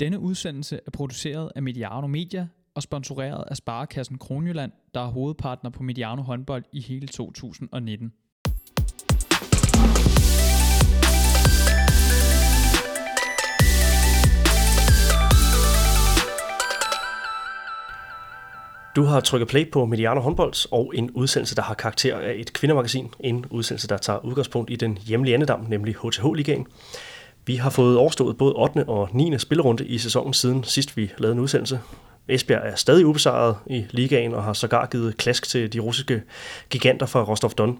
Denne 0.00 0.18
udsendelse 0.18 0.80
er 0.86 0.90
produceret 0.90 1.52
af 1.56 1.62
Mediano 1.62 2.06
Media 2.06 2.48
og 2.74 2.82
sponsoreret 2.82 3.44
af 3.50 3.56
Sparekassen 3.56 4.18
Kronjylland, 4.18 4.72
der 4.94 5.00
er 5.00 5.06
hovedpartner 5.06 5.70
på 5.70 5.82
Mediano 5.82 6.22
håndbold 6.22 6.64
i 6.72 6.80
hele 6.80 7.06
2019. 7.06 8.12
Du 18.96 19.02
har 19.02 19.20
trykket 19.20 19.48
play 19.48 19.70
på 19.70 19.86
Mediano 19.86 20.20
håndbold 20.20 20.72
og 20.72 20.92
en 20.94 21.10
udsendelse, 21.10 21.56
der 21.56 21.62
har 21.62 21.74
karakter 21.74 22.18
af 22.18 22.34
et 22.36 22.52
kvindemagasin. 22.52 23.12
En 23.20 23.44
udsendelse, 23.50 23.88
der 23.88 23.96
tager 23.96 24.24
udgangspunkt 24.24 24.70
i 24.70 24.76
den 24.76 24.98
hjemlige 24.98 25.34
andedam, 25.34 25.60
nemlig 25.60 25.94
HTH-ligaen. 25.94 26.66
Vi 27.50 27.56
har 27.56 27.70
fået 27.70 27.96
overstået 27.96 28.36
både 28.36 28.54
8. 28.54 28.84
og 28.88 29.08
9. 29.12 29.38
spillerunde 29.38 29.86
i 29.86 29.98
sæsonen 29.98 30.34
siden 30.34 30.64
sidst 30.64 30.96
vi 30.96 31.12
lavede 31.18 31.32
en 31.32 31.40
udsendelse. 31.40 31.80
Esbjerg 32.28 32.62
er 32.64 32.74
stadig 32.74 33.06
ubesejret 33.06 33.56
i 33.66 33.86
ligaen 33.90 34.34
og 34.34 34.44
har 34.44 34.52
sågar 34.52 34.86
givet 34.86 35.16
klask 35.16 35.48
til 35.48 35.72
de 35.72 35.78
russiske 35.78 36.22
giganter 36.70 37.06
fra 37.06 37.22
Rostov 37.22 37.50
Don. 37.50 37.78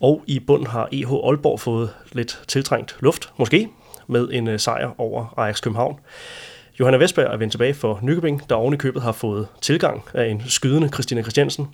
Og 0.00 0.22
i 0.26 0.40
bunden 0.40 0.66
har 0.66 0.88
EH 0.92 1.12
Aalborg 1.12 1.60
fået 1.60 1.90
lidt 2.12 2.42
tiltrængt 2.48 2.96
luft, 3.00 3.32
måske, 3.36 3.68
med 4.06 4.28
en 4.32 4.48
øh, 4.48 4.60
sejr 4.60 4.94
over 4.98 5.34
Ajax 5.36 5.62
København. 5.62 5.98
Johanna 6.80 6.98
Vestberg 6.98 7.32
er 7.32 7.36
vendt 7.36 7.52
tilbage 7.52 7.74
for 7.74 7.98
Nykøbing, 8.02 8.48
der 8.50 8.54
oven 8.54 8.74
i 8.74 8.76
købet 8.76 9.02
har 9.02 9.12
fået 9.12 9.46
tilgang 9.60 10.04
af 10.14 10.26
en 10.26 10.42
skydende 10.46 10.88
Christina 10.88 11.22
Christiansen. 11.22 11.68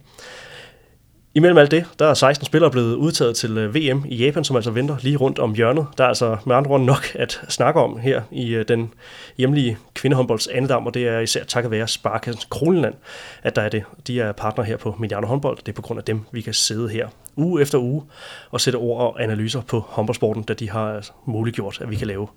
Imellem 1.35 1.59
alt 1.59 1.71
det, 1.71 1.85
der 1.99 2.07
er 2.07 2.15
16 2.15 2.47
spillere 2.47 2.71
blevet 2.71 2.95
udtaget 2.95 3.37
til 3.37 3.59
øh, 3.59 3.75
VM 3.75 4.05
i 4.09 4.17
Japan, 4.17 4.45
som 4.45 4.57
altså 4.57 4.71
venter 4.71 4.97
lige 5.01 5.17
rundt 5.17 5.39
om 5.39 5.55
hjørnet. 5.55 5.87
Der 5.99 6.05
er 6.05 6.09
altså 6.09 6.37
med 6.47 6.57
andre 6.57 6.71
ord 6.71 6.81
nok 6.81 7.15
at 7.15 7.41
snakke 7.49 7.81
om 7.81 7.99
her 7.99 8.23
i 8.31 8.55
øh, 8.55 8.69
den 8.69 8.93
hjemlige 9.37 9.79
kvindehåndbolds 9.95 10.47
andedam, 10.47 10.87
og 10.87 10.95
det 10.95 11.09
er 11.09 11.21
især 11.21 11.45
takket 11.45 11.71
være 11.71 11.89
Sparkassen 11.89 12.43
Kroneland, 12.51 12.95
at 13.43 13.57
der 13.57 13.63
er 13.63 13.69
det. 13.69 13.85
De 14.07 14.21
er 14.21 14.33
partner 14.33 14.65
her 14.65 14.77
på 14.77 14.97
Mediano 14.99 15.27
Håndbold. 15.27 15.57
Det 15.57 15.69
er 15.69 15.77
på 15.77 15.83
grund 15.83 15.99
af 15.99 16.05
dem, 16.05 16.21
vi 16.33 16.41
kan 16.41 16.55
sidde 16.55 16.89
her 16.89 17.09
uge 17.37 17.63
efter 17.63 17.79
uge 17.79 18.03
og 18.51 18.61
sætte 18.61 18.77
ord 18.77 19.01
og 19.01 19.23
analyser 19.23 19.61
på 19.61 19.81
håndboldsporten, 19.81 20.43
da 20.43 20.55
de 20.55 20.71
har 20.71 20.95
altså 20.95 21.13
muliggjort, 21.27 21.81
at 21.81 21.91
vi 21.91 21.97
kan 21.97 22.07
lave 22.07 22.29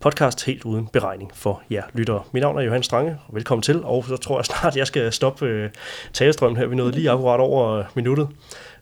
podcast 0.00 0.44
helt 0.44 0.64
uden 0.64 0.86
beregning 0.86 1.30
for 1.34 1.62
jer 1.70 1.82
lyttere. 1.94 2.22
Mit 2.32 2.40
navn 2.40 2.58
er 2.58 2.62
Johan 2.62 2.82
Strange, 2.82 3.18
og 3.28 3.34
velkommen 3.34 3.62
til, 3.62 3.84
og 3.84 4.04
så 4.08 4.16
tror 4.16 4.38
jeg 4.38 4.44
snart, 4.44 4.76
jeg 4.76 4.86
skal 4.86 5.12
stoppe 5.12 5.46
øh, 5.46 5.70
talestrømmen 6.12 6.56
her. 6.56 6.66
Vi 6.66 6.76
nåede 6.76 6.92
lige 6.92 7.10
akkurat 7.10 7.40
over 7.40 7.72
øh, 7.72 7.84
minuttet. 7.94 8.22
Jeg 8.22 8.28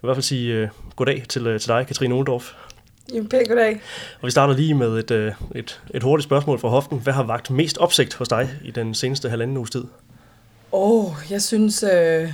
vil 0.01 0.07
i 0.07 0.07
hvert 0.07 0.17
fald 0.17 0.23
sige 0.23 0.55
øh, 0.55 0.69
goddag 0.97 1.25
til, 1.29 1.47
øh, 1.47 1.61
til 1.61 1.69
dig, 1.69 1.87
Katrine 1.87 2.15
Oldorf. 2.15 2.53
Jamen, 3.13 3.29
pænt 3.29 3.49
goddag. 3.49 3.81
Og 4.21 4.27
vi 4.27 4.31
starter 4.31 4.55
lige 4.55 4.75
med 4.75 4.99
et, 4.99 5.11
øh, 5.11 5.33
et, 5.55 5.81
et 5.95 6.03
hurtigt 6.03 6.25
spørgsmål 6.25 6.59
fra 6.59 6.69
hoften. 6.69 6.99
Hvad 6.99 7.13
har 7.13 7.23
vagt 7.23 7.51
mest 7.51 7.79
opsigt 7.79 8.15
hos 8.15 8.29
dig 8.29 8.51
i 8.65 8.71
den 8.71 8.95
seneste 8.95 9.31
halvanden 9.31 9.57
uges 9.57 9.71
tid? 9.71 9.85
Åh, 10.73 11.05
oh, 11.05 11.13
jeg 11.31 11.43
synes, 11.43 11.83
øh, 11.83 12.29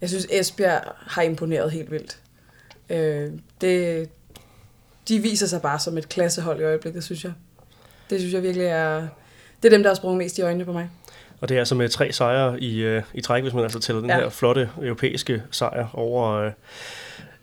jeg 0.00 0.08
synes 0.08 0.26
Esbjerg 0.30 0.82
har 0.96 1.22
imponeret 1.22 1.70
helt 1.70 1.90
vildt. 1.90 2.18
Øh, 2.90 3.32
det, 3.60 4.08
de 5.08 5.18
viser 5.18 5.46
sig 5.46 5.62
bare 5.62 5.78
som 5.78 5.98
et 5.98 6.08
klassehold 6.08 6.60
i 6.60 6.62
øjeblikket, 6.62 7.04
synes 7.04 7.24
jeg. 7.24 7.32
Det 8.10 8.20
synes 8.20 8.34
jeg 8.34 8.42
virkelig 8.42 8.66
er... 8.66 9.08
Det 9.62 9.68
er 9.68 9.76
dem, 9.76 9.82
der 9.82 9.90
har 9.90 9.94
sprunget 9.94 10.18
mest 10.18 10.38
i 10.38 10.42
øjnene 10.42 10.64
på 10.64 10.72
mig. 10.72 10.90
Og 11.40 11.48
det 11.48 11.54
er 11.54 11.58
altså 11.58 11.74
med 11.74 11.88
tre 11.88 12.12
sejre 12.12 12.60
i, 12.60 12.78
øh, 12.78 13.02
i 13.14 13.20
træk, 13.20 13.42
hvis 13.42 13.54
man 13.54 13.62
altså 13.62 13.80
tæller 13.80 14.00
den 14.00 14.10
ja. 14.10 14.16
her 14.16 14.28
flotte 14.28 14.70
europæiske 14.82 15.42
sejr 15.50 15.86
over, 15.92 16.32
øh, 16.32 16.52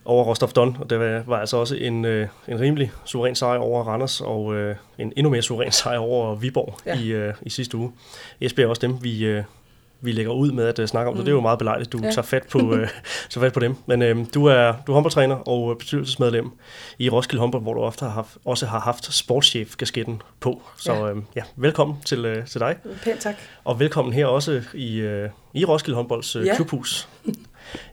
over 0.06 0.24
Rostov 0.24 0.50
Don. 0.50 0.78
Og 0.80 0.90
det 0.90 1.00
var, 1.00 1.24
var 1.28 1.40
altså 1.40 1.58
også 1.58 1.76
en, 1.76 2.06
øh, 2.06 2.28
en 2.48 2.60
rimelig 2.60 2.92
suveræn 3.06 3.36
sejr 3.36 3.58
over 3.58 3.84
Randers, 3.84 4.22
og 4.22 4.56
øh, 4.56 4.76
en 4.98 5.14
endnu 5.16 5.30
mere 5.30 5.42
suveræn 5.42 5.72
sejr 5.72 5.98
over 5.98 6.36
Viborg 6.36 6.78
ja. 6.86 7.00
i, 7.00 7.08
øh, 7.08 7.34
i 7.42 7.50
sidste 7.50 7.78
uge. 7.78 7.92
Esbjerg 8.42 8.66
er 8.66 8.70
også 8.70 8.82
dem, 8.82 9.04
vi, 9.04 9.26
øh, 9.26 9.44
vi 10.02 10.12
lægger 10.12 10.32
ud 10.32 10.52
med 10.52 10.66
at 10.66 10.80
uh, 10.80 10.86
snakke 10.86 11.10
om, 11.10 11.14
mm. 11.14 11.18
så 11.18 11.24
det 11.24 11.30
er 11.30 11.36
jo 11.36 11.42
meget 11.42 11.60
belejligt, 11.60 11.92
du 11.92 12.00
ja. 12.04 12.12
tager, 12.12 12.22
fat 12.22 12.44
på, 12.52 12.60
uh, 12.60 12.78
tager 13.30 13.46
fat 13.46 13.54
på 13.54 13.60
dem. 13.60 13.76
Men 13.86 14.02
uh, 14.02 14.26
du 14.34 14.46
er 14.46 14.74
du 14.88 14.92
er 14.92 14.94
håndboldtræner 14.94 15.36
og 15.36 15.78
bestyrelsesmedlem 15.78 16.52
i 17.00 17.10
Roskilde 17.10 17.40
Håndbold, 17.40 17.64
hvor 17.64 17.74
du 17.74 17.80
ofte 17.80 18.06
har 18.06 18.12
haft, 18.12 18.38
også 18.46 18.66
har 18.66 18.80
haft 18.80 19.14
sportschef-kasketten 19.14 20.22
på. 20.40 20.62
Så 20.78 20.94
ja, 20.94 21.12
uh, 21.12 21.22
ja 21.36 21.42
velkommen 21.56 21.98
til, 22.06 22.38
uh, 22.38 22.46
til 22.46 22.60
dig. 22.60 22.76
Pænt 23.04 23.20
tak. 23.20 23.36
Og 23.64 23.80
velkommen 23.80 24.14
her 24.14 24.26
også 24.26 24.62
i, 24.74 25.02
uh, 25.02 25.30
i 25.54 25.66
Roskilde 25.66 25.96
Håndbolds 25.96 26.36
uh, 26.36 26.46
ja. 26.46 26.56
klubhus. 26.56 27.08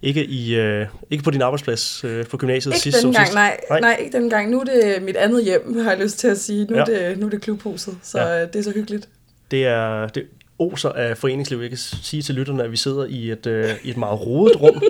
ikke, 0.03 0.25
i, 0.27 0.61
uh, 0.61 0.87
ikke 1.11 1.25
på 1.25 1.31
din 1.31 1.43
arbejdsplads 1.43 2.05
uh, 2.05 2.27
på 2.27 2.37
gymnasiet 2.37 2.73
ikke 2.73 2.83
sidst 2.83 3.03
den 3.03 3.13
gang, 3.13 3.35
nej, 3.35 3.61
nej. 3.71 3.81
nej, 3.81 3.97
ikke 4.01 4.19
den 4.19 4.31
gang. 4.31 4.51
Nu 4.51 4.61
er 4.61 4.65
det 4.65 5.03
mit 5.03 5.17
andet 5.17 5.45
hjem, 5.45 5.83
har 5.83 5.91
jeg 5.91 6.01
lyst 6.01 6.19
til 6.19 6.29
at 6.29 6.39
sige. 6.39 6.65
Nu, 6.65 6.77
ja. 6.77 6.81
er, 6.81 6.85
det, 6.85 7.19
nu 7.19 7.27
er 7.27 7.31
det 7.31 7.43
klubhuset, 7.43 7.99
så 8.03 8.21
ja. 8.21 8.47
det 8.47 8.57
er 8.57 8.63
så 8.63 8.71
hyggeligt. 8.71 9.09
Det 9.51 9.67
er, 9.67 10.09
det, 10.09 10.27
oser 10.63 10.89
af 10.89 11.17
foreningsliv. 11.17 11.59
Jeg 11.59 11.69
kan 11.69 11.79
sige 11.79 12.23
til 12.23 12.35
lytterne, 12.35 12.65
at 12.65 12.71
vi 12.71 12.77
sidder 12.77 13.05
i 13.05 13.31
et, 13.31 13.47
øh, 13.47 13.71
i 13.83 13.91
et 13.91 13.97
meget 13.97 14.27
rodet 14.27 14.61
rum, 14.61 14.83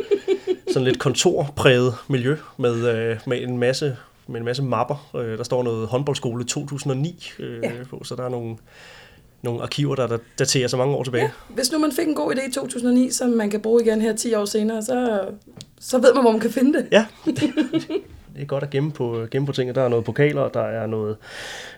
sådan 0.72 0.84
lidt 0.84 0.99
kontorpræget 0.99 1.94
miljø 2.09 2.37
med, 2.56 2.88
øh, 2.88 3.16
med 3.27 3.43
en 3.43 3.59
masse 3.59 3.97
med 4.27 4.41
en 4.41 4.44
masse 4.44 4.62
mapper. 4.62 5.10
Øh, 5.16 5.38
der 5.38 5.44
står 5.44 5.62
noget 5.62 5.88
håndboldskole 5.88 6.44
2009 6.44 7.31
øh, 7.38 7.59
ja. 7.62 7.71
på, 7.91 8.05
så 8.05 8.16
der 8.16 8.25
er 8.25 8.28
nogle, 8.28 8.56
nogle 9.43 9.62
arkiver, 9.62 9.94
der, 9.94 10.06
der 10.06 10.19
daterer 10.38 10.69
så 10.69 10.77
mange 10.77 10.94
år 10.97 11.05
tilbage. 11.05 11.25
Ja. 11.25 11.55
Hvis 11.55 11.72
nu 11.72 11.78
man 11.78 11.93
fik 11.93 12.06
en 12.06 12.15
god 12.15 12.34
idé 12.34 12.49
i 12.49 12.53
2009, 12.53 13.10
som 13.10 13.31
man 13.31 13.50
kan 13.50 13.60
bruge 13.60 13.83
igen 13.83 14.00
her 14.00 14.16
10 14.16 14.34
år 14.34 14.44
senere, 14.44 14.83
så, 14.83 15.21
så 15.81 15.99
ved 15.99 16.15
man, 16.15 16.22
hvor 16.22 16.31
man 16.31 16.41
kan 16.41 16.50
finde 16.50 16.78
det. 16.78 16.89
Ja, 16.93 17.06
det 18.34 18.43
er 18.43 18.44
godt 18.44 18.65
at 18.65 18.71
gemme 18.71 18.93
på, 18.93 19.27
gemme 19.31 19.47
på 19.47 19.53
tingene. 19.53 19.75
Der 19.75 19.83
er 19.83 19.89
noget 19.89 20.04
pokaler, 20.04 20.49
der 20.49 20.62
er 20.62 20.87
noget, 20.87 21.16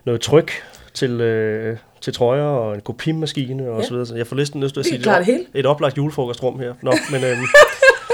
noget 0.05 0.21
tryk 0.21 0.51
til, 0.95 1.21
øh, 1.21 1.77
til 2.01 2.13
trøjer 2.13 2.43
og 2.43 2.75
en 2.75 2.81
kopimaskine 2.81 3.71
og 3.71 3.81
ja. 3.81 3.87
så 3.87 3.91
videre. 3.91 4.07
Så 4.07 4.15
jeg 4.15 4.27
får 4.27 4.37
næsten 4.37 4.63
lyst 4.63 4.75
til 4.75 4.81
at 4.81 4.87
sige, 4.87 4.99
det, 4.99 5.27
det 5.27 5.47
et 5.55 5.67
oplagt 5.67 5.97
julefrokostrum 5.97 6.59
her. 6.59 6.75
Nå, 6.83 6.93
men... 7.11 7.25
Øhm, 7.25 7.43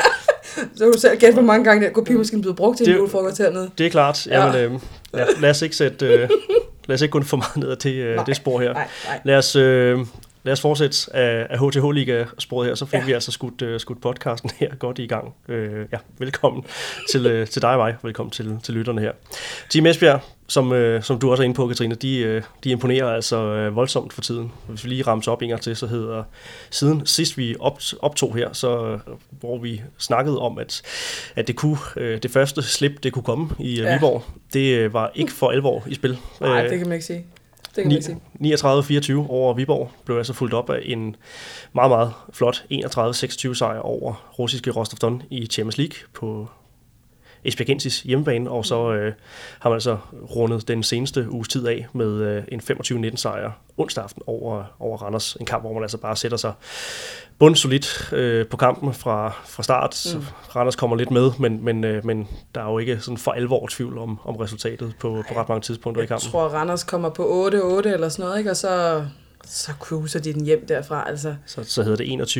så 0.76 0.84
du 0.84 1.00
selv 1.00 1.18
gætte, 1.18 1.34
hvor 1.34 1.42
mange 1.42 1.64
gange 1.64 1.86
der 1.86 1.92
kopimaskinen 1.92 2.42
blevet 2.42 2.56
brugt 2.56 2.76
til 2.76 2.86
det, 2.86 2.92
en 2.92 2.98
julefrokost 2.98 3.38
hernede. 3.38 3.70
Det 3.78 3.86
er 3.86 3.90
klart. 3.90 4.26
Ja. 4.26 4.46
Jamen, 4.46 4.60
øhm, 4.60 4.80
ja, 5.14 5.24
lad 5.40 5.50
os 5.50 5.62
ikke 5.62 5.76
sætte... 5.76 6.06
Øh, 6.06 6.28
lad 6.86 6.94
os 6.94 7.02
ikke 7.02 7.12
gå 7.12 7.22
for 7.22 7.36
meget 7.36 7.56
ned 7.56 7.70
ad 7.70 7.76
det, 7.76 7.94
øh, 7.94 8.26
det 8.26 8.36
spor 8.36 8.60
her. 8.60 8.72
Nej, 8.72 8.88
nej. 9.06 9.20
Lad 9.24 9.36
os, 9.36 9.56
øh, 9.56 9.98
lad 10.42 10.52
os 10.52 10.60
fortsætte 10.60 11.16
af, 11.16 11.46
af 11.50 11.58
HTH-liga-sporet 11.58 12.68
her, 12.68 12.74
så 12.74 12.86
fik 12.86 13.00
ja. 13.00 13.04
vi 13.04 13.12
altså 13.12 13.32
skudt, 13.32 13.62
uh, 13.62 13.80
skudt 13.80 14.00
podcasten 14.00 14.50
her 14.56 14.74
godt 14.74 14.98
i 14.98 15.06
gang. 15.06 15.34
Uh, 15.48 15.54
ja, 15.92 15.98
velkommen 16.18 16.64
til, 17.10 17.40
uh, 17.40 17.46
til 17.46 17.62
dig 17.62 17.70
og 17.70 17.78
mig, 17.78 17.96
velkommen 18.02 18.30
til, 18.30 18.58
til 18.62 18.74
lytterne 18.74 19.00
her. 19.00 19.12
Team 19.70 19.86
Esbjerg, 19.86 20.20
som, 20.50 20.72
uh, 20.72 21.02
som 21.02 21.18
du 21.18 21.30
også 21.30 21.42
er 21.42 21.44
inde 21.44 21.54
på, 21.54 21.66
Katrine, 21.66 21.94
de, 21.94 22.36
uh, 22.36 22.42
de 22.64 22.70
imponerer 22.70 23.06
altså 23.06 23.68
uh, 23.68 23.76
voldsomt 23.76 24.12
for 24.12 24.20
tiden. 24.20 24.52
Hvis 24.68 24.84
vi 24.84 24.88
lige 24.88 25.02
rammer 25.02 25.28
op 25.28 25.42
en 25.42 25.48
gang 25.48 25.60
til, 25.60 25.76
så 25.76 25.86
hedder 25.86 26.22
siden 26.70 27.06
sidst 27.06 27.38
vi 27.38 27.56
op, 27.60 27.80
optog 28.00 28.36
her, 28.36 28.52
så 28.52 28.94
uh, 28.94 29.00
hvor 29.30 29.58
vi 29.58 29.82
snakkede 29.98 30.38
om, 30.38 30.58
at, 30.58 30.82
at 31.36 31.46
det 31.46 31.56
kunne 31.56 31.78
uh, 31.96 32.02
det 32.02 32.30
første 32.30 32.62
slip, 32.62 33.02
det 33.02 33.12
kunne 33.12 33.22
komme 33.22 33.50
i 33.58 33.72
uh, 33.72 33.78
ja. 33.78 33.94
Viborg, 33.94 34.24
det 34.52 34.86
uh, 34.86 34.94
var 34.94 35.12
ikke 35.14 35.32
for 35.32 35.50
alvor 35.50 35.84
i 35.86 35.94
spil. 35.94 36.18
Nej, 36.40 36.62
det 36.62 36.78
kan 36.78 36.88
man 36.88 36.92
ikke 36.92 37.06
sige. 37.06 37.26
Det 37.76 38.04
kan 38.04 38.20
39-24 38.44 39.30
over 39.30 39.54
Viborg 39.54 39.90
blev 40.04 40.16
altså 40.16 40.32
fuldt 40.32 40.54
op 40.54 40.70
af 40.70 40.80
en 40.84 41.16
meget, 41.72 41.90
meget 41.90 42.12
flot 42.32 42.64
31-26 42.72 43.54
sejr 43.54 43.78
over 43.78 44.32
russiske 44.38 44.70
Rostov 44.70 44.98
Don 44.98 45.22
i 45.30 45.46
Champions 45.46 45.78
League 45.78 45.96
på 46.14 46.48
Esbjergensis 47.44 48.00
hjemmebane, 48.00 48.50
og 48.50 48.66
så 48.66 48.92
øh, 48.92 49.12
har 49.58 49.70
man 49.70 49.76
altså 49.76 49.98
rundet 50.36 50.68
den 50.68 50.82
seneste 50.82 51.30
uges 51.30 51.48
tid 51.48 51.66
af 51.66 51.86
med 51.92 52.22
øh, 52.22 52.42
en 52.48 52.60
25-19 53.10 53.16
sejr 53.16 53.50
onsdag 53.76 54.04
aften 54.04 54.22
over, 54.26 54.64
over 54.78 54.98
Randers. 54.98 55.36
En 55.40 55.46
kamp, 55.46 55.62
hvor 55.62 55.72
man 55.72 55.82
altså 55.82 55.98
bare 55.98 56.16
sætter 56.16 56.36
sig 56.36 56.52
bundsolidt 57.38 58.12
øh, 58.12 58.46
på 58.46 58.56
kampen 58.56 58.94
fra, 58.94 59.32
fra 59.44 59.62
start. 59.62 60.06
Mm. 60.14 60.24
Randers 60.56 60.76
kommer 60.76 60.96
lidt 60.96 61.10
med, 61.10 61.30
men, 61.38 61.64
men, 61.64 61.84
øh, 61.84 62.06
men 62.06 62.28
der 62.54 62.60
er 62.60 62.70
jo 62.70 62.78
ikke 62.78 63.00
sådan 63.00 63.18
for 63.18 63.30
alvor 63.30 63.66
tvivl 63.70 63.98
om, 63.98 64.18
om 64.24 64.36
resultatet 64.36 64.94
på, 65.00 65.22
på 65.28 65.40
ret 65.40 65.48
mange 65.48 65.62
tidspunkter 65.62 66.02
jeg 66.02 66.04
i 66.04 66.08
kampen. 66.08 66.26
Jeg 66.26 66.30
tror, 66.30 66.48
Randers 66.48 66.84
kommer 66.84 67.08
på 67.08 67.48
8-8 67.48 67.88
eller 67.88 68.08
sådan 68.08 68.24
noget, 68.24 68.38
ikke? 68.38 68.50
og 68.50 68.56
så 68.56 69.04
så 69.46 69.72
cruiser 69.80 70.20
de 70.20 70.32
den 70.32 70.44
hjem 70.44 70.66
derfra. 70.66 71.08
Altså. 71.08 71.34
Så, 71.46 71.64
så 71.64 71.82
hedder 71.82 72.16
det 72.16 72.36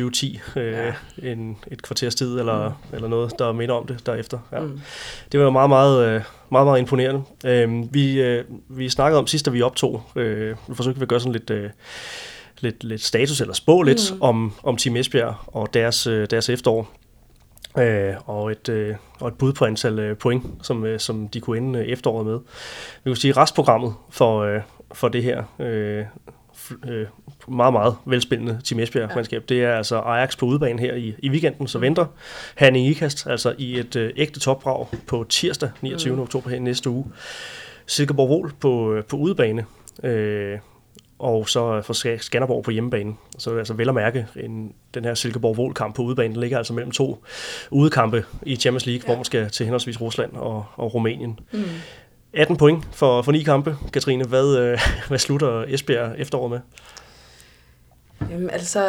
21-10 0.55 0.59
øh, 0.59 0.73
ja. 0.73 0.93
en, 1.31 1.57
et 1.71 1.81
kvarters 1.81 2.15
tid 2.15 2.39
eller, 2.39 2.69
mm. 2.69 2.95
eller 2.95 3.07
noget, 3.07 3.39
der 3.39 3.51
minder 3.51 3.75
om 3.75 3.87
det 3.87 4.05
derefter. 4.05 4.39
Ja. 4.51 4.59
Mm. 4.59 4.81
Det 5.31 5.39
var 5.39 5.43
jo 5.45 5.49
meget, 5.49 5.69
meget, 5.69 6.05
øh, 6.07 6.21
meget, 6.51 6.67
meget 6.67 6.79
imponerende. 6.79 7.21
Øh, 7.45 7.93
vi, 7.93 8.21
øh, 8.21 8.45
vi 8.69 8.89
snakkede 8.89 9.19
om 9.19 9.27
sidst, 9.27 9.45
da 9.45 9.51
vi 9.51 9.61
optog, 9.61 10.03
øh, 10.15 10.55
vi 10.67 10.75
forsøgte 10.75 10.99
vi 10.99 11.03
at 11.03 11.09
gøre 11.09 11.19
sådan 11.19 11.33
lidt... 11.33 11.49
Øh, 11.49 11.69
lidt, 12.59 12.83
lidt 12.83 13.01
status 13.01 13.41
eller 13.41 13.53
spå 13.53 13.81
lidt 13.81 14.13
mm. 14.13 14.21
om, 14.21 14.53
om 14.63 14.77
Team 14.77 14.95
Esbjerg 14.95 15.35
og 15.47 15.73
deres, 15.73 16.07
øh, 16.07 16.27
deres 16.29 16.49
efterår. 16.49 16.91
Øh, 17.77 18.13
og, 18.25 18.51
et, 18.51 18.69
øh, 18.69 18.95
og 19.19 19.27
et 19.27 19.33
bud 19.33 19.53
på 19.53 19.65
antal 19.65 19.99
øh, 19.99 20.17
point, 20.17 20.43
som, 20.61 20.85
øh, 20.85 20.99
som 20.99 21.27
de 21.27 21.41
kunne 21.41 21.57
ende 21.57 21.79
øh, 21.79 21.85
efteråret 21.85 22.25
med. 22.25 22.39
Vi 23.03 23.11
kan 23.11 23.15
sige, 23.15 23.33
restprogrammet 23.33 23.93
for, 24.09 24.39
øh, 24.41 24.61
for 24.93 25.07
det 25.07 25.23
her 25.23 25.43
øh, 25.59 26.05
øh, 26.87 27.07
meget, 27.47 27.73
meget 27.73 27.95
velspillende 28.05 28.59
Team 28.63 28.79
Esbjerg-mandskab. 28.79 29.41
Ja. 29.49 29.55
Det 29.55 29.63
er 29.63 29.75
altså 29.75 29.99
Ajax 29.99 30.37
på 30.37 30.45
udebane 30.45 30.79
her 30.79 30.93
i, 30.93 31.15
i 31.19 31.29
weekenden, 31.29 31.67
så 31.67 31.79
venter 31.79 32.05
Hanning 32.55 32.87
Ikast, 32.87 33.27
altså 33.27 33.55
i 33.57 33.79
et 33.79 33.95
øh, 33.95 34.13
ægte 34.17 34.39
topbrag 34.39 34.87
på 35.07 35.25
tirsdag 35.29 35.69
29. 35.81 36.15
Mm. 36.15 36.21
oktober 36.21 36.49
her 36.49 36.59
næste 36.59 36.89
uge. 36.89 37.05
Silkeborg 37.85 38.29
Vol 38.29 38.51
på, 38.59 38.93
øh, 38.93 39.03
på 39.03 39.17
udebane. 39.17 39.65
Øh, 40.03 40.59
og 41.21 41.49
så 41.49 41.81
for 41.81 42.17
Skanderborg 42.17 42.63
på 42.63 42.71
hjemmebane. 42.71 43.13
Så 43.37 43.49
er 43.49 43.53
det 43.53 43.59
altså 43.59 43.73
vel 43.73 43.89
at 43.89 43.95
mærke, 43.95 44.27
en, 44.35 44.73
den 44.93 45.05
her 45.05 45.13
Silkeborg 45.13 45.57
Vol 45.57 45.73
kamp 45.73 45.95
på 45.95 46.01
udebane, 46.01 46.39
ligger 46.39 46.57
altså 46.57 46.73
mellem 46.73 46.91
to 46.91 47.23
udekampe 47.71 48.25
i 48.43 48.55
Champions 48.55 48.85
League, 48.85 49.01
ja. 49.03 49.05
hvor 49.05 49.15
man 49.15 49.25
skal 49.25 49.49
til 49.49 49.65
henholdsvis 49.65 50.01
Rusland 50.01 50.33
og, 50.33 50.65
og 50.75 50.93
Rumænien. 50.93 51.39
Mm. 51.51 51.63
18 52.33 52.57
point 52.57 52.83
for, 52.91 53.21
for 53.21 53.31
ni 53.31 53.43
kampe. 53.43 53.75
Katrine, 53.93 54.25
hvad, 54.25 54.57
øh, 54.57 54.79
hvad 55.07 55.19
slutter 55.19 55.65
Esbjerg 55.67 56.15
efteråret 56.17 56.51
med? 56.51 56.59
Jamen, 58.29 58.49
altså, 58.49 58.83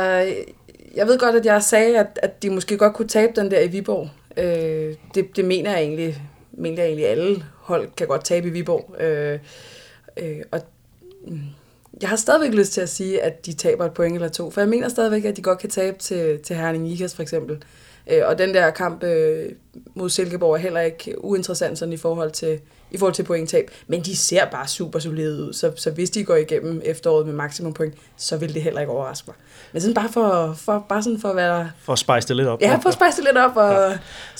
jeg 0.94 1.06
ved 1.06 1.18
godt, 1.18 1.36
at 1.36 1.46
jeg 1.46 1.62
sagde, 1.62 1.98
at, 1.98 2.18
at 2.22 2.42
de 2.42 2.50
måske 2.50 2.78
godt 2.78 2.94
kunne 2.94 3.08
tabe 3.08 3.32
den 3.36 3.50
der 3.50 3.60
i 3.60 3.68
Viborg. 3.68 4.10
Øh, 4.36 4.94
det, 5.14 5.36
det 5.36 5.44
mener 5.44 5.70
jeg 5.70 5.80
egentlig, 5.80 6.22
mener 6.52 6.82
jeg 6.82 6.86
egentlig 6.86 7.08
alle 7.08 7.44
hold 7.60 7.88
kan 7.96 8.06
godt 8.06 8.24
tabe 8.24 8.48
i 8.48 8.50
Viborg. 8.50 9.00
Øh, 9.00 9.38
øh, 10.16 10.42
og 10.50 10.60
jeg 12.00 12.08
har 12.08 12.16
stadigvæk 12.16 12.54
lyst 12.54 12.72
til 12.72 12.80
at 12.80 12.88
sige, 12.88 13.22
at 13.22 13.46
de 13.46 13.52
taber 13.52 13.84
et 13.84 13.94
point 13.94 14.14
eller 14.14 14.28
to, 14.28 14.50
for 14.50 14.60
jeg 14.60 14.68
mener 14.68 14.88
stadigvæk, 14.88 15.24
at 15.24 15.36
de 15.36 15.42
godt 15.42 15.58
kan 15.58 15.70
tabe 15.70 15.98
til, 15.98 16.38
til 16.38 16.56
Herning 16.56 16.92
Ikas 16.92 17.14
for 17.14 17.22
eksempel. 17.22 17.64
Øh, 18.10 18.22
og 18.24 18.38
den 18.38 18.54
der 18.54 18.70
kamp 18.70 19.02
øh, 19.02 19.52
mod 19.94 20.10
Silkeborg 20.10 20.52
er 20.54 20.58
heller 20.58 20.80
ikke 20.80 21.24
uinteressant 21.24 21.78
sådan 21.78 21.92
i 21.92 21.96
forhold 21.96 22.30
til, 22.30 22.60
i 22.94 22.98
forhold 22.98 23.14
til 23.14 23.22
pointtab, 23.22 23.70
men 23.86 24.00
de 24.00 24.16
ser 24.16 24.44
bare 24.44 24.68
super 24.68 24.98
solide 24.98 25.44
ud, 25.44 25.52
så, 25.52 25.72
så 25.76 25.90
hvis 25.90 26.10
de 26.10 26.24
går 26.24 26.36
igennem 26.36 26.82
efteråret 26.84 27.26
med 27.26 27.34
maksimum 27.34 27.74
point, 27.74 27.94
så 28.16 28.36
vil 28.36 28.54
det 28.54 28.62
heller 28.62 28.80
ikke 28.80 28.92
overraske 28.92 29.24
mig. 29.26 29.36
Men 29.72 29.80
sådan 29.80 29.94
bare 29.94 30.08
for, 30.12 30.54
for, 30.58 30.86
bare 30.88 31.02
sådan 31.02 31.20
for 31.20 31.28
at 31.28 31.36
være... 31.36 31.70
For 31.82 31.92
at 31.92 31.98
spice 31.98 32.28
det 32.28 32.36
lidt 32.36 32.48
op. 32.48 32.60
Ja, 32.60 32.74
for 32.82 32.88
at 32.88 32.94
spice 32.94 33.16
det 33.16 33.24
lidt 33.24 33.36
op 33.36 33.56
og 33.56 33.98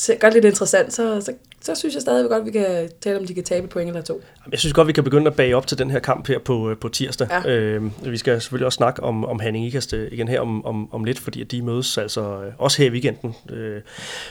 ja. 0.09 0.15
gøre 0.15 0.31
det 0.31 0.35
lidt 0.35 0.45
interessant, 0.45 0.93
så, 0.93 1.21
så, 1.21 1.33
så 1.63 1.75
synes 1.75 1.95
jeg 1.95 2.03
stadig 2.03 2.31
godt, 2.31 2.41
at 2.41 2.47
vi 2.47 2.51
kan 2.51 2.89
tale 3.01 3.19
om, 3.19 3.27
de 3.27 3.35
kan 3.35 3.45
tabe 3.45 3.67
point 3.67 3.89
eller 3.89 4.03
to. 4.03 4.23
Jeg 4.51 4.59
synes 4.59 4.73
godt, 4.73 4.89
vi 4.89 4.93
kan 4.93 5.05
begynde 5.05 5.27
at 5.27 5.37
bage 5.37 5.57
op 5.57 5.67
til 5.67 5.79
den 5.79 5.91
her 5.91 5.99
kamp 5.99 6.29
her 6.29 6.39
på, 6.39 6.71
øh, 6.71 6.77
på 6.77 6.89
tirsdag. 6.89 7.29
Ja. 7.31 7.51
Øh, 7.51 7.91
vi 8.05 8.17
skal 8.17 8.41
selvfølgelig 8.41 8.67
også 8.67 8.77
snakke 8.77 9.03
om, 9.03 9.25
om 9.25 9.41
Hanning 9.41 9.67
Ikast 9.67 9.93
øh, 9.93 10.13
igen 10.13 10.29
her 10.29 10.41
om, 10.41 10.67
om, 10.67 10.95
om 10.95 11.05
lidt, 11.05 11.19
fordi 11.19 11.45
de 11.45 11.63
mødes 11.63 11.99
altså 11.99 12.21
øh, 12.21 12.53
også 12.59 12.83
her 12.83 12.89
i 12.89 12.93
weekenden 12.93 13.35
øh, 13.51 13.81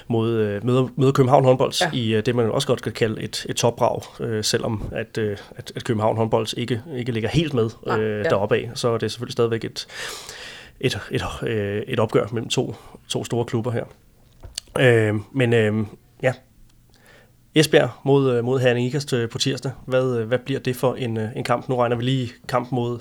mod, 0.07 0.61
møder, 0.63 0.87
møder 0.95 1.11
København 1.11 1.45
håndbold 1.45 1.73
ja. 1.81 1.91
i 1.93 2.21
det, 2.21 2.35
man 2.35 2.51
også 2.51 2.67
godt 2.67 2.81
kan 2.81 2.91
kalde 2.91 3.21
et, 3.21 3.45
et 3.49 3.55
topbrag, 3.55 4.01
øh, 4.21 4.43
selvom 4.43 4.83
at, 4.91 5.17
øh, 5.17 5.37
at, 5.55 5.71
at 5.75 5.83
København 5.83 6.17
håndbold 6.17 6.57
ikke, 6.57 6.81
ikke 6.95 7.11
ligger 7.11 7.29
helt 7.29 7.53
med 7.53 7.69
øh, 7.87 7.99
ja. 7.99 8.23
deroppe 8.23 8.55
af, 8.55 8.71
så 8.75 8.89
er 8.89 8.97
det 8.97 9.11
selvfølgelig 9.11 9.33
stadigvæk 9.33 9.63
et, 9.63 9.87
et, 10.79 10.99
et, 11.11 11.23
øh, 11.43 11.81
et 11.87 11.99
opgør 11.99 12.27
mellem 12.31 12.49
to, 12.49 12.75
to 13.07 13.23
store 13.23 13.45
klubber 13.45 13.71
her. 13.71 13.83
Øh, 14.79 15.15
men 15.31 15.53
øh, 15.53 15.85
ja, 16.23 16.33
Esbjerg 17.55 17.89
mod, 18.03 18.31
øh, 18.31 18.43
mod 18.43 18.59
Herning 18.59 18.87
Ikast 18.87 19.13
på 19.31 19.37
tirsdag. 19.37 19.71
Hvad, 19.85 20.17
øh, 20.17 20.27
hvad 20.27 20.39
bliver 20.39 20.59
det 20.59 20.75
for 20.75 20.95
en, 20.95 21.17
øh, 21.17 21.29
en 21.35 21.43
kamp? 21.43 21.69
Nu 21.69 21.75
regner 21.75 21.95
vi 21.95 22.03
lige 22.03 22.31
kamp 22.47 22.71
mod 22.71 22.99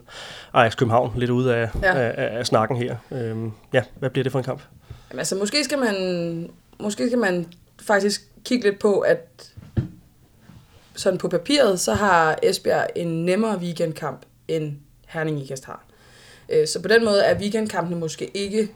Ajax 0.52 0.76
København 0.76 1.12
lidt 1.17 1.31
ud 1.31 1.44
af, 1.44 1.69
ja. 1.82 1.94
af, 1.94 2.38
af, 2.38 2.47
snakken 2.47 2.76
her. 2.76 2.97
Øh, 3.11 3.37
ja, 3.73 3.82
hvad 3.99 4.11
bliver 4.11 4.23
det 4.23 4.32
for 4.32 4.38
en 4.38 4.44
kamp? 4.44 4.62
Jamen, 5.11 5.19
altså, 5.19 5.37
måske 5.37 5.64
skal 5.64 5.79
man, 5.79 6.50
måske 6.81 7.06
skal 7.06 7.19
man 7.19 7.47
faktisk 7.82 8.23
kigge 8.44 8.64
lidt 8.64 8.79
på, 8.79 8.99
at 9.00 9.52
sådan 10.94 11.19
på 11.19 11.29
papiret, 11.29 11.81
så 11.81 11.94
har 11.94 12.38
Esbjerg 12.43 12.87
en 12.96 13.25
nemmere 13.25 13.58
weekendkamp, 13.58 14.23
end 14.49 14.73
Herning 15.06 15.43
Ikast 15.43 15.64
har. 15.64 15.85
Øh, 16.49 16.67
så 16.67 16.82
på 16.82 16.88
den 16.88 17.05
måde 17.05 17.25
er 17.25 17.38
weekendkampene 17.38 17.96
måske 18.00 18.31
ikke... 18.37 18.58
Det 18.58 18.67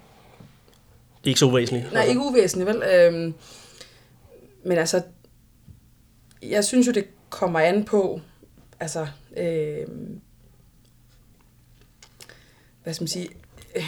er 1.24 1.28
ikke 1.28 1.40
så 1.40 1.46
uvæsentligt. 1.46 1.92
Nej, 1.92 2.04
ikke 2.04 2.20
uvæsentligt, 2.20 2.68
vel? 2.68 2.82
Øhm, 2.82 3.34
men 4.64 4.78
altså, 4.78 5.02
jeg 6.50 6.64
synes 6.64 6.86
jo, 6.86 6.92
det 6.92 7.06
kommer 7.30 7.60
an 7.60 7.84
på, 7.84 8.20
altså, 8.80 9.06
øh, 9.36 9.86
hvad 12.82 12.94
skal 12.94 13.02
man 13.02 13.08
sige, 13.08 13.28
øh, 13.76 13.84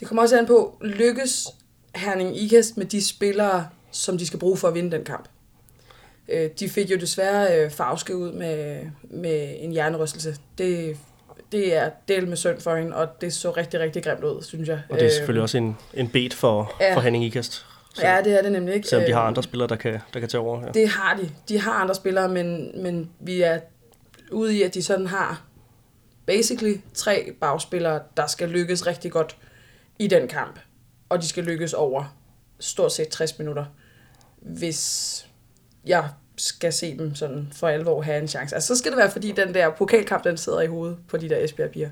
det 0.00 0.08
kommer 0.08 0.22
også 0.22 0.38
an 0.38 0.46
på, 0.46 0.78
lykkes 0.80 1.48
Herning 1.94 2.36
Ikast 2.36 2.76
med 2.76 2.86
de 2.86 3.04
spillere, 3.04 3.68
som 3.90 4.18
de 4.18 4.26
skal 4.26 4.38
bruge 4.38 4.56
for 4.56 4.68
at 4.68 4.74
vinde 4.74 4.90
den 4.96 5.04
kamp. 5.04 5.28
Øh, 6.28 6.50
de 6.58 6.68
fik 6.68 6.90
jo 6.90 6.96
desværre 6.96 7.58
øh, 7.58 7.70
farveske 7.70 8.16
ud 8.16 8.32
med, 8.32 8.86
med 9.02 9.56
en 9.58 9.72
hjernerystelse. 9.72 10.36
Det 10.58 10.96
det 11.52 11.76
er 11.76 11.90
del 12.08 12.28
med 12.28 12.36
synd 12.36 12.60
for 12.60 12.76
hende, 12.76 12.96
og 12.96 13.08
det 13.20 13.32
så 13.32 13.50
rigtig, 13.50 13.80
rigtig 13.80 14.04
grimt 14.04 14.24
ud, 14.24 14.42
synes 14.42 14.68
jeg. 14.68 14.80
Og 14.88 14.98
det 14.98 15.06
er 15.06 15.10
selvfølgelig 15.10 15.40
øh, 15.40 15.42
også 15.42 15.58
en, 15.58 15.76
en 15.94 16.08
bet 16.08 16.34
for, 16.34 16.76
ja. 16.80 16.96
for 16.96 17.00
Henning 17.00 17.24
Ikast. 17.24 17.66
Så, 17.94 18.06
ja, 18.06 18.20
det 18.24 18.38
er 18.38 18.42
det 18.42 18.52
nemlig 18.52 18.74
ikke. 18.74 18.88
Selvom 18.88 19.06
de 19.06 19.12
har 19.12 19.22
øh, 19.22 19.28
andre 19.28 19.42
spillere, 19.42 19.68
der 19.68 19.76
kan, 19.76 20.00
der 20.14 20.20
kan 20.20 20.28
tage 20.28 20.40
over. 20.40 20.60
Ja. 20.66 20.72
Det 20.72 20.88
har 20.88 21.16
de. 21.16 21.30
De 21.48 21.60
har 21.60 21.72
andre 21.72 21.94
spillere, 21.94 22.28
men, 22.28 22.70
men 22.82 23.10
vi 23.20 23.42
er 23.42 23.60
ude 24.30 24.56
i, 24.56 24.62
at 24.62 24.74
de 24.74 24.82
sådan 24.82 25.06
har 25.06 25.42
basically 26.26 26.76
tre 26.94 27.32
bagspillere, 27.40 28.00
der 28.16 28.26
skal 28.26 28.48
lykkes 28.48 28.86
rigtig 28.86 29.12
godt 29.12 29.36
i 29.98 30.06
den 30.06 30.28
kamp. 30.28 30.58
Og 31.08 31.22
de 31.22 31.28
skal 31.28 31.44
lykkes 31.44 31.72
over 31.72 32.16
stort 32.60 32.92
set 32.92 33.08
60 33.08 33.38
minutter. 33.38 33.64
Hvis 34.36 35.26
jeg 35.86 36.08
skal 36.36 36.72
se 36.72 36.98
dem 36.98 37.14
sådan 37.14 37.48
for 37.52 37.68
alvor 37.68 38.02
have 38.02 38.18
en 38.18 38.28
chance. 38.28 38.54
Altså, 38.54 38.74
så 38.74 38.78
skal 38.78 38.90
det 38.90 38.98
være, 38.98 39.10
fordi 39.10 39.32
den 39.32 39.54
der 39.54 39.70
pokalkamp, 39.70 40.24
den 40.24 40.36
sidder 40.36 40.60
i 40.60 40.66
hovedet 40.66 40.96
på 41.08 41.16
de 41.16 41.28
der 41.28 41.44
Esbjerg-piger 41.44 41.90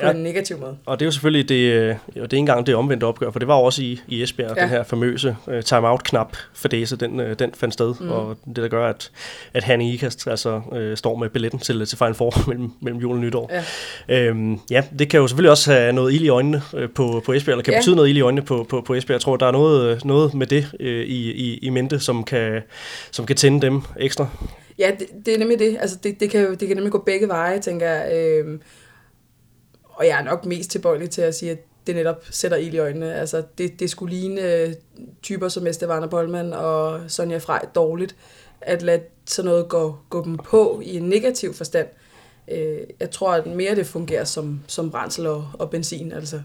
på 0.00 0.06
ja. 0.06 0.12
en 0.12 0.22
negativ 0.22 0.58
måde. 0.58 0.76
Og 0.86 1.00
det 1.00 1.04
er 1.04 1.06
jo 1.06 1.12
selvfølgelig 1.12 1.48
det, 1.48 1.54
øh, 1.54 1.94
det 2.14 2.16
er 2.16 2.22
ikke 2.22 2.36
engang 2.36 2.66
det 2.66 2.74
omvendte 2.74 3.04
opgør, 3.04 3.30
for 3.30 3.38
det 3.38 3.48
var 3.48 3.54
også 3.54 3.82
i, 3.82 4.00
i 4.08 4.22
Esbjerg, 4.22 4.56
ja. 4.56 4.62
den 4.62 4.68
her 4.68 4.82
famøse 4.82 5.36
uh, 5.46 5.60
timeout-knap 5.60 6.36
fadese, 6.54 6.96
den, 6.96 7.20
uh, 7.20 7.32
den 7.38 7.50
fandt 7.54 7.74
sted, 7.74 7.94
mm. 8.00 8.10
og 8.10 8.36
det 8.46 8.56
der 8.56 8.68
gør, 8.68 8.88
at, 8.88 9.10
at 9.54 9.64
Hanne 9.64 9.92
Ikast 9.92 10.26
altså, 10.26 10.60
uh, 10.72 10.96
står 10.96 11.16
med 11.16 11.28
billetten 11.28 11.60
til, 11.60 11.86
til 11.86 11.98
Final 11.98 12.14
Four 12.14 12.32
mellem, 12.48 12.70
mellem 12.80 13.00
jul 13.00 13.16
og 13.16 13.20
nytår. 13.20 13.50
Ja. 14.08 14.18
Øhm, 14.18 14.60
ja, 14.70 14.82
det 14.98 15.10
kan 15.10 15.20
jo 15.20 15.26
selvfølgelig 15.26 15.50
også 15.50 15.72
have 15.72 15.92
noget 15.92 16.12
ild 16.12 16.24
i 16.24 16.28
øjnene 16.28 16.62
på, 16.94 17.22
på 17.24 17.32
Esbjerg, 17.32 17.54
eller 17.54 17.64
kan 17.64 17.72
ja. 17.72 17.78
betyde 17.78 17.96
noget 17.96 18.08
ild 18.08 18.16
i 18.16 18.20
øjnene 18.20 18.42
på, 18.42 18.66
på, 18.68 18.80
på 18.80 18.94
Esbjerg. 18.94 19.14
Jeg 19.14 19.20
tror, 19.20 19.36
der 19.36 19.46
er 19.46 19.52
noget, 19.52 20.04
noget 20.04 20.34
med 20.34 20.46
det 20.46 20.66
uh, 20.80 20.86
i, 20.86 21.32
i, 21.32 21.58
i 21.62 21.70
mente, 21.70 22.00
som 22.00 22.24
kan, 22.24 22.62
som 23.10 23.26
kan 23.26 23.36
tænde 23.36 23.66
dem 23.66 23.82
ekstra. 24.00 24.26
Ja, 24.78 24.90
det, 24.98 25.26
det 25.26 25.34
er 25.34 25.38
nemlig 25.38 25.58
det. 25.58 25.76
Altså, 25.80 25.96
det, 26.02 26.20
det, 26.20 26.30
kan, 26.30 26.50
det 26.50 26.68
kan 26.68 26.76
nemlig 26.76 26.92
gå 26.92 27.02
begge 27.06 27.28
veje, 27.28 27.60
tænker 27.60 27.88
jeg. 27.88 28.12
Øh, 28.14 28.58
og 29.98 30.06
jeg 30.06 30.18
er 30.18 30.24
nok 30.24 30.46
mest 30.46 30.70
tilbøjelig 30.70 31.10
til 31.10 31.22
at 31.22 31.34
sige, 31.34 31.50
at 31.50 31.58
det 31.86 31.96
netop 31.96 32.24
sætter 32.30 32.56
ild 32.56 32.74
i 32.74 32.78
øjnene. 32.78 33.14
Altså, 33.14 33.42
det, 33.58 33.80
det 33.80 33.90
skulle 33.90 34.16
ligne 34.16 34.40
øh, 34.40 34.74
typer 35.22 35.48
som 35.48 35.66
Estevana 35.66 36.06
Bollmann 36.06 36.52
og 36.52 37.00
Sonja 37.08 37.38
Frej 37.38 37.66
dårligt, 37.74 38.16
at 38.60 38.82
lade 38.82 39.00
sådan 39.26 39.48
noget 39.48 39.68
gå, 39.68 39.96
gå 40.10 40.24
dem 40.24 40.36
på 40.36 40.82
i 40.84 40.96
en 40.96 41.02
negativ 41.02 41.54
forstand. 41.54 41.86
Øh, 42.50 42.78
jeg 43.00 43.10
tror, 43.10 43.32
at 43.32 43.46
mere 43.46 43.74
det 43.74 43.86
fungerer 43.86 44.24
som, 44.24 44.60
som 44.66 44.90
brændsel 44.90 45.26
og, 45.26 45.48
og 45.52 45.70
benzin. 45.70 46.12
Altså. 46.12 46.36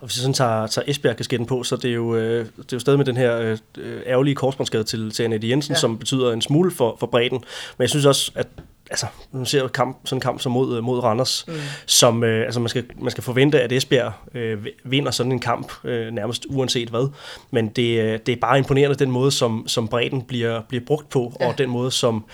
Og 0.00 0.06
hvis 0.06 0.16
vi 0.16 0.20
sådan 0.20 0.34
tager, 0.34 0.66
tager 0.66 0.90
Esbjerg-kasketten 0.90 1.46
på, 1.46 1.62
så 1.62 1.76
det 1.76 1.90
er 1.90 1.94
jo, 1.94 2.16
øh, 2.16 2.44
det 2.44 2.58
er 2.58 2.64
jo 2.72 2.78
stadig 2.78 2.98
med 2.98 3.06
den 3.06 3.16
her 3.16 3.56
øh, 3.78 4.02
ærgerlige 4.06 4.34
korsbåndsskade 4.34 4.84
til, 4.84 5.10
til 5.10 5.22
Annette 5.22 5.48
Jensen, 5.48 5.72
ja. 5.72 5.78
som 5.78 5.98
betyder 5.98 6.32
en 6.32 6.42
smule 6.42 6.70
for, 6.70 6.96
for 7.00 7.06
bredden. 7.06 7.38
Men 7.78 7.82
jeg 7.82 7.90
synes 7.90 8.06
også, 8.06 8.32
at 8.34 8.48
altså, 8.90 9.06
nu 9.32 9.44
ser 9.44 9.68
kamp, 9.68 9.98
sådan 10.04 10.16
en 10.16 10.20
kamp 10.20 10.40
som 10.40 10.52
mod, 10.52 10.80
mod 10.80 11.02
Randers, 11.02 11.44
mm. 11.48 11.54
som 11.86 12.24
øh, 12.24 12.44
altså 12.44 12.60
man 12.60 12.68
skal, 12.68 12.84
man 12.98 13.10
skal 13.10 13.24
forvente, 13.24 13.60
at 13.60 13.72
Esbjerg 13.72 14.12
øh, 14.34 14.66
vinder 14.84 15.10
sådan 15.10 15.32
en 15.32 15.38
kamp, 15.38 15.72
øh, 15.84 16.12
nærmest 16.12 16.46
uanset 16.48 16.88
hvad. 16.88 17.08
Men 17.50 17.68
det, 17.68 18.00
øh, 18.00 18.18
det 18.26 18.32
er 18.32 18.36
bare 18.40 18.58
imponerende 18.58 18.96
den 18.96 19.10
måde, 19.10 19.30
som, 19.30 19.68
som 19.68 19.88
bredden 19.88 20.22
bliver, 20.22 20.62
bliver 20.68 20.84
brugt 20.86 21.08
på, 21.08 21.32
ja. 21.40 21.48
og 21.48 21.58
den 21.58 21.70
måde, 21.70 21.90
som, 21.90 22.24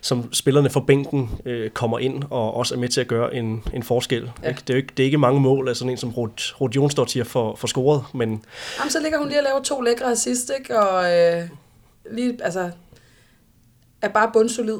som 0.00 0.32
spillerne 0.32 0.70
fra 0.70 0.80
bænken 0.80 1.30
øh, 1.44 1.70
kommer 1.70 1.98
ind 1.98 2.24
og 2.30 2.56
også 2.56 2.74
er 2.74 2.78
med 2.78 2.88
til 2.88 3.00
at 3.00 3.08
gøre 3.08 3.34
en, 3.34 3.62
en 3.74 3.82
forskel. 3.82 4.30
Ja. 4.42 4.48
Ikke? 4.48 4.60
Det, 4.60 4.70
er 4.70 4.74
jo 4.74 4.78
ikke, 4.78 4.92
det 4.96 5.02
er 5.02 5.04
ikke 5.04 5.18
mange 5.18 5.40
mål 5.40 5.68
af 5.68 5.76
sådan 5.76 5.90
en 5.90 5.96
som 5.96 6.10
Rod, 6.10 6.60
Rod 6.60 6.70
Jonsdottir 6.70 7.24
for, 7.24 7.56
for 7.56 7.66
scoret, 7.66 8.04
men... 8.14 8.44
Jamen, 8.78 8.90
så 8.90 9.00
ligger 9.02 9.18
hun 9.18 9.28
lige 9.28 9.40
og 9.40 9.44
laver 9.44 9.62
to 9.62 9.80
lækre 9.80 10.10
assist, 10.10 10.50
ikke? 10.58 10.80
og 10.80 11.18
øh, 11.18 11.48
lige, 12.10 12.38
altså, 12.42 12.70
er 14.02 14.08
bare 14.08 14.30
bundsolid 14.32 14.78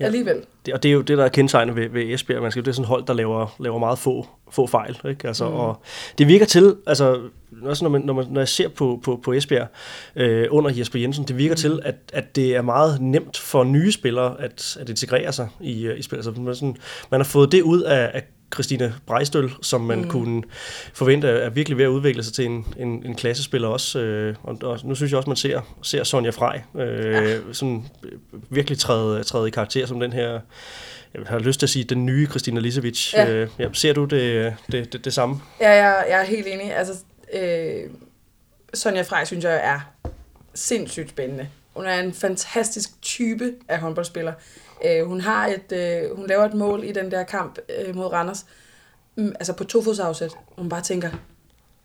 ja. 0.00 0.04
alligevel. 0.04 0.42
Det, 0.66 0.74
og 0.74 0.82
det 0.82 0.88
er 0.88 0.92
jo 0.92 1.00
det, 1.00 1.18
der 1.18 1.24
er 1.24 1.28
kendetegnet 1.28 1.76
ved, 1.76 1.88
ved 1.88 2.02
Esbjerg. 2.14 2.42
Man 2.42 2.50
skal, 2.50 2.64
det 2.64 2.68
er 2.68 2.72
sådan 2.72 2.84
et 2.84 2.88
hold, 2.88 3.06
der 3.06 3.12
laver, 3.12 3.56
laver 3.60 3.78
meget 3.78 3.98
få, 3.98 4.26
få 4.50 4.66
fejl. 4.66 4.98
Ikke? 5.08 5.28
Altså, 5.28 5.48
mm. 5.48 5.54
og 5.54 5.82
det 6.18 6.28
virker 6.28 6.46
til, 6.46 6.76
altså, 6.86 7.20
også 7.62 7.84
når, 7.84 7.90
man, 7.90 8.00
når, 8.00 8.14
man, 8.14 8.26
når 8.30 8.40
jeg 8.40 8.48
ser 8.48 8.68
på, 8.68 9.00
på, 9.04 9.20
på 9.24 9.32
Esbjerg 9.32 9.66
øh, 10.16 10.46
under 10.50 10.70
Jesper 10.78 10.98
Jensen, 10.98 11.24
det 11.24 11.38
virker 11.38 11.54
mm. 11.54 11.56
til, 11.56 11.80
at, 11.84 11.94
at 12.12 12.36
det 12.36 12.56
er 12.56 12.62
meget 12.62 13.00
nemt 13.00 13.38
for 13.38 13.64
nye 13.64 13.92
spillere 13.92 14.40
at, 14.40 14.76
at 14.80 14.88
integrere 14.88 15.32
sig 15.32 15.48
i, 15.60 15.86
øh, 15.86 15.98
i 15.98 16.02
spil. 16.02 16.16
Altså, 16.16 16.30
man, 16.30 16.54
sådan, 16.54 16.76
man 17.10 17.20
har 17.20 17.24
fået 17.24 17.52
det 17.52 17.62
ud 17.62 17.82
af, 17.82 18.10
af 18.14 18.22
Christine 18.54 18.94
Brejstøl, 19.06 19.50
som 19.62 19.80
man 19.80 20.02
mm. 20.02 20.08
kunne 20.08 20.42
forvente 20.94 21.28
er 21.28 21.50
virkelig 21.50 21.78
ved 21.78 21.84
at 21.84 21.88
udvikle 21.88 22.22
sig 22.22 22.32
til 22.34 22.44
en, 22.44 22.66
en, 22.78 23.06
en 23.06 23.14
klassespiller 23.14 23.68
også. 23.68 23.98
Øh, 23.98 24.36
og, 24.42 24.58
og 24.62 24.80
nu 24.84 24.94
synes 24.94 25.12
jeg 25.12 25.16
også, 25.16 25.30
man 25.30 25.36
ser, 25.36 25.76
ser 25.82 26.04
Sonja 26.04 26.30
Frej 26.30 26.62
øh, 26.74 27.12
ja. 27.12 27.38
sådan 27.52 27.84
virkelig 28.50 28.78
træde, 28.78 29.24
træde 29.24 29.48
i 29.48 29.50
karakter 29.50 29.86
som 29.86 30.00
den 30.00 30.12
her, 30.12 30.40
jeg 31.14 31.22
har 31.26 31.38
lyst 31.38 31.60
til 31.60 31.66
at 31.66 31.70
sige, 31.70 31.84
den 31.84 32.06
nye 32.06 32.26
Christina 32.26 32.60
Lisevic. 32.60 33.14
Ja. 33.14 33.30
Øh, 33.30 33.48
ja, 33.58 33.68
ser 33.72 33.92
du 33.92 34.04
det, 34.04 34.54
det, 34.72 34.92
det, 34.92 35.04
det 35.04 35.14
samme? 35.14 35.40
Ja, 35.60 35.70
jeg, 35.70 36.06
jeg 36.08 36.20
er 36.20 36.24
helt 36.24 36.46
enig. 36.46 36.76
Altså, 36.76 36.94
øh, 37.34 37.90
Sonja 38.74 39.02
Frej 39.02 39.24
synes 39.24 39.44
jeg 39.44 39.60
er 39.64 39.80
sindssygt 40.54 41.10
spændende 41.10 41.48
hun 41.78 41.86
er 41.86 42.00
en 42.00 42.14
fantastisk 42.14 43.02
type 43.02 43.52
af 43.68 43.78
håndboldspiller. 43.78 44.32
Øh, 44.84 45.06
hun 45.06 45.20
har 45.20 45.46
et, 45.46 45.72
øh, 45.72 46.16
hun 46.16 46.26
laver 46.26 46.44
et 46.44 46.54
mål 46.54 46.84
i 46.84 46.92
den 46.92 47.10
der 47.10 47.22
kamp 47.22 47.58
øh, 47.78 47.96
mod 47.96 48.06
Randers, 48.06 48.46
mm, 49.16 49.32
altså 49.40 49.52
på 49.52 49.64
to 49.64 49.82
fods 49.82 49.98
afsæt, 49.98 50.30
og 50.56 50.62
man 50.62 50.68
bare 50.68 50.82
tænker, 50.82 51.10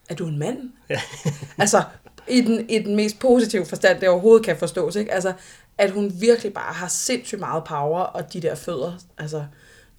er 0.09 0.15
du 0.15 0.27
en 0.27 0.39
mand? 0.39 0.71
Ja. 0.89 1.01
altså, 1.57 1.83
i 2.27 2.41
den, 2.41 2.69
i 2.69 2.79
den 2.79 2.95
mest 2.95 3.19
positive 3.19 3.65
forstand, 3.65 3.99
det 3.99 4.09
overhovedet 4.09 4.45
kan 4.45 4.57
forstås, 4.57 4.95
ikke? 4.95 5.13
Altså, 5.13 5.33
at 5.77 5.91
hun 5.91 6.11
virkelig 6.19 6.53
bare 6.53 6.73
har 6.73 6.87
sindssygt 6.87 7.39
meget 7.39 7.63
power, 7.63 7.99
og 7.99 8.33
de 8.33 8.41
der 8.41 8.55
fødder, 8.55 8.93
altså, 9.17 9.45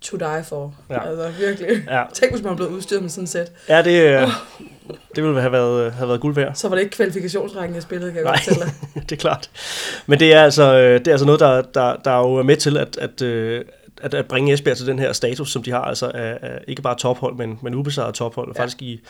to 0.05 0.17
die 0.17 0.45
for. 0.45 0.75
Ja. 0.91 1.09
Altså, 1.09 1.31
virkelig. 1.39 1.85
Ja. 1.91 2.03
Tænk, 2.15 2.33
hvis 2.33 2.43
man 2.43 2.51
var 2.51 2.57
blevet 2.57 2.71
udstyret 2.71 3.03
med 3.03 3.11
sådan 3.11 3.25
et 3.25 3.31
sæt. 3.31 3.53
Ja, 3.69 3.83
det, 3.83 4.03
øh, 4.03 4.29
det 5.17 5.25
ville 5.25 5.41
have 5.41 5.53
været, 5.53 5.93
have 5.93 6.09
været 6.09 6.21
guld 6.21 6.35
værd. 6.35 6.55
Så 6.55 6.69
var 6.69 6.77
det 6.77 6.83
ikke 6.83 6.97
kvalifikationsrækken, 6.97 7.75
jeg 7.75 7.83
spillede, 7.83 8.13
kan 8.13 8.17
jeg 8.17 8.25
Nej. 8.25 8.33
godt 8.33 8.45
fortælle 8.45 8.73
det 9.09 9.13
er 9.13 9.21
klart. 9.21 9.51
Men 10.07 10.21
det 10.21 10.35
er 10.35 10.43
altså, 10.43 10.79
øh, 10.79 10.99
det 10.99 11.09
er 11.09 11.13
altså 11.13 11.27
noget, 11.27 11.41
der, 11.41 11.63
der, 11.63 11.97
der 12.05 12.11
er 12.11 12.19
jo 12.19 12.43
med 12.43 12.57
til 12.57 12.77
at, 12.77 12.97
at, 12.97 13.23
øh, 13.23 13.65
at, 14.03 14.15
at 14.15 14.27
bringe 14.27 14.53
Esbjerg 14.53 14.77
til 14.77 14.87
den 14.87 14.99
her 14.99 15.13
status, 15.13 15.53
som 15.53 15.63
de 15.63 15.71
har, 15.71 15.83
altså 15.83 16.11
af, 16.15 16.39
af 16.43 16.65
ikke 16.69 16.83
bare 16.83 16.97
tophold, 16.97 17.37
men, 17.37 17.59
men 17.63 17.75
ubesejret 17.75 18.15
tophold. 18.15 18.53
Ja. 18.57 18.63
faktisk 18.63 18.83
i, 18.83 19.01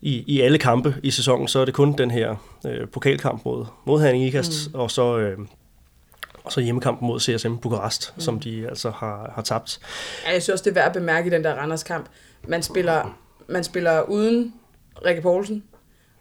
i, 0.00 0.24
i 0.26 0.40
alle 0.40 0.58
kampe 0.58 0.94
i 1.02 1.10
sæsonen, 1.10 1.48
så 1.48 1.58
er 1.58 1.64
det 1.64 1.74
kun 1.74 1.92
den 1.98 2.10
her 2.10 2.34
øh, 2.66 2.88
pokalkamp 2.88 3.44
mod, 3.44 3.64
mod 3.84 4.02
Herning 4.02 4.24
Ikast, 4.24 4.52
mm. 4.74 4.80
og 4.80 4.90
så... 4.90 5.18
Øh, 5.18 5.38
og 6.50 6.54
så 6.54 6.60
hjemmekampen 6.60 7.06
mod 7.06 7.20
CSM 7.20 7.56
Bukarest, 7.56 8.12
mm. 8.16 8.20
som 8.20 8.40
de 8.40 8.68
altså 8.68 8.90
har, 8.90 9.32
har 9.34 9.42
tabt. 9.42 9.80
Ja, 10.26 10.32
jeg 10.32 10.42
synes 10.42 10.52
også, 10.52 10.64
det 10.64 10.70
er 10.70 10.74
værd 10.74 10.86
at 10.86 10.92
bemærke 10.92 11.26
i 11.26 11.30
den 11.30 11.44
der 11.44 11.54
Randers 11.54 11.82
kamp. 11.82 12.06
Man 12.48 12.62
spiller, 12.62 13.18
man 13.48 13.64
spiller 13.64 14.02
uden 14.02 14.54
Rikke 15.04 15.22
Poulsen, 15.22 15.64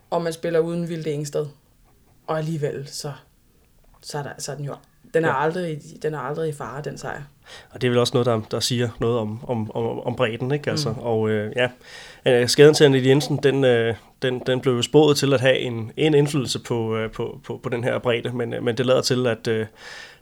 og 0.10 0.22
man 0.22 0.34
spiller 0.34 0.60
uden 0.60 0.90
Vilde 0.90 1.12
Engsted. 1.12 1.46
Og 2.28 2.38
alligevel, 2.38 2.88
så, 2.88 3.12
så, 4.02 4.18
er, 4.18 4.24
der, 4.24 4.32
så 4.38 4.52
er 4.52 4.56
den 4.56 4.66
jo... 4.66 4.76
Den 5.14 5.26
er, 5.26 5.30
Ja. 5.30 5.44
aldrig, 5.44 5.82
den 6.02 6.14
er 6.14 6.20
aldrig 6.20 6.50
i 6.50 6.54
fare, 6.54 6.82
den 6.82 6.98
sejr. 6.98 7.22
Og 7.72 7.82
det 7.82 7.88
er 7.88 7.92
vel 7.92 8.00
også 8.00 8.14
noget, 8.14 8.26
der, 8.26 8.42
der 8.52 8.60
siger 8.60 8.90
noget 9.00 9.18
om, 9.18 9.40
om, 9.48 9.72
om, 9.76 10.00
om 10.00 10.16
bredden, 10.16 10.52
ikke? 10.52 10.72
Altså, 10.72 10.90
mm. 10.90 11.00
Og 11.00 11.30
øh, 11.30 11.54
ja, 11.56 11.70
øh, 12.26 12.50
skaden 12.50 12.74
til 12.74 12.84
Annette 12.84 13.10
Jensen, 13.10 13.40
den, 13.44 13.64
øh, 13.64 13.96
den, 14.22 14.40
den 14.40 14.60
blev 14.60 14.84
spået 14.84 15.18
til 15.18 15.34
at 15.34 15.42
have 15.42 15.58
en, 15.58 15.92
en 15.98 16.14
indflydelse 16.14 16.60
på, 16.60 16.96
øh, 16.96 17.12
på, 17.12 17.40
på, 17.44 17.60
på 17.64 17.70
den 17.70 17.84
her 17.84 18.00
bredde, 18.00 18.32
men, 18.34 18.54
øh, 18.54 18.64
men 18.64 18.78
det 18.78 18.86
lader 18.86 19.02
til, 19.02 19.28
at, 19.28 19.48
øh, 19.48 19.66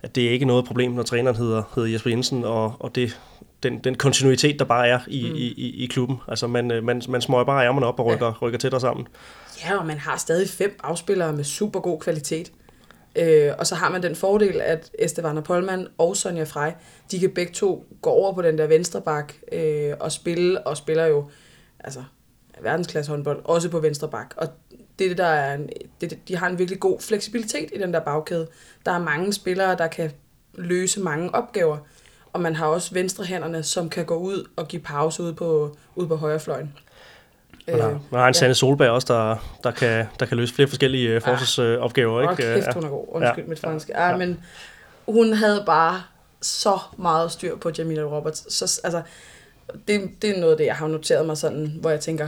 at 0.01 0.15
det 0.15 0.25
er 0.25 0.31
ikke 0.31 0.45
noget 0.45 0.65
problem, 0.65 0.91
når 0.91 1.03
træneren 1.03 1.35
hedder, 1.35 1.63
hedder 1.75 1.89
Jesper 1.89 2.09
Jensen, 2.09 2.43
og, 2.43 2.73
og 2.79 2.95
det, 2.95 3.19
den, 3.63 3.79
den 3.79 3.95
kontinuitet, 3.95 4.59
der 4.59 4.65
bare 4.65 4.87
er 4.87 4.99
i, 5.07 5.29
mm. 5.29 5.35
i, 5.35 5.47
i, 5.47 5.83
i 5.83 5.85
klubben. 5.85 6.17
Altså, 6.27 6.47
man, 6.47 6.71
øh, 6.71 6.83
man, 6.83 7.01
man 7.09 7.21
smøger 7.21 7.43
bare 7.43 7.65
ærmerne 7.65 7.85
op 7.85 7.99
og 7.99 8.05
rykker, 8.05 8.25
ja. 8.25 8.33
rykker 8.41 8.59
tættere 8.59 8.81
sammen. 8.81 9.07
Ja, 9.65 9.77
og 9.77 9.85
man 9.85 9.97
har 9.97 10.17
stadig 10.17 10.49
fem 10.49 10.79
afspillere 10.83 11.33
med 11.33 11.43
super 11.43 11.79
god 11.79 11.99
kvalitet. 11.99 12.51
Øh, 13.17 13.53
og 13.57 13.67
så 13.67 13.75
har 13.75 13.89
man 13.89 14.03
den 14.03 14.15
fordel, 14.15 14.61
at 14.61 14.91
Estevana 14.99 15.41
Polman 15.41 15.87
og 15.97 16.17
Sonja 16.17 16.43
Frey, 16.43 16.71
de 17.11 17.19
kan 17.19 17.31
begge 17.31 17.53
to 17.53 17.85
gå 18.01 18.09
over 18.09 18.33
på 18.33 18.41
den 18.41 18.57
der 18.57 18.67
venstre 18.67 19.01
bak 19.01 19.33
øh, 19.51 19.93
og 19.99 20.11
spille, 20.11 20.67
og 20.67 20.77
spiller 20.77 21.05
jo 21.05 21.29
altså, 21.79 22.03
verdensklasse 22.61 23.11
håndbold, 23.11 23.41
også 23.43 23.69
på 23.69 23.79
venstre 23.79 24.09
bak. 24.09 24.33
Og 24.37 24.47
det, 24.99 25.09
det 25.09 25.17
der 25.17 25.25
er 25.25 25.55
en, 25.55 25.69
det, 26.01 26.19
de 26.27 26.35
har 26.35 26.47
en 26.47 26.59
virkelig 26.59 26.79
god 26.79 26.99
fleksibilitet 26.99 27.69
i 27.73 27.77
den 27.77 27.93
der 27.93 27.99
bagkæde. 27.99 28.47
Der 28.85 28.91
er 28.91 28.99
mange 28.99 29.33
spillere, 29.33 29.77
der 29.77 29.87
kan 29.87 30.11
løse 30.53 30.99
mange 30.99 31.35
opgaver, 31.35 31.77
og 32.33 32.41
man 32.41 32.55
har 32.55 32.67
også 32.67 32.93
venstrehænderne, 32.93 33.63
som 33.63 33.89
kan 33.89 34.05
gå 34.05 34.15
ud 34.15 34.49
og 34.55 34.67
give 34.67 34.81
pause 34.81 35.23
ude 35.23 35.33
på, 35.33 35.77
ude 35.95 36.07
på 36.07 36.15
højrefløjen. 36.15 36.73
Man 37.67 37.81
har, 37.81 37.89
man 38.11 38.19
har 38.21 38.27
en 38.27 38.33
Sanne 38.33 38.55
Solberg 38.55 38.89
også, 38.89 39.13
der, 39.13 39.35
der, 39.63 39.71
kan, 39.71 40.05
der 40.19 40.25
kan 40.25 40.37
løse 40.37 40.53
flere 40.53 40.67
forskellige 40.67 41.09
øh, 41.09 41.21
forsvarsopgaver. 41.21 42.13
Åh, 42.27 42.31
ikke? 42.31 42.43
kæft, 42.53 42.67
Ja. 42.67 42.73
hun 42.73 42.83
er 42.83 42.89
god. 42.89 43.05
Undskyld 43.09 43.43
Ja. 43.43 43.49
mit 43.49 43.59
franske. 43.59 43.93
Ja. 43.95 44.07
Ja, 44.09 44.17
men 44.17 44.39
hun 45.07 45.33
havde 45.33 45.63
bare 45.65 46.01
så 46.41 46.79
meget 46.97 47.31
styr 47.31 47.55
på 47.57 47.71
Jamila 47.77 48.01
Roberts. 48.01 48.53
Så, 48.53 48.81
altså, 48.83 49.01
det, 49.87 50.09
det 50.21 50.29
er 50.29 50.39
noget 50.39 50.51
af 50.51 50.57
det, 50.57 50.65
jeg 50.65 50.75
har 50.75 50.87
noteret 50.87 51.25
mig 51.25 51.37
sådan, 51.37 51.77
hvor 51.81 51.89
jeg 51.89 51.99
tænker, 51.99 52.27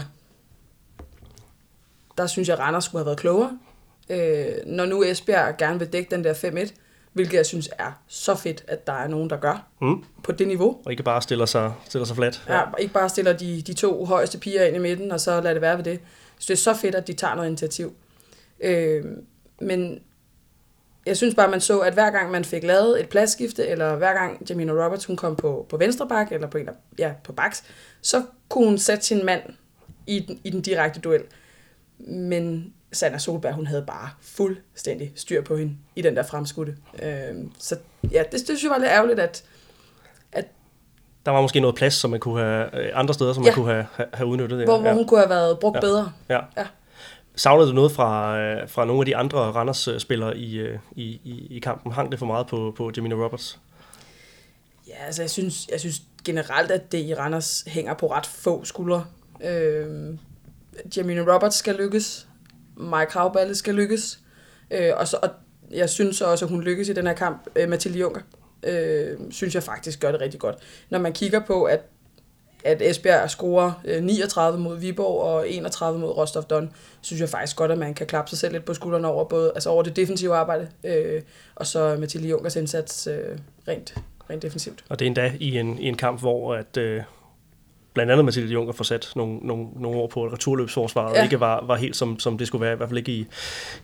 der 2.18 2.28
synes 2.28 2.50
jeg, 2.50 2.60
Randers 2.60 2.84
skulle 2.86 3.00
have 3.00 3.06
været 3.06 3.20
klogere. 3.20 3.60
Øh, 4.10 4.46
når 4.66 4.86
nu 4.86 5.04
Esbjerg 5.04 5.58
gerne 5.58 5.80
vil 5.80 5.94
dække 5.94 6.16
den 6.16 6.24
der 6.24 6.34
5-1, 6.34 6.74
hvilket 7.14 7.34
jeg 7.38 7.46
synes 7.46 7.70
er 7.80 7.92
så 8.08 8.36
fedt, 8.36 8.64
at 8.68 8.88
der 8.88 8.94
er 8.94 9.08
nogen, 9.08 9.30
der 9.30 9.38
gør 9.38 9.68
Mm. 9.82 10.04
på 10.24 10.32
det 10.32 10.48
niveau. 10.48 10.78
Og 10.86 10.92
ikke 10.92 11.04
bare 11.04 11.22
stiller 11.22 11.46
sig, 11.46 11.74
stiller 11.86 12.06
sig 12.06 12.16
fladt. 12.16 12.44
Ja, 12.50 12.62
ikke 12.80 12.94
bare 12.94 13.10
stiller 13.10 13.34
de, 13.34 13.62
de 13.62 13.74
to 13.74 14.06
højeste 14.06 14.38
piger 14.38 14.66
ind 14.66 14.76
i 14.76 14.80
midten, 14.80 15.12
og 15.12 15.20
så 15.20 15.42
lader 15.42 15.54
det 15.54 15.62
være 15.62 15.78
ved 15.78 15.84
det. 15.84 16.00
Så 16.40 16.46
det 16.48 16.54
er 16.54 16.58
så 16.58 16.74
fedt, 16.74 16.96
at 16.96 17.08
de 17.08 17.14
tager 17.14 17.36
noget 17.36 17.48
initiativ. 17.48 17.94
Øh, 18.62 19.06
men 19.62 20.00
jeg 21.06 21.18
synes 21.18 21.36
bare, 21.36 21.50
man 21.52 21.62
så, 21.62 21.80
at 21.80 21.94
hver 21.94 22.10
gang 22.12 22.32
man 22.32 22.46
fik 22.46 22.64
lavet 22.64 23.00
et 23.02 23.10
pladsskifte, 23.10 23.68
eller 23.68 23.96
hver 23.96 24.14
gang 24.14 24.50
Jamina 24.50 24.72
Roberts 24.72 25.06
hun 25.06 25.16
kom 25.16 25.36
på, 25.36 25.66
på 25.70 25.78
venstre 25.78 26.08
bak, 26.08 26.32
eller 26.32 26.48
på, 26.48 26.58
en, 26.58 26.70
af- 26.70 26.74
ja, 27.00 27.12
på 27.24 27.34
baks, 27.34 27.64
så 28.02 28.24
kunne 28.50 28.66
hun 28.68 28.78
sætte 28.78 29.06
sin 29.06 29.26
mand 29.26 29.42
i 30.08 30.20
den, 30.20 30.40
i 30.44 30.50
den 30.50 30.62
direkte 30.62 31.00
duel. 31.00 31.24
Men 32.00 32.74
Sanna 32.92 33.18
Solberg, 33.18 33.54
hun 33.54 33.68
havde 33.68 33.84
bare 33.88 34.10
fuldstændig 34.22 35.12
styr 35.16 35.42
på 35.44 35.56
hende 35.58 35.74
i 35.96 36.02
den 36.02 36.16
der 36.16 36.24
fremskudte. 36.24 36.76
Øh, 37.04 37.36
så 37.60 37.76
ja, 38.12 38.24
det, 38.24 38.32
det 38.32 38.42
synes 38.46 38.64
jeg 38.64 38.72
var 38.72 38.78
lidt 38.78 38.90
ærgerligt, 38.92 39.20
at, 39.20 39.44
Der 41.26 41.32
var 41.32 41.42
måske 41.42 41.60
noget 41.60 41.76
plads, 41.76 41.94
som 41.94 42.10
man 42.12 42.20
kunne 42.20 42.40
have 42.44 42.80
øh, 42.86 42.92
andre 42.94 43.14
steder, 43.14 43.34
som 43.34 43.44
man 43.44 43.48
Ja. 43.50 43.54
kunne 43.56 43.72
have, 43.74 43.86
have- 43.94 44.10
have 44.14 44.28
udnyttet. 44.28 44.64
hvor, 44.64 44.78
hvor 44.80 44.90
ja. 44.90 44.94
hun 44.96 45.08
kunne 45.08 45.20
have 45.20 45.30
været 45.30 45.60
brugt 45.60 45.76
Ja. 45.76 45.80
bedre. 45.80 46.12
Ja. 46.30 46.40
Ja. 46.58 46.66
Savnede 47.36 47.70
du 47.70 47.74
noget 47.74 47.92
fra, 47.92 48.40
øh, 48.40 48.70
fra 48.70 48.86
nogle 48.86 49.02
af 49.02 49.06
de 49.06 49.16
andre 49.16 49.38
Randers-spillere 49.40 50.38
i, 50.38 50.56
øh, 50.58 50.80
i, 50.92 51.04
i, 51.24 51.48
i 51.50 51.60
kampen? 51.60 51.92
Hang 51.92 52.12
det 52.12 52.20
for 52.20 52.26
meget 52.26 52.48
på, 52.48 52.74
på 52.78 52.92
Jamina 52.98 53.16
Roberts? 53.16 53.60
Ja, 54.88 55.06
altså 55.06 55.22
jeg 55.22 55.30
synes, 55.30 55.68
jeg 55.72 55.80
synes 55.80 56.02
generelt, 56.26 56.72
at 56.72 56.92
det 56.92 56.98
i 57.06 57.14
Randers 57.14 57.64
hænger 57.68 57.94
på 57.94 58.12
ret 58.12 58.26
få 58.26 58.66
skuldre. 58.66 59.06
Øh, 59.44 60.18
Jamina 60.98 61.34
Roberts 61.36 61.56
skal 61.56 61.76
lykkes. 61.76 62.28
Maja 62.80 63.06
Kravballe 63.06 63.56
skal 63.56 63.76
lykkes. 63.76 64.20
Øh, 64.72 64.92
og, 64.96 65.08
så, 65.08 65.18
og 65.24 65.30
jeg 65.72 65.90
synes 65.90 66.22
også, 66.22 66.46
at 66.46 66.52
hun 66.52 66.62
lykkes 66.62 66.90
i 66.90 66.94
den 66.94 67.08
her 67.08 67.14
kamp. 67.14 67.48
Øh, 67.56 67.70
Mathilde 67.70 68.00
Juncker 68.00 68.22
øh, 68.64 69.18
synes 69.30 69.56
jeg 69.56 69.64
faktisk 69.64 70.00
gør 70.00 70.12
det 70.12 70.22
rigtig 70.22 70.40
godt. 70.40 70.56
Når 70.90 71.00
man 71.00 71.14
kigger 71.14 71.40
på, 71.40 71.64
at 71.64 71.80
at 72.64 72.82
Esbjerg 72.82 73.30
scorer 73.30 73.72
øh, 73.86 74.04
39 74.04 74.60
mod 74.60 74.78
Viborg 74.78 75.22
og 75.22 75.50
31 75.50 76.00
mod 76.00 76.10
Rostov 76.10 76.44
Don, 76.44 76.72
synes 77.02 77.22
jeg 77.22 77.30
faktisk 77.30 77.58
godt, 77.58 77.72
at 77.72 77.78
man 77.78 77.94
kan 77.94 78.08
klappe 78.08 78.30
sig 78.30 78.40
selv 78.40 78.54
lidt 78.54 78.66
på 78.66 78.74
skuldrene 78.74 79.08
over, 79.08 79.26
både, 79.26 79.52
altså 79.56 79.70
over 79.70 79.84
det 79.84 79.96
defensive 79.96 80.36
arbejde, 80.36 80.70
øh, 80.84 81.22
og 81.56 81.68
så 81.68 81.98
Mathilde 82.00 82.30
Junkers 82.30 82.56
indsats 82.56 83.08
øh, 83.08 83.38
rent, 83.68 83.96
rent 84.30 84.42
defensivt. 84.42 84.84
Og 84.90 85.00
det 85.00 85.06
er 85.06 85.08
endda 85.08 85.34
i 85.40 85.58
en, 85.58 85.80
i 85.80 85.86
en 85.86 85.98
kamp, 85.98 86.20
hvor 86.20 86.56
at, 86.56 86.78
øh, 86.78 87.04
blandt 87.94 88.12
andet 88.12 88.26
Mathilde 88.26 88.54
Juncker 88.54 88.74
får 88.74 88.84
sat 88.84 89.12
nogle, 89.16 89.38
nogle, 89.38 89.68
nogle 89.76 89.98
år 89.98 90.08
på, 90.08 90.24
at 90.24 90.34
returløbsforsvaret 90.34 91.16
ja. 91.16 91.24
Ikke 91.24 91.40
var, 91.40 91.66
var 91.66 91.76
helt 91.76 91.96
som, 91.96 92.20
som 92.20 92.38
det 92.38 92.48
skulle 92.48 92.62
være, 92.62 92.74
i 92.74 92.78
hvert 92.78 92.90
fald 92.90 92.98
ikke 92.98 93.12
i, 93.12 93.28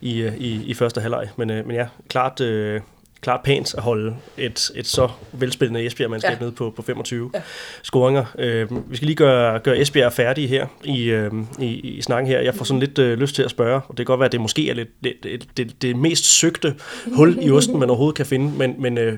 i, 0.02 0.28
i, 0.28 0.64
i 0.66 0.74
første 0.74 1.02
halvleg. 1.02 1.30
Men, 1.38 1.50
øh, 1.50 1.68
men 1.68 1.76
ja, 1.76 1.88
klart, 2.10 2.42
øh, 2.42 2.82
klart 3.26 3.42
pænt 3.44 3.74
at 3.74 3.84
holde 3.84 4.16
et, 4.38 4.72
et 4.76 4.88
så 4.88 5.10
velspillende 5.32 5.86
Esbjerg-mandskab 5.86 6.32
ja. 6.32 6.40
Nede 6.40 6.52
på, 6.52 6.74
på 6.76 6.82
25 6.82 7.32
ja. 7.34 7.42
Scoringer. 7.84 8.26
Øh, 8.40 8.92
vi 8.92 8.96
skal 8.96 9.06
lige 9.06 9.16
gøre, 9.16 9.60
gøre 9.60 9.80
Esbjerg 9.80 10.14
færdige 10.14 10.48
her 10.48 10.68
i, 10.84 11.04
øh, 11.04 11.32
i, 11.60 11.66
i 11.66 12.02
snakken 12.02 12.32
her. 12.32 12.40
Jeg 12.40 12.56
får 12.56 12.66
sådan 12.66 12.80
lidt 12.80 13.00
øh, 13.00 13.20
lyst 13.20 13.36
til 13.36 13.44
at 13.44 13.52
spørge, 13.52 13.76
og 13.76 13.90
det 13.90 13.98
kan 13.98 14.06
godt 14.06 14.20
være, 14.20 14.26
at 14.26 14.32
det 14.32 14.42
måske 14.42 14.70
er 14.70 14.74
lidt, 14.74 14.90
lidt, 15.02 15.24
det, 15.24 15.48
det, 15.58 15.82
det 15.82 15.96
mest 15.96 16.26
søgte 16.26 16.76
hul 17.14 17.38
i 17.42 17.52
osten, 17.52 17.80
man 17.80 17.90
overhovedet 17.90 18.16
kan 18.16 18.26
finde, 18.26 18.58
men, 18.58 18.76
men, 18.82 18.98
øh, 18.98 19.18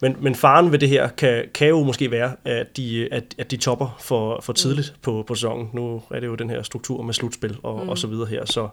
men, 0.00 0.16
men 0.20 0.34
faren 0.34 0.72
ved 0.72 0.78
det 0.78 0.88
her 0.88 1.08
kan, 1.08 1.44
kan 1.54 1.68
jo 1.68 1.82
måske 1.82 2.10
være, 2.10 2.32
at 2.44 2.76
de, 2.76 3.08
at, 3.12 3.24
at 3.38 3.50
de 3.50 3.56
topper 3.56 3.96
for, 4.00 4.40
for 4.42 4.52
tidligt 4.52 4.94
på, 5.02 5.24
på 5.26 5.34
sæsonen. 5.34 5.70
Nu 5.72 6.02
er 6.10 6.20
det 6.20 6.26
jo 6.26 6.34
den 6.34 6.50
her 6.50 6.62
struktur 6.62 7.02
med 7.02 7.14
slutspil 7.14 7.56
og, 7.62 7.82
mm. 7.82 7.88
og 7.88 7.98
så 7.98 8.06
videre 8.06 8.26
her, 8.26 8.44
så, 8.44 8.68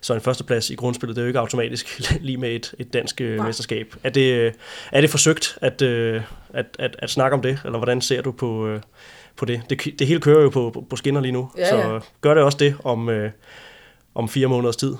så 0.00 0.14
en 0.14 0.20
førsteplads 0.20 0.70
i 0.70 0.74
grundspillet, 0.74 1.16
det 1.16 1.22
er 1.22 1.24
jo 1.24 1.28
ikke 1.28 1.40
automatisk 1.40 2.00
lige 2.26 2.36
med 2.36 2.50
et, 2.50 2.74
et 2.78 2.92
dansk 2.92 3.20
øh, 3.20 3.36
Nej. 3.36 3.46
mesterskab. 3.46 3.94
Er 4.04 4.10
det, 4.16 4.52
er 4.92 5.00
det 5.00 5.10
forsøgt 5.10 5.58
at, 5.62 5.82
øh, 5.82 6.22
at, 6.54 6.66
at, 6.78 6.96
at 6.98 7.10
snakke 7.10 7.34
om 7.34 7.42
det, 7.42 7.58
eller 7.64 7.78
hvordan 7.78 8.00
ser 8.00 8.22
du 8.22 8.32
på, 8.32 8.66
øh, 8.68 8.80
på 9.36 9.44
det? 9.44 9.60
det? 9.70 9.98
Det 9.98 10.06
hele 10.06 10.20
kører 10.20 10.42
jo 10.42 10.48
på, 10.48 10.84
på, 10.90 10.96
skinner 10.96 11.20
lige 11.20 11.32
nu, 11.32 11.50
Ja, 11.56 11.68
så 11.70 11.76
ja. 11.76 11.98
gør 12.20 12.34
det 12.34 12.42
også 12.42 12.58
det 12.58 12.74
om, 12.84 13.08
øh, 13.08 13.30
om 14.14 14.28
fire 14.28 14.46
måneders 14.46 14.76
tid, 14.76 14.94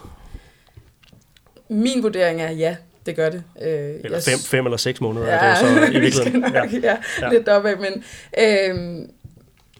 Min 1.68 2.02
vurdering 2.02 2.40
er, 2.42 2.50
ja, 2.50 2.76
det 3.06 3.16
gør 3.16 3.30
det. 3.30 3.42
Øh, 3.62 3.68
eller 3.68 4.10
jeg 4.16 4.22
fem, 4.22 4.38
fem 4.38 4.66
eller 4.66 4.76
seks 4.76 5.00
måneder, 5.00 5.26
Ja, 5.26 5.32
er 5.36 5.48
det 5.50 5.58
så 5.58 5.92
i 5.92 6.00
virkeligheden. 6.00 6.40
nok, 6.40 6.54
ja, 6.54 6.78
Ja. 6.82 6.96
ja, 7.20 7.28
lidt 7.32 7.46
deroppe, 7.46 7.76
men 7.76 8.04
øh, 8.38 9.08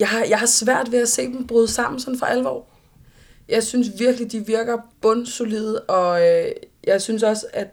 jeg, 0.01 0.09
har, 0.09 0.25
jeg 0.29 0.39
har 0.39 0.47
svært 0.47 0.93
ved 0.93 1.03
at 1.03 1.09
se 1.09 1.23
dem 1.23 1.47
bryde 1.47 1.69
sammen 1.69 2.01
sådan 2.01 2.19
for 2.19 2.27
alvor. 2.27 2.65
Jeg 3.49 3.63
synes 3.63 3.89
virkelig, 3.99 4.33
de 4.33 4.47
virker 4.47 4.79
bundsolide, 5.03 5.81
og 5.81 6.21
øh, 6.29 6.45
jeg 6.87 7.03
synes 7.03 7.23
også, 7.23 7.47
at 7.53 7.69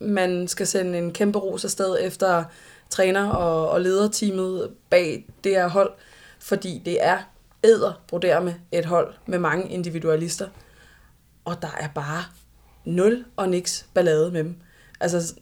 man 0.00 0.48
skal 0.48 0.66
sende 0.66 0.98
en 0.98 1.12
kæmpe 1.12 1.38
ros 1.38 1.64
afsted 1.64 1.96
efter 2.00 2.44
træner 2.90 3.28
og, 3.28 3.70
og 3.70 3.80
lederteamet 3.80 4.70
bag 4.90 5.26
det 5.44 5.52
her 5.52 5.68
hold, 5.68 5.92
fordi 6.38 6.82
det 6.84 7.04
er 7.04 7.18
æder 7.64 8.40
med 8.40 8.54
et 8.72 8.84
hold 8.84 9.14
med 9.26 9.38
mange 9.38 9.70
individualister, 9.70 10.48
og 11.44 11.62
der 11.62 11.76
er 11.80 11.88
bare 11.94 12.24
nul 12.84 13.24
og 13.36 13.48
niks 13.48 13.86
ballade 13.94 14.30
med 14.30 14.44
dem. 14.44 14.56
Altså, 15.00 15.34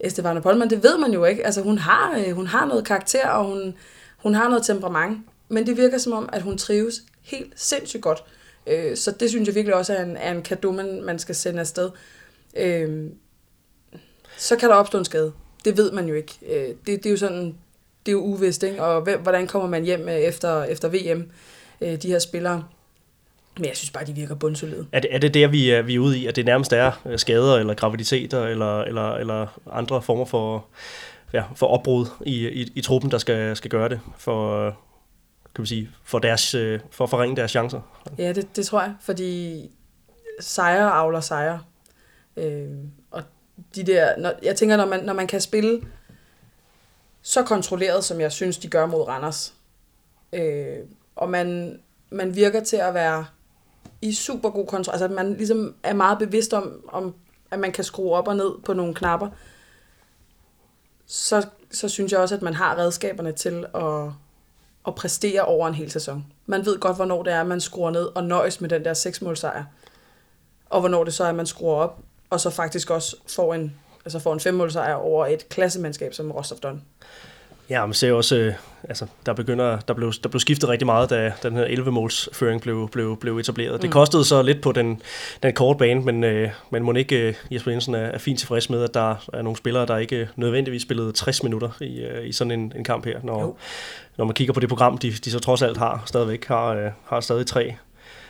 Estefana 0.00 0.40
Polman, 0.40 0.70
det 0.70 0.82
ved 0.82 0.98
man 0.98 1.12
jo 1.12 1.24
ikke. 1.24 1.46
Altså, 1.46 1.62
hun 1.62 1.78
har, 1.78 2.18
øh, 2.18 2.32
hun 2.34 2.46
har 2.46 2.66
noget 2.66 2.84
karakter, 2.84 3.28
og 3.28 3.44
hun, 3.44 3.74
hun 4.16 4.34
har 4.34 4.48
noget 4.48 4.64
temperament. 4.66 5.18
Men 5.48 5.66
det 5.66 5.76
virker 5.76 5.98
som 5.98 6.12
om, 6.12 6.28
at 6.32 6.42
hun 6.42 6.58
trives 6.58 7.02
helt 7.22 7.52
sindssygt 7.56 8.02
godt. 8.02 8.24
Øh, 8.66 8.96
så 8.96 9.10
det 9.10 9.30
synes 9.30 9.46
jeg 9.46 9.54
virkelig 9.54 9.74
også 9.74 9.94
er 9.94 10.02
en, 10.02 10.16
er 10.16 10.30
en 10.30 10.42
kado, 10.42 10.72
man, 10.72 11.02
man 11.02 11.18
skal 11.18 11.34
sende 11.34 11.60
afsted. 11.60 11.90
Øh, 12.56 13.10
så 14.38 14.56
kan 14.56 14.68
der 14.68 14.74
opstå 14.74 14.98
en 14.98 15.04
skade. 15.04 15.32
Det 15.64 15.76
ved 15.76 15.92
man 15.92 16.08
jo 16.08 16.14
ikke. 16.14 16.38
Øh, 16.46 16.68
det, 16.68 16.86
det 16.86 17.06
er 17.06 17.10
jo 17.10 17.16
sådan, 17.16 17.44
det 18.06 18.08
er 18.08 18.12
jo 18.12 18.20
uvist, 18.20 18.62
ikke? 18.62 18.82
Og 18.82 19.02
hvem, 19.02 19.20
hvordan 19.20 19.46
kommer 19.46 19.68
man 19.68 19.84
hjem 19.84 20.08
øh, 20.08 20.14
efter, 20.14 20.62
efter 20.62 20.88
VM, 20.88 21.30
øh, 21.80 22.02
de 22.02 22.08
her 22.08 22.18
spillere? 22.18 22.64
Men 23.56 23.64
jeg 23.64 23.76
synes 23.76 23.90
bare, 23.90 24.04
de 24.04 24.12
virker 24.12 24.34
bundsolide. 24.34 24.86
Er 24.92 25.00
det, 25.00 25.14
er 25.14 25.18
det 25.18 25.34
der, 25.34 25.48
vi 25.48 25.70
er, 25.70 25.82
vi 25.82 25.94
er 25.94 25.98
ude 25.98 26.18
i, 26.18 26.26
at 26.26 26.36
det 26.36 26.44
nærmest 26.44 26.72
er 26.72 27.02
øh, 27.06 27.18
skader 27.18 27.56
eller 27.56 27.74
graviditeter 27.74 28.46
eller, 28.46 28.80
eller, 28.80 29.14
eller 29.14 29.60
andre 29.72 30.02
former 30.02 30.24
for, 30.24 30.66
ja, 31.32 31.44
for 31.54 31.66
opbrud 31.66 32.06
i, 32.20 32.48
i, 32.48 32.72
i 32.74 32.80
truppen, 32.80 33.10
der 33.10 33.18
skal, 33.18 33.56
skal 33.56 33.70
gøre 33.70 33.88
det 33.88 34.00
for, 34.18 34.66
øh, 34.66 34.72
kan 35.54 35.62
vi 35.62 35.68
sige, 35.68 35.90
for, 36.04 36.18
deres, 36.18 36.50
for 36.90 37.04
at 37.04 37.10
forringe 37.10 37.36
deres 37.36 37.50
chancer? 37.50 37.80
Ja, 38.18 38.32
det, 38.32 38.56
det 38.56 38.66
tror 38.66 38.80
jeg, 38.80 38.94
fordi 39.00 39.60
sejre 40.40 40.90
avler 40.90 41.20
sejre. 41.20 41.60
Øh, 42.36 42.68
og 43.10 43.22
de 43.74 43.82
der, 43.82 44.16
når, 44.16 44.32
jeg 44.42 44.56
tænker, 44.56 44.76
når 44.76 44.86
man, 44.86 45.04
når 45.04 45.12
man 45.12 45.26
kan 45.26 45.40
spille 45.40 45.82
så 47.22 47.42
kontrolleret, 47.42 48.04
som 48.04 48.20
jeg 48.20 48.32
synes, 48.32 48.58
de 48.58 48.68
gør 48.68 48.86
mod 48.86 49.08
Randers, 49.08 49.54
øh, 50.32 50.78
og 51.16 51.30
man, 51.30 51.80
man 52.10 52.36
virker 52.36 52.64
til 52.64 52.76
at 52.76 52.94
være 52.94 53.26
i 54.02 54.12
super 54.12 54.50
god 54.50 54.66
kontrol. 54.66 54.92
Altså, 54.92 55.04
at 55.04 55.10
man 55.10 55.34
ligesom 55.34 55.74
er 55.82 55.92
meget 55.94 56.18
bevidst 56.18 56.54
om, 56.54 56.84
om, 56.88 57.14
at 57.50 57.58
man 57.58 57.72
kan 57.72 57.84
skrue 57.84 58.12
op 58.12 58.28
og 58.28 58.36
ned 58.36 58.52
på 58.64 58.72
nogle 58.72 58.94
knapper. 58.94 59.28
Så, 61.06 61.46
så 61.70 61.88
synes 61.88 62.12
jeg 62.12 62.20
også, 62.20 62.34
at 62.34 62.42
man 62.42 62.54
har 62.54 62.78
redskaberne 62.78 63.32
til 63.32 63.66
at, 63.74 64.10
at 64.86 64.94
præstere 64.94 65.42
over 65.42 65.68
en 65.68 65.74
hel 65.74 65.90
sæson. 65.90 66.26
Man 66.46 66.66
ved 66.66 66.78
godt, 66.78 66.96
hvornår 66.96 67.22
det 67.22 67.32
er, 67.32 67.40
at 67.40 67.46
man 67.46 67.60
skruer 67.60 67.90
ned 67.90 68.04
og 68.04 68.24
nøjes 68.24 68.60
med 68.60 68.68
den 68.68 68.84
der 68.84 68.94
6. 68.94 69.22
Og 70.70 70.80
hvornår 70.80 71.04
det 71.04 71.14
så 71.14 71.24
er, 71.24 71.28
at 71.28 71.34
man 71.34 71.46
skruer 71.46 71.74
op, 71.74 71.98
og 72.32 72.40
så 72.40 72.50
faktisk 72.50 72.90
også 72.90 73.16
får 73.28 73.54
en, 73.54 73.74
altså 74.04 74.18
får 74.18 74.32
en 74.32 74.40
5 74.40 74.70
sejr 74.70 74.94
over 74.94 75.26
et 75.26 75.48
klassemandskab 75.48 76.14
som 76.14 76.30
Rostov 76.30 76.58
Don. 76.58 76.82
Ja, 77.70 77.86
man 77.86 77.94
ser 77.94 78.12
også, 78.12 78.36
øh, 78.36 78.54
altså, 78.88 79.06
der, 79.26 79.32
begynder, 79.32 79.78
der, 79.78 79.94
blev, 79.94 80.12
der 80.22 80.28
blev 80.28 80.40
skiftet 80.40 80.68
rigtig 80.68 80.86
meget, 80.86 81.10
da 81.10 81.32
den 81.42 81.56
her 81.56 81.64
11-måls 81.64 82.28
føring 82.32 82.60
blev, 82.62 82.88
blev, 82.88 83.16
blev 83.20 83.38
etableret. 83.38 83.72
Mm. 83.72 83.80
Det 83.80 83.90
kostede 83.90 84.24
så 84.24 84.42
lidt 84.42 84.60
på 84.60 84.72
den, 84.72 85.02
den 85.42 85.54
korte 85.54 85.78
bane, 85.78 86.00
men, 86.00 86.24
øh, 86.24 86.50
men 86.70 86.82
må 86.82 86.92
ikke 86.92 87.28
øh, 87.28 87.34
Jesper 87.50 87.70
Jensen 87.70 87.94
er, 87.94 87.98
er 87.98 88.18
fint 88.18 88.38
tilfreds 88.38 88.70
med, 88.70 88.84
at 88.84 88.94
der 88.94 89.14
er 89.32 89.42
nogle 89.42 89.56
spillere, 89.56 89.86
der 89.86 89.96
ikke 89.96 90.28
nødvendigvis 90.36 90.82
spillede 90.82 91.12
60 91.12 91.42
minutter 91.42 91.70
i, 91.80 92.00
øh, 92.00 92.28
i 92.28 92.32
sådan 92.32 92.50
en, 92.50 92.72
en 92.76 92.84
kamp 92.84 93.04
her. 93.04 93.20
Når, 93.22 93.58
når 94.16 94.24
man 94.24 94.34
kigger 94.34 94.54
på 94.54 94.60
det 94.60 94.68
program, 94.68 94.98
de, 94.98 95.10
de 95.10 95.30
så 95.30 95.38
trods 95.38 95.62
alt 95.62 95.76
har 95.76 96.02
stadigvæk, 96.06 96.44
har, 96.44 96.66
øh, 96.68 96.90
har 97.04 97.20
stadig 97.20 97.46
tre, 97.46 97.74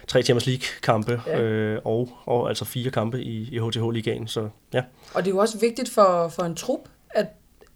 tre 0.07 0.23
Champions 0.23 0.47
League-kampe, 0.47 1.21
ja. 1.27 1.41
øh, 1.41 1.81
og, 1.85 2.09
og 2.25 2.49
altså 2.49 2.65
fire 2.65 2.91
kampe 2.91 3.23
i, 3.23 3.49
i 3.53 3.59
HTH-ligaen. 3.59 4.29
Så, 4.29 4.49
ja. 4.73 4.83
Og 5.15 5.25
det 5.25 5.31
er 5.31 5.35
jo 5.35 5.41
også 5.41 5.59
vigtigt 5.59 5.91
for, 5.91 6.29
for 6.29 6.43
en 6.43 6.55
trup, 6.55 6.81
at 7.11 7.27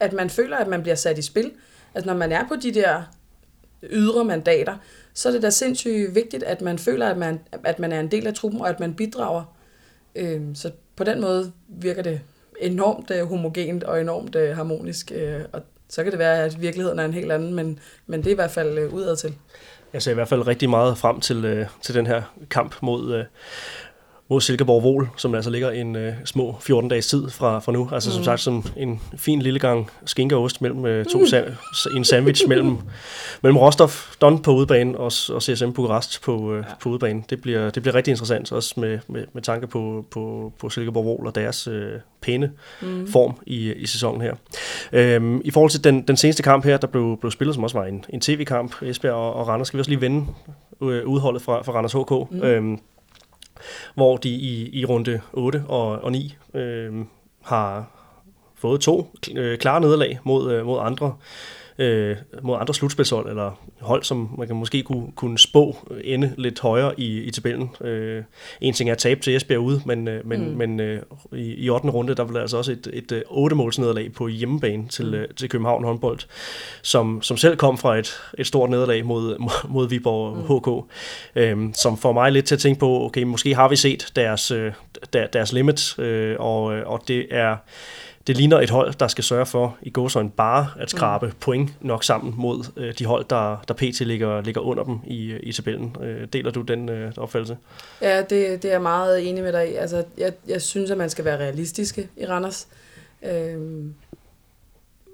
at 0.01 0.13
man 0.13 0.31
føler, 0.31 0.57
at 0.57 0.69
man 0.69 0.83
bliver 0.83 0.95
sat 0.95 1.19
i 1.19 1.23
spil. 1.23 1.53
Altså 1.95 2.07
når 2.07 2.19
man 2.19 2.33
er 2.33 2.49
på 2.49 2.57
de 2.63 2.75
der 2.75 3.03
ydre 3.83 4.25
mandater, 4.25 4.77
så 5.15 5.29
er 5.29 5.33
det 5.33 5.43
da 5.43 5.51
sindssygt 5.51 6.15
vigtigt, 6.15 6.43
at 6.43 6.61
man 6.61 6.79
føler, 6.79 7.09
at 7.09 7.19
man, 7.19 7.41
at 7.65 7.79
man 7.79 7.93
er 7.93 8.01
en 8.01 8.11
del 8.11 8.27
af 8.27 8.35
truppen, 8.35 8.61
og 8.61 8.69
at 8.69 8.81
man 8.81 8.95
bidrager. 8.95 9.57
Øhm, 10.15 10.55
så 10.55 10.71
på 10.97 11.05
den 11.05 11.21
måde 11.21 11.53
virker 11.69 12.03
det 12.03 12.21
enormt 12.61 13.11
øh, 13.11 13.27
homogent 13.29 13.85
og 13.85 14.01
enormt 14.01 14.35
øh, 14.35 14.57
harmonisk. 14.57 15.13
Øh, 15.15 15.41
og 15.53 15.63
så 15.89 16.03
kan 16.03 16.13
det 16.13 16.19
være, 16.19 16.45
at 16.45 16.61
virkeligheden 16.61 16.99
er 16.99 17.05
en 17.05 17.13
helt 17.13 17.33
anden, 17.33 17.55
men, 17.55 17.79
men 18.07 18.21
det 18.21 18.27
er 18.27 18.33
i 18.33 18.35
hvert 18.35 18.51
fald 18.51 18.93
udad 18.93 19.17
til. 19.17 19.35
Jeg 19.97 20.03
ser 20.03 20.11
i 20.11 20.15
hvert 20.15 20.29
fald 20.29 20.47
rigtig 20.47 20.71
meget 20.71 20.99
frem 20.99 21.21
til, 21.21 21.45
øh, 21.45 21.67
til 21.83 21.95
den 21.95 22.07
her 22.07 22.23
kamp 22.51 22.75
mod, 22.83 23.15
øh, 23.15 23.25
mod 24.29 24.41
Silkeborg 24.41 24.83
Vol, 24.83 25.09
som 25.17 25.35
altså 25.35 25.51
ligger 25.51 25.71
en 25.71 25.97
uh, 25.97 26.13
små 26.25 26.57
14 26.61 26.91
dages 26.91 27.07
tid 27.07 27.31
fra, 27.31 27.59
fra 27.59 27.73
nu. 27.73 27.89
Altså 27.93 28.11
mm. 28.11 28.15
som 28.15 28.25
sagt 28.25 28.41
sådan 28.41 28.65
en 28.77 29.01
fin 29.17 29.43
lille 29.43 29.59
gang 29.59 29.91
skinke 30.05 30.37
og 30.37 30.43
ost 30.43 30.63
mellem 30.63 30.79
uh, 30.79 31.05
to 31.13 31.19
mm. 31.19 31.25
sa- 31.25 31.97
en 31.97 32.05
sandwich 32.05 32.49
mellem, 32.49 32.77
mellem 33.43 33.57
Rostov 33.57 33.91
Don 34.21 34.43
på 34.43 34.55
udebane 34.55 34.99
og, 34.99 35.13
og 35.29 35.43
CSM 35.43 35.71
Bukarest 35.71 36.23
på, 36.23 36.37
uh, 36.37 36.57
ja. 36.57 36.63
på 36.81 36.89
udebane. 36.89 37.23
Det 37.31 37.41
bliver, 37.41 37.71
det 37.71 37.83
bliver 37.83 37.95
rigtig 37.95 38.11
interessant, 38.11 38.53
også 38.53 38.81
med, 38.81 38.99
med, 39.09 39.25
med 39.33 39.43
tanke 39.43 39.67
på, 39.67 40.07
på, 40.11 40.53
på 40.59 40.71
Silkeborg 40.71 41.05
Vol 41.05 41.27
og 41.27 41.35
deres 41.35 41.69
uh, 41.69 41.75
pæne 42.21 42.51
mm. 42.83 43.09
form 43.13 43.35
i, 43.47 43.73
i 43.73 43.87
sæsonen 43.87 44.21
her. 44.21 44.35
Um, 45.19 45.41
I 45.45 45.51
forhold 45.51 45.71
til 45.71 45.85
den, 45.85 46.03
den 46.03 46.17
seneste 46.17 46.43
kamp 46.43 46.65
her, 46.65 46.77
der 46.77 46.87
blev, 46.87 47.19
blev 47.21 47.31
spillet, 47.31 47.55
som 47.55 47.65
også 47.65 47.79
var 47.79 47.87
en, 47.87 48.05
en 48.09 48.21
tv-kamp, 48.21 48.83
Esbjerg 48.83 49.15
og, 49.15 49.35
og 49.35 49.49
Randers, 49.49 49.67
skal 49.69 49.77
vi 49.77 49.81
også 49.81 49.91
lige 49.91 50.01
vende 50.01 50.27
uh, 50.81 50.89
udholdet 50.89 51.43
fra, 51.43 51.63
fra 51.63 51.73
Randers 51.73 51.93
HK. 51.93 52.11
Mm. 52.31 52.73
Um, 52.73 52.81
hvor 53.95 54.17
de 54.17 54.29
i, 54.29 54.71
i 54.81 54.85
runde 54.85 55.21
8 55.33 55.65
og, 55.69 55.89
og 55.89 56.13
9 56.13 56.37
øh, 56.55 56.93
har 57.43 57.91
fået 58.55 58.81
to 58.81 59.11
øh, 59.37 59.59
klare 59.59 59.81
nederlag 59.81 60.19
mod, 60.25 60.53
øh, 60.53 60.67
mod 60.67 60.79
andre 60.83 61.17
øh, 61.79 62.17
mod 62.43 62.57
andre 62.61 62.75
slutspilshold, 62.75 63.29
eller 63.29 63.59
hold, 63.81 64.03
som 64.03 64.35
man 64.39 64.47
kan 64.47 64.57
måske 64.57 64.83
kunne, 64.83 65.13
kunne 65.17 65.39
spå 65.39 65.77
ende 66.05 66.35
lidt 66.39 66.61
højere 66.61 67.01
i, 67.01 67.21
i 67.23 67.31
tabellen. 67.31 67.71
Øh, 67.81 68.23
en 68.61 68.75
ting 68.75 68.91
er 68.91 68.95
at 68.95 68.99
tabe 68.99 69.21
til 69.21 69.37
Esbjerg 69.37 69.61
ude, 69.61 69.81
men, 69.85 70.09
øh, 70.09 70.27
men, 70.27 70.51
mm. 70.51 70.57
men 70.57 70.81
øh, 70.81 71.03
i, 71.33 71.55
i 71.55 71.71
8. 71.71 71.89
runde, 71.89 72.15
der 72.15 72.23
var 72.23 72.41
altså 72.41 72.57
også 72.57 72.73
et, 72.73 72.91
et, 72.93 73.13
et 73.13 73.23
8 73.27 73.57
måls 73.57 73.79
nederlag 73.79 74.13
på 74.13 74.29
hjemmebane 74.29 74.89
til, 74.89 75.07
mm. 75.07 75.15
øh, 75.15 75.29
til 75.37 75.49
København 75.49 75.85
håndbold, 75.85 76.19
som, 76.83 77.23
som 77.23 77.37
selv 77.37 77.57
kom 77.57 77.79
fra 77.79 77.99
et, 77.99 78.21
et 78.39 78.47
stort 78.47 78.71
nederlag 78.71 79.07
mod, 79.07 79.37
mod 79.75 79.89
Viborg 79.89 80.37
mm. 80.37 80.43
HK, 80.43 80.93
øh, 81.37 81.75
som 81.75 81.99
får 81.99 82.13
mig 82.13 82.33
lidt 82.33 82.47
til 82.47 82.55
at 82.55 82.61
tænke 82.61 82.81
på, 82.81 83.05
okay, 83.05 83.23
måske 83.23 83.55
har 83.55 83.69
vi 83.69 83.77
set 83.77 84.13
deres, 84.17 84.51
øh, 84.51 84.73
der, 85.13 85.27
deres 85.27 85.53
limit, 85.53 85.99
øh, 85.99 86.37
og, 86.39 86.63
og 86.65 87.03
det 87.09 87.27
er 87.31 87.57
det 88.27 88.37
ligner 88.37 88.61
et 88.61 88.71
hold, 88.71 88.95
der 88.95 89.09
skal 89.09 89.25
sørge 89.25 89.47
for 89.47 89.77
i 89.83 89.91
gåsøjne 89.91 90.31
bare 90.31 90.69
at 90.79 90.91
skrabe 90.91 91.27
mm. 91.27 91.33
point 91.41 91.85
nok 91.85 92.05
sammen 92.05 92.35
mod 92.37 92.65
øh, 92.77 92.95
de 92.99 93.05
hold, 93.05 93.25
der, 93.31 93.65
der 93.69 93.75
pt. 93.75 94.01
ligger, 94.01 94.41
ligger 94.41 94.61
under 94.61 94.85
dem 94.85 94.99
i, 95.07 95.37
i 95.37 95.53
tabellen. 95.53 95.97
Øh, 96.03 96.29
deler 96.33 96.51
du 96.51 96.63
den 96.63 96.89
øh, 96.89 97.13
opfattelse? 97.17 97.57
Ja, 98.03 98.19
det, 98.19 98.63
det 98.63 98.65
er 98.65 98.73
jeg 98.73 98.83
meget 98.83 99.29
enig 99.29 99.43
med 99.43 99.53
dig 99.53 99.73
i. 99.73 99.75
Altså, 99.75 100.05
jeg, 100.19 100.33
jeg 100.49 100.63
synes, 100.63 100.91
at 100.91 100.99
man 100.99 101.11
skal 101.11 101.25
være 101.25 101.39
realistiske 101.39 102.09
i 102.17 102.27
Randers. 102.27 102.69
Øh, 103.23 103.85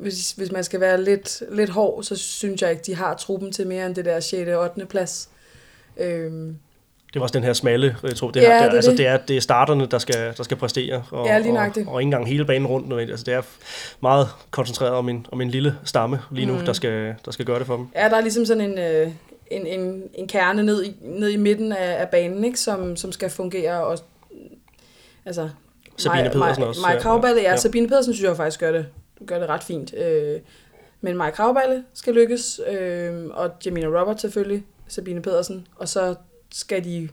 hvis, 0.01 0.33
hvis 0.33 0.53
man 0.53 0.65
skal 0.65 0.81
være 0.81 1.05
lidt, 1.05 1.43
lidt 1.53 1.71
hård, 1.71 2.03
så 2.03 2.17
synes 2.17 2.63
jeg 2.63 2.71
ikke, 2.71 2.83
de 2.87 2.95
har 2.95 3.15
truppen 3.15 3.53
til 3.53 3.67
mere 3.67 3.87
end 3.87 3.95
det 3.95 4.05
der 4.05 4.21
6. 4.21 4.49
og 4.51 4.63
8. 4.63 4.87
plads. 4.87 5.29
Øh, 5.97 6.53
det 7.13 7.21
var 7.21 7.23
også 7.23 7.33
den 7.33 7.45
her 7.45 7.53
smalle 7.53 7.97
jeg 8.03 8.17
tror, 8.17 8.31
det, 8.31 8.43
ja, 8.43 8.61
her, 8.61 8.69
det, 8.69 8.77
altså, 8.77 8.91
det. 8.91 8.99
det, 8.99 9.07
er, 9.07 9.17
det 9.17 9.37
er 9.37 9.41
starterne, 9.41 9.87
der 9.87 9.99
skal, 9.99 10.35
der 10.37 10.43
skal 10.43 10.57
præstere, 10.57 11.03
og, 11.11 11.27
ja, 11.27 11.39
lige 11.39 11.59
og, 11.59 11.67
og 11.87 12.01
ikke 12.01 12.07
engang 12.07 12.29
hele 12.29 12.45
banen 12.45 12.67
rundt. 12.67 13.11
Altså, 13.11 13.25
det 13.25 13.35
er 13.35 13.43
meget 14.01 14.29
koncentreret 14.51 14.93
om 14.93 15.09
en, 15.09 15.27
om 15.33 15.41
en 15.41 15.51
lille 15.51 15.77
stamme 15.85 16.19
lige 16.31 16.47
nu, 16.47 16.59
mm. 16.59 16.65
der, 16.65 16.73
skal, 16.73 17.15
der 17.25 17.31
skal 17.31 17.45
gøre 17.45 17.59
det 17.59 17.67
for 17.67 17.77
dem. 17.77 17.87
Ja, 17.95 18.09
der 18.09 18.17
er 18.17 18.21
ligesom 18.21 18.45
sådan 18.45 18.71
en, 18.71 18.79
øh, 18.79 19.09
en, 19.51 19.67
en, 19.67 20.03
en 20.15 20.29
kerne 20.29 20.63
ned 20.63 20.85
i, 20.85 20.95
ned 21.01 21.29
i 21.29 21.37
midten 21.37 21.73
af, 21.73 22.01
af 22.01 22.09
banen, 22.09 22.45
ikke, 22.45 22.61
som, 22.61 22.97
som 22.97 23.13
skal 23.13 23.31
fungere. 23.31 23.85
Og, 23.85 23.99
altså, 25.25 25.49
Sabine 25.97 26.23
Maj, 26.23 26.33
Pedersen 26.33 26.63
også. 26.63 26.81
Maja 26.81 26.99
Kravballe, 27.01 27.43
ja, 27.43 27.51
ja. 27.51 27.57
Sabine 27.57 27.89
Pedersen 27.89 28.15
synes 28.15 28.29
jeg 28.29 28.37
faktisk 28.37 28.61
gør 28.61 28.73
det, 28.73 28.87
gør 29.27 29.39
det 29.39 29.49
ret 29.49 29.63
fint. 29.63 29.95
Øh, 29.95 30.41
men 31.01 31.17
Maja 31.17 31.31
Kravballe 31.31 31.85
skal 31.95 32.15
lykkes, 32.15 32.61
øh, 32.71 33.27
og 33.31 33.51
Jamina 33.67 33.87
Robert 33.87 34.21
selvfølgelig, 34.21 34.65
Sabine 34.89 35.23
Pedersen, 35.23 35.67
og 35.77 35.89
så 35.89 36.15
skal 36.53 36.85
de 36.85 37.09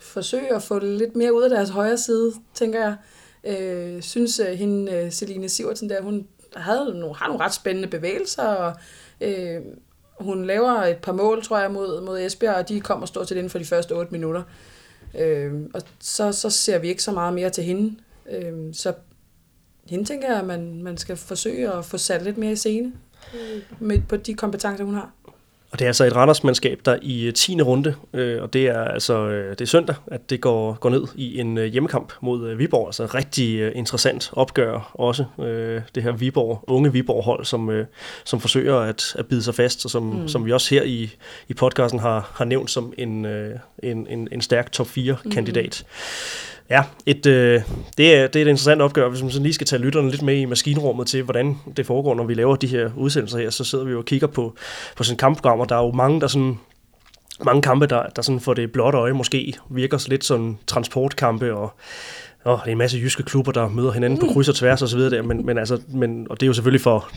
forsøge 0.00 0.54
at 0.54 0.62
få 0.62 0.78
lidt 0.78 1.16
mere 1.16 1.34
ud 1.34 1.42
af 1.42 1.50
deres 1.50 1.68
højre 1.68 1.98
side, 1.98 2.32
tænker 2.54 2.80
jeg. 2.80 2.96
Øh, 3.44 4.02
synes 4.02 4.40
at 4.40 4.58
hende, 4.58 4.92
øh, 4.92 5.10
Celine 5.10 5.48
Sivertsen 5.48 5.90
der, 5.90 6.02
hun 6.02 6.26
havde 6.56 6.98
nogle, 6.98 7.16
har 7.16 7.26
nogle 7.26 7.44
ret 7.44 7.54
spændende 7.54 7.88
bevægelser, 7.88 8.42
og 8.42 8.76
øh, 9.20 9.60
hun 10.20 10.44
laver 10.44 10.70
et 10.70 10.96
par 10.96 11.12
mål, 11.12 11.42
tror 11.42 11.58
jeg, 11.58 11.70
mod, 11.70 12.00
mod 12.00 12.20
Esbjerg, 12.20 12.54
og 12.54 12.68
de 12.68 12.80
kommer 12.80 13.06
stort 13.06 13.28
set 13.28 13.36
inden 13.36 13.50
for 13.50 13.58
de 13.58 13.64
første 13.64 13.92
8 13.92 14.12
minutter. 14.12 14.42
Øh, 15.18 15.52
og 15.74 15.82
så, 16.00 16.32
så 16.32 16.50
ser 16.50 16.78
vi 16.78 16.88
ikke 16.88 17.02
så 17.02 17.12
meget 17.12 17.34
mere 17.34 17.50
til 17.50 17.64
hende. 17.64 17.96
Øh, 18.30 18.74
så 18.74 18.92
hende 19.86 20.04
tænker 20.04 20.28
jeg, 20.28 20.38
at 20.38 20.46
man, 20.46 20.82
man 20.82 20.96
skal 20.96 21.16
forsøge 21.16 21.72
at 21.72 21.84
få 21.84 21.98
sat 21.98 22.22
lidt 22.22 22.38
mere 22.38 22.52
i 22.52 22.56
scene 22.56 22.92
øh, 23.34 23.62
med, 23.80 23.98
på 24.08 24.16
de 24.16 24.34
kompetencer, 24.34 24.84
hun 24.84 24.94
har. 24.94 25.12
Og 25.70 25.78
det 25.78 25.84
er 25.84 25.88
altså 25.88 26.04
et 26.04 26.16
Randers-mandskab, 26.16 26.80
der 26.84 26.98
i 27.02 27.32
10. 27.34 27.54
Øh, 27.54 27.66
runde, 27.66 27.94
øh, 28.12 28.42
og 28.42 28.52
det 28.52 28.66
er 28.66 28.84
altså 28.84 29.28
øh, 29.28 29.50
det 29.50 29.60
er 29.60 29.66
søndag, 29.66 29.96
at 30.06 30.30
det 30.30 30.40
går, 30.40 30.74
går 30.74 30.90
ned 30.90 31.04
i 31.14 31.40
en 31.40 31.58
øh, 31.58 31.66
hjemmekamp 31.66 32.12
mod 32.20 32.48
øh, 32.48 32.58
Viborg. 32.58 32.88
Altså 32.88 33.06
rigtig 33.06 33.58
øh, 33.58 33.72
interessant 33.74 34.30
opgør 34.32 34.90
også. 34.94 35.24
Øh, 35.40 35.82
det 35.94 36.02
her 36.02 36.12
Viborg, 36.12 36.64
unge 36.66 36.92
Viborg-hold, 36.92 37.44
som, 37.44 37.70
øh, 37.70 37.86
som 38.24 38.40
forsøger 38.40 38.76
at, 38.76 39.16
at 39.18 39.26
bide 39.26 39.42
sig 39.42 39.54
fast, 39.54 39.84
og 39.84 39.90
som, 39.90 40.02
mm. 40.02 40.28
som 40.28 40.46
vi 40.46 40.52
også 40.52 40.74
her 40.74 40.82
i, 40.82 41.10
i 41.48 41.54
podcasten 41.54 42.00
har, 42.00 42.30
har 42.34 42.44
nævnt 42.44 42.70
som 42.70 42.92
en, 42.98 43.24
øh, 43.24 43.58
en, 43.82 44.06
en, 44.06 44.28
en 44.32 44.40
stærk 44.40 44.72
top 44.72 44.86
4-kandidat. 44.86 45.84
Mm. 45.86 46.55
Ja, 46.70 46.82
et, 47.06 47.26
øh, 47.26 47.62
det, 47.98 48.14
er, 48.14 48.26
det 48.26 48.36
er 48.36 48.44
et 48.44 48.48
interessant 48.48 48.82
opgør, 48.82 49.08
hvis 49.08 49.22
man 49.22 49.30
så 49.30 49.40
lige 49.40 49.54
skal 49.54 49.66
tage 49.66 49.82
lytterne 49.82 50.10
lidt 50.10 50.22
med 50.22 50.36
i 50.36 50.44
maskinrummet 50.44 51.06
til, 51.06 51.22
hvordan 51.22 51.58
det 51.76 51.86
foregår, 51.86 52.14
når 52.14 52.24
vi 52.24 52.34
laver 52.34 52.56
de 52.56 52.66
her 52.66 52.90
udsendelser 52.96 53.38
her, 53.38 53.50
så 53.50 53.64
sidder 53.64 53.84
vi 53.84 53.90
jo 53.90 53.98
og 53.98 54.04
kigger 54.04 54.26
på, 54.26 54.56
på 54.96 55.02
sådan 55.04 55.18
kampprogrammer. 55.18 55.64
Der 55.64 55.76
er 55.76 55.84
jo 55.84 55.92
mange, 55.92 56.20
der 56.20 56.26
sådan 56.26 56.58
mange 57.44 57.62
kampe, 57.62 57.86
der, 57.86 58.06
der 58.06 58.22
sådan 58.22 58.40
for 58.40 58.54
det 58.54 58.72
blotte 58.72 58.98
øje 58.98 59.12
måske 59.12 59.54
virker 59.70 60.06
lidt 60.08 60.24
sådan 60.24 60.58
transportkampe, 60.66 61.54
og, 61.54 61.72
og 62.46 62.60
det 62.64 62.68
er 62.68 62.72
en 62.72 62.78
masse 62.78 62.98
jyske 62.98 63.22
klubber, 63.22 63.52
der 63.52 63.68
møder 63.68 63.92
hinanden 63.92 64.20
på 64.20 64.26
kryds 64.32 64.48
og 64.48 64.54
tværs 64.54 64.82
og 64.82 64.88
så 64.88 64.96
videre 64.96 65.16
der, 65.16 65.22
men, 65.22 65.46
men 65.46 65.58
altså, 65.58 65.80
men, 65.88 66.26
og 66.30 66.40
det 66.40 66.46
er 66.46 66.46
jo 66.46 66.52
selvfølgelig 66.52 66.80
for, 66.80 67.08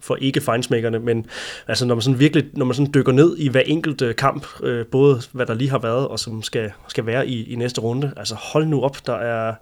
for 0.00 0.16
ikke 0.16 0.40
fejnsmækkerne, 0.40 0.98
men 0.98 1.26
altså 1.68 1.86
når 1.86 1.94
man 1.94 2.02
sådan 2.02 2.20
virkelig, 2.20 2.44
når 2.52 2.64
man 2.64 2.74
sådan 2.74 2.94
dykker 2.94 3.12
ned 3.12 3.36
i 3.38 3.48
hver 3.48 3.60
enkelt 3.60 4.02
øh, 4.02 4.14
kamp, 4.14 4.46
øh, 4.62 4.86
både 4.86 5.20
hvad 5.32 5.46
der 5.46 5.54
lige 5.54 5.70
har 5.70 5.78
været, 5.78 6.08
og 6.08 6.18
som 6.18 6.42
skal, 6.42 6.72
skal 6.88 7.06
være 7.06 7.28
i, 7.28 7.52
i 7.52 7.56
næste 7.56 7.80
runde, 7.80 8.12
altså 8.16 8.34
hold 8.34 8.66
nu 8.66 8.82
op, 8.82 8.96
der 9.06 9.14
er, 9.14 9.54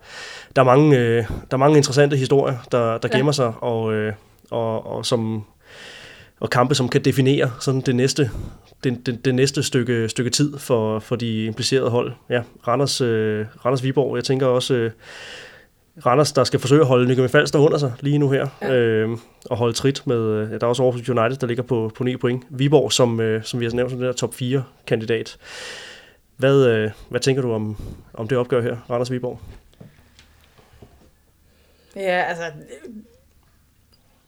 der 0.56 0.62
er, 0.62 0.66
mange, 0.66 0.98
øh, 0.98 1.24
der 1.24 1.32
er 1.50 1.56
mange 1.56 1.76
interessante 1.76 2.16
historier, 2.16 2.56
der, 2.72 2.98
der 2.98 3.08
gemmer 3.08 3.32
ja. 3.32 3.32
sig, 3.32 3.52
og, 3.60 3.94
øh, 3.94 4.12
og, 4.50 4.86
og 4.86 5.06
som 5.06 5.44
og 6.40 6.50
kampe, 6.50 6.74
som 6.74 6.88
kan 6.88 7.04
definere 7.04 7.50
sådan 7.60 7.80
det 7.80 7.96
næste, 7.96 8.30
det, 8.84 9.06
det, 9.06 9.24
det 9.24 9.34
næste 9.34 9.62
stykke, 9.62 10.08
stykke 10.08 10.30
tid 10.30 10.58
for, 10.58 10.98
for 10.98 11.16
de 11.16 11.44
implicerede 11.44 11.90
hold. 11.90 12.12
Ja, 12.30 12.42
Randers, 12.68 13.00
øh, 13.00 13.46
Randers 13.64 13.82
Viborg, 13.82 14.16
jeg 14.16 14.24
tænker 14.24 14.46
også 14.46 14.74
øh, 14.74 14.90
Randers, 16.06 16.32
der 16.32 16.44
skal 16.44 16.60
forsøge 16.60 16.80
at 16.80 16.86
holde 16.86 17.08
Nykøbing 17.08 17.30
Falster 17.30 17.58
under 17.58 17.78
sig 17.78 17.92
lige 18.00 18.18
nu 18.18 18.30
her, 18.30 18.48
ja. 18.62 18.74
øh, 18.74 19.18
og 19.50 19.56
holde 19.56 19.72
trit 19.72 20.06
med, 20.06 20.16
øh, 20.16 20.52
ja, 20.52 20.58
der 20.58 20.64
er 20.64 20.68
også 20.68 20.82
Aarhus 20.82 21.08
United, 21.08 21.36
der 21.36 21.46
ligger 21.46 21.62
på, 21.62 21.92
på 21.96 22.04
9 22.04 22.16
point. 22.16 22.44
Viborg, 22.50 22.92
som, 22.92 23.20
øh, 23.20 23.44
som 23.44 23.60
vi 23.60 23.64
har 23.64 23.72
nævnt 23.72 23.90
som 23.90 23.98
den 23.98 24.06
der 24.06 24.12
top 24.12 24.34
4-kandidat. 24.34 25.36
Hvad, 26.36 26.66
øh, 26.66 26.90
hvad 27.08 27.20
tænker 27.20 27.42
du 27.42 27.52
om, 27.52 27.76
om 28.14 28.28
det 28.28 28.38
opgør 28.38 28.62
her, 28.62 28.76
Randers 28.90 29.10
Viborg? 29.10 29.40
Ja, 31.96 32.22
altså, 32.22 32.44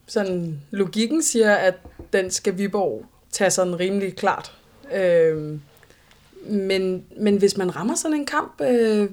sådan 0.08 0.60
logikken 0.70 1.22
siger, 1.22 1.54
at 1.54 1.74
den 2.12 2.30
skal 2.30 2.58
Viborg 2.58 3.04
tage 3.30 3.50
sådan 3.50 3.80
rimelig 3.80 4.16
klart. 4.16 4.52
Øh, 4.94 5.58
men, 6.42 7.04
men 7.16 7.36
hvis 7.36 7.56
man 7.56 7.76
rammer 7.76 7.94
sådan 7.94 8.16
en 8.16 8.26
kamp, 8.26 8.60
øh, 8.60 9.10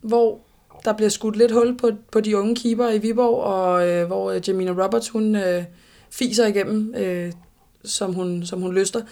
hvor 0.00 0.40
der 0.84 0.92
bliver 0.92 1.08
skudt 1.08 1.36
lidt 1.36 1.52
hul 1.52 1.78
på, 1.78 1.90
på 2.12 2.20
de 2.20 2.36
unge 2.36 2.56
keeper 2.56 2.88
i 2.88 2.98
Viborg, 2.98 3.42
og 3.42 3.88
øh, 3.88 4.06
hvor 4.06 4.30
øh, 4.30 4.48
Jamina 4.48 4.84
Roberts, 4.84 5.08
hun 5.08 5.36
øh, 5.36 5.64
fiser 6.10 6.46
igennem, 6.46 6.94
øh, 6.94 7.32
som, 7.84 8.14
hun, 8.14 8.46
som 8.46 8.60
hun 8.60 8.74
lyster, 8.74 9.02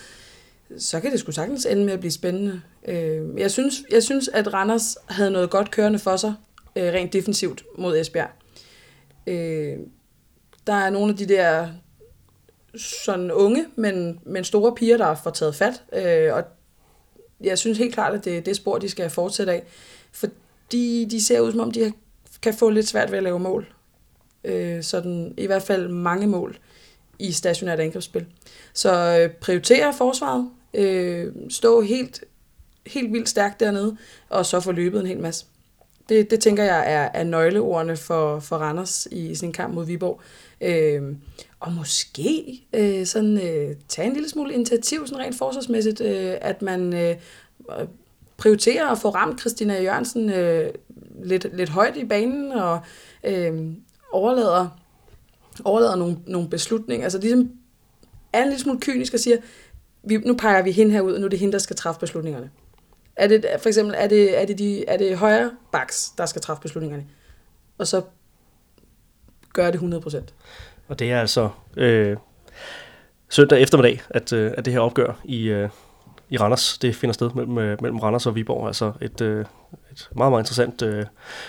så 0.79 1.01
kan 1.01 1.13
det 1.13 1.21
sgu 1.21 1.33
sagtens 1.33 1.67
ende 1.67 1.85
med 1.85 1.93
at 1.93 2.01
blive 2.01 2.13
spændende. 2.13 2.61
Øh, 2.89 3.41
jeg, 3.41 3.51
synes, 3.51 3.75
jeg 3.91 4.03
synes, 4.03 4.29
at 4.29 4.55
Randers 4.55 4.97
havde 5.09 5.31
noget 5.31 5.51
godt 5.51 5.71
kørende 5.71 5.99
for 5.99 6.17
sig, 6.17 6.35
øh, 6.77 6.85
rent 6.85 7.13
defensivt 7.13 7.65
mod 7.79 7.97
Esbjerg. 7.97 8.31
Øh, 9.27 9.79
der 10.69 10.75
er 10.75 10.91
nogle 10.91 11.11
af 11.13 11.17
de 11.17 11.29
der 11.29 11.69
sådan 12.77 13.33
unge, 13.33 13.67
men, 13.77 14.21
men 14.27 14.45
store 14.45 14.75
piger, 14.75 14.97
der 14.97 15.15
får 15.15 15.31
taget 15.31 15.55
fat. 15.55 15.83
Øh, 15.93 16.35
og 16.35 16.45
jeg 17.41 17.59
synes 17.59 17.79
helt 17.79 17.95
klart, 17.95 18.15
at 18.15 18.25
det 18.25 18.37
er 18.37 18.41
det 18.41 18.57
spor, 18.57 18.79
de 18.79 18.89
skal 18.89 19.11
fortsætte 19.11 19.53
af. 19.53 19.63
Fordi 20.13 21.05
de 21.11 21.25
ser 21.25 21.41
ud, 21.41 21.53
som 21.53 21.61
om 21.61 21.71
de 21.71 21.93
kan 22.43 22.55
få 22.55 22.71
lidt 22.71 22.89
svært 22.89 23.11
ved 23.11 23.19
at 23.19 23.25
lave 23.25 23.39
mål. 23.39 23.75
Øh, 24.45 24.83
sådan 24.83 25.35
i 25.37 25.47
hvert 25.47 25.63
fald 25.63 25.89
mange 25.89 26.27
mål 26.27 26.59
i 27.19 27.33
stationært 27.33 27.81
angrebsspil. 27.81 28.27
Så 28.73 29.19
øh, 29.21 29.31
prioritere 29.31 29.95
forsvaret. 29.95 30.51
Øh, 30.75 31.33
stå 31.51 31.81
helt, 31.81 32.25
helt 32.87 33.13
vildt 33.13 33.29
stærkt 33.29 33.61
dernede, 33.61 33.97
og 34.29 34.47
så 34.47 34.61
få 34.61 34.73
løbet 34.73 35.01
en 35.01 35.07
hel 35.07 35.21
masse. 35.21 35.47
Det, 36.09 36.31
det 36.31 36.41
tænker 36.41 36.65
jeg 36.65 36.93
er, 36.93 37.09
er 37.15 37.25
nøgleordene 37.25 37.97
for, 37.97 38.41
for 38.41 38.57
Randers 38.57 39.09
i 39.11 39.35
sin 39.35 39.53
kamp 39.53 39.75
mod 39.75 39.87
Viborg. 39.87 40.21
Øh, 40.61 41.03
og 41.61 41.73
måske 41.73 42.61
øh, 42.73 43.07
sådan 43.07 43.37
øh, 43.37 43.77
tage 43.89 44.09
en 44.09 44.13
lille 44.13 44.29
smule 44.29 44.55
initiativ 44.55 45.07
sådan 45.07 45.25
rent 45.25 45.39
forsvarsmæssigt, 45.39 46.01
øh, 46.01 46.35
at 46.41 46.63
man 46.63 46.95
øh, 46.95 47.17
prioriterer 48.37 48.87
at 48.87 48.99
få 48.99 49.11
ramt 49.11 49.41
Christina 49.41 49.83
Jørgensen 49.83 50.31
øh, 50.31 50.71
lidt, 51.25 51.57
lidt 51.57 51.69
højt 51.69 51.97
i 51.97 52.05
banen 52.05 52.53
og 52.53 52.81
øh, 53.25 53.73
overlader, 54.13 54.69
overlader 55.65 55.97
nogle, 55.97 56.17
nogle 56.27 56.49
beslutninger. 56.49 57.05
Altså 57.05 57.19
ligesom 57.19 57.51
er 58.33 58.43
en 58.43 58.49
lille 58.49 58.63
smule 58.63 58.81
kynisk 58.81 59.15
og 59.15 59.21
siger, 59.21 59.37
vi, 60.03 60.17
nu 60.17 60.37
peger 60.37 60.63
vi 60.63 60.73
hende 60.73 61.03
ud, 61.03 61.13
og 61.13 61.21
nu 61.21 61.25
er 61.25 61.31
det 61.31 61.39
hende, 61.39 61.53
der 61.53 61.59
skal 61.59 61.77
træffe 61.77 62.01
beslutningerne. 62.01 62.51
Er 63.19 63.29
det, 63.29 63.47
for 63.59 63.69
eksempel, 63.69 63.95
er 63.99 64.07
det, 64.07 64.41
er 64.43 64.47
det, 64.47 64.59
de, 64.59 64.89
er 64.89 64.97
det 64.97 65.19
højre 65.19 65.51
baks, 65.73 66.13
der 66.19 66.27
skal 66.27 66.43
træffe 66.43 66.63
beslutningerne? 66.63 67.07
Og 67.79 67.87
så 67.87 68.03
gør 69.53 69.71
det 69.71 69.79
100%. 69.79 70.23
Og 70.89 70.99
det 70.99 71.13
er 71.13 71.21
altså 71.21 71.49
øh, 71.77 72.17
søndag 73.29 73.63
eftermiddag, 73.63 74.01
at, 74.11 74.33
øh, 74.33 74.53
at 74.57 74.65
det 74.65 74.73
her 74.73 74.81
opgør 74.81 75.21
i, 75.25 75.49
øh, 75.49 75.69
i 76.31 76.37
Randers, 76.37 76.79
det 76.79 76.97
finder 76.97 77.13
sted 77.13 77.31
mellem, 77.35 77.59
øh, 77.59 77.83
mellem 77.83 77.99
Randers 77.99 78.27
og 78.27 78.35
Viborg. 78.35 78.67
Altså 78.67 78.93
et, 79.01 79.21
øh, 79.21 79.45
et 79.93 80.09
meget, 80.17 80.33
meget 80.33 80.43
interessant 80.43 80.83
øh, 80.83 81.05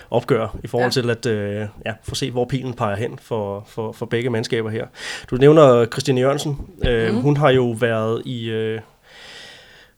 opgør 0.09 0.57
i 0.63 0.67
forhold 0.67 0.91
ja. 0.95 1.01
til 1.01 1.09
at 1.09 1.25
øh, 1.25 1.67
ja, 1.85 1.93
få 2.03 2.15
se, 2.15 2.31
hvor 2.31 2.45
pilen 2.45 2.73
peger 2.73 2.95
hen 2.95 3.19
for, 3.21 3.63
for, 3.67 3.91
for 3.91 4.05
begge 4.05 4.29
mandskaber 4.29 4.69
her. 4.69 4.87
Du 5.29 5.35
nævner 5.35 5.85
Christine 5.85 6.21
Jørgensen. 6.21 6.69
Øh, 6.87 7.13
mm. 7.13 7.21
Hun 7.21 7.37
har 7.37 7.49
jo 7.49 7.75
været 7.79 8.21
i... 8.25 8.49
Øh, 8.49 8.81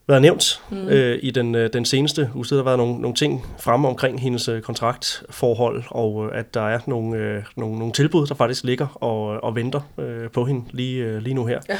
været 0.08 0.22
nævnt 0.22 0.62
mm. 0.70 0.88
øh, 0.88 1.18
i 1.22 1.30
den, 1.30 1.54
øh, 1.54 1.70
den 1.72 1.84
seneste 1.84 2.30
uge. 2.34 2.44
Der 2.44 2.56
har 2.56 2.62
været 2.62 2.78
nogle, 2.78 3.00
nogle 3.00 3.14
ting 3.14 3.46
fremme 3.60 3.88
omkring 3.88 4.20
hendes 4.20 4.48
øh, 4.48 4.62
kontraktforhold, 4.62 5.82
og 5.88 6.26
øh, 6.26 6.38
at 6.38 6.54
der 6.54 6.68
er 6.68 6.78
nogle, 6.86 7.16
øh, 7.16 7.42
nogle, 7.56 7.78
nogle 7.78 7.92
tilbud, 7.92 8.26
der 8.26 8.34
faktisk 8.34 8.64
ligger 8.64 8.86
og, 9.02 9.44
og 9.44 9.56
venter 9.56 9.80
øh, 9.98 10.30
på 10.30 10.44
hende 10.44 10.64
lige, 10.70 11.04
øh, 11.04 11.22
lige 11.22 11.34
nu 11.34 11.46
her. 11.46 11.60
Ja. 11.68 11.76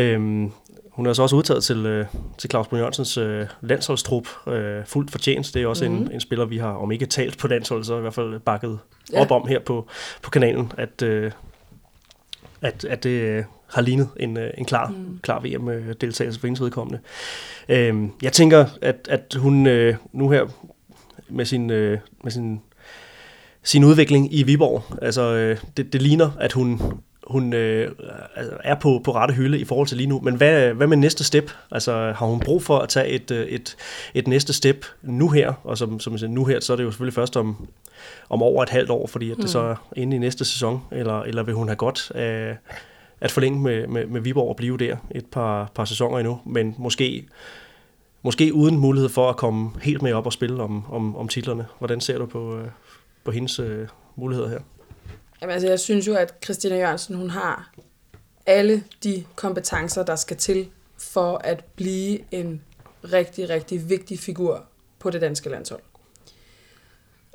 Øhm, 0.00 0.52
hun 0.92 1.06
er 1.06 1.12
så 1.12 1.22
også 1.22 1.36
udtaget 1.36 1.64
til, 1.64 1.86
øh, 1.86 2.06
til 2.38 2.50
Claus 2.50 2.68
Brun 2.68 2.78
Jørgensens 2.78 3.18
øh, 3.18 3.46
landsholdstrup 3.60 4.28
øh, 4.46 4.84
fuldt 4.86 5.10
fortjent. 5.10 5.54
Det 5.54 5.62
er 5.62 5.66
også 5.66 5.88
mm. 5.88 5.96
en, 5.96 6.12
en 6.12 6.20
spiller, 6.20 6.44
vi 6.44 6.58
har 6.58 6.72
om 6.72 6.92
ikke 6.92 7.06
talt 7.06 7.38
på 7.38 7.48
landsholdet, 7.48 7.86
så 7.86 7.98
i 7.98 8.00
hvert 8.00 8.14
fald 8.14 8.40
bakket 8.40 8.78
ja. 9.12 9.20
op 9.20 9.30
om 9.30 9.48
her 9.48 9.58
på, 9.58 9.88
på 10.22 10.30
kanalen, 10.30 10.72
at, 10.78 11.02
øh, 11.02 11.30
at, 12.62 12.84
at 12.84 13.04
det 13.04 13.10
øh, 13.10 13.44
har 13.68 13.82
lignet 13.82 14.08
en, 14.16 14.36
øh, 14.36 14.50
en 14.58 14.64
klar, 14.64 14.88
mm. 14.88 15.18
klar 15.22 15.40
VM-deltagelse 15.40 16.40
for 16.40 16.46
hendes 16.46 16.60
vedkommende. 16.60 17.00
Øh, 17.68 18.08
jeg 18.22 18.32
tænker, 18.32 18.66
at, 18.82 19.08
at 19.10 19.34
hun 19.38 19.66
øh, 19.66 19.96
nu 20.12 20.30
her 20.30 20.46
med 21.28 21.44
sin, 21.44 21.70
øh, 21.70 21.98
med 22.24 22.32
sin, 22.32 22.60
sin 23.62 23.84
udvikling 23.84 24.34
i 24.34 24.42
Viborg, 24.42 24.82
altså 25.02 25.34
øh, 25.34 25.58
det, 25.76 25.92
det 25.92 26.02
ligner, 26.02 26.30
at 26.40 26.52
hun 26.52 26.80
hun 27.26 27.52
øh, 27.52 27.90
er 28.64 28.74
på, 28.74 29.00
på 29.04 29.14
rette 29.14 29.34
hylde 29.34 29.58
i 29.58 29.64
forhold 29.64 29.88
til 29.88 29.96
lige 29.96 30.06
nu. 30.06 30.20
Men 30.20 30.34
hvad, 30.34 30.72
hvad 30.72 30.86
med 30.86 30.96
næste 30.96 31.24
step? 31.24 31.50
Altså 31.70 31.92
har 31.92 32.26
hun 32.26 32.40
brug 32.40 32.62
for 32.62 32.78
at 32.78 32.88
tage 32.88 33.08
et, 33.08 33.30
øh, 33.30 33.46
et, 33.46 33.76
et 34.14 34.28
næste 34.28 34.52
step 34.52 34.86
nu 35.02 35.28
her? 35.28 35.52
Og 35.64 35.78
som, 35.78 36.00
som 36.00 36.12
jeg 36.12 36.20
siger, 36.20 36.30
nu 36.30 36.44
her, 36.44 36.60
så 36.60 36.72
er 36.72 36.76
det 36.76 36.84
jo 36.84 36.90
selvfølgelig 36.90 37.14
først 37.14 37.36
om, 37.36 37.68
om 38.28 38.42
over 38.42 38.62
et 38.62 38.68
halvt 38.68 38.90
år, 38.90 39.06
fordi 39.06 39.30
at 39.30 39.36
det 39.36 39.50
så 39.50 39.58
er 39.58 39.74
inde 39.96 40.16
i 40.16 40.18
næste 40.18 40.44
sæson. 40.44 40.82
Eller, 40.92 41.22
eller 41.22 41.42
vil 41.42 41.54
hun 41.54 41.68
have 41.68 41.76
godt 41.76 42.12
af 42.14 42.56
at 43.20 43.30
forlænge 43.30 43.60
med, 43.60 43.86
med, 43.86 44.06
med 44.06 44.20
Viborg 44.20 44.48
og 44.48 44.56
blive 44.56 44.78
der 44.78 44.96
et 45.10 45.26
par, 45.26 45.70
par 45.74 45.84
sæsoner 45.84 46.18
endnu? 46.18 46.40
Men 46.44 46.74
måske, 46.78 47.26
måske 48.22 48.54
uden 48.54 48.78
mulighed 48.78 49.08
for 49.08 49.28
at 49.28 49.36
komme 49.36 49.70
helt 49.82 50.02
med 50.02 50.12
op 50.12 50.26
og 50.26 50.32
spille 50.32 50.62
om, 50.62 50.84
om, 50.92 51.16
om 51.16 51.28
titlerne. 51.28 51.66
Hvordan 51.78 52.00
ser 52.00 52.18
du 52.18 52.26
på, 52.26 52.58
øh, 52.58 52.66
på 53.24 53.30
hendes 53.30 53.58
øh, 53.58 53.88
muligheder 54.16 54.48
her? 54.48 54.58
Jamen, 55.42 55.52
altså, 55.52 55.68
jeg 55.68 55.80
synes 55.80 56.08
jo, 56.08 56.14
at 56.14 56.34
Christina 56.44 56.76
Jørgensen, 56.76 57.16
hun 57.16 57.30
har 57.30 57.74
alle 58.46 58.84
de 59.04 59.24
kompetencer, 59.34 60.02
der 60.02 60.16
skal 60.16 60.36
til 60.36 60.68
for 60.98 61.36
at 61.38 61.64
blive 61.76 62.18
en 62.30 62.62
rigtig, 63.04 63.48
rigtig 63.48 63.88
vigtig 63.88 64.18
figur 64.18 64.64
på 64.98 65.10
det 65.10 65.20
danske 65.20 65.50
landshold. 65.50 65.80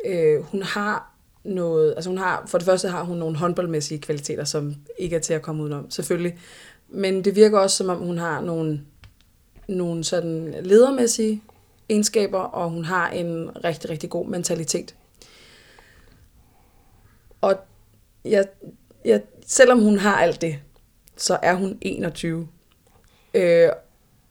Øh, 0.05 0.41
hun 0.41 0.63
har 0.63 1.13
noget, 1.43 1.93
altså 1.95 2.09
hun 2.09 2.17
har, 2.17 2.43
for 2.47 2.57
det 2.57 2.65
første 2.65 2.89
har 2.89 3.03
hun 3.03 3.17
nogle 3.17 3.37
håndboldmæssige 3.37 4.01
kvaliteter, 4.01 4.43
som 4.43 4.75
ikke 4.97 5.15
er 5.15 5.19
til 5.19 5.33
at 5.33 5.41
komme 5.41 5.63
udenom, 5.63 5.89
selvfølgelig. 5.89 6.39
Men 6.89 7.25
det 7.25 7.35
virker 7.35 7.59
også, 7.59 7.77
som 7.77 7.89
om 7.89 7.97
hun 7.97 8.17
har 8.17 8.41
nogle, 8.41 8.81
nogle 9.67 10.03
sådan 10.03 10.55
ledermæssige 10.61 11.43
egenskaber, 11.89 12.39
og 12.39 12.69
hun 12.69 12.85
har 12.85 13.09
en 13.09 13.63
rigtig, 13.63 13.89
rigtig 13.89 14.09
god 14.09 14.27
mentalitet. 14.27 14.95
Og 17.41 17.55
jeg, 18.29 18.45
jeg, 19.05 19.21
selvom 19.45 19.79
hun 19.79 19.97
har 19.97 20.15
alt 20.15 20.41
det, 20.41 20.59
så 21.17 21.37
er 21.41 21.53
hun 21.53 21.77
21. 21.81 22.47
Øh, 23.33 23.69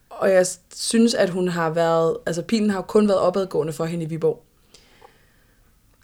og 0.09 0.31
jeg 0.31 0.45
synes, 0.75 1.13
at 1.13 1.29
hun 1.29 1.47
har 1.47 1.69
været, 1.69 2.17
altså 2.25 2.41
pilen 2.41 2.69
har 2.69 2.81
kun 2.81 3.07
været 3.07 3.19
opadgående 3.19 3.73
for 3.73 3.85
hende 3.85 4.05
i 4.05 4.09
Viborg. 4.09 4.43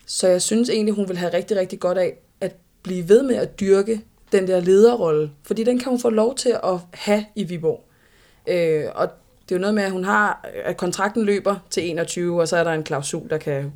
Så 0.06 0.28
jeg 0.28 0.42
synes 0.42 0.70
egentlig, 0.70 0.96
hun 0.96 1.10
vil 1.10 1.18
have 1.18 1.34
rigtig, 1.34 1.58
rigtig 1.58 1.80
godt 1.80 1.98
af 1.98 2.18
at 2.42 2.56
blive 2.84 3.10
ved 3.10 3.24
med 3.24 3.36
at 3.36 3.60
dyrke 3.60 4.02
den 4.32 4.48
der 4.48 4.60
lederrolle, 4.60 5.32
fordi 5.44 5.64
den 5.64 5.80
kan 5.80 5.90
hun 5.90 6.00
få 6.00 6.10
lov 6.10 6.36
til 6.36 6.50
at 6.64 6.80
have 6.94 7.26
i 7.36 7.44
Viborg. 7.44 7.84
Øh, 8.48 8.86
og 8.96 9.10
det 9.44 9.52
er 9.52 9.56
jo 9.56 9.62
noget 9.62 9.76
med, 9.76 9.84
at 9.84 9.92
hun 9.92 10.04
har, 10.04 10.46
at 10.64 10.78
kontrakten 10.78 11.24
løber 11.24 11.56
til 11.70 11.90
21, 11.90 12.42
og 12.42 12.48
så 12.48 12.58
er 12.58 12.64
der 12.64 12.72
en 12.72 12.84
klausul, 12.84 13.30
der 13.30 13.38
kan... 13.38 13.74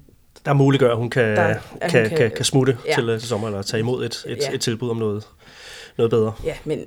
Der 0.48 0.54
muliggør, 0.54 0.92
at 0.92 0.98
hun 0.98 1.10
kan, 1.10 1.24
Der- 1.24 1.42
at 1.44 1.60
hun 1.72 1.80
kan, 1.82 1.90
kan- 2.10 2.18
kan, 2.18 2.32
kan 2.32 2.46
smutte 2.46 2.78
Ja. 2.86 2.94
til, 2.96 3.10
øh, 3.10 3.20
til 3.20 3.30
sommer, 3.30 3.48
eller 3.48 3.62
tage 3.62 3.80
imod 3.80 4.06
et, 4.06 4.24
et, 4.28 4.38
ja. 4.42 4.54
et 4.54 4.62
tilbud 4.62 4.90
om 4.90 4.98
noget, 4.98 5.24
noget 5.98 6.10
bedre. 6.10 6.34
Ja, 6.44 6.56
men 6.66 6.86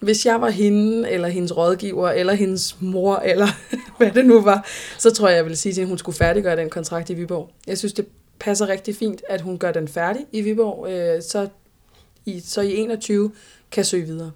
hvis 0.00 0.26
jeg 0.26 0.40
var 0.40 0.50
hende, 0.50 1.10
eller 1.10 1.28
hendes 1.28 1.56
rådgiver, 1.56 2.10
eller 2.10 2.32
hendes 2.32 2.76
mor, 2.80 3.16
eller 3.16 3.46
hvad 3.98 4.10
det 4.10 4.26
nu 4.26 4.40
var, 4.42 4.66
så 4.98 5.10
tror 5.10 5.28
jeg, 5.28 5.36
jeg 5.36 5.44
ville 5.44 5.56
sige 5.56 5.72
til 5.72 5.80
hende, 5.80 5.88
at 5.88 5.90
hun 5.90 5.98
skulle 5.98 6.16
færdiggøre 6.16 6.56
den 6.56 6.70
kontrakt 6.70 7.10
i 7.10 7.14
Viborg. 7.14 7.50
Jeg 7.66 7.78
synes, 7.78 7.92
det 7.92 8.06
passer 8.40 8.68
rigtig 8.68 8.96
fint, 8.96 9.22
at 9.28 9.40
hun 9.40 9.58
gør 9.58 9.72
den 9.72 9.88
færdig 9.88 10.22
i 10.32 10.40
Viborg, 10.40 10.90
øh, 10.90 11.22
så, 11.22 11.48
i, 12.26 12.40
så 12.40 12.60
i 12.60 12.76
21 12.76 13.32
kan 13.70 13.84
søge 13.84 14.06
videre. 14.06 14.30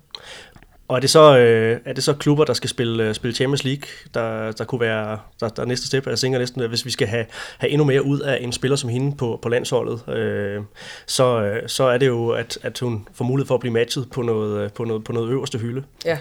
Og 0.88 0.97
er 0.97 1.01
det 1.01 1.11
så, 1.11 1.38
øh, 1.38 1.81
er 1.85 1.92
det 1.92 2.05
så 2.05 2.12
klubber, 2.12 2.44
der 2.44 2.53
skal 2.53 2.70
spille, 2.70 3.09
øh, 3.09 3.14
spille 3.14 3.35
Champions 3.35 3.64
League, 3.64 3.88
der, 4.14 4.53
der 4.53 4.64
kunne 4.64 4.81
være 4.81 5.18
der, 5.40 5.49
der 5.49 5.62
er 5.62 5.66
næste 5.66 5.87
step? 5.87 6.07
Jeg 6.07 6.18
tænker 6.18 6.38
næsten, 6.38 6.62
at 6.62 6.68
hvis 6.68 6.85
vi 6.85 6.90
skal 6.90 7.09
have, 7.09 7.27
have 7.59 7.70
endnu 7.70 7.85
mere 7.85 8.05
ud 8.05 8.20
af 8.20 8.38
en 8.40 8.53
spiller 8.53 8.77
som 8.77 8.90
hende 8.90 9.16
på, 9.16 9.38
på 9.42 9.49
landsholdet, 9.49 10.09
øh, 10.09 10.62
så, 11.07 11.42
øh, 11.42 11.68
så 11.68 11.85
er 11.85 11.99
det 11.99 12.07
jo, 12.07 12.29
at, 12.29 12.59
at 12.62 12.79
hun 12.79 13.09
får 13.14 13.25
mulighed 13.25 13.47
for 13.47 13.55
at 13.55 13.61
blive 13.61 13.73
matchet 13.73 14.11
på 14.11 14.23
noget, 14.23 14.64
øh, 14.64 14.73
på 14.73 14.85
noget, 14.85 15.05
på 15.05 15.12
noget 15.12 15.31
øverste 15.31 15.59
hylde. 15.59 15.85
Ja. 16.05 16.18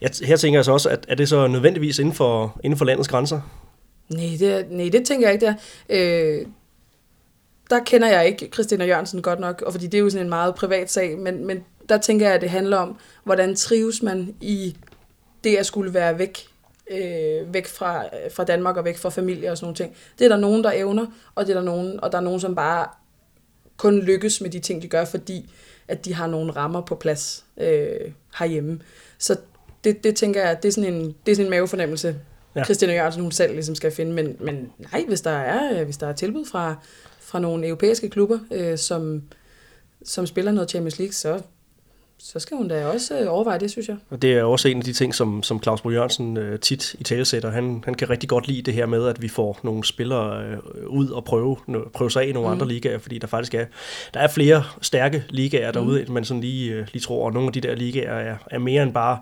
Jeg, 0.00 0.10
her 0.24 0.36
tænker 0.36 0.58
jeg 0.58 0.64
så 0.64 0.72
også, 0.72 0.88
at 0.88 1.06
er 1.08 1.14
det 1.14 1.28
så 1.28 1.46
nødvendigvis 1.46 1.98
inden 1.98 2.14
for, 2.14 2.60
inden 2.64 2.78
for 2.78 2.84
landets 2.84 3.08
grænser? 3.08 3.40
Nej, 4.08 4.36
det, 4.38 4.70
nej, 4.70 4.88
det 4.92 5.06
tænker 5.06 5.26
jeg 5.26 5.34
ikke, 5.34 5.46
der. 5.46 5.54
Øh, 5.88 6.46
der 7.70 7.80
kender 7.86 8.08
jeg 8.08 8.26
ikke 8.26 8.48
Christina 8.52 8.84
Jørgensen 8.84 9.22
godt 9.22 9.40
nok, 9.40 9.62
og 9.66 9.72
fordi 9.72 9.86
det 9.86 9.94
er 9.94 10.02
jo 10.02 10.10
sådan 10.10 10.26
en 10.26 10.30
meget 10.30 10.54
privat 10.54 10.90
sag, 10.90 11.18
men, 11.18 11.46
men 11.46 11.64
der 11.92 11.98
tænker 11.98 12.26
jeg, 12.26 12.34
at 12.34 12.40
det 12.40 12.50
handler 12.50 12.76
om, 12.76 12.98
hvordan 13.24 13.56
trives 13.56 14.02
man 14.02 14.34
i 14.40 14.76
det 15.44 15.56
at 15.56 15.66
skulle 15.66 15.94
være 15.94 16.18
væk, 16.18 16.46
øh, 16.90 17.54
væk 17.54 17.66
fra, 17.66 18.04
fra 18.34 18.44
Danmark 18.44 18.76
og 18.76 18.84
væk 18.84 18.98
fra 18.98 19.10
familie 19.10 19.50
og 19.50 19.56
sådan 19.56 19.64
nogle 19.64 19.76
ting. 19.76 19.96
Det 20.18 20.24
er 20.24 20.28
der 20.28 20.36
nogen, 20.36 20.64
der 20.64 20.72
evner, 20.74 21.06
og 21.34 21.46
det 21.46 21.52
er 21.52 21.58
der 21.58 21.64
nogen, 21.64 22.00
og 22.00 22.12
der 22.12 22.18
er 22.18 22.22
nogen, 22.22 22.40
som 22.40 22.54
bare 22.54 22.86
kun 23.76 24.00
lykkes 24.00 24.40
med 24.40 24.50
de 24.50 24.58
ting, 24.58 24.82
de 24.82 24.88
gør, 24.88 25.04
fordi 25.04 25.50
at 25.88 26.04
de 26.04 26.14
har 26.14 26.26
nogle 26.26 26.52
rammer 26.52 26.80
på 26.80 26.94
plads 26.94 27.44
øh, 27.56 28.12
herhjemme. 28.38 28.80
Så 29.18 29.36
det, 29.84 30.04
det 30.04 30.16
tænker 30.16 30.42
jeg, 30.42 30.62
det 30.62 30.68
er 30.68 30.72
sådan 30.72 30.94
en, 30.94 31.14
det 31.26 31.32
er 31.32 31.36
sådan 31.36 31.46
en 31.46 31.50
mavefornemmelse, 31.50 32.16
ja. 32.56 32.64
Christina 32.64 32.92
Jørgensen 32.94 33.22
hun 33.22 33.32
selv 33.32 33.52
ligesom 33.52 33.74
skal 33.74 33.92
finde. 33.92 34.12
Men, 34.12 34.36
men 34.40 34.72
nej, 34.78 35.04
hvis 35.08 35.20
der 35.20 35.30
er, 35.30 35.78
øh, 35.78 35.84
hvis 35.84 35.96
der 35.96 36.06
er 36.06 36.12
tilbud 36.12 36.44
fra, 36.44 36.74
fra 37.20 37.38
nogle 37.38 37.66
europæiske 37.66 38.10
klubber, 38.10 38.38
øh, 38.50 38.78
som, 38.78 39.22
som 40.04 40.26
spiller 40.26 40.52
noget 40.52 40.70
Champions 40.70 40.98
League, 40.98 41.12
så, 41.12 41.40
så 42.24 42.38
skal 42.38 42.56
hun 42.56 42.68
da 42.68 42.86
også 42.86 43.18
øh, 43.18 43.32
overveje 43.32 43.58
det, 43.58 43.70
synes 43.70 43.88
jeg. 43.88 43.96
Og 44.10 44.22
det 44.22 44.32
er 44.32 44.42
også 44.42 44.68
en 44.68 44.78
af 44.78 44.84
de 44.84 44.92
ting, 44.92 45.14
som, 45.14 45.42
som 45.42 45.62
Claus 45.62 45.80
Bo 45.80 45.90
Jørgensen 45.90 46.36
øh, 46.36 46.60
tit 46.60 46.94
i 46.98 47.04
talesætter. 47.04 47.50
Han, 47.50 47.82
han 47.84 47.94
kan 47.94 48.10
rigtig 48.10 48.28
godt 48.28 48.48
lide 48.48 48.62
det 48.62 48.74
her 48.74 48.86
med, 48.86 49.06
at 49.06 49.22
vi 49.22 49.28
får 49.28 49.60
nogle 49.62 49.84
spillere 49.84 50.44
øh, 50.44 50.58
ud 50.86 51.08
og 51.08 51.24
prøve, 51.24 51.56
no, 51.66 51.80
prøve 51.94 52.10
sig 52.10 52.22
af 52.22 52.28
i 52.28 52.32
nogle 52.32 52.48
mm. 52.48 52.52
andre 52.52 52.68
ligaer, 52.68 52.98
fordi 52.98 53.18
der 53.18 53.26
faktisk 53.26 53.54
er, 53.54 53.64
der 54.14 54.20
er 54.20 54.28
flere 54.28 54.64
stærke 54.82 55.24
ligaer 55.28 55.72
derude, 55.72 55.96
mm. 55.96 56.00
end 56.00 56.08
man 56.08 56.24
sådan 56.24 56.40
lige, 56.40 56.72
øh, 56.72 56.86
lige 56.92 57.02
tror, 57.02 57.26
og 57.26 57.32
nogle 57.32 57.46
af 57.46 57.52
de 57.52 57.60
der 57.60 57.74
ligaer 57.74 58.12
er, 58.12 58.36
er 58.50 58.58
mere 58.58 58.82
end 58.82 58.94
bare 58.94 59.18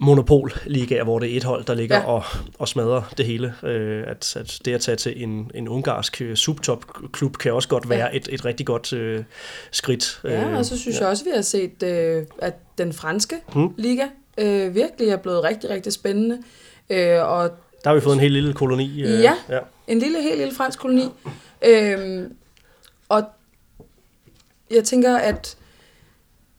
monopol-ligaer, 0.00 1.04
hvor 1.04 1.18
det 1.18 1.32
er 1.32 1.36
et 1.36 1.44
hold, 1.44 1.64
der 1.64 1.74
ligger 1.74 1.96
Ja. 1.96 2.04
og, 2.06 2.22
og 2.58 2.68
smadrer 2.68 3.02
det 3.18 3.26
hele. 3.26 3.54
Øh, 3.62 4.04
at, 4.06 4.36
at 4.36 4.58
det 4.64 4.74
at 4.74 4.80
tage 4.80 4.96
til 4.96 5.22
en, 5.22 5.50
en 5.54 5.68
ungarsk 5.68 6.20
øh, 6.22 6.36
subtop-klub 6.36 7.36
kan 7.36 7.52
også 7.52 7.68
godt 7.68 7.88
være 7.90 8.08
Ja. 8.12 8.16
et, 8.16 8.28
et 8.32 8.44
rigtig 8.44 8.66
godt 8.66 8.92
øh, 8.92 9.24
skridt. 9.70 10.20
Ja, 10.24 10.56
og 10.56 10.64
så 10.64 10.78
synes 10.78 10.96
ja. 10.96 11.00
jeg 11.02 11.10
også, 11.10 11.24
vi 11.24 11.30
har 11.34 11.42
set, 11.42 11.82
øh, 11.82 12.24
at 12.38 12.54
den 12.78 12.92
franske 12.92 13.36
Mm. 13.54 13.68
liga 13.76 14.04
øh, 14.38 14.74
virkelig 14.74 15.08
er 15.08 15.16
blevet 15.16 15.44
rigtig, 15.44 15.70
rigtig 15.70 15.92
spændende. 15.92 16.38
Øh, 16.90 17.28
og 17.30 17.50
Der 17.84 17.90
har 17.90 17.94
vi 17.94 18.00
fået 18.00 18.14
en 18.14 18.20
helt 18.20 18.32
lille 18.32 18.52
koloni. 18.52 19.02
Øh, 19.02 19.20
Ja. 19.22 19.34
ja. 19.48 19.58
en 19.88 19.98
lille, 19.98 20.22
helt 20.22 20.38
lille 20.38 20.54
fransk 20.54 20.78
koloni. 20.78 21.04
Øhm, 21.66 22.32
og 23.08 23.22
jeg 24.70 24.84
tænker, 24.84 25.16
at 25.16 25.56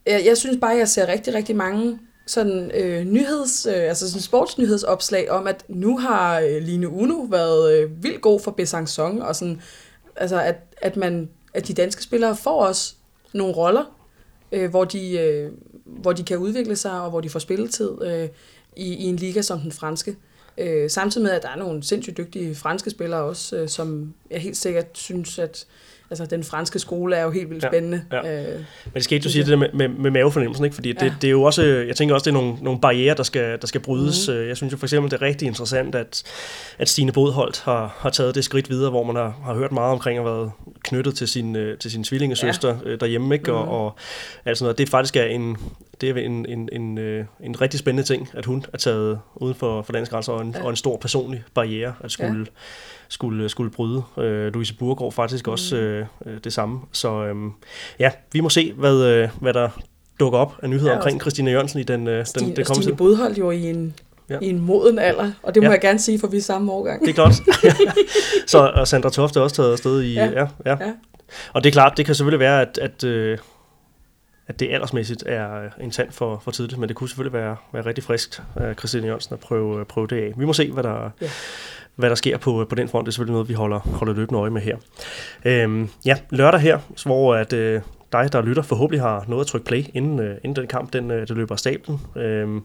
jeg, 0.06 0.22
jeg 0.26 0.38
synes 0.38 0.58
bare, 0.62 0.74
at 0.74 0.80
jeg 0.80 0.88
ser 0.90 1.08
rigtig, 1.08 1.34
rigtig 1.34 1.56
mange 1.56 2.00
sådan 2.32 2.72
øh, 2.74 3.06
nyheds, 3.06 3.66
øh, 3.66 3.74
altså 3.74 4.10
sådan 4.10 4.22
sportsnyhedsopslag 4.22 5.32
om, 5.32 5.48
at 5.48 5.66
nu 5.68 5.98
har 5.98 6.40
øh, 6.40 6.62
Line 6.62 6.90
Uno 6.90 7.16
været 7.16 7.74
øh, 7.74 8.04
vildt 8.04 8.22
god 8.22 8.40
for 8.40 8.56
Besançon, 8.60 9.24
og 9.24 9.36
sådan, 9.36 9.62
altså 10.16 10.42
at, 10.42 10.56
at, 10.78 10.98
man, 10.98 11.30
at 11.54 11.68
de 11.68 11.74
danske 11.74 12.04
spillere 12.04 12.36
får 12.36 12.66
også 12.66 12.94
nogle 13.34 13.54
roller, 13.54 13.98
øh, 14.52 14.70
hvor, 14.70 14.84
de, 14.84 15.20
øh, 15.20 15.52
hvor 15.86 16.14
de 16.14 16.24
kan 16.24 16.38
udvikle 16.38 16.76
sig, 16.76 17.02
og 17.02 17.10
hvor 17.10 17.22
de 17.22 17.30
får 17.30 17.40
spilletid 17.40 17.92
øh, 18.04 18.30
i, 18.76 18.94
i 18.94 19.04
en 19.04 19.16
liga 19.16 19.42
som 19.42 19.60
den 19.60 19.72
franske. 19.72 20.16
Øh, 20.58 20.90
samtidig 20.90 21.24
med, 21.24 21.32
at 21.32 21.44
der 21.44 21.50
er 21.50 21.56
nogle 21.56 21.84
sindssygt 21.84 22.18
dygtige 22.18 22.56
franske 22.56 22.90
spillere 22.90 23.22
også, 23.22 23.56
øh, 23.56 23.70
som 23.70 24.14
jeg 24.32 24.42
helt 24.42 24.58
sikkert 24.58 24.86
synes, 24.94 25.40
at 25.40 25.66
altså, 26.12 26.26
den 26.26 26.44
franske 26.44 26.80
skole 26.80 27.16
er 27.16 27.24
jo 27.24 27.32
helt 27.32 27.50
vildt 27.50 27.64
Ja, 27.64 27.70
spændende. 27.70 28.02
ja. 28.12 28.42
Øh, 28.42 28.56
Men 28.56 28.66
det 28.96 29.12
ikke, 29.12 29.24
du 29.24 29.30
siger 29.30 29.46
det 29.46 29.60
med, 29.60 29.68
med, 29.74 29.88
med 29.88 30.12
mavefornemmelsen, 30.12 30.66
ikke? 30.66 30.76
fordi 30.76 30.92
det, 30.94 31.02
Ja. 31.02 31.14
det 31.22 31.28
er 31.28 31.32
jo 31.32 31.44
også, 31.44 31.64
jeg 31.64 31.96
tænker 31.96 32.16
også, 32.16 32.24
det 32.32 32.38
er 32.38 32.42
nogle, 32.42 32.56
nogle 32.62 32.80
barriere, 32.82 33.16
der 33.16 33.24
skal, 33.24 33.62
der 33.62 33.68
skal 33.68 33.82
brydes. 33.82 34.28
Mm. 34.28 34.48
Jeg 34.48 34.58
synes 34.58 34.74
jo 34.74 34.78
for 34.78 34.86
eksempel, 34.86 35.12
det 35.12 35.18
er 35.18 35.22
rigtig 35.22 35.46
interessant, 35.48 35.96
at, 35.96 36.24
at 36.80 36.90
Stine 36.90 37.12
Bodholdt 37.12 37.62
har, 37.62 37.96
har 38.00 38.10
taget 38.10 38.36
det 38.36 38.44
skridt 38.44 38.70
videre, 38.70 38.90
hvor 38.90 39.04
man 39.04 39.16
har, 39.16 39.40
har 39.46 39.54
hørt 39.54 39.72
meget 39.72 39.92
omkring 39.92 40.20
at 40.20 40.26
været 40.26 40.52
knyttet 40.84 41.16
til 41.16 41.28
sin, 41.28 41.56
øh, 41.56 41.78
til 41.78 41.92
sin 41.92 42.04
tvillingesøster 42.04 42.78
ja. 42.86 42.96
derhjemme, 42.96 43.36
ikke? 43.36 43.54
Og, 43.54 43.62
Mhm. 43.66 43.72
og 43.74 43.96
altså 44.46 44.72
det 44.74 44.90
faktisk 44.90 45.16
er 45.16 45.24
en, 45.26 45.58
det 46.02 46.10
er 46.10 46.16
en, 46.16 46.46
en, 46.50 46.70
en, 46.72 46.98
øh, 46.98 47.26
en 47.44 47.62
rigtig 47.62 47.80
spændende 47.80 48.08
ting, 48.08 48.30
at 48.34 48.46
hun 48.46 48.66
er 48.74 48.78
taget 48.78 49.20
uden 49.36 49.56
for, 49.56 49.82
for 49.82 49.94
landets 49.94 50.10
grænser, 50.10 50.34
og 50.34 50.42
en, 50.42 50.56
Ja. 50.58 50.64
og 50.64 50.70
en 50.70 50.76
stor 50.76 50.98
personlig 50.98 51.44
barriere 51.54 51.94
at 52.04 52.12
skulle, 52.12 52.40
ja. 52.40 52.46
skulle, 53.08 53.50
skulle 53.50 53.72
bryde. 53.72 54.04
Øh, 54.18 54.54
Louise 54.54 54.74
Burgård 54.76 55.12
faktisk 55.14 55.48
også 55.48 55.78
øh, 55.78 56.06
øh, 56.26 56.34
det 56.44 56.54
samme. 56.54 56.80
Så 56.92 57.24
øh, 57.26 57.36
ja, 58.00 58.12
vi 58.34 58.40
må 58.40 58.50
se, 58.50 58.74
hvad, 58.74 59.04
øh, 59.06 59.30
hvad 59.42 59.54
der 59.54 59.70
dukker 60.20 60.40
op 60.40 60.54
af 60.64 60.70
nyheder 60.70 60.92
Ja, 60.92 60.98
omkring 60.98 61.22
Christina 61.22 61.52
Jørgensen 61.52 61.80
i 61.80 61.84
den, 61.84 62.08
øh, 62.08 62.18
den, 62.18 62.26
Stine, 62.26 62.56
den 62.56 62.66
kommende 62.66 62.88
tid. 62.92 62.96
Bodholdt 62.96 63.38
jo 63.38 63.52
i 63.52 63.70
en, 63.70 63.94
Ja. 64.30 64.38
i 64.42 64.50
en 64.50 64.60
moden 64.60 65.00
alder, 65.00 65.32
og 65.44 65.56
det 65.56 65.64
må 65.64 65.68
Ja. 65.68 65.72
jeg 65.72 65.82
gerne 65.82 66.00
sige, 66.00 66.20
for 66.20 66.28
vi 66.28 66.38
er 66.38 66.42
samme 66.42 66.72
årgang. 66.72 67.02
Det 67.02 67.10
er 67.10 67.14
klart. 67.14 67.34
så 68.48 68.72
og 68.76 68.88
Sandra 68.88 69.10
Toft 69.10 69.36
er 69.36 69.42
også 69.42 69.56
taget 69.56 69.72
afsted 69.72 70.02
i... 70.02 70.14
Ja. 70.14 70.26
Ja. 70.26 70.40
Ja, 70.40 70.48
ja. 70.66 70.72
Ja. 70.86 70.92
Og 71.54 71.64
det 71.64 71.70
er 71.70 71.74
klart, 71.74 71.94
det 71.98 72.06
kan 72.06 72.16
selvfølgelig 72.16 72.40
være, 72.40 72.62
at, 72.62 72.78
at, 72.82 73.04
øh, 73.04 73.38
at 74.48 74.60
det 74.60 74.70
aldersmæssigt 74.72 75.24
er 75.28 75.70
en 75.82 75.92
tand 75.92 76.12
for, 76.12 76.42
for 76.44 76.52
tidligt, 76.52 76.80
men 76.80 76.90
det 76.90 76.96
kunne 76.96 77.10
selvfølgelig 77.10 77.34
være, 77.34 77.56
være 77.74 77.86
rigtig 77.86 78.04
friskt 78.04 78.42
af 78.56 78.76
Christine 78.76 79.08
Jørgensen 79.08 79.34
at 79.34 79.40
prøve, 79.40 79.86
prøve 79.86 80.08
det 80.08 80.16
af. 80.16 80.34
Vi 80.38 80.46
må 80.46 80.54
se, 80.54 80.72
hvad 80.72 80.84
der, 80.84 81.10
Ja. 81.22 81.28
hvad 81.96 82.10
der 82.10 82.16
sker 82.16 82.38
på, 82.38 82.66
på 82.70 82.76
den 82.76 82.90
front. 82.90 83.06
Det 83.06 83.12
er 83.12 83.14
selvfølgelig 83.14 83.34
noget, 83.34 83.50
vi 83.50 83.54
holder, 83.54 83.80
holder 83.80 84.14
løbende 84.14 84.40
øje 84.40 84.50
med 84.50 84.62
her. 84.62 84.78
Øhm, 85.46 85.90
ja, 86.06 86.18
lørdag 86.30 86.60
her, 86.60 86.80
hvor 87.06 87.36
at, 87.36 87.54
øh, 87.54 87.82
dig, 88.12 88.34
der 88.34 88.42
lytter, 88.42 88.64
forhåbentlig 88.64 89.02
har 89.02 89.26
noget 89.28 89.42
at 89.42 89.48
trykke 89.48 89.66
play, 89.66 89.84
inden, 89.94 90.20
øh, 90.20 90.38
inden 90.44 90.56
den 90.56 90.68
kamp 90.68 90.94
den, 90.94 91.12
øh, 91.12 91.28
det 91.28 91.38
løber 91.38 91.56
af 91.56 91.60
stablen. 91.60 92.00
Øhm, 92.16 92.64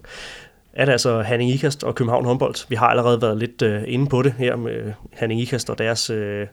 er 0.73 0.85
det 0.85 0.93
altså 0.93 1.23
Hanning 1.23 1.51
Ikast 1.51 1.85
og 1.85 1.95
København 1.95 2.25
håndbold. 2.25 2.69
Vi 2.69 2.75
har 2.75 2.87
allerede 2.87 3.23
været 3.23 3.39
lidt 3.39 3.63
øh, 3.63 3.83
inde 3.87 4.07
på 4.07 4.23
det 4.23 4.35
her 4.39 4.57
med 4.57 4.93
Hanning 5.13 5.41
Ikast 5.41 5.71
og 5.71 5.79
deres 5.79 6.11
øh, 6.11 6.47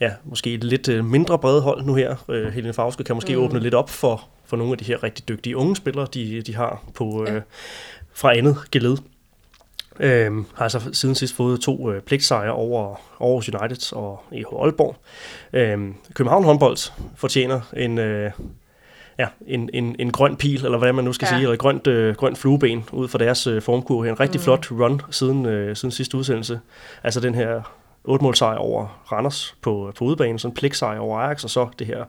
ja, 0.00 0.10
måske 0.24 0.56
lidt 0.56 0.88
øh, 0.88 1.04
mindre 1.04 1.38
brede 1.38 1.60
hold 1.62 1.84
nu 1.84 1.94
her. 1.94 2.16
Øh, 2.28 2.52
Helene 2.52 2.72
Fauske 2.72 3.04
kan 3.04 3.14
måske 3.14 3.36
mm. 3.36 3.42
åbne 3.42 3.60
lidt 3.60 3.74
op 3.74 3.90
for, 3.90 4.28
for 4.50 4.56
nogle 4.56 4.72
af 4.72 4.78
de 4.78 4.84
her 4.84 5.02
rigtig 5.02 5.28
dygtige 5.28 5.56
unge 5.56 5.76
spillere, 5.76 6.06
de, 6.14 6.42
de 6.42 6.56
har 6.56 6.82
på, 6.94 7.24
øh, 7.28 7.34
Ja. 7.34 7.40
fra 8.12 8.36
andet 8.36 8.56
geled. 8.72 8.96
Øhm, 10.00 10.46
har 10.54 10.62
altså 10.62 10.80
siden 10.92 11.14
sidst 11.14 11.34
fået 11.36 11.60
to 11.60 11.90
øh, 11.92 12.02
pligtsejre 12.02 12.52
over 12.52 12.94
Aarhus 13.20 13.48
United 13.48 13.92
og 13.96 14.22
EH 14.32 14.44
Aalborg. 14.62 14.96
Øhm, 15.52 15.94
København 16.14 16.44
håndbold 16.44 16.92
fortjener 17.16 17.60
en, 17.76 17.98
øh, 17.98 18.30
ja, 19.18 19.26
en, 19.46 19.70
en, 19.72 19.96
en 19.98 20.12
grøn 20.12 20.36
pil, 20.36 20.64
eller 20.64 20.78
hvad 20.78 20.92
man 20.92 21.04
nu 21.04 21.12
skal 21.12 21.26
Ja. 21.26 21.30
sige, 21.30 21.40
eller 21.40 21.52
et 21.52 21.58
grønt, 21.58 21.86
øh, 21.86 22.14
grønt 22.14 22.38
flueben 22.38 22.84
ud 22.92 23.08
fra 23.08 23.18
deres 23.18 23.46
øh, 23.46 23.62
formkurve. 23.62 24.08
En 24.08 24.20
rigtig 24.20 24.38
Mm. 24.38 24.42
flot 24.44 24.70
run 24.70 25.00
siden, 25.10 25.46
øh, 25.46 25.76
siden 25.76 25.92
sidste 25.92 26.16
udsendelse. 26.16 26.60
Altså 27.02 27.20
den 27.20 27.34
her 27.34 27.62
8 28.04 28.22
mål 28.22 28.34
sejr 28.34 28.56
over 28.56 29.02
Randers 29.12 29.54
på, 29.62 29.92
på 29.98 30.04
udebane, 30.04 30.38
sådan 30.38 30.50
en 30.50 30.54
pligtsejr 30.54 30.98
over 30.98 31.18
Ajax, 31.18 31.44
og 31.44 31.50
så 31.50 31.68
det 31.78 31.86
her 31.86 32.04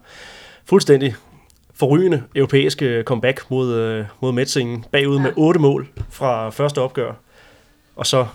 fuldstændig 0.64 1.14
forrygende 1.82 2.22
europæiske 2.36 3.02
comeback 3.06 3.50
mod, 3.50 3.72
øh, 3.74 4.04
mod 4.20 4.32
Metzingen, 4.32 4.84
bagud 4.92 5.16
Ja. 5.16 5.22
med 5.22 5.32
8 5.36 5.60
mål 5.60 5.88
fra 6.10 6.50
første 6.50 6.78
opgør, 6.80 7.12
og 7.96 8.06
så, 8.06 8.26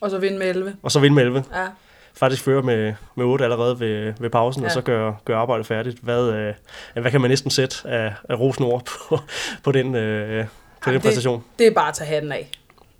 Og 0.00 0.10
så 0.10 0.18
vinde 0.18 0.38
med 0.38 0.46
11. 0.46 0.74
og 0.82 0.90
så 0.92 1.00
vinde 1.00 1.14
med 1.14 1.22
11 1.22 1.44
Ja. 1.54 1.66
faktisk 2.14 2.42
fører 2.42 2.62
med, 2.62 2.94
med 3.14 3.24
8 3.24 3.44
allerede 3.44 3.80
ved, 3.80 4.12
ved 4.20 4.30
pausen, 4.30 4.62
ja. 4.62 4.66
Og 4.66 4.72
så 4.72 4.80
gør, 4.80 5.12
gør 5.24 5.38
arbejdet 5.38 5.66
færdigt. 5.66 5.98
Hvad, 6.02 6.28
øh, 6.28 6.54
hvad 7.02 7.10
kan 7.10 7.20
man 7.20 7.30
næsten 7.30 7.50
sætte 7.50 7.76
af, 7.84 8.12
af 8.28 8.38
rosenord 8.40 8.82
på, 9.08 9.18
på 9.64 9.72
den, 9.72 9.94
øh, 9.94 10.44
på 10.44 10.50
Jamen, 10.90 10.94
den 11.00 11.00
præstation? 11.08 11.44
Det 11.58 11.66
er 11.66 11.70
bare 11.74 11.88
at 11.88 11.94
tage 11.94 12.08
hatten 12.08 12.32
af. 12.32 12.50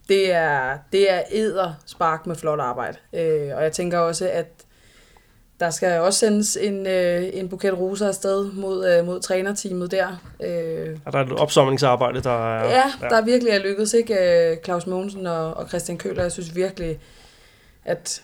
Det 0.09 0.33
er, 0.33 0.79
det 0.93 1.13
er 1.13 1.21
æder 1.33 1.73
spark 1.87 2.27
med 2.27 2.37
flot 2.37 2.61
arbejde. 2.61 2.97
Øh, 3.15 3.57
og 3.57 3.63
jeg 3.63 3.73
tænker 3.73 3.99
også, 3.99 4.29
at 4.33 4.47
der 5.61 5.71
skal 5.71 6.01
også 6.01 6.19
sendes 6.19 6.57
en, 6.61 6.87
øh, 6.87 7.31
en 7.33 7.49
buket 7.49 7.79
roser 7.79 8.09
afsted 8.09 8.53
mod, 8.53 8.89
øh, 8.89 9.07
mod 9.07 9.21
trænerteamet 9.21 9.91
der. 9.91 10.23
Øh, 10.43 10.97
er 11.07 11.11
der 11.11 11.19
et 11.19 11.33
opsamlingsarbejde, 11.33 12.21
der 12.23 12.55
er... 12.55 12.65
Ja, 12.65 12.83
ja, 13.03 13.09
der 13.09 13.25
virkelig 13.25 13.53
er 13.53 13.59
lykkedes, 13.59 13.95
ikke? 13.95 14.15
Øh, 14.51 14.57
Claus 14.65 14.87
Mogensen 14.87 15.27
og, 15.27 15.55
og 15.55 15.69
Christian 15.69 15.99
Køler, 15.99 16.23
jeg 16.23 16.33
synes 16.33 16.57
virkelig, 16.57 16.99
at 17.85 18.23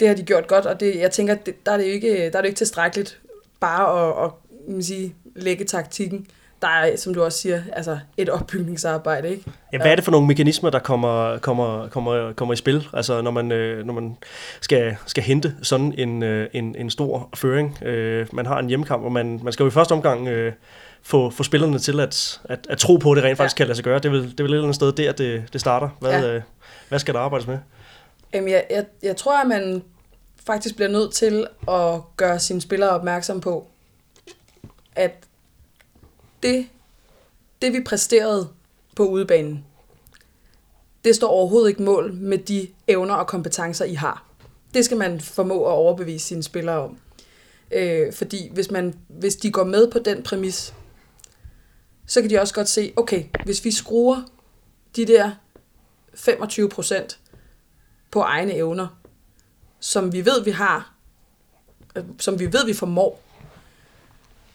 det 0.00 0.08
har 0.08 0.14
de 0.14 0.22
gjort 0.22 0.46
godt, 0.46 0.66
og 0.66 0.80
det, 0.80 0.96
jeg 0.96 1.10
tænker, 1.10 1.34
det, 1.34 1.66
der, 1.66 1.72
er 1.72 1.76
det 1.76 1.84
ikke, 1.84 2.30
der 2.30 2.38
er 2.38 2.42
det 2.42 2.48
ikke 2.48 2.58
tilstrækkeligt 2.58 3.20
bare 3.60 4.08
at, 4.08 4.24
at 4.24 4.30
man 4.68 4.82
sige, 4.82 5.14
lægge 5.36 5.64
taktikken 5.64 6.26
der 6.62 6.68
er, 6.68 6.96
som 6.96 7.14
du 7.14 7.22
også 7.22 7.38
siger, 7.38 7.62
altså 7.72 7.98
et 8.16 8.28
opbygningsarbejde, 8.28 9.30
ikke? 9.30 9.44
Ja, 9.72 9.78
hvad 9.78 9.90
er 9.90 9.94
det 9.94 10.04
for 10.04 10.12
nogle 10.12 10.26
mekanismer, 10.26 10.70
der 10.70 10.78
kommer, 10.78 11.38
kommer, 11.38 11.88
kommer, 11.88 12.32
kommer 12.32 12.52
i 12.52 12.56
spil, 12.56 12.88
altså 12.92 13.22
når 13.22 13.30
man, 13.30 13.52
øh, 13.52 13.86
når 13.86 13.94
man 13.94 14.16
skal, 14.60 14.96
skal 15.06 15.22
hente 15.22 15.54
sådan 15.62 15.94
en, 15.98 16.22
øh, 16.22 16.48
en, 16.52 16.74
en 16.78 16.90
stor 16.90 17.28
føring? 17.34 17.82
Øh, 17.82 18.26
man 18.32 18.46
har 18.46 18.58
en 18.58 18.68
hjemmekamp, 18.68 19.04
og 19.04 19.12
man, 19.12 19.40
man 19.42 19.52
skal 19.52 19.64
jo 19.64 19.68
i 19.68 19.70
første 19.70 19.92
omgang 19.92 20.28
få, 21.02 21.30
få 21.30 21.42
spillerne 21.42 21.78
til 21.78 22.00
at, 22.00 22.40
at, 22.44 22.66
at 22.70 22.78
tro 22.78 22.96
på, 22.96 23.12
at 23.12 23.16
det 23.16 23.24
rent 23.24 23.36
faktisk 23.36 23.56
ja. 23.56 23.64
kan 23.64 23.66
lade 23.66 23.76
sig 23.76 23.84
gøre. 23.84 23.98
Det 23.98 24.04
er 24.04 24.10
vel, 24.10 24.22
det 24.22 24.40
er 24.40 24.44
vel 24.44 24.52
et 24.52 24.54
eller 24.54 24.62
andet 24.62 24.74
sted 24.74 24.92
der, 24.92 25.12
det, 25.12 25.44
det 25.52 25.60
starter. 25.60 25.88
Hvad, 26.00 26.32
ja. 26.32 26.40
hvad 26.88 26.98
skal 26.98 27.14
der 27.14 27.20
arbejdes 27.20 27.46
med? 27.46 27.58
Jamen, 28.34 28.50
jeg, 28.50 28.64
jeg, 28.70 28.84
jeg 29.02 29.16
tror, 29.16 29.40
at 29.40 29.48
man 29.48 29.82
faktisk 30.46 30.76
bliver 30.76 30.88
nødt 30.88 31.12
til 31.12 31.46
at 31.68 32.00
gøre 32.16 32.38
sine 32.38 32.60
spillere 32.60 32.90
opmærksom 32.90 33.40
på, 33.40 33.66
at 34.96 35.27
det, 36.42 36.68
det 37.62 37.72
vi 37.72 37.80
præsterede 37.80 38.48
på 38.96 39.06
udebanen, 39.08 39.64
det 41.04 41.16
står 41.16 41.28
overhovedet 41.28 41.68
ikke 41.68 41.82
mål 41.82 42.14
med 42.14 42.38
de 42.38 42.68
evner 42.88 43.14
og 43.14 43.26
kompetencer, 43.26 43.84
I 43.84 43.94
har. 43.94 44.24
Det 44.74 44.84
skal 44.84 44.96
man 44.96 45.20
formå 45.20 45.64
at 45.64 45.72
overbevise 45.72 46.26
sine 46.26 46.42
spillere 46.42 46.78
om. 46.78 46.98
Øh, 47.70 48.12
fordi 48.12 48.50
hvis, 48.52 48.70
man, 48.70 48.94
hvis 49.08 49.36
de 49.36 49.52
går 49.52 49.64
med 49.64 49.90
på 49.90 49.98
den 49.98 50.22
præmis, 50.22 50.74
så 52.06 52.20
kan 52.20 52.30
de 52.30 52.40
også 52.40 52.54
godt 52.54 52.68
se, 52.68 52.92
okay, 52.96 53.24
hvis 53.44 53.64
vi 53.64 53.70
skruer 53.70 54.22
de 54.96 55.06
der 55.06 55.30
25 56.14 56.68
procent 56.68 57.18
på 58.10 58.20
egne 58.20 58.54
evner, 58.54 59.00
som 59.80 60.12
vi 60.12 60.24
ved, 60.24 60.44
vi 60.44 60.50
har, 60.50 60.94
øh, 61.96 62.04
som 62.18 62.38
vi 62.38 62.52
ved, 62.52 62.66
vi 62.66 62.72
formår, 62.72 63.22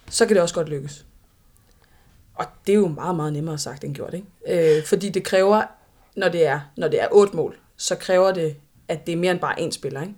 så 0.09 0.25
kan 0.25 0.35
det 0.35 0.41
også 0.41 0.55
godt 0.55 0.69
lykkes. 0.69 1.05
Og 2.35 2.45
det 2.67 2.73
er 2.73 2.77
jo 2.77 2.87
meget, 2.87 3.15
meget 3.15 3.33
nemmere 3.33 3.57
sagt 3.57 3.83
end 3.83 3.95
gjort, 3.95 4.13
ikke? 4.13 4.77
Øh, 4.77 4.83
fordi 4.83 5.09
det 5.09 5.23
kræver, 5.23 5.63
når 6.15 6.29
det 6.29 6.47
er, 6.47 6.59
når 6.77 6.87
det 6.87 7.01
er 7.01 7.07
otte 7.11 7.35
mål, 7.35 7.57
så 7.77 7.95
kræver 7.95 8.31
det, 8.31 8.55
at 8.87 9.05
det 9.05 9.11
er 9.11 9.17
mere 9.17 9.31
end 9.31 9.39
bare 9.39 9.59
én 9.59 9.71
spiller, 9.71 10.01
ikke? 10.01 10.13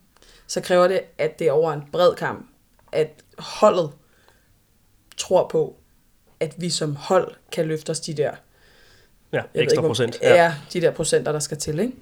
Så 0.47 0.62
kræver 0.62 0.88
det, 0.88 1.01
at 1.17 1.39
det 1.39 1.47
er 1.47 1.51
over 1.51 1.73
en 1.73 1.84
bred 1.91 2.15
kamp, 2.15 2.47
at 2.91 3.10
holdet 3.38 3.91
tror 5.17 5.47
på, 5.47 5.75
at 6.39 6.54
vi 6.58 6.69
som 6.69 6.95
hold 6.95 7.32
kan 7.51 7.65
løfte 7.65 7.89
os 7.89 7.99
de 7.99 8.13
der 8.13 8.32
Ja, 9.34 9.41
ekstra 9.54 9.82
ikke, 9.82 9.88
procent. 9.88 10.17
Ja. 10.21 10.43
ja, 10.43 10.54
de 10.73 10.82
der 10.82 10.91
procenter, 10.91 11.32
der 11.32 11.39
skal 11.39 11.58
til. 11.58 11.80
Ikke? 11.80 11.93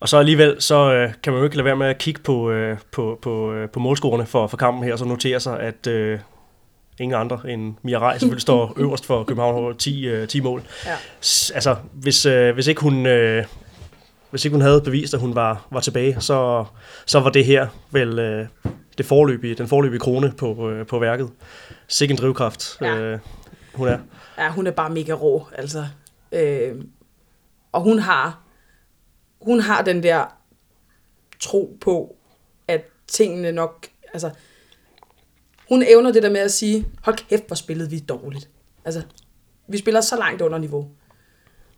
Og 0.00 0.08
så 0.08 0.16
alligevel, 0.16 0.62
så 0.62 0.92
øh, 0.92 1.12
kan 1.22 1.32
man 1.32 1.40
jo 1.40 1.44
ikke 1.44 1.56
lade 1.56 1.64
være 1.64 1.76
med 1.76 1.86
at 1.86 1.98
kigge 1.98 2.20
på, 2.22 2.50
øh, 2.50 2.78
på, 2.90 3.18
på, 3.22 3.52
øh, 3.52 3.70
på 3.70 3.80
målscorerne 3.80 4.26
for, 4.26 4.46
for 4.46 4.56
kampen 4.56 4.84
her, 4.84 4.92
og 4.92 4.98
så 4.98 5.04
notere 5.04 5.40
sig, 5.40 5.60
at 5.60 5.86
øh, 5.86 6.18
ingen 7.00 7.20
andre 7.20 7.50
end 7.50 7.74
Mia 7.82 7.98
Rej 7.98 8.18
selvfølgelig 8.18 8.42
står 8.42 8.72
øverst 8.82 9.06
for 9.06 9.24
København 9.24 9.76
10, 9.76 10.06
øh, 10.06 10.28
10 10.28 10.40
mål. 10.40 10.62
Ja. 10.86 10.96
Altså, 11.54 11.76
hvis, 11.92 12.26
øh, 12.26 12.54
hvis 12.54 12.66
ikke 12.66 12.80
hun... 12.80 13.06
Øh, 13.06 13.44
hvis 14.30 14.44
ikke 14.44 14.54
hun 14.54 14.60
havde 14.60 14.80
bevist, 14.80 15.14
at 15.14 15.20
hun 15.20 15.34
var, 15.34 15.66
var 15.70 15.80
tilbage, 15.80 16.20
så, 16.20 16.64
så 17.06 17.20
var 17.20 17.30
det 17.30 17.44
her 17.44 17.68
vel 17.90 18.18
øh, 18.18 18.46
det 18.98 19.06
forløbige, 19.06 19.54
den 19.54 19.68
forløbige 19.68 20.00
krone 20.00 20.32
på, 20.32 20.70
øh, 20.70 20.86
på 20.86 20.98
værket. 20.98 21.30
Sikke 21.88 22.12
en 22.12 22.18
drivkraft, 22.18 22.78
ja. 22.80 22.96
øh, 22.96 23.18
hun 23.74 23.88
er. 23.88 23.98
Ja, 24.38 24.50
hun 24.50 24.66
er 24.66 24.70
bare 24.70 24.90
mega 24.90 25.12
rå, 25.12 25.46
altså. 25.52 25.86
Øh, 26.32 26.74
og 27.72 27.82
hun 27.82 27.98
har, 27.98 28.40
hun 29.40 29.60
har 29.60 29.82
den 29.82 30.02
der 30.02 30.24
tro 31.40 31.78
på, 31.80 32.16
at 32.68 32.84
tingene 33.06 33.52
nok, 33.52 33.86
altså, 34.12 34.30
hun 35.68 35.84
evner 35.88 36.12
det 36.12 36.22
der 36.22 36.30
med 36.30 36.40
at 36.40 36.52
sige, 36.52 36.86
hold 37.02 37.16
kæft, 37.28 37.46
hvor 37.46 37.56
spillede 37.56 37.90
vi 37.90 37.98
dårligt. 37.98 38.48
Altså, 38.84 39.02
vi 39.68 39.78
spiller 39.78 40.00
så 40.00 40.16
langt 40.16 40.42
under 40.42 40.58
niveau. 40.58 40.88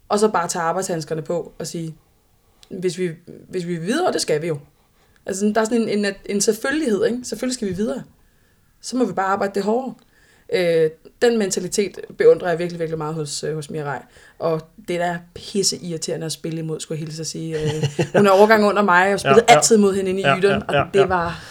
Og 0.08 0.18
så 0.18 0.28
bare 0.28 0.48
tage 0.48 0.62
arbejdshandskerne 0.62 1.22
på 1.22 1.52
og 1.58 1.66
sige, 1.66 1.94
hvis 2.68 2.98
vi, 2.98 3.10
hvis 3.48 3.66
vi 3.66 3.74
er 3.74 3.80
videre, 3.80 4.12
det 4.12 4.20
skal 4.20 4.42
vi 4.42 4.46
jo. 4.46 4.58
Altså, 5.26 5.52
der 5.54 5.60
er 5.60 5.64
sådan 5.64 5.88
en, 5.88 6.04
en, 6.04 6.14
en 6.26 6.40
selvfølgelighed, 6.40 7.04
ikke? 7.04 7.18
Selvfølgelig 7.22 7.54
skal 7.54 7.68
vi 7.68 7.72
videre. 7.72 8.02
Så 8.80 8.96
må 8.96 9.04
vi 9.04 9.12
bare 9.12 9.26
arbejde 9.26 9.54
det 9.54 9.62
hårdere. 9.62 9.94
Øh, 10.52 10.90
den 11.22 11.38
mentalitet 11.38 12.00
beundrer 12.18 12.48
jeg 12.48 12.58
virkelig, 12.58 12.80
virkelig 12.80 12.98
meget 12.98 13.14
hos, 13.14 13.44
øh, 13.44 13.54
hos 13.54 13.70
Mirai. 13.70 13.98
Og 14.38 14.60
det 14.88 15.00
der 15.00 15.06
er 15.06 15.18
pisse 15.34 15.76
irriterende 15.76 16.26
at 16.26 16.32
spille 16.32 16.58
imod, 16.58 16.80
skulle 16.80 16.98
jeg 16.98 17.06
hilse 17.06 17.20
at 17.20 17.26
sige. 17.26 17.62
Øh, 17.62 18.06
hun 18.16 18.26
er 18.26 18.30
overgang 18.30 18.64
under 18.64 18.82
mig, 18.82 19.14
og 19.14 19.20
spillede 19.20 19.44
ja, 19.48 19.52
ja. 19.52 19.56
altid 19.56 19.76
mod 19.76 19.94
hende 19.94 20.10
inde 20.10 20.20
i 20.20 20.24
ja, 20.24 20.34
Jytteren, 20.34 20.62
ja, 20.70 20.76
ja, 20.76 20.84
og 20.84 20.94
det 20.94 21.08
var 21.08 21.44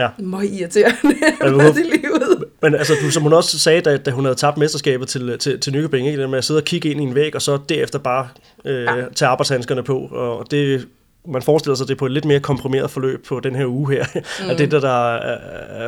ja. 0.00 0.08
meget 0.18 0.50
irriterende 0.52 1.14
ja, 1.42 1.46
i 1.70 1.82
livet. 1.82 2.44
Men 2.62 2.74
altså, 2.74 2.92
du, 3.02 3.10
som 3.10 3.22
hun 3.22 3.32
også 3.32 3.58
sagde, 3.58 3.80
da, 3.80 3.96
da 3.96 4.10
hun 4.10 4.24
havde 4.24 4.36
tabt 4.36 4.58
mesterskabet 4.58 5.08
til, 5.08 5.38
til, 5.38 5.60
til 5.60 5.72
Nykøbing, 5.72 6.06
ikke? 6.08 6.28
med 6.28 6.38
at 6.38 6.44
sidde 6.44 6.58
og 6.58 6.64
kigge 6.64 6.90
ind 6.90 7.00
i 7.00 7.04
en 7.04 7.14
væg, 7.14 7.34
og 7.34 7.42
så 7.42 7.58
derefter 7.68 7.98
bare 7.98 8.28
øh, 8.64 8.82
ja. 8.82 8.94
tage 9.14 9.28
arbejdshandskerne 9.28 9.82
på, 9.82 9.98
og 9.98 10.50
det 10.50 10.86
man 11.28 11.42
forestiller 11.42 11.74
sig, 11.74 11.88
det 11.88 11.98
på 11.98 12.06
et 12.06 12.12
lidt 12.12 12.24
mere 12.24 12.40
komprimeret 12.40 12.90
forløb 12.90 13.26
på 13.28 13.40
den 13.40 13.54
her 13.54 13.66
uge 13.66 13.92
her, 13.92 14.04
mm. 14.14 14.50
at 14.50 14.58
det 14.58 14.70
der, 14.70 14.80
der 14.80 15.14
er, 15.16 15.38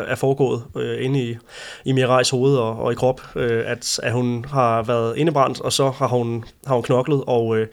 er 0.03 0.15
foregået 0.15 0.63
øh, 0.77 1.05
inde 1.05 1.21
i, 1.23 1.37
i 1.85 1.93
Mirajs 1.93 2.31
hoved 2.31 2.57
og, 2.57 2.79
og 2.79 2.93
i 2.93 2.95
krop, 2.95 3.21
øh, 3.37 3.65
at, 3.67 4.01
at 4.03 4.13
hun 4.13 4.45
har 4.45 4.83
været 4.83 5.17
indebrændt, 5.17 5.61
og 5.61 5.73
så 5.73 5.91
har 5.91 6.09
hun, 6.09 6.45
har 6.67 6.75
hun 6.75 6.83
knoklet, 6.83 7.23
og 7.27 7.59
øh, 7.59 7.67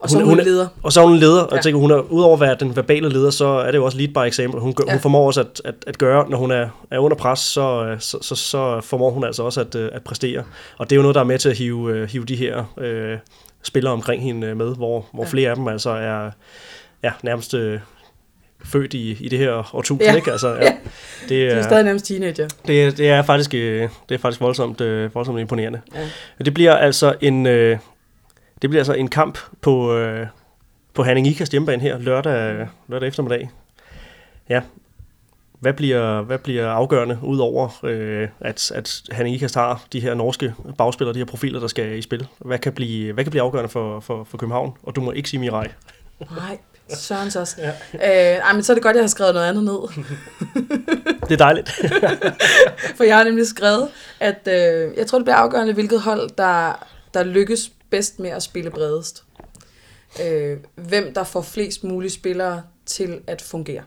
og 0.00 0.10
så 0.10 0.18
hun, 0.18 0.28
hun, 0.28 0.38
leder. 0.38 0.68
Og 0.82 0.92
så 0.92 1.00
er 1.02 1.06
hun 1.06 1.16
leder, 1.16 1.42
og 1.42 1.48
ja. 1.50 1.56
jeg 1.56 1.62
tænker, 1.62 1.80
hun 1.80 1.90
er, 1.90 1.98
udover 1.98 2.34
at 2.34 2.40
være 2.40 2.56
den 2.60 2.76
verbale 2.76 3.08
leder, 3.08 3.30
så 3.30 3.46
er 3.46 3.70
det 3.70 3.78
jo 3.78 3.84
også 3.84 3.98
lead 3.98 4.08
by 4.08 4.28
example. 4.28 4.60
Hun, 4.60 4.74
ja. 4.86 4.92
hun 4.92 5.00
formår 5.00 5.26
også 5.26 5.40
at, 5.40 5.62
at, 5.64 5.74
at 5.86 5.98
gøre, 5.98 6.30
når 6.30 6.38
hun 6.38 6.50
er, 6.50 6.68
er 6.90 6.98
under 6.98 7.16
pres, 7.16 7.38
så, 7.38 7.96
så, 7.98 8.18
så, 8.22 8.34
så 8.34 8.80
formår 8.80 9.10
hun 9.10 9.24
altså 9.24 9.42
også 9.42 9.60
at, 9.60 9.74
at 9.74 10.02
præstere. 10.02 10.42
Og 10.78 10.90
det 10.90 10.96
er 10.96 10.96
jo 10.96 11.02
noget, 11.02 11.14
der 11.14 11.20
er 11.20 11.24
med 11.24 11.38
til 11.38 11.48
at 11.48 11.56
hive, 11.56 12.06
hive 12.06 12.24
de 12.24 12.36
her 12.36 12.64
øh, 12.78 13.18
spillere 13.62 13.92
omkring 13.92 14.22
hende 14.22 14.54
med, 14.54 14.76
hvor, 14.76 15.06
hvor 15.14 15.24
ja. 15.24 15.28
flere 15.28 15.50
af 15.50 15.56
dem 15.56 15.68
altså 15.68 15.90
er 15.90 16.30
ja, 17.02 17.12
nærmest 17.22 17.54
øh, 17.54 17.80
født 18.64 18.94
i, 18.94 19.16
i 19.20 19.28
det 19.28 19.38
her 19.38 19.74
årtusind, 19.74 20.02
ja. 20.02 20.16
ikke? 20.16 20.32
Altså, 20.32 20.48
ja. 20.54 20.64
ja. 20.64 20.72
Det 21.28 21.44
er, 21.44 21.50
de 21.50 21.58
er 21.58 21.62
stadig 21.62 21.84
nærmest 21.84 22.06
teenager. 22.06 22.48
Det, 22.66 22.98
det 22.98 23.08
er 23.08 23.22
faktisk, 23.22 23.54
øh, 23.54 23.88
det 24.08 24.14
er 24.14 24.18
faktisk 24.18 24.40
voldsomt, 24.40 24.80
øh, 24.80 25.14
voldsomt 25.14 25.40
imponerende. 25.40 25.80
Ja. 26.38 26.44
Det 26.44 26.54
bliver 26.54 26.76
altså 26.76 27.14
en, 27.20 27.46
øh, 27.46 27.78
det 28.62 28.70
bliver 28.70 28.80
altså 28.80 28.92
en 28.92 29.08
kamp 29.08 29.38
på, 29.60 29.96
øh, 29.96 30.26
på 30.94 31.02
Hanning 31.02 31.26
Ikast 31.26 31.52
hjemmebane 31.52 31.82
her 31.82 31.98
lørdag, 31.98 32.68
lørdag 32.88 33.08
eftermiddag. 33.08 33.50
Ja, 34.48 34.62
hvad 35.60 35.72
bliver, 35.72 36.22
hvad 36.22 36.38
bliver 36.38 36.68
afgørende, 36.68 37.18
udover 37.22 37.84
øh, 37.84 38.28
at, 38.40 38.72
at 38.74 39.02
Hanning 39.10 39.36
Ikast 39.36 39.54
har 39.54 39.84
de 39.92 40.00
her 40.00 40.14
norske 40.14 40.54
bagspillere, 40.78 41.14
de 41.14 41.18
her 41.18 41.26
profiler, 41.26 41.60
der 41.60 41.66
skal 41.66 41.98
i 41.98 42.02
spil? 42.02 42.26
Hvad 42.38 42.58
kan 42.58 42.72
blive, 42.72 43.12
hvad 43.12 43.24
kan 43.24 43.30
blive 43.30 43.42
afgørende 43.42 43.68
for, 43.68 44.00
for, 44.00 44.24
for 44.24 44.38
København? 44.38 44.72
Og 44.82 44.96
du 44.96 45.00
må 45.00 45.12
ikke 45.12 45.28
sige 45.28 45.40
Mirai. 45.40 45.66
Nej, 46.36 46.58
Sørens 46.88 47.36
også. 47.36 47.56
Ja. 47.58 47.68
Øh, 47.94 48.38
ej, 48.38 48.52
men 48.52 48.62
så 48.62 48.72
er 48.72 48.74
det 48.74 48.82
godt, 48.82 48.96
jeg 48.96 49.02
har 49.02 49.08
skrevet 49.08 49.34
noget 49.34 49.48
andet 49.48 49.64
ned. 49.64 50.04
det 51.22 51.32
er 51.32 51.36
dejligt. 51.36 51.70
For 52.96 53.04
jeg 53.04 53.16
har 53.16 53.24
nemlig 53.24 53.46
skrevet, 53.46 53.88
at 54.20 54.48
øh, 54.48 54.96
jeg 54.96 55.06
tror, 55.06 55.18
det 55.18 55.24
bliver 55.24 55.36
afgørende, 55.36 55.72
hvilket 55.72 56.00
hold, 56.00 56.30
der, 56.38 56.86
der 57.14 57.24
lykkes 57.24 57.72
bedst 57.90 58.18
med 58.18 58.30
at 58.30 58.42
spille 58.42 58.70
bredest. 58.70 59.24
Øh, 60.24 60.58
hvem 60.74 61.14
der 61.14 61.24
får 61.24 61.42
flest 61.42 61.84
mulige 61.84 62.10
spillere 62.10 62.62
til 62.86 63.20
at 63.26 63.42
fungere. 63.42 63.82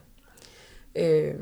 Øh, 0.96 1.34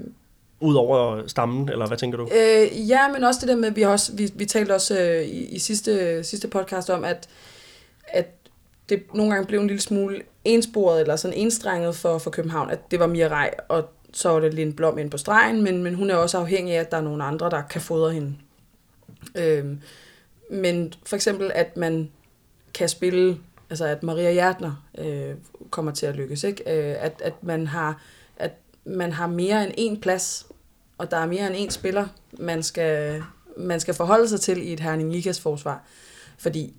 Udover 0.62 1.28
stammen, 1.28 1.70
eller 1.70 1.88
hvad 1.88 1.98
tænker 1.98 2.18
du? 2.18 2.24
Øh, 2.24 2.90
ja, 2.90 3.12
men 3.12 3.24
også 3.24 3.40
det 3.42 3.50
der 3.50 3.56
med, 3.56 3.72
vi, 3.72 3.82
har 3.82 3.90
også, 3.90 4.16
vi, 4.16 4.32
vi 4.36 4.46
talte 4.46 4.76
også 4.76 5.00
øh, 5.00 5.24
i, 5.24 5.46
i 5.46 5.60
sidste, 5.60 6.24
sidste 6.24 6.48
podcast 6.48 6.90
om, 6.90 7.04
at, 7.04 7.30
at 8.08 8.28
det 8.90 9.04
nogle 9.14 9.32
gange 9.34 9.48
blev 9.48 9.60
en 9.60 9.68
lille 9.68 9.82
smule 9.82 10.22
ensporet, 10.46 11.02
eller 11.02 11.16
sådan 11.16 11.38
enstrenget 11.38 11.96
for, 11.96 12.18
for 12.18 12.30
København, 12.30 12.70
at 12.70 12.92
det 12.92 13.00
var 13.00 13.08
Mia 13.08 13.28
Rej, 13.28 13.54
og 13.68 13.90
så 14.14 14.30
var 14.30 14.40
det 14.40 14.54
Linde 14.54 14.74
Blom 14.74 14.98
ind 14.98 15.12
på 15.12 15.18
stregen, 15.18 15.62
men, 15.62 15.84
men 15.84 15.96
hun 15.96 16.10
er 16.10 16.16
også 16.16 16.38
afhængig 16.38 16.76
af, 16.76 16.80
at 16.80 16.92
der 16.92 16.98
er 16.98 17.02
nogle 17.02 17.24
andre, 17.24 17.50
der 17.50 17.62
kan 17.62 17.82
fodre 17.82 18.12
hende. 18.12 18.36
Øh, 19.36 19.66
men 20.52 20.94
for 21.06 21.16
eksempel, 21.16 21.52
at 21.56 21.78
man 21.78 22.12
kan 22.74 22.90
spille, 22.90 23.38
altså 23.70 23.86
at 23.86 24.04
Maria 24.04 24.32
Hjertner 24.32 24.86
øh, 24.98 25.36
kommer 25.70 25.92
til 25.92 26.06
at 26.06 26.16
lykkes, 26.16 26.44
ikke? 26.44 26.64
Øh, 26.64 26.96
at, 27.00 27.22
at, 27.24 27.44
man 27.44 27.68
har, 27.68 28.02
at 28.38 28.52
man 28.86 29.12
har 29.12 29.28
mere 29.28 29.64
end 29.64 29.74
en 29.78 30.02
plads, 30.02 30.48
og 30.98 31.12
der 31.12 31.18
er 31.18 31.28
mere 31.28 31.48
end 31.48 31.56
en 31.58 31.70
spiller, 31.70 32.08
man 32.40 32.64
skal, 32.64 33.24
man 33.58 33.80
skal 33.80 33.94
forholde 33.94 34.30
sig 34.30 34.42
til 34.42 34.68
i 34.68 34.74
et 34.74 34.80
Herning 34.80 35.12
Ligas 35.12 35.40
forsvar. 35.40 35.84
Fordi 36.38 36.74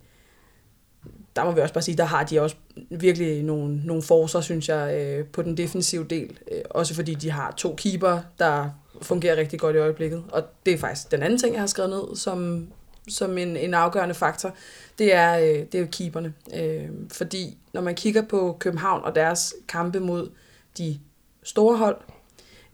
der 1.36 1.44
må 1.44 1.52
vi 1.52 1.60
også 1.60 1.74
bare 1.74 1.82
sige, 1.82 1.96
der 1.96 2.04
har 2.04 2.24
de 2.24 2.40
også 2.40 2.56
virkelig 2.90 3.42
nogle, 3.42 3.80
nogle 3.84 4.02
forser, 4.02 4.40
synes 4.40 4.68
jeg, 4.68 4.94
øh, 4.94 5.26
på 5.26 5.42
den 5.42 5.56
defensive 5.56 6.04
del. 6.04 6.38
Øh, 6.52 6.60
også 6.70 6.94
fordi 6.94 7.14
de 7.14 7.30
har 7.30 7.50
to 7.56 7.74
keeper, 7.78 8.20
der 8.38 8.70
fungerer 9.02 9.36
rigtig 9.36 9.60
godt 9.60 9.76
i 9.76 9.78
øjeblikket. 9.78 10.24
Og 10.32 10.42
det 10.66 10.74
er 10.74 10.78
faktisk 10.78 11.10
den 11.10 11.22
anden 11.22 11.38
ting, 11.38 11.54
jeg 11.54 11.62
har 11.62 11.66
skrevet 11.66 11.90
ned 11.90 12.16
som, 12.16 12.68
som 13.10 13.38
en, 13.38 13.56
en 13.56 13.74
afgørende 13.74 14.14
faktor. 14.14 14.54
Det 14.98 15.14
er, 15.14 15.38
øh, 15.38 15.44
det 15.44 15.74
er 15.74 15.78
jo 15.78 15.86
keeperne. 15.92 16.34
Øh, 16.54 16.88
fordi 17.12 17.58
når 17.72 17.80
man 17.80 17.94
kigger 17.94 18.22
på 18.22 18.56
København 18.60 19.04
og 19.04 19.14
deres 19.14 19.54
kampe 19.68 20.00
mod 20.00 20.30
de 20.78 20.98
store 21.42 21.76
hold, 21.76 21.96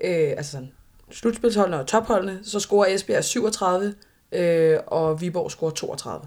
øh, 0.05 0.31
altså 0.37 0.53
sådan 0.53 0.73
slutspilsholdene 1.11 1.81
og 1.81 1.87
topholdene, 1.87 2.41
så 2.43 2.61
scorer 2.61 2.95
Esbjerg 2.95 3.25
37, 3.25 3.95
øh, 4.33 4.79
og 4.87 5.21
Viborg 5.21 5.51
scorer 5.51 5.71
32. 5.71 6.27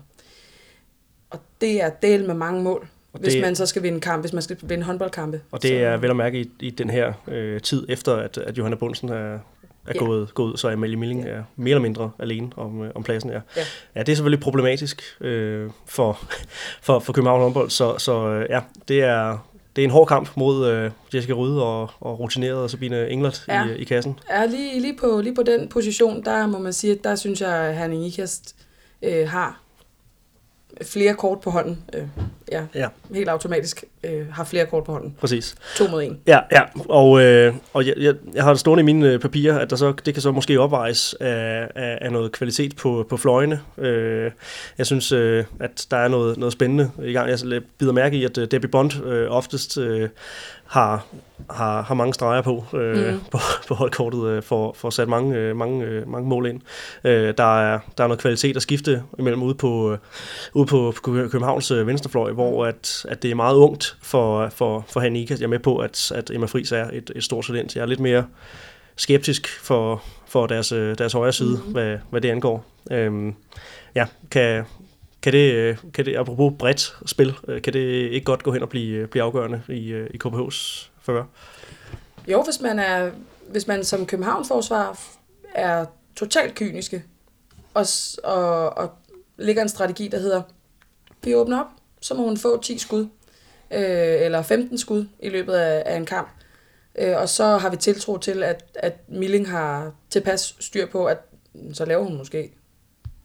Og 1.30 1.40
det 1.62 1.84
er 1.84 1.90
del 1.90 2.28
med 2.28 2.36
mange 2.36 2.64
mål, 2.64 2.88
og 3.14 3.20
hvis 3.20 3.34
det, 3.34 3.42
man 3.42 3.56
så 3.56 3.66
skal 3.66 3.84
vinde 3.84 4.00
kamp, 4.00 4.24
hvis 4.24 4.34
man 4.34 4.42
skal 4.42 4.58
vinde 4.64 4.84
håndboldkampe. 4.84 5.42
Og 5.52 5.62
det 5.62 5.70
så. 5.70 5.76
er 5.76 5.98
vel 5.98 6.10
at 6.10 6.16
mærke 6.16 6.42
i, 6.42 6.52
i 6.60 6.70
den 6.70 6.90
her 6.90 7.14
øh, 7.28 7.62
tid, 7.62 7.86
efter 7.90 8.16
at, 8.16 8.38
at 8.38 8.58
Johanna 8.58 8.76
Bunsen 8.76 9.10
er, 9.10 9.40
er 9.88 9.92
ja. 9.96 10.06
gået, 10.06 10.34
gået, 10.34 10.60
så 10.60 10.70
Amalie 10.70 10.96
Milling 10.96 11.24
ja. 11.24 11.30
er 11.30 11.44
mere 11.56 11.70
eller 11.70 11.82
mindre 11.82 12.12
alene 12.20 12.50
om, 12.56 12.84
øh, 12.84 12.92
om 12.96 13.04
pladsen. 13.04 13.30
Ja. 13.30 13.40
Ja. 13.58 13.62
ja, 13.96 14.00
det 14.00 14.10
er 14.10 14.16
selvfølgelig 14.16 14.40
problematisk 14.40 15.02
øh, 15.22 15.70
for, 15.86 16.20
for, 16.82 17.00
for 17.00 17.14
København 17.14 17.42
håndbold, 17.42 17.70
så, 17.70 17.98
så 17.98 18.28
øh, 18.28 18.46
ja, 18.50 18.62
det 18.88 19.04
er, 19.04 19.50
det 19.76 19.82
er 19.82 19.86
en 19.86 19.92
hård 19.92 20.08
kamp 20.08 20.30
mod 20.36 20.68
øh, 20.68 20.92
Jessica 21.14 21.34
Rydde 21.34 21.64
og, 21.64 21.90
og 22.00 22.20
rutineret 22.20 22.72
Sabine 22.72 23.10
Englert 23.10 23.46
ja. 23.48 23.66
i, 23.66 23.76
i 23.76 23.84
kassen. 23.84 24.20
Ja, 24.30 24.46
lige, 24.46 24.80
lige, 24.80 24.98
på, 24.98 25.22
lige 25.22 25.36
på 25.36 25.44
den 25.44 25.70
position, 25.70 26.26
der 26.26 26.48
må 26.48 26.60
man 26.60 26.74
sige, 26.74 26.94
at 26.94 27.04
der 27.04 27.16
synes 27.16 27.42
jeg, 27.42 27.56
at 27.56 27.78
Herning 27.78 28.06
Ikast 28.06 28.56
øh, 29.02 29.30
har 29.30 29.62
flere 30.82 31.14
kort 31.14 31.42
på 31.42 31.50
hånden. 31.50 31.84
Øh, 31.94 32.08
ja, 32.52 32.64
ja, 32.76 32.88
helt 33.14 33.30
automatisk 33.30 33.84
øh, 34.04 34.28
har 34.32 34.44
flere 34.44 34.66
kort 34.66 34.84
på 34.84 34.92
hånden. 34.92 35.16
Præcis. 35.20 35.56
To 35.76 35.88
mod 35.88 36.04
en. 36.04 36.20
Ja, 36.28 36.40
ja. 36.52 36.62
og, 36.90 37.22
øh, 37.22 37.54
og 37.74 37.88
jeg, 37.88 37.94
jeg, 37.98 38.16
jeg 38.34 38.44
har 38.44 38.50
det 38.50 38.60
stående 38.60 38.82
i 38.82 38.86
mine 38.86 39.10
øh, 39.10 39.20
papirer, 39.20 39.60
at 39.60 39.70
der 39.70 39.76
så, 39.76 39.94
det 40.06 40.14
kan 40.14 40.22
så 40.22 40.32
måske 40.32 40.60
opvejes 40.60 41.16
af, 41.20 41.68
af, 41.76 41.98
af 42.02 42.12
noget 42.12 42.32
kvalitet 42.32 42.76
på, 42.76 43.06
på 43.10 43.18
fløjene. 43.18 43.62
Øh, 43.78 44.32
jeg 44.78 44.86
synes, 44.86 45.12
øh, 45.12 45.44
at 45.60 45.88
der 45.92 45.98
er 45.98 46.08
noget, 46.08 46.38
noget 46.38 46.54
spændende 46.54 46.92
i 47.04 47.12
gang. 47.12 47.30
Jeg 47.30 47.62
bider 47.78 47.92
mærke 47.92 48.18
i, 48.18 48.24
at 48.24 48.38
uh, 48.38 48.44
Debbie 48.44 48.70
Bond 48.70 49.06
øh, 49.06 49.32
oftest 49.32 49.78
øh, 49.78 50.10
har, 50.70 51.06
har, 51.50 51.82
har 51.82 51.96
mange 51.96 52.14
streger 52.14 52.42
på, 52.42 52.66
øh, 52.74 53.14
mm. 53.14 53.20
på, 53.32 53.38
på 53.68 53.74
holdkortet 53.74 54.26
øh, 54.28 54.44
for, 54.44 54.74
for 54.78 54.88
at 54.88 54.94
sætte 54.94 55.10
mange, 55.10 55.36
øh, 55.38 55.56
mange, 55.56 55.86
øh, 55.86 56.08
mange 56.08 56.30
mål 56.30 56.46
ind. 56.48 56.62
Øh, 57.04 57.34
der, 57.38 57.60
er, 57.60 57.80
der 57.98 58.04
er 58.04 58.08
noget 58.08 58.22
kvalitet 58.22 58.56
at 58.56 58.62
skifte 58.62 59.04
imellem 59.20 59.44
ude 59.44 59.56
på, 59.56 59.92
øh, 59.92 59.98
ude 60.54 60.66
på 60.66 60.94
Københavns 61.04 61.72
øh, 61.72 61.88
venstrefløj, 61.88 62.32
hvor 62.40 62.66
at, 62.66 63.06
at 63.10 63.24
det 63.24 63.32
er 63.32 63.36
meget 63.36 63.56
ungt 63.56 63.98
for, 64.02 64.50
for, 64.50 64.86
for 64.88 65.00
Hanika. 65.00 65.34
Jeg 65.34 65.44
er 65.44 65.48
med 65.48 65.60
på, 65.60 65.78
at, 65.78 66.12
at 66.16 66.32
Emma 66.32 66.46
Friis 66.46 66.72
er 66.72 66.90
et, 66.94 67.12
et 67.16 67.24
stort 67.24 67.46
talent. 67.46 67.76
Jeg 67.76 67.82
er 67.82 67.86
lidt 67.86 68.00
mere 68.00 68.26
skeptisk 68.96 69.60
for, 69.60 70.04
for 70.26 70.48
deres, 70.48 70.72
øh, 70.72 70.98
deres 70.98 71.14
højre 71.14 71.34
side, 71.34 71.62
mm. 71.66 71.72
hvad, 71.72 71.98
hvad 72.10 72.22
det 72.22 72.30
angår. 72.30 72.66
Øh, 72.92 73.34
ja, 73.96 74.06
kan, 74.32 74.64
kan 75.22 75.34
det, 75.34 75.78
kan 75.94 76.06
det, 76.06 76.18
apropos 76.18 76.54
bredt 76.60 76.96
spil, 77.06 77.36
øh, 77.48 77.62
kan 77.62 77.74
det 77.74 78.12
ikke 78.12 78.26
godt 78.26 78.44
gå 78.44 78.52
hen 78.52 78.62
og 78.62 78.70
blive, 78.70 79.08
blive 79.08 79.24
afgørende 79.24 79.62
i, 79.70 79.88
øh, 79.88 80.10
i 80.14 80.18
KPH's 80.26 80.90
favør? 81.02 81.24
Jo, 82.28 82.44
hvis 82.44 82.62
man, 82.62 82.80
er, 82.80 83.12
hvis 83.52 83.68
man 83.68 83.84
som 83.84 84.06
København-forsvar 84.06 85.00
er 85.56 85.86
totalt 86.16 86.56
kyniske, 86.56 87.04
og, 87.74 87.86
og, 88.24 88.78
og 88.78 88.92
ligger 89.38 89.62
en 89.62 89.70
strategi, 89.70 90.08
der 90.08 90.20
hedder, 90.20 90.42
vi 91.24 91.36
åbner 91.36 91.60
op, 91.60 91.68
så 92.02 92.14
må 92.14 92.24
hun 92.24 92.38
få 92.38 92.62
10 92.62 92.78
skud, 92.78 93.08
øh, 93.72 94.22
eller 94.22 94.42
15 94.42 94.78
skud 94.78 95.06
i 95.20 95.30
løbet 95.30 95.54
af, 95.54 95.84
af 95.86 95.98
en 95.98 96.06
kamp. 96.06 96.30
Øh, 97.00 97.18
og 97.18 97.30
så 97.30 97.58
har 97.58 97.70
vi 97.70 97.78
tiltro 97.78 98.18
til, 98.18 98.44
at, 98.44 98.66
at 98.76 98.94
Milling 99.08 99.50
har 99.50 99.92
tilpas 100.10 100.56
styr 100.60 100.86
på, 100.86 101.06
at 101.06 101.18
så 101.74 101.86
laver 101.86 102.04
hun 102.04 102.18
måske 102.18 102.52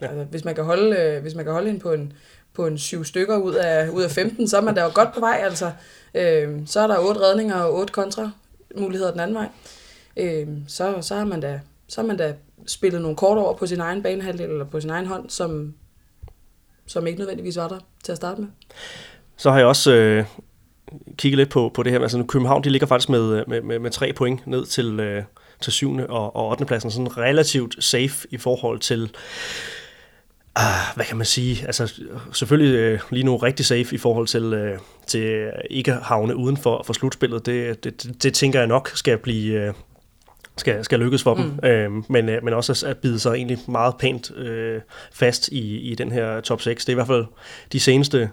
Ja. 0.00 0.06
Altså, 0.06 0.24
hvis, 0.24 0.44
man 0.44 0.54
kan 0.54 0.64
holde, 0.64 0.96
øh, 0.96 1.22
hvis 1.22 1.34
man 1.34 1.44
kan 1.44 1.52
holde 1.52 1.66
hende 1.66 1.80
på 1.80 1.92
en, 1.92 2.12
på 2.54 2.66
en 2.66 2.78
syv 2.78 3.04
stykker 3.04 3.36
ud 3.36 3.54
af, 3.54 3.88
ud 3.88 4.02
af 4.02 4.10
15, 4.10 4.48
så 4.48 4.56
er 4.56 4.60
man 4.60 4.74
da 4.74 4.82
jo 4.82 4.90
godt 4.94 5.14
på 5.14 5.20
vej. 5.20 5.40
Altså. 5.42 5.72
Øh, 6.14 6.60
så 6.66 6.80
er 6.80 6.86
der 6.86 6.98
otte 6.98 7.20
redninger 7.20 7.54
og 7.54 7.74
otte 7.74 7.92
kontra 7.92 8.30
muligheder 8.76 9.10
den 9.10 9.20
anden 9.20 9.36
vej. 9.36 9.48
Øh, 10.16 10.48
så, 10.68 10.98
så, 11.00 11.14
har 11.14 11.24
man 11.24 11.40
da, 11.40 11.60
så 11.88 12.00
har 12.00 12.06
man 12.06 12.16
da 12.16 12.34
spillet 12.66 13.02
nogle 13.02 13.16
kort 13.16 13.38
over 13.38 13.54
på 13.54 13.66
sin 13.66 13.80
egen 13.80 14.02
banehalvdel 14.02 14.50
eller 14.50 14.64
på 14.64 14.80
sin 14.80 14.90
egen 14.90 15.06
hånd, 15.06 15.30
som, 15.30 15.74
som 16.86 17.06
ikke 17.06 17.18
nødvendigvis 17.18 17.56
var 17.56 17.68
der 17.68 17.78
til 18.04 18.12
at 18.12 18.16
starte 18.16 18.40
med. 18.40 18.48
Så 19.36 19.50
har 19.50 19.58
jeg 19.58 19.66
også 19.66 19.92
øh, 19.92 20.24
kigget 21.16 21.38
lidt 21.38 21.50
på, 21.50 21.70
på 21.74 21.82
det 21.82 21.92
her. 21.92 22.00
Altså, 22.00 22.24
København 22.28 22.64
de 22.64 22.70
ligger 22.70 22.86
faktisk 22.86 23.08
med, 23.08 23.44
med, 23.46 23.60
med, 23.60 23.78
med 23.78 23.90
tre 23.90 24.12
point 24.12 24.46
ned 24.46 24.66
til, 24.66 25.00
øh, 25.00 25.22
til 25.60 25.72
7. 25.72 25.96
og, 26.08 26.36
og 26.36 26.48
8. 26.48 26.64
pladsen. 26.64 26.90
Sådan 26.90 27.16
relativt 27.16 27.84
safe 27.84 28.26
i 28.30 28.36
forhold 28.36 28.78
til 28.78 29.10
Ah, 30.56 30.94
hvad 30.94 31.04
kan 31.04 31.16
man 31.16 31.26
sige? 31.26 31.66
Altså, 31.66 32.02
selvfølgelig 32.32 32.74
øh, 32.76 33.00
lige 33.10 33.24
nu 33.24 33.36
rigtig 33.36 33.66
safe 33.66 33.94
i 33.94 33.98
forhold 33.98 34.26
til, 34.26 34.42
øh, 34.42 34.78
til 35.06 35.50
ikke 35.70 35.92
havne 35.92 36.36
uden 36.36 36.56
for, 36.56 36.82
for 36.86 36.92
slutspillet. 36.92 37.46
Det, 37.46 37.84
det, 37.84 38.02
det, 38.02 38.22
det 38.22 38.34
tænker 38.34 38.58
jeg 38.58 38.68
nok 38.68 38.90
skal 38.94 39.18
blive... 39.18 39.54
Øh, 39.54 39.74
skal, 40.56 40.84
skal 40.84 40.98
lykkes 40.98 41.22
for 41.22 41.34
mm. 41.34 41.42
dem, 41.42 41.70
øh, 41.70 41.90
men, 42.08 42.28
øh, 42.28 42.44
men 42.44 42.54
også 42.54 42.86
at 42.86 42.98
bide 42.98 43.18
sig 43.20 43.34
egentlig 43.34 43.58
meget 43.68 43.94
pænt 43.98 44.36
øh, 44.36 44.80
fast 45.12 45.48
i, 45.48 45.78
i 45.78 45.94
den 45.94 46.12
her 46.12 46.40
top 46.40 46.60
6. 46.60 46.84
Det 46.84 46.92
er 46.92 46.94
i 46.94 46.94
hvert 46.94 47.06
fald 47.06 47.26
de 47.72 47.80
seneste, 47.80 48.30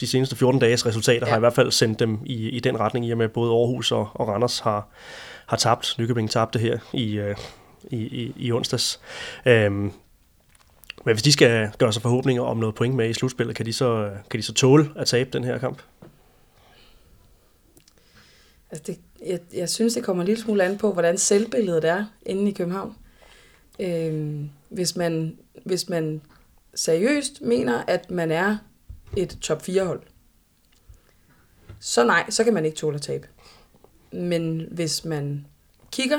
de 0.00 0.06
seneste 0.06 0.36
14 0.36 0.60
dages 0.60 0.86
resultater 0.86 1.26
ja. 1.26 1.30
har 1.30 1.36
i 1.36 1.40
hvert 1.40 1.54
fald 1.54 1.70
sendt 1.70 1.98
dem 1.98 2.18
i, 2.26 2.48
i 2.48 2.60
den 2.60 2.80
retning, 2.80 3.06
i 3.06 3.10
og 3.10 3.18
med 3.18 3.28
både 3.28 3.50
Aarhus 3.50 3.92
og, 3.92 4.08
og 4.14 4.28
Randers 4.28 4.58
har, 4.58 4.88
har 5.46 5.56
tabt. 5.56 5.94
Nykøbing 5.98 6.30
tabte 6.30 6.58
her 6.58 6.78
i, 6.92 7.18
øh, 7.18 7.36
i, 7.90 7.96
i, 7.96 8.32
i 8.36 8.52
onsdags. 8.52 9.00
Øh, 9.46 9.72
men 11.04 11.14
hvis 11.14 11.22
de 11.22 11.32
skal 11.32 11.70
gøre 11.78 11.92
sig 11.92 12.02
forhåbninger 12.02 12.42
om 12.42 12.56
noget 12.56 12.74
point 12.74 12.94
med 12.94 13.10
i 13.10 13.12
slutspillet, 13.12 13.56
kan 13.56 13.66
de 13.66 13.72
så, 13.72 14.10
kan 14.30 14.38
de 14.38 14.42
så 14.42 14.54
tåle 14.54 14.90
at 14.96 15.06
tabe 15.06 15.30
den 15.32 15.44
her 15.44 15.58
kamp? 15.58 15.82
Altså 18.70 18.92
det, 18.92 18.98
jeg, 19.26 19.40
jeg 19.54 19.68
synes, 19.68 19.94
det 19.94 20.04
kommer 20.04 20.22
en 20.22 20.26
lille 20.26 20.42
smule 20.42 20.64
an 20.64 20.78
på, 20.78 20.92
hvordan 20.92 21.18
selvbilledet 21.18 21.84
er 21.84 22.04
inde 22.26 22.50
i 22.50 22.54
København. 22.54 22.96
Øh, 23.80 24.40
hvis, 24.68 24.96
man, 24.96 25.38
hvis 25.64 25.88
man 25.88 26.22
seriøst 26.74 27.42
mener, 27.42 27.82
at 27.86 28.10
man 28.10 28.30
er 28.30 28.56
et 29.16 29.38
top 29.40 29.62
4-hold, 29.62 30.02
så 31.80 32.04
nej, 32.04 32.30
så 32.30 32.44
kan 32.44 32.54
man 32.54 32.64
ikke 32.64 32.76
tåle 32.76 32.94
at 32.94 33.02
tabe. 33.02 33.28
Men 34.12 34.68
hvis 34.70 35.04
man 35.04 35.46
kigger 35.92 36.18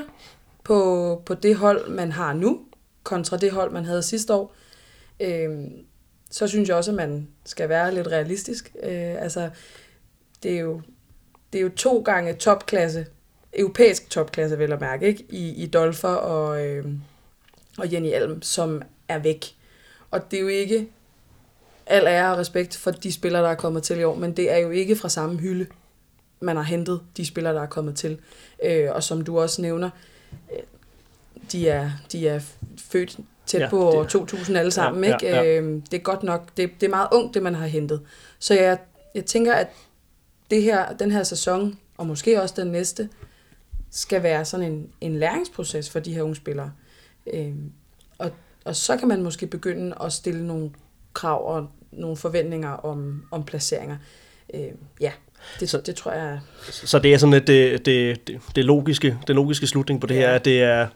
på, 0.63 1.21
på 1.25 1.33
det 1.33 1.55
hold, 1.55 1.89
man 1.89 2.11
har 2.11 2.33
nu, 2.33 2.61
kontra 3.03 3.37
det 3.37 3.51
hold, 3.51 3.71
man 3.71 3.85
havde 3.85 4.03
sidste 4.03 4.33
år, 4.33 4.55
øh, 5.19 5.67
så 6.29 6.47
synes 6.47 6.69
jeg 6.69 6.77
også, 6.77 6.91
at 6.91 6.97
man 6.97 7.27
skal 7.45 7.69
være 7.69 7.93
lidt 7.93 8.07
realistisk. 8.07 8.75
Øh, 8.83 9.23
altså, 9.23 9.49
det 10.43 10.51
er, 10.51 10.59
jo, 10.59 10.81
det 11.53 11.59
er 11.59 11.63
jo 11.63 11.69
to 11.69 12.01
gange 12.05 12.33
topklasse, 12.33 13.05
europæisk 13.53 14.09
topklasse, 14.09 14.59
vel 14.59 14.71
at 14.71 14.81
mærke, 14.81 15.07
ikke? 15.07 15.25
I, 15.29 15.49
i 15.63 15.67
Dolfer 15.67 16.07
og, 16.07 16.65
øh, 16.65 16.85
og 17.77 17.93
Jenny 17.93 18.11
Alm, 18.11 18.41
som 18.41 18.81
er 19.07 19.19
væk. 19.19 19.55
Og 20.11 20.31
det 20.31 20.37
er 20.37 20.41
jo 20.41 20.47
ikke 20.47 20.87
al 21.85 22.07
ære 22.07 22.31
og 22.31 22.37
respekt 22.37 22.77
for 22.77 22.91
de 22.91 23.11
spillere, 23.11 23.43
der 23.43 23.49
er 23.49 23.55
kommet 23.55 23.83
til 23.83 23.99
i 23.99 24.03
år, 24.03 24.15
men 24.15 24.37
det 24.37 24.51
er 24.51 24.57
jo 24.57 24.69
ikke 24.69 24.95
fra 24.95 25.09
samme 25.09 25.37
hylde, 25.37 25.67
man 26.39 26.55
har 26.55 26.63
hentet 26.63 27.01
de 27.17 27.25
spillere, 27.25 27.53
der 27.53 27.61
er 27.61 27.67
kommet 27.67 27.95
til. 27.95 28.17
Øh, 28.65 28.87
og 28.91 29.03
som 29.03 29.21
du 29.21 29.39
også 29.39 29.61
nævner, 29.61 29.89
øh, 30.53 30.59
de 31.51 31.69
er, 31.69 31.91
de 32.11 32.27
er 32.27 32.39
født 32.77 33.17
tæt 33.45 33.61
ja, 33.61 33.69
på 33.69 33.89
år 33.89 34.03
2000 34.03 34.57
alle 34.57 34.71
sammen. 34.71 35.03
Ja, 35.03 35.15
ikke? 35.15 35.27
Ja, 35.27 35.43
ja. 35.43 35.57
Øhm, 35.57 35.81
det 35.81 35.97
er 35.97 36.01
godt 36.01 36.23
nok, 36.23 36.57
det, 36.57 36.69
det 36.79 36.85
er 36.85 36.89
meget 36.89 37.07
ungt, 37.11 37.33
det 37.33 37.43
man 37.43 37.55
har 37.55 37.67
hentet. 37.67 38.01
Så 38.39 38.53
jeg, 38.53 38.77
jeg 39.15 39.25
tænker, 39.25 39.53
at 39.53 39.67
det 40.51 40.63
her, 40.63 40.93
den 40.93 41.11
her 41.11 41.23
sæson, 41.23 41.79
og 41.97 42.07
måske 42.07 42.41
også 42.41 42.55
den 42.57 42.67
næste, 42.67 43.09
skal 43.91 44.23
være 44.23 44.45
sådan 44.45 44.71
en, 44.71 44.87
en 45.01 45.15
læringsproces 45.15 45.89
for 45.89 45.99
de 45.99 46.13
her 46.13 46.21
unge 46.21 46.35
spillere. 46.35 46.71
Øhm, 47.33 47.71
og, 48.17 48.31
og 48.65 48.75
så 48.75 48.97
kan 48.97 49.07
man 49.07 49.23
måske 49.23 49.47
begynde 49.47 49.95
at 50.03 50.13
stille 50.13 50.47
nogle 50.47 50.69
krav 51.13 51.55
og 51.55 51.69
nogle 51.91 52.17
forventninger 52.17 52.69
om, 52.69 53.23
om 53.31 53.43
placeringer. 53.43 53.97
Øhm, 54.53 54.77
ja, 55.01 55.11
det, 55.59 55.69
så, 55.69 55.81
det 55.81 55.95
tror 55.95 56.11
jeg... 56.11 56.39
Så 56.71 56.99
det 56.99 57.13
er 57.13 57.17
sådan 57.17 57.33
et, 57.33 57.47
det, 57.47 57.85
det, 57.85 58.27
det, 58.27 58.41
det 58.55 58.65
logiske, 58.65 59.17
den 59.27 59.35
logiske 59.35 59.67
slutning 59.67 60.01
på 60.01 60.07
det 60.07 60.15
ja. 60.15 60.19
her, 60.19 60.29
at 60.29 60.45
det 60.45 60.63
er 60.63 60.87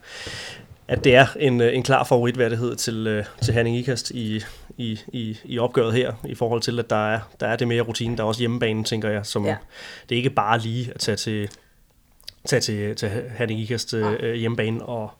at 0.88 1.03
det 1.03 1.16
er 1.16 1.28
en, 1.39 1.62
øh, 1.62 1.76
en 1.76 1.84
klar 1.84 2.03
favoritværdighed 2.03 2.76
til, 2.76 3.08
øh, 3.08 3.26
til 3.41 3.53
Herning 3.53 3.78
Ikast 3.78 4.12
i, 4.12 4.43
i, 4.78 4.99
i, 5.07 5.38
i 5.45 5.59
opgøret 5.59 5.93
her, 5.93 6.13
i 6.26 6.36
forhold 6.36 6.61
til, 6.61 6.80
at 6.80 6.89
der 6.89 7.13
er, 7.13 7.19
der 7.39 7.47
er 7.47 7.55
det 7.55 7.67
mere 7.67 7.82
rutine. 7.82 8.17
Der 8.17 8.23
er 8.23 8.28
også 8.28 8.39
hjemmebane, 8.39 8.84
tænker 8.84 9.09
jeg, 9.09 9.26
som 9.26 9.45
ja. 9.45 9.55
det 10.09 10.15
er 10.15 10.17
ikke 10.17 10.30
bare 10.30 10.59
lige 10.59 10.91
at 10.95 10.99
tage 10.99 11.15
til, 11.15 11.49
tage 12.45 12.59
til, 12.59 12.95
til 12.95 13.09
Herning 13.38 13.59
Ikast 13.59 13.93
øh, 13.93 14.34
hjemmebane 14.34 14.86
og, 14.86 15.11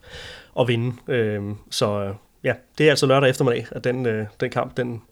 og 0.54 0.68
vinde. 0.68 0.96
Øh, 1.08 1.42
så 1.70 2.14
ja, 2.44 2.54
det 2.78 2.86
er 2.86 2.90
altså 2.90 3.06
lørdag 3.06 3.30
eftermiddag, 3.30 3.66
at 3.70 3.84
den, 3.84 4.06
øh, 4.06 4.26
den 4.40 4.50
kamp, 4.50 4.76
den, 4.76 5.02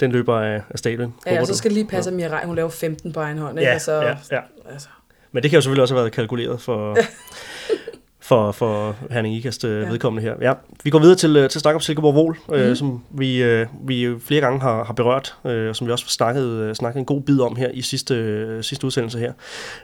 den 0.00 0.12
løber 0.12 0.40
af, 0.40 0.62
af 0.70 0.78
stadion. 0.78 1.14
Ja, 1.26 1.30
Håber 1.30 1.40
og 1.40 1.46
så 1.46 1.54
skal 1.54 1.72
lige 1.72 1.86
passe, 1.86 2.10
at 2.10 2.16
Mirai, 2.16 2.46
hun 2.46 2.56
laver 2.56 2.70
15 2.70 3.12
på 3.12 3.20
egen 3.20 3.38
hånd. 3.38 3.58
Ikke? 3.58 3.68
Ja, 3.68 3.72
altså, 3.72 3.92
ja, 3.92 4.16
ja. 4.30 4.40
Altså, 4.70 4.88
Men 5.32 5.42
det 5.42 5.50
kan 5.50 5.56
jo 5.56 5.60
selvfølgelig 5.60 5.82
også 5.82 5.94
have 5.94 6.02
været 6.02 6.12
kalkuleret 6.12 6.60
for, 6.60 6.96
for, 8.26 8.52
for 8.52 8.96
Herning 9.10 9.34
Ikast 9.36 9.64
øh, 9.64 9.82
Ja. 9.82 9.88
vedkommende 9.88 10.28
her. 10.28 10.34
Ja, 10.40 10.52
vi 10.84 10.90
går 10.90 10.98
videre 10.98 11.16
til, 11.16 11.36
øh, 11.36 11.50
til 11.50 11.58
at 11.58 11.62
snakke 11.62 11.74
om 11.76 11.80
Silkeborg 11.80 12.14
Vol, 12.14 12.36
øh, 12.52 12.66
Mhm. 12.66 12.76
som 12.76 13.02
vi, 13.10 13.42
øh, 13.42 13.66
vi 13.86 14.08
flere 14.20 14.40
gange 14.40 14.60
har, 14.60 14.84
har 14.84 14.92
berørt, 14.92 15.34
øh, 15.44 15.68
og 15.68 15.76
som 15.76 15.86
vi 15.86 15.92
også 15.92 16.08
snakket, 16.08 16.44
øh, 16.46 16.74
snakket 16.74 16.98
en 16.98 17.04
god 17.04 17.20
bid 17.22 17.40
om 17.40 17.56
her 17.56 17.70
i 17.70 17.82
sidste, 17.82 18.14
øh, 18.14 18.62
sidste 18.64 18.86
udsendelse 18.86 19.18
her. 19.18 19.32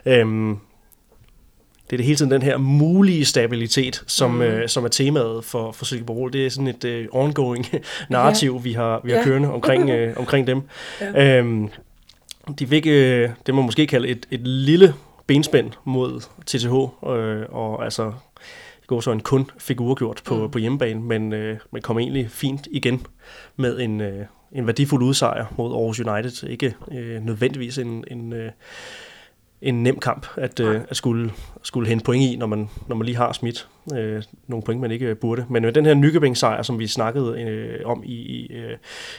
Øhm, 0.05 0.57
det 1.85 1.93
er 1.93 1.97
det 1.97 2.05
hele 2.05 2.15
tiden 2.17 2.31
den 2.31 2.41
her 2.41 2.57
mulige 2.57 3.25
stabilitet, 3.25 4.03
som, 4.07 4.31
mm. 4.31 4.41
øh, 4.41 4.69
som 4.69 4.83
er 4.83 4.87
temaet 4.89 5.43
for, 5.45 5.71
for 5.71 5.85
Silkeborg 5.85 6.17
Vol. 6.17 6.33
Det 6.33 6.45
er 6.45 6.49
sådan 6.49 6.67
et 6.67 6.83
øh, 6.85 7.07
ongoing 7.11 7.65
narrativ, 8.09 8.63
vi 8.63 8.73
har, 8.73 9.01
vi 9.03 9.11
har 9.11 9.17
Ja. 9.17 9.23
kørende 9.23 9.51
omkring, 9.53 9.89
øh, 9.89 10.13
omkring 10.17 10.47
dem. 10.47 10.61
Ja. 11.01 11.37
Øhm, 11.39 11.69
de 12.59 12.67
fik, 12.67 12.87
øh, 12.87 13.29
det 13.45 13.53
må 13.55 13.61
man 13.61 13.65
måske 13.65 13.87
kalde 13.87 14.07
et, 14.07 14.25
et 14.31 14.47
lille 14.47 14.93
benspænd 15.27 15.71
mod 15.85 16.21
TTH, 16.45 17.09
øh, 17.11 17.45
og 17.49 17.83
altså 17.83 18.11
går 18.87 18.99
så 19.01 19.11
en 19.11 19.19
kun 19.19 19.49
uafgjort 19.79 20.21
på, 20.25 20.35
Mm. 20.35 20.51
på 20.51 20.57
hjemmebane, 20.57 21.01
men, 21.01 21.33
øh, 21.33 21.59
men 21.71 21.81
kom 21.81 21.99
egentlig 21.99 22.29
fint 22.31 22.67
igen 22.71 23.05
med 23.55 23.79
en, 23.79 24.01
øh, 24.01 24.25
en 24.51 24.67
værdifuld 24.67 25.03
udsejr 25.03 25.45
mod 25.57 25.71
Aarhus 25.73 25.99
United. 25.99 26.49
Ikke 26.49 26.75
øh, 26.91 27.21
nødvendigvis 27.21 27.77
en, 27.77 28.03
en, 28.11 28.33
øh, 28.33 28.51
en 29.61 29.83
nem 29.83 29.99
kamp 29.99 30.27
at, 30.37 30.59
øh, 30.59 30.81
at 30.89 30.97
skulle, 30.97 31.31
skulle 31.63 31.89
hente 31.89 32.05
point 32.05 32.23
i, 32.33 32.35
når 32.35 32.45
man, 32.45 32.69
når 32.87 32.95
man 32.95 33.05
lige 33.05 33.15
har 33.17 33.33
smidt 33.33 33.67
øh, 33.95 34.23
nogle 34.47 34.63
point, 34.63 34.81
man 34.81 34.91
ikke 34.91 35.05
øh, 35.05 35.17
burde. 35.17 35.45
Men 35.49 35.63
med 35.63 35.71
den 35.73 35.85
her 35.85 35.93
Nykøbing-sejr, 35.93 36.61
som 36.61 36.79
vi 36.79 36.87
snakkede 36.87 37.41
øh, 37.41 37.79
om 37.85 38.03
i, 38.05 38.13
i, 38.13 38.53
øh, 38.53 38.77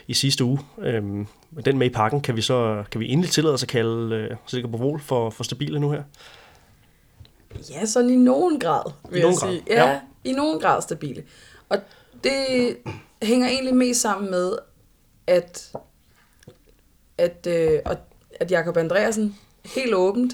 i 0.08 0.14
sidste 0.14 0.44
uge, 0.44 0.58
øh, 0.78 1.04
med 1.50 1.62
den 1.64 1.78
med 1.78 1.86
i 1.86 1.90
pakken, 1.90 2.20
kan 2.20 2.36
vi 2.36 2.40
så 2.40 2.84
kan 2.90 3.00
vi 3.00 3.08
endelig 3.12 3.30
tillade 3.30 3.54
os 3.54 3.62
at 3.62 3.68
kalde 3.68 4.14
øh, 4.16 4.36
Silkeborg 4.46 4.80
Vol 4.80 5.00
for, 5.00 5.30
for 5.30 5.44
stabile 5.44 5.80
nu 5.80 5.90
her? 5.90 6.02
Ja, 7.70 7.84
sådan 7.84 8.10
i 8.10 8.16
nogen 8.16 8.60
grad, 8.60 8.92
vil 9.10 9.18
I 9.18 9.20
jeg 9.20 9.22
nogen 9.22 9.38
sige. 9.38 9.60
grad, 9.66 9.76
Ja, 9.76 9.90
ja. 9.90 10.00
i 10.24 10.32
nogen 10.32 10.60
grad 10.60 10.82
stabile. 10.82 11.24
Og 11.68 11.78
det 12.24 12.76
hænger 13.22 13.48
egentlig 13.48 13.74
mest 13.76 14.00
sammen 14.00 14.30
med, 14.30 14.52
at, 15.26 15.72
at, 17.18 17.46
øh, 17.50 17.80
at, 17.84 17.98
at 18.40 18.50
Jakob 18.50 18.76
Andreasen 18.76 19.36
helt 19.64 19.94
åbent 19.94 20.32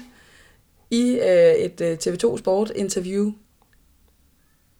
i 0.89 1.01
øh, 1.11 1.53
et 1.53 1.81
øh, 1.81 1.97
TV2 2.03 2.37
Sport 2.37 2.71
interview 2.75 3.31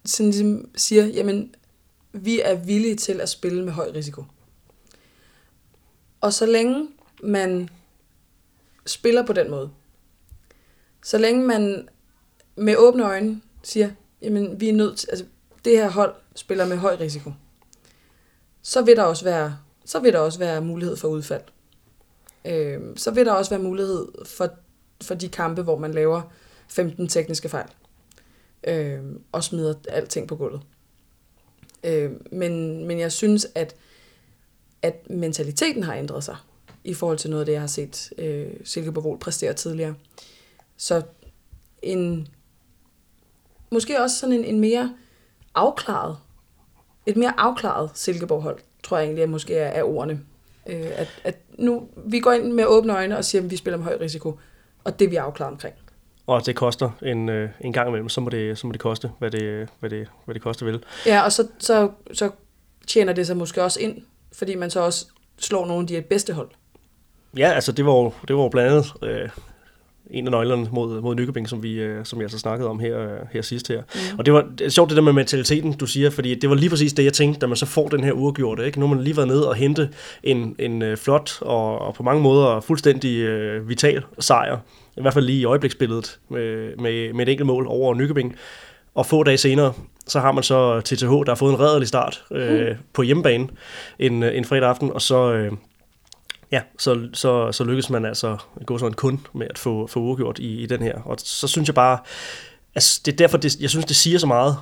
sådan 0.04 0.30
ligesom 0.30 0.70
siger, 0.76 1.04
jamen, 1.06 1.54
vi 2.12 2.40
er 2.40 2.54
villige 2.54 2.96
til 2.96 3.20
at 3.20 3.28
spille 3.28 3.64
med 3.64 3.72
høj 3.72 3.90
risiko. 3.94 4.24
Og 6.20 6.32
så 6.32 6.46
længe 6.46 6.88
man 7.22 7.68
spiller 8.86 9.26
på 9.26 9.32
den 9.32 9.50
måde, 9.50 9.70
så 11.04 11.18
længe 11.18 11.46
man 11.46 11.88
med 12.56 12.76
åbne 12.76 13.04
øjne 13.04 13.40
siger, 13.62 13.90
jamen 14.22 14.60
vi 14.60 14.68
er 14.68 14.72
nødt 14.72 14.98
til, 14.98 15.08
altså 15.10 15.24
det 15.64 15.72
her 15.72 15.90
hold 15.90 16.14
spiller 16.34 16.66
med 16.66 16.76
høj 16.76 16.96
risiko, 17.00 17.32
så 18.62 18.82
vil 18.82 18.96
der 18.96 19.02
også 19.02 19.24
være, 19.24 19.58
så 19.84 19.98
vil 19.98 20.12
der 20.12 20.18
også 20.18 20.38
være 20.38 20.60
mulighed 20.60 20.96
for 20.96 21.08
udfald. 21.08 21.42
Øh, 22.44 22.80
så 22.96 23.10
vil 23.10 23.26
der 23.26 23.32
også 23.32 23.50
være 23.50 23.62
mulighed 23.62 24.08
for, 24.26 24.50
for 25.02 25.14
de 25.14 25.28
kampe, 25.28 25.62
hvor 25.62 25.78
man 25.78 25.94
laver 25.94 26.22
15 26.68 27.08
tekniske 27.08 27.48
fejl 27.48 27.68
øh, 28.64 29.00
og 29.32 29.44
smider 29.44 29.74
alting 29.88 30.28
på 30.28 30.36
gulvet. 30.36 30.60
Øh, 31.84 32.10
men, 32.32 32.84
men 32.86 32.98
jeg 32.98 33.12
synes, 33.12 33.46
at, 33.54 33.76
at 34.82 35.10
mentaliteten 35.10 35.82
har 35.82 35.94
ændret 35.94 36.24
sig 36.24 36.36
i 36.84 36.94
forhold 36.94 37.18
til 37.18 37.30
noget 37.30 37.40
af 37.40 37.46
det, 37.46 37.52
jeg 37.52 37.60
har 37.60 37.66
set 37.66 38.12
øh, 38.18 38.50
Silkeborg 38.64 39.04
Vol 39.04 39.18
præstere 39.18 39.54
tidligere. 39.54 39.94
Så 40.76 41.02
en, 41.82 42.28
måske 43.72 44.02
også 44.02 44.18
sådan 44.18 44.34
en, 44.34 44.44
en 44.44 44.60
mere 44.60 44.94
afklaret, 45.54 46.16
et 47.06 47.16
mere 47.16 47.40
afklaret 47.40 47.90
Silkeborg-hold, 47.94 48.58
tror 48.82 48.96
jeg 48.96 49.04
egentlig, 49.04 49.22
at 49.22 49.30
måske 49.30 49.54
er, 49.54 49.68
er 49.68 49.82
ordene. 49.82 50.20
Øh, 50.66 50.90
at, 50.96 51.08
at 51.24 51.36
nu, 51.58 51.88
vi 51.96 52.20
går 52.20 52.32
ind 52.32 52.52
med 52.52 52.64
åbne 52.66 52.92
øjne 52.94 53.18
og 53.18 53.24
siger, 53.24 53.42
at 53.42 53.50
vi 53.50 53.56
spiller 53.56 53.78
med 53.78 53.84
høj 53.84 53.98
risiko, 54.00 54.38
og 54.84 54.98
det 54.98 55.04
er 55.04 55.08
vi 55.08 55.16
afklaret 55.16 55.52
omkring. 55.52 55.74
Og 56.26 56.46
det 56.46 56.56
koster 56.56 56.90
en, 57.02 57.28
øh, 57.28 57.50
en 57.60 57.72
gang 57.72 57.88
imellem, 57.88 58.08
så 58.08 58.20
må 58.20 58.30
det, 58.30 58.58
så 58.58 58.66
må 58.66 58.72
det 58.72 58.80
koste, 58.80 59.10
hvad 59.18 59.30
det, 59.30 59.68
hvad 59.80 59.90
det, 59.90 60.08
hvad 60.24 60.34
det 60.34 60.42
koste 60.42 60.64
vil. 60.64 60.84
Ja, 61.06 61.22
og 61.22 61.32
så, 61.32 61.48
så, 61.58 61.90
så 62.12 62.30
tjener 62.86 63.12
det 63.12 63.26
sig 63.26 63.36
måske 63.36 63.62
også 63.62 63.80
ind, 63.80 64.02
fordi 64.32 64.54
man 64.54 64.70
så 64.70 64.80
også 64.80 65.06
slår 65.38 65.66
nogle 65.66 65.82
af 65.82 65.86
de 65.86 66.02
bedste 66.02 66.32
hold. 66.32 66.50
Ja, 67.36 67.52
altså 67.52 67.72
det 67.72 67.86
var 67.86 67.92
jo, 67.92 68.12
det 68.28 68.36
var 68.36 68.42
jo 68.42 68.48
blandt 68.48 68.70
andet 68.70 68.92
øh, 69.02 69.28
en 70.12 70.26
af 70.26 70.30
nøglerne 70.30 70.68
mod, 70.70 71.00
mod 71.00 71.14
Nykøbing, 71.14 71.48
som 71.48 71.62
vi, 71.62 71.72
øh, 71.72 72.04
som 72.04 72.18
jeg 72.18 72.24
altså 72.24 72.38
snakkede 72.38 72.68
om 72.68 72.80
her, 72.80 73.00
øh, 73.00 73.08
her 73.32 73.42
sidst 73.42 73.68
her. 73.68 73.82
Mm. 73.94 74.18
Og 74.18 74.26
det 74.26 74.34
var 74.34 74.46
det 74.58 74.72
sjovt 74.72 74.90
det 74.90 74.96
der 74.96 75.02
med 75.02 75.12
mentaliteten, 75.12 75.72
du 75.72 75.86
siger, 75.86 76.10
fordi 76.10 76.34
det 76.34 76.50
var 76.50 76.56
lige 76.56 76.70
præcis 76.70 76.92
det, 76.92 77.04
jeg 77.04 77.12
tænkte, 77.12 77.40
da 77.40 77.46
man 77.46 77.56
så 77.56 77.66
får 77.66 77.88
den 77.88 78.04
her 78.04 78.12
uafgjorte. 78.12 78.66
Ikke? 78.66 78.80
Nu 78.80 78.86
har 78.86 78.94
man 78.94 79.04
lige 79.04 79.16
været 79.16 79.28
nede 79.28 79.48
og 79.48 79.54
hente 79.54 79.88
en, 80.22 80.56
en 80.58 80.82
øh, 80.82 80.96
flot 80.96 81.38
og, 81.40 81.78
og 81.78 81.94
på 81.94 82.02
mange 82.02 82.22
måder 82.22 82.60
fuldstændig 82.60 83.18
øh, 83.18 83.68
vital 83.68 84.02
sejr, 84.18 84.58
i 84.96 85.00
hvert 85.00 85.14
fald 85.14 85.24
lige 85.24 85.40
i 85.40 85.44
øjebliksbilledet, 85.44 86.18
med, 86.28 86.76
med, 86.76 87.12
med 87.12 87.26
et 87.26 87.32
enkelt 87.32 87.46
mål 87.46 87.66
over 87.68 87.94
Nykøbing. 87.94 88.36
Og 88.94 89.06
få 89.06 89.22
dage 89.22 89.36
senere, 89.36 89.72
så 90.06 90.20
har 90.20 90.32
man 90.32 90.42
så 90.42 90.80
TTH, 90.80 91.06
der 91.06 91.24
har 91.28 91.34
fået 91.34 91.52
en 91.52 91.60
redderlig 91.60 91.88
start 91.88 92.24
øh, 92.32 92.66
mm. 92.66 92.76
på 92.92 93.02
hjemmebane 93.02 93.48
en, 93.98 94.22
en 94.22 94.44
fredag 94.44 94.68
aften, 94.68 94.90
og 94.92 95.02
så... 95.02 95.32
Øh, 95.32 95.52
Ja, 96.52 96.62
så, 96.78 97.08
så, 97.12 97.52
så 97.52 97.64
lykkes 97.64 97.90
man 97.90 98.04
altså 98.04 98.36
at 98.60 98.66
gå 98.66 98.78
sådan 98.78 98.92
kun 98.94 99.26
med 99.34 99.46
at 99.50 99.58
få, 99.58 99.86
få 99.86 100.00
uafgjort 100.00 100.38
i, 100.38 100.62
i 100.62 100.66
den 100.66 100.82
her. 100.82 100.98
Og 101.04 101.16
så 101.18 101.48
synes 101.48 101.68
jeg 101.68 101.74
bare, 101.74 101.98
altså 102.74 103.00
det 103.04 103.12
er 103.12 103.16
derfor, 103.16 103.38
det, 103.38 103.60
jeg 103.60 103.70
synes, 103.70 103.84
det 103.86 103.96
siger 103.96 104.18
så 104.18 104.26
meget, 104.26 104.56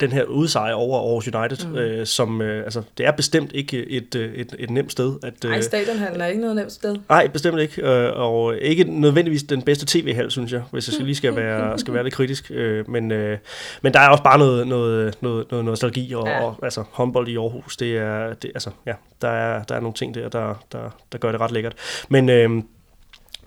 den 0.00 0.12
her 0.12 0.24
udsejr 0.24 0.74
over 0.74 0.98
Aarhus 0.98 1.28
United, 1.28 1.68
mm. 1.68 1.76
øh, 1.76 2.06
som, 2.06 2.42
øh, 2.42 2.64
altså 2.64 2.82
det 2.98 3.06
er 3.06 3.12
bestemt 3.12 3.52
ikke 3.52 3.90
et, 3.90 4.14
øh, 4.14 4.34
et, 4.34 4.56
et 4.58 4.70
nemt 4.70 4.92
sted. 4.92 5.14
At, 5.22 5.44
Nej, 5.44 5.60
stadionhallen 5.60 6.20
er 6.20 6.26
ikke 6.26 6.40
noget 6.40 6.56
nemt 6.56 6.72
sted. 6.72 6.96
Nej, 7.08 7.26
bestemt 7.26 7.60
ikke. 7.60 7.82
Øh, 7.82 8.12
og 8.14 8.56
ikke 8.56 8.84
nødvendigvis 8.84 9.42
den 9.42 9.62
bedste 9.62 9.86
tv-hal, 9.88 10.30
synes 10.30 10.52
jeg, 10.52 10.62
hvis 10.70 10.88
jeg 10.88 10.94
skal, 10.94 11.04
lige 11.04 11.16
skal 11.16 11.36
være, 11.42 11.78
skal 11.78 11.94
være 11.94 12.02
lidt 12.02 12.14
kritisk. 12.14 12.50
Øh, 12.50 12.90
men, 12.90 13.12
øh, 13.12 13.38
men 13.82 13.94
der 13.94 14.00
er 14.00 14.08
også 14.08 14.22
bare 14.22 14.38
noget, 14.38 14.68
noget, 14.68 15.18
noget, 15.20 15.50
noget 15.50 15.64
nostalgi, 15.64 16.12
og, 16.12 16.26
ja. 16.26 16.44
og 16.44 16.56
altså, 16.62 16.84
håndbold 16.90 17.28
i 17.28 17.36
Aarhus, 17.36 17.76
det 17.76 17.96
er, 17.96 18.34
det, 18.34 18.50
altså, 18.54 18.70
ja, 18.86 18.92
der 19.22 19.28
er, 19.28 19.62
der 19.62 19.74
er 19.74 19.80
nogle 19.80 19.94
ting 19.94 20.14
der, 20.14 20.28
der, 20.28 20.64
der, 20.72 20.96
der 21.12 21.18
gør 21.18 21.32
det 21.32 21.40
ret 21.40 21.52
lækkert. 21.52 21.74
Men, 22.08 22.28
øh, 22.28 22.62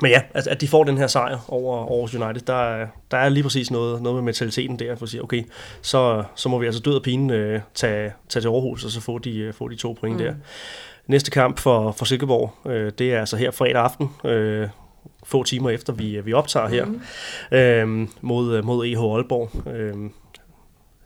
men 0.02 0.12
ja, 0.12 0.22
altså, 0.34 0.50
at 0.50 0.62
de 0.62 0.68
får 0.68 0.84
den 0.84 0.98
her 0.98 1.08
sejr 1.08 1.38
over 1.48 1.78
Aarhus 1.80 2.16
United, 2.16 2.42
der, 2.42 2.54
er- 2.74 2.88
der 3.12 3.18
er 3.18 3.30
lige 3.30 3.44
præcis 3.44 3.72
noget, 3.72 4.02
noget 4.02 4.16
med 4.16 4.24
mentaliteten 4.24 4.80
der, 4.80 4.96
for 4.96 5.04
at 5.06 5.10
sige, 5.10 5.24
okay, 5.24 5.44
så, 5.82 6.24
så 6.36 6.50
må 6.50 6.60
vi 6.60 6.66
altså 6.66 6.82
død 6.82 6.96
og 6.96 7.04
pine 7.04 7.34
øh, 7.36 7.60
tage, 7.74 8.14
tage 8.30 8.42
til 8.42 8.48
Aarhus, 8.50 8.86
og 8.86 8.92
så 8.92 9.02
få 9.02 9.18
de, 9.18 9.38
øh, 9.40 9.54
få 9.54 9.68
de 9.68 9.76
to 9.76 9.94
point 10.00 10.16
mm. 10.18 10.24
der. 10.24 10.34
Næste 11.08 11.32
kamp 11.32 11.60
for, 11.60 11.92
for 11.92 12.06
Silkeborg, 12.06 12.72
øh, 12.72 12.92
det 12.98 13.14
er 13.14 13.20
altså 13.20 13.38
her 13.38 13.52
fredag 13.52 13.82
aften, 13.82 14.10
øh, 14.26 14.68
få 15.26 15.44
timer 15.44 15.70
efter 15.70 15.94
vi, 15.94 16.20
vi 16.22 16.34
optager 16.34 16.68
her, 16.68 16.86
mm. 16.86 17.02
øh, 17.58 18.08
mod, 18.22 18.62
mod 18.62 18.86
EH 18.86 19.00
Aalborg. 19.00 19.68
Øh, 19.76 19.94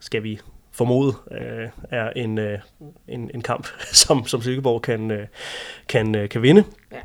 skal 0.00 0.22
vi 0.22 0.40
formode, 0.72 1.14
øh, 1.32 1.68
er 1.90 2.10
en, 2.16 2.38
øh, 2.38 2.58
en, 3.08 3.30
en 3.34 3.42
kamp, 3.42 3.66
som, 4.02 4.26
som 4.26 4.42
Silkeborg 4.42 4.82
kan, 4.82 5.10
øh, 5.10 5.26
kan, 5.88 6.14
øh, 6.14 6.28
kan 6.28 6.42
vinde. 6.42 6.64
Ja, 6.92 6.96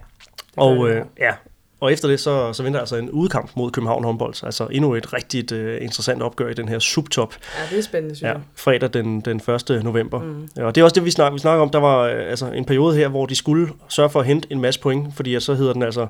Og 0.57 0.89
øh, 0.89 1.05
ja, 1.19 1.31
og 1.79 1.93
efter 1.93 2.07
det, 2.07 2.19
så, 2.19 2.53
så 2.53 2.63
venter 2.63 2.79
altså 2.79 2.95
en 2.95 3.09
udekamp 3.11 3.51
mod 3.55 3.71
København 3.71 4.03
håndbold. 4.03 4.43
Altså 4.43 4.67
endnu 4.71 4.95
et 4.95 5.13
rigtig 5.13 5.51
øh, 5.53 5.81
interessant 5.83 6.21
opgør 6.23 6.49
i 6.49 6.53
den 6.53 6.69
her 6.69 6.79
subtop. 6.79 7.33
Ja, 7.57 7.75
det 7.75 7.79
er 7.79 7.83
spændende, 7.83 8.15
synes 8.15 8.27
Ja, 8.29 8.33
jeg. 8.33 8.41
fredag 8.55 8.89
den, 8.93 9.21
den 9.21 9.37
1. 9.69 9.83
november. 9.83 10.19
Mm. 10.21 10.49
Ja, 10.57 10.63
og 10.65 10.75
det 10.75 10.81
er 10.81 10.85
også 10.85 10.93
det, 10.93 11.05
vi 11.05 11.11
snakker, 11.11 11.33
vi 11.33 11.39
snakker 11.39 11.61
om. 11.61 11.69
Der 11.69 11.79
var 11.79 11.99
øh, 12.01 12.29
altså 12.29 12.51
en 12.51 12.65
periode 12.65 12.95
her, 12.97 13.07
hvor 13.07 13.25
de 13.25 13.35
skulle 13.35 13.69
sørge 13.89 14.09
for 14.09 14.19
at 14.19 14.25
hente 14.25 14.47
en 14.51 14.59
masse 14.61 14.79
point, 14.79 15.15
fordi 15.15 15.39
så 15.39 15.53
hedder 15.53 15.73
den 15.73 15.83
altså 15.83 16.07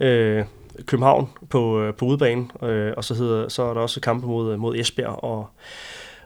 øh, 0.00 0.44
København 0.86 1.28
på, 1.50 1.92
på 1.98 2.04
udebane, 2.04 2.46
øh, 2.62 2.92
og 2.96 3.04
så, 3.04 3.14
hedder, 3.14 3.48
så 3.48 3.62
er 3.62 3.74
der 3.74 3.80
også 3.80 4.00
kampe 4.00 4.26
mod, 4.26 4.56
mod 4.56 4.76
Esbjerg 4.76 5.24
og, 5.24 5.46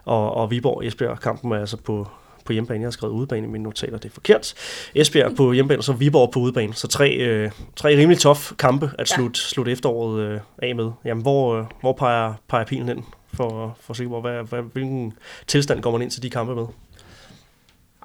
og, 0.05 0.33
og 0.35 0.51
Viborg. 0.51 0.85
Esbjerg-kampen 0.85 1.51
er 1.51 1.59
altså 1.59 1.77
på, 1.77 2.07
på 2.45 2.53
hjemmebane. 2.53 2.79
Jeg 2.81 2.87
har 2.87 2.91
skrevet 2.91 3.13
udebane 3.13 3.47
i 3.47 3.49
mine 3.49 3.63
notater, 3.63 3.97
det 3.97 4.09
er 4.09 4.13
forkert. 4.13 4.53
Esbjerg 4.95 5.35
på 5.35 5.51
hjemmebane, 5.53 5.79
og 5.79 5.83
så 5.83 5.93
Viborg 5.93 6.31
på 6.31 6.39
udebane. 6.39 6.73
Så 6.73 6.87
tre, 6.87 7.15
øh, 7.15 7.51
tre 7.75 7.89
rimelig 7.97 8.19
tof 8.19 8.51
kampe 8.59 8.85
at 8.99 9.11
Ja. 9.11 9.15
slutte, 9.15 9.39
slutte 9.39 9.71
efteråret 9.71 10.21
øh, 10.21 10.39
af 10.57 10.75
med. 10.75 10.91
Jamen, 11.05 11.21
hvor, 11.21 11.55
øh, 11.59 11.65
hvor 11.81 11.93
peger, 11.93 12.33
peger 12.47 12.65
pilen 12.65 12.87
hen 12.87 13.05
for, 13.33 13.77
for 13.81 13.93
Silkeborg? 13.93 14.21
Hvad, 14.21 14.43
hvad, 14.43 14.61
hvilken 14.73 15.13
tilstand 15.47 15.81
går 15.81 15.91
man 15.91 16.01
ind 16.01 16.11
til 16.11 16.23
de 16.23 16.29
kampe 16.29 16.55
med? 16.55 16.65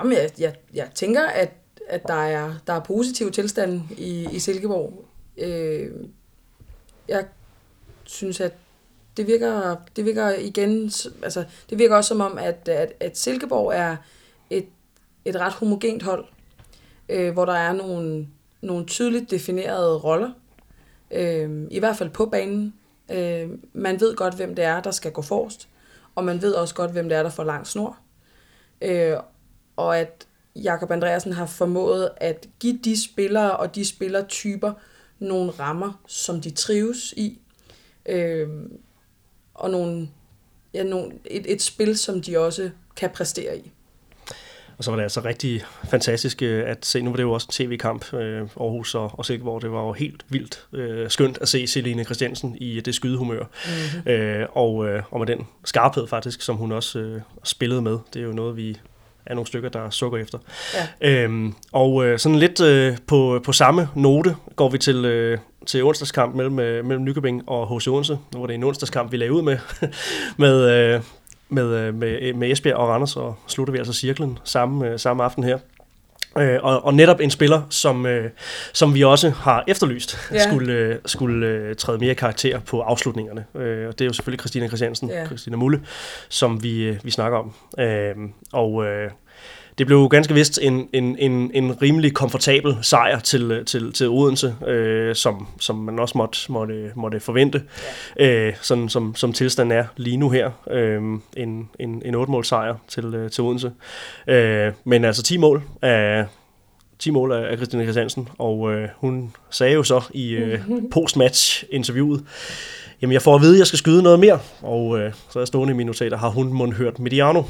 Jamen, 0.01 0.13
jeg, 0.13 0.31
jeg, 0.39 0.55
jeg 0.75 0.89
tænker, 0.95 1.27
at, 1.27 1.53
at 1.89 2.03
der, 2.09 2.15
er, 2.23 2.53
der 2.67 2.73
er 2.73 2.81
positiv 2.81 3.31
tilstand 3.33 3.83
i, 3.99 4.29
i 4.33 4.39
Silkeborg. 4.39 5.05
Øh, 5.39 5.87
jeg 7.09 7.25
synes, 8.05 8.41
at 8.41 8.53
det 9.17 9.27
virker, 9.27 9.77
det 9.97 10.05
virker 10.05 10.31
igen, 10.39 10.93
altså 11.23 11.45
det 11.71 11.79
virker 11.79 11.97
også 11.97 12.09
som 12.09 12.21
om, 12.21 12.39
at, 12.39 12.69
at, 12.69 12.93
at 13.01 13.19
Silkeborg 13.19 13.73
er 13.75 13.97
et 15.25 15.37
ret 15.37 15.53
homogent 15.53 16.03
hold, 16.03 16.25
øh, 17.09 17.33
hvor 17.33 17.45
der 17.45 17.53
er 17.53 17.73
nogle, 17.73 18.29
nogle 18.61 18.87
tydeligt 18.87 19.31
definerede 19.31 19.97
roller, 19.99 20.31
øh, 21.11 21.67
i 21.71 21.79
hvert 21.79 21.97
fald 21.97 22.11
på 22.11 22.27
banen. 22.27 22.75
Øh, 23.11 23.49
man 23.73 24.01
ved 24.01 24.17
godt, 24.17 24.35
hvem 24.35 24.55
det 24.55 24.65
er, 24.65 24.81
der 24.81 24.91
skal 24.91 25.13
gå 25.13 25.23
forrest, 25.23 25.69
og 26.15 26.25
man 26.25 26.43
ved 26.43 26.53
også 26.53 26.75
godt, 26.75 26.91
hvem 26.91 27.09
det 27.09 27.19
er, 27.19 27.23
der 27.23 27.31
får 27.31 27.45
lang 27.45 27.67
snor. 27.67 27.99
Øh, 28.83 29.17
og 29.77 29.99
at 29.99 30.27
Jakob 30.57 30.91
Andreasen 30.91 31.33
har 31.33 31.47
formået 31.47 32.11
at 32.17 32.49
give 32.61 32.79
de 32.85 33.03
spillere 33.03 33.57
og 33.57 33.75
de 33.75 33.85
spillertyper 33.85 34.73
nogle 35.19 35.51
rammer, 35.51 36.03
som 36.07 36.41
de 36.41 36.51
trives 36.51 37.13
i, 37.17 37.39
øh, 38.07 38.49
og 39.55 39.71
nogle, 39.71 40.09
ja, 40.75 40.83
nogle, 40.83 41.13
et, 41.25 41.53
et 41.53 41.63
spil, 41.63 41.99
som 41.99 42.23
de 42.23 42.39
også 42.39 42.71
kan 42.97 43.11
præstere 43.11 43.59
i. 43.59 43.73
Og 44.79 44.85
så 44.85 44.91
var 44.91 44.97
det 44.97 45.03
altså 45.03 45.21
rigtig 45.25 45.65
fantastisk 45.91 46.43
øh, 46.43 46.71
at 46.71 46.87
se, 46.87 47.03
nu 47.03 47.11
var 47.11 47.17
det 47.17 47.23
jo 47.23 47.33
også 47.33 47.47
en 47.51 47.53
tv-kamp, 47.53 48.15
øh, 48.15 48.41
Aarhus 48.41 48.95
og, 48.95 49.11
og 49.19 49.25
Silkeborg, 49.25 49.63
det 49.63 49.73
var 49.73 49.83
jo 49.83 49.93
helt 49.93 50.25
vildt 50.29 50.67
øh, 50.73 51.11
skønt 51.11 51.39
at 51.41 51.49
se 51.49 51.67
Celine 51.67 52.05
Christiansen 52.05 52.57
i 52.61 52.81
det 52.81 52.95
skydehumør, 52.95 53.43
mm-hmm. 53.43 54.11
øh, 54.13 54.47
og, 54.53 54.89
øh, 54.89 55.03
og 55.11 55.19
med 55.19 55.27
den 55.27 55.47
skarphed 55.65 56.07
faktisk, 56.07 56.43
som 56.43 56.57
hun 56.57 56.73
også 56.73 56.99
øh, 56.99 57.21
spillede 57.45 57.83
med. 57.83 57.99
Det 58.15 58.23
er 58.23 58.27
jo 58.27 58.33
noget, 58.33 58.57
vi 58.57 58.79
er 59.27 59.35
nogle 59.35 59.47
stykker, 59.47 59.69
der 59.69 59.91
sukker 59.91 60.19
efter. 60.19 60.39
Ja. 61.01 61.23
Øhm, 61.23 61.55
og 61.73 62.07
øh, 62.07 62.19
sådan 62.19 62.39
lidt 62.39 62.61
øh, 62.61 62.97
på, 63.07 63.41
på 63.45 63.53
samme 63.53 63.89
note 63.95 64.37
går 64.57 64.69
vi 64.69 64.79
til, 64.79 65.05
øh, 65.05 65.39
til 65.67 65.85
onsdagskamp 65.85 66.35
mellem, 66.35 66.59
øh, 66.59 66.85
mellem 66.85 67.05
Nykøbing 67.05 67.49
og 67.49 67.77
H.C. 67.77 67.89
Odense. 67.89 68.19
Nu 68.35 68.41
var 68.41 68.47
det 68.47 68.55
en 68.55 68.65
onsdagskamp, 68.65 69.13
vi 69.13 69.17
lagde 69.17 69.33
ud 69.33 69.43
med, 69.43 69.59
med, 70.45 70.71
øh, 70.71 71.01
med, 71.49 71.75
øh, 71.75 71.95
med, 71.95 72.33
med 72.33 72.51
Esbjerg 72.51 72.77
og 72.77 72.89
Randers, 72.89 73.17
og 73.17 73.37
slutter 73.47 73.73
vi 73.73 73.79
altså 73.79 73.93
cirklen 73.93 74.39
samme, 74.45 74.89
øh, 74.89 74.99
samme 74.99 75.25
aften 75.25 75.45
her. 75.45 75.59
Øh, 76.39 76.59
og, 76.63 76.85
og 76.85 76.95
netop 76.95 77.21
en 77.21 77.31
spiller, 77.31 77.63
som, 77.71 78.07
øh, 78.07 78.31
som 78.73 78.95
vi 78.95 79.05
også 79.05 79.31
har 79.31 79.65
efterlyst, 79.67 80.19
ja. 80.33 80.49
skulle, 80.49 80.73
øh, 80.73 80.97
skulle 81.07 81.47
øh, 81.47 81.77
træde 81.77 81.99
mere 81.99 82.15
karakter 82.15 82.61
på 82.61 82.81
afslutningerne. 82.81 83.45
Øh, 83.55 83.89
og 83.89 83.93
det 83.93 84.01
er 84.01 84.07
jo 84.07 84.13
selvfølgelig 84.13 84.41
Christina 84.41 84.67
Christiansen, 84.67 85.11
ja. 85.11 85.27
Christina 85.27 85.57
Mulle, 85.57 85.83
som 86.29 86.63
vi, 86.63 86.83
øh, 86.83 86.97
vi 87.03 87.11
snakker 87.11 87.39
om. 87.39 87.55
Øh, 87.79 88.15
og 88.53 88.85
øh, 88.85 89.11
det 89.79 89.87
blev 89.87 90.09
ganske 90.09 90.35
vist 90.35 90.59
en, 90.63 90.89
en, 90.93 91.17
en, 91.19 91.51
en 91.55 91.83
rimelig 91.83 92.15
komfortabel 92.15 92.77
sejr 92.83 93.19
til, 93.19 93.63
til, 93.67 93.93
til 93.93 94.09
Odense, 94.09 94.55
øh, 94.67 95.15
som, 95.15 95.47
som 95.61 95.77
man 95.77 95.99
også 95.99 96.19
måtte, 96.19 96.53
måtte, 96.53 96.91
måtte 96.95 97.21
forvente, 97.21 97.63
ja. 98.19 98.31
øh, 98.31 98.55
sådan 98.61 98.89
som, 98.89 99.15
som 99.15 99.33
tilstanden 99.33 99.79
er 99.79 99.85
lige 99.97 100.17
nu 100.17 100.31
her. 100.31 100.51
Øh, 100.71 101.03
en, 101.37 101.69
en, 101.79 102.03
en 102.05 102.15
8 102.15 102.49
sejr 102.49 102.75
til, 102.89 103.05
øh, 103.05 103.31
til 103.31 103.45
Odense. 103.45 103.73
Øh, 104.27 104.73
men 104.85 105.05
altså 105.05 105.23
10 105.23 105.37
mål 105.37 105.63
af 105.83 106.27
10 106.99 107.11
mål 107.11 107.33
af 107.33 107.57
Christina 107.57 107.83
Christiansen, 107.83 108.29
og 108.39 108.73
øh, 108.73 108.89
hun 108.97 109.33
sagde 109.51 109.75
jo 109.75 109.83
så 109.83 110.03
i 110.15 110.31
øh, 110.31 110.61
postmatch-interviewet, 110.95 112.25
jamen 113.03 113.13
jeg 113.13 113.23
får 113.23 113.35
at 113.35 113.41
vide, 113.41 113.55
at 113.55 113.59
jeg 113.59 113.67
skal 113.67 113.79
skyde 113.79 114.03
noget 114.03 114.21
mere, 114.21 114.39
og 114.63 114.99
øh, 114.99 115.13
så 115.31 115.39
er 115.39 115.41
jeg 115.41 115.49
stående 115.49 115.75
i 115.75 115.77
mine 115.77 115.87
notater, 115.87 116.17
har 116.17 116.29
hun 116.29 116.53
må 116.53 116.71
hørt 116.71 116.99
Mediano, 116.99 117.43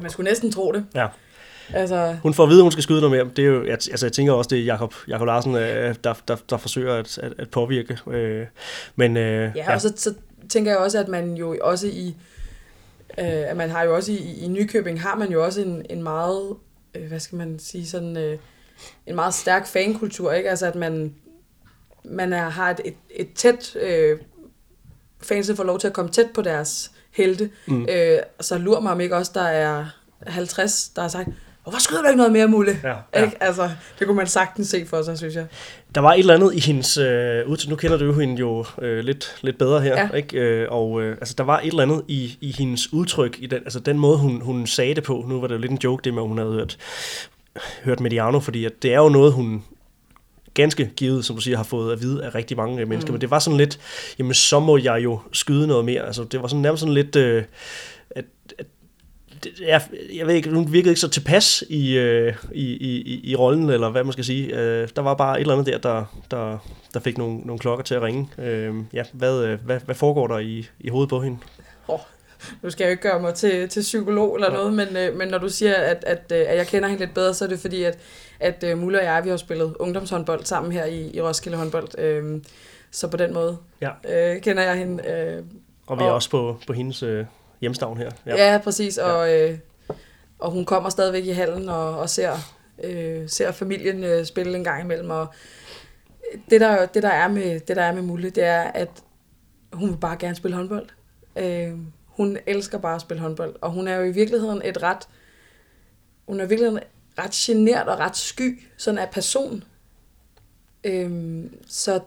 man 0.00 0.10
skulle 0.10 0.30
næsten 0.30 0.52
tro 0.52 0.72
det. 0.72 0.84
Ja. 0.94 1.06
Altså... 1.74 2.16
Hun 2.22 2.34
får 2.34 2.42
at 2.42 2.48
vide, 2.48 2.58
at 2.58 2.62
hun 2.62 2.72
skal 2.72 2.82
skyde 2.82 3.00
noget 3.00 3.16
mere. 3.16 3.34
Det 3.36 3.44
er 3.44 3.48
jo, 3.48 3.64
jeg, 3.64 3.72
altså, 3.72 4.06
jeg 4.06 4.12
tænker 4.12 4.32
også, 4.32 4.48
det 4.48 4.58
er 4.58 4.64
Jakob, 4.64 4.94
Jakob 5.08 5.26
Larsen, 5.26 5.54
øh, 5.54 5.94
der, 6.04 6.14
der, 6.28 6.36
der 6.50 6.56
forsøger 6.56 6.94
at, 6.94 7.18
at, 7.18 7.32
at 7.38 7.50
påvirke. 7.50 7.98
Øh, 8.06 8.46
men, 8.96 9.16
øh, 9.16 9.22
ja, 9.24 9.50
ja, 9.56 9.74
og 9.74 9.80
så, 9.80 9.92
så 9.96 10.14
tænker 10.48 10.70
jeg 10.70 10.80
også, 10.80 10.98
at 10.98 11.08
man 11.08 11.34
jo 11.34 11.56
også 11.60 11.86
i, 11.86 12.16
øh, 13.18 13.50
at 13.50 13.56
man 13.56 13.70
har 13.70 13.82
jo 13.82 13.94
også 13.94 14.12
i, 14.12 14.44
i 14.44 14.48
Nykøbing, 14.48 15.02
har 15.02 15.16
man 15.16 15.32
jo 15.32 15.44
også 15.44 15.60
en, 15.60 15.86
en 15.90 16.02
meget, 16.02 16.56
øh, 16.94 17.08
hvad 17.08 17.20
skal 17.20 17.38
man 17.38 17.58
sige, 17.58 17.86
sådan 17.86 18.16
øh, 18.16 18.38
en 19.06 19.14
meget 19.14 19.34
stærk 19.34 19.66
fankultur, 19.66 20.32
ikke? 20.32 20.50
Altså, 20.50 20.66
at 20.66 20.74
man, 20.74 21.14
man 22.04 22.32
er, 22.32 22.48
har 22.48 22.70
et, 22.70 22.80
et, 22.84 22.94
et 23.10 23.28
tæt, 23.34 23.76
øh, 23.76 24.18
fansen 25.22 25.56
får 25.56 25.64
lov 25.64 25.78
til 25.78 25.86
at 25.86 25.92
komme 25.92 26.10
tæt 26.10 26.30
på 26.34 26.42
deres 26.42 26.91
helte. 27.12 27.50
Mm. 27.66 27.86
Øh, 27.90 28.18
så 28.40 28.58
lurer 28.58 28.80
mig 28.80 28.92
om 28.92 29.00
ikke 29.00 29.16
også, 29.16 29.32
der 29.34 29.42
er 29.42 29.84
50, 30.26 30.88
der 30.88 31.02
har 31.02 31.08
sagt, 31.08 31.28
hvorfor 31.62 31.78
skyder 31.78 32.02
du 32.02 32.08
ikke 32.08 32.16
noget 32.16 32.32
mere, 32.32 32.48
Mulle? 32.48 32.80
Ja, 32.82 32.94
ja. 33.14 33.24
Ikke? 33.24 33.36
Altså, 33.40 33.70
det 33.98 34.06
kunne 34.06 34.16
man 34.16 34.26
sagtens 34.26 34.68
se 34.68 34.86
for 34.86 35.02
sig, 35.02 35.18
synes 35.18 35.34
jeg. 35.34 35.46
Der 35.94 36.00
var 36.00 36.12
et 36.12 36.18
eller 36.18 36.34
andet 36.34 36.54
i 36.54 36.60
hendes 36.60 36.96
øh, 36.96 37.48
udtryk, 37.48 37.70
nu 37.70 37.76
kender 37.76 37.96
du 37.96 38.04
jo 38.04 38.12
hende 38.12 38.36
jo 38.40 38.64
øh, 38.82 39.04
lidt, 39.04 39.36
lidt 39.42 39.58
bedre 39.58 39.80
her, 39.80 40.00
ja. 40.00 40.16
ikke? 40.16 40.38
Øh, 40.38 40.66
og 40.70 41.02
øh, 41.02 41.12
altså, 41.20 41.34
der 41.38 41.44
var 41.44 41.60
et 41.60 41.66
eller 41.66 41.82
andet 41.82 42.02
i, 42.08 42.38
i 42.40 42.54
hendes 42.58 42.92
udtryk, 42.92 43.36
i 43.38 43.46
den, 43.46 43.58
altså 43.58 43.80
den 43.80 43.98
måde, 43.98 44.18
hun, 44.18 44.40
hun 44.40 44.66
sagde 44.66 44.94
det 44.94 45.02
på, 45.04 45.24
nu 45.28 45.40
var 45.40 45.46
det 45.46 45.54
jo 45.54 45.60
lidt 45.60 45.72
en 45.72 45.78
joke, 45.84 46.04
det 46.04 46.14
med, 46.14 46.22
at 46.22 46.28
hun 46.28 46.38
havde 46.38 46.52
hørt, 46.52 46.78
hørt 47.84 48.00
Mediano, 48.00 48.40
fordi 48.40 48.64
at 48.64 48.82
det 48.82 48.94
er 48.94 48.98
jo 48.98 49.08
noget, 49.08 49.32
hun 49.32 49.62
ganske 50.54 50.90
givet, 50.96 51.24
som 51.24 51.36
du 51.36 51.42
siger, 51.42 51.56
har 51.56 51.64
fået 51.64 51.92
at 51.92 52.02
vide 52.02 52.24
af 52.24 52.34
rigtig 52.34 52.56
mange 52.56 52.86
mennesker. 52.86 53.10
Mm. 53.10 53.14
Men 53.14 53.20
det 53.20 53.30
var 53.30 53.38
sådan 53.38 53.56
lidt, 53.56 53.78
jamen 54.18 54.34
så 54.34 54.60
må 54.60 54.76
jeg 54.76 55.04
jo 55.04 55.20
skyde 55.32 55.66
noget 55.66 55.84
mere. 55.84 56.06
Altså 56.06 56.24
det 56.24 56.42
var 56.42 56.48
sådan 56.48 56.62
nærmest 56.62 56.80
sådan 56.80 56.94
lidt, 56.94 57.16
øh, 57.16 57.44
at, 58.10 58.24
at 58.58 58.66
jeg, 59.60 59.82
jeg 60.14 60.26
ved 60.26 60.34
ikke, 60.34 60.50
hun 60.50 60.72
virkede 60.72 60.90
ikke 60.90 61.00
så 61.00 61.08
tilpas 61.08 61.64
i, 61.68 61.98
øh, 61.98 62.34
i, 62.52 62.64
i, 62.64 63.20
i 63.30 63.36
rollen, 63.36 63.70
eller 63.70 63.90
hvad 63.90 64.04
man 64.04 64.12
skal 64.12 64.24
sige. 64.24 64.60
Øh, 64.60 64.88
der 64.96 65.02
var 65.02 65.14
bare 65.14 65.36
et 65.36 65.40
eller 65.40 65.54
andet 65.54 65.66
der, 65.66 65.78
der, 65.78 66.04
der, 66.30 66.58
der 66.94 67.00
fik 67.00 67.18
nogle, 67.18 67.38
nogle 67.38 67.58
klokker 67.58 67.84
til 67.84 67.94
at 67.94 68.02
ringe. 68.02 68.28
Øh, 68.38 68.74
ja, 68.92 69.02
hvad, 69.12 69.44
øh, 69.44 69.58
hvad, 69.64 69.80
hvad 69.84 69.94
foregår 69.94 70.26
der 70.26 70.38
i, 70.38 70.66
i 70.80 70.88
hovedet 70.88 71.08
på 71.08 71.20
hende? 71.20 71.38
Oh, 71.88 72.00
nu 72.62 72.70
skal 72.70 72.84
jeg 72.84 72.88
jo 72.88 72.90
ikke 72.90 73.02
gøre 73.02 73.20
mig 73.20 73.34
til, 73.34 73.68
til 73.68 73.80
psykolog 73.80 74.34
eller 74.34 74.50
ja. 74.50 74.56
noget, 74.56 74.72
men, 74.72 74.96
øh, 74.96 75.16
men 75.16 75.28
når 75.28 75.38
du 75.38 75.48
siger, 75.48 75.74
at, 75.74 76.04
at, 76.06 76.32
øh, 76.32 76.44
at 76.48 76.56
jeg 76.56 76.66
kender 76.66 76.88
hende 76.88 77.04
lidt 77.04 77.14
bedre, 77.14 77.34
så 77.34 77.44
er 77.44 77.48
det 77.48 77.58
fordi, 77.58 77.82
at, 77.82 77.98
at 78.40 78.64
uh, 78.72 78.78
Mulle 78.78 78.98
og 78.98 79.04
jeg, 79.04 79.24
vi 79.24 79.28
har 79.30 79.36
spillet 79.36 79.74
ungdomshåndbold 79.78 80.44
sammen 80.44 80.72
her 80.72 80.84
i, 80.84 81.10
i 81.14 81.20
Roskilde 81.20 81.58
håndbold. 81.58 81.98
Øh, 81.98 82.42
så 82.90 83.08
på 83.08 83.16
den 83.16 83.34
måde 83.34 83.58
ja. 83.80 83.90
øh, 84.08 84.40
kender 84.40 84.62
jeg 84.62 84.76
hende. 84.76 85.08
Øh, 85.08 85.42
og 85.86 85.98
vi 85.98 86.04
er 86.04 86.08
og, 86.08 86.14
også 86.14 86.30
på, 86.30 86.58
på 86.66 86.72
hendes 86.72 87.02
øh, 87.02 87.24
hjemstavn 87.60 87.98
her. 87.98 88.10
Ja, 88.26 88.52
ja 88.52 88.58
præcis. 88.58 88.98
Ja. 88.98 89.04
Og, 89.04 89.34
øh, 89.34 89.58
og 90.38 90.50
hun 90.50 90.64
kommer 90.64 90.90
stadigvæk 90.90 91.24
i 91.24 91.30
hallen 91.30 91.68
og, 91.68 91.98
og 91.98 92.10
ser, 92.10 92.32
øh, 92.84 93.28
ser 93.28 93.52
familien 93.52 94.04
øh, 94.04 94.24
spille 94.24 94.56
en 94.56 94.64
gang 94.64 94.84
imellem. 94.84 95.10
Og 95.10 95.26
det 96.50 96.60
der, 96.60 96.86
det, 96.86 97.02
der 97.02 97.08
er 97.08 97.28
med, 97.28 97.60
det, 97.60 97.76
der 97.76 97.82
er 97.82 97.92
med 97.92 98.02
Mulle, 98.02 98.30
det 98.30 98.44
er, 98.44 98.62
at 98.62 98.88
hun 99.72 99.90
vil 99.90 99.96
bare 99.96 100.16
gerne 100.16 100.34
spille 100.34 100.56
håndbold. 100.56 100.88
Øh, 101.36 101.72
hun 102.16 102.38
elsker 102.46 102.78
bare 102.78 102.94
at 102.94 103.00
spille 103.00 103.20
håndbold, 103.20 103.56
og 103.60 103.70
hun 103.70 103.88
er 103.88 103.96
jo 103.96 104.02
i 104.02 104.10
virkeligheden 104.10 104.62
et 104.64 104.82
ret, 104.82 105.08
hun 106.26 106.40
er 106.40 106.44
i 106.44 106.48
virkeligheden 106.48 106.82
ret 107.18 107.30
genert 107.30 107.88
og 107.88 107.98
ret 107.98 108.16
sky, 108.16 108.62
sådan 108.76 108.98
af 108.98 109.10
person. 109.10 109.64
Øhm, 110.84 111.54
så 111.66 112.00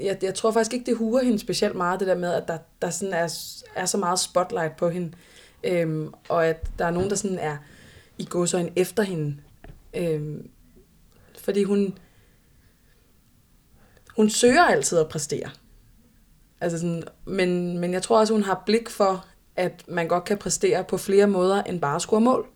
jeg, 0.00 0.18
jeg 0.22 0.34
tror 0.34 0.50
faktisk 0.50 0.72
ikke, 0.72 0.86
det 0.86 0.96
huer 0.96 1.22
hende 1.22 1.38
specielt 1.38 1.74
meget, 1.74 2.00
det 2.00 2.08
der 2.08 2.14
med, 2.14 2.32
at 2.32 2.48
der, 2.48 2.58
der 2.82 2.90
sådan 2.90 3.14
er, 3.14 3.28
er 3.76 3.86
så 3.86 3.98
meget 3.98 4.18
spotlight 4.18 4.76
på 4.76 4.88
hende, 4.88 5.12
øhm, 5.64 6.14
og 6.28 6.46
at 6.46 6.66
der 6.78 6.84
er 6.86 6.90
nogen, 6.90 7.10
der 7.10 7.16
sådan 7.16 7.38
er 7.38 7.56
i 8.18 8.24
gåsøjne 8.24 8.70
efter 8.76 9.02
hende. 9.02 9.36
Øhm, 9.94 10.48
fordi 11.38 11.62
hun, 11.62 11.98
hun 14.16 14.30
søger 14.30 14.62
altid 14.62 14.98
at 14.98 15.08
præstere. 15.08 15.50
Altså 16.60 16.78
sådan, 16.78 17.02
men, 17.24 17.78
men 17.78 17.92
jeg 17.92 18.02
tror 18.02 18.18
også, 18.18 18.32
hun 18.32 18.42
har 18.42 18.62
blik 18.66 18.88
for, 18.88 19.26
at 19.56 19.82
man 19.88 20.08
godt 20.08 20.24
kan 20.24 20.38
præstere 20.38 20.84
på 20.84 20.96
flere 20.96 21.26
måder 21.26 21.62
end 21.62 21.80
bare 21.80 21.94
at 21.96 22.02
score 22.02 22.20
mål. 22.20 22.46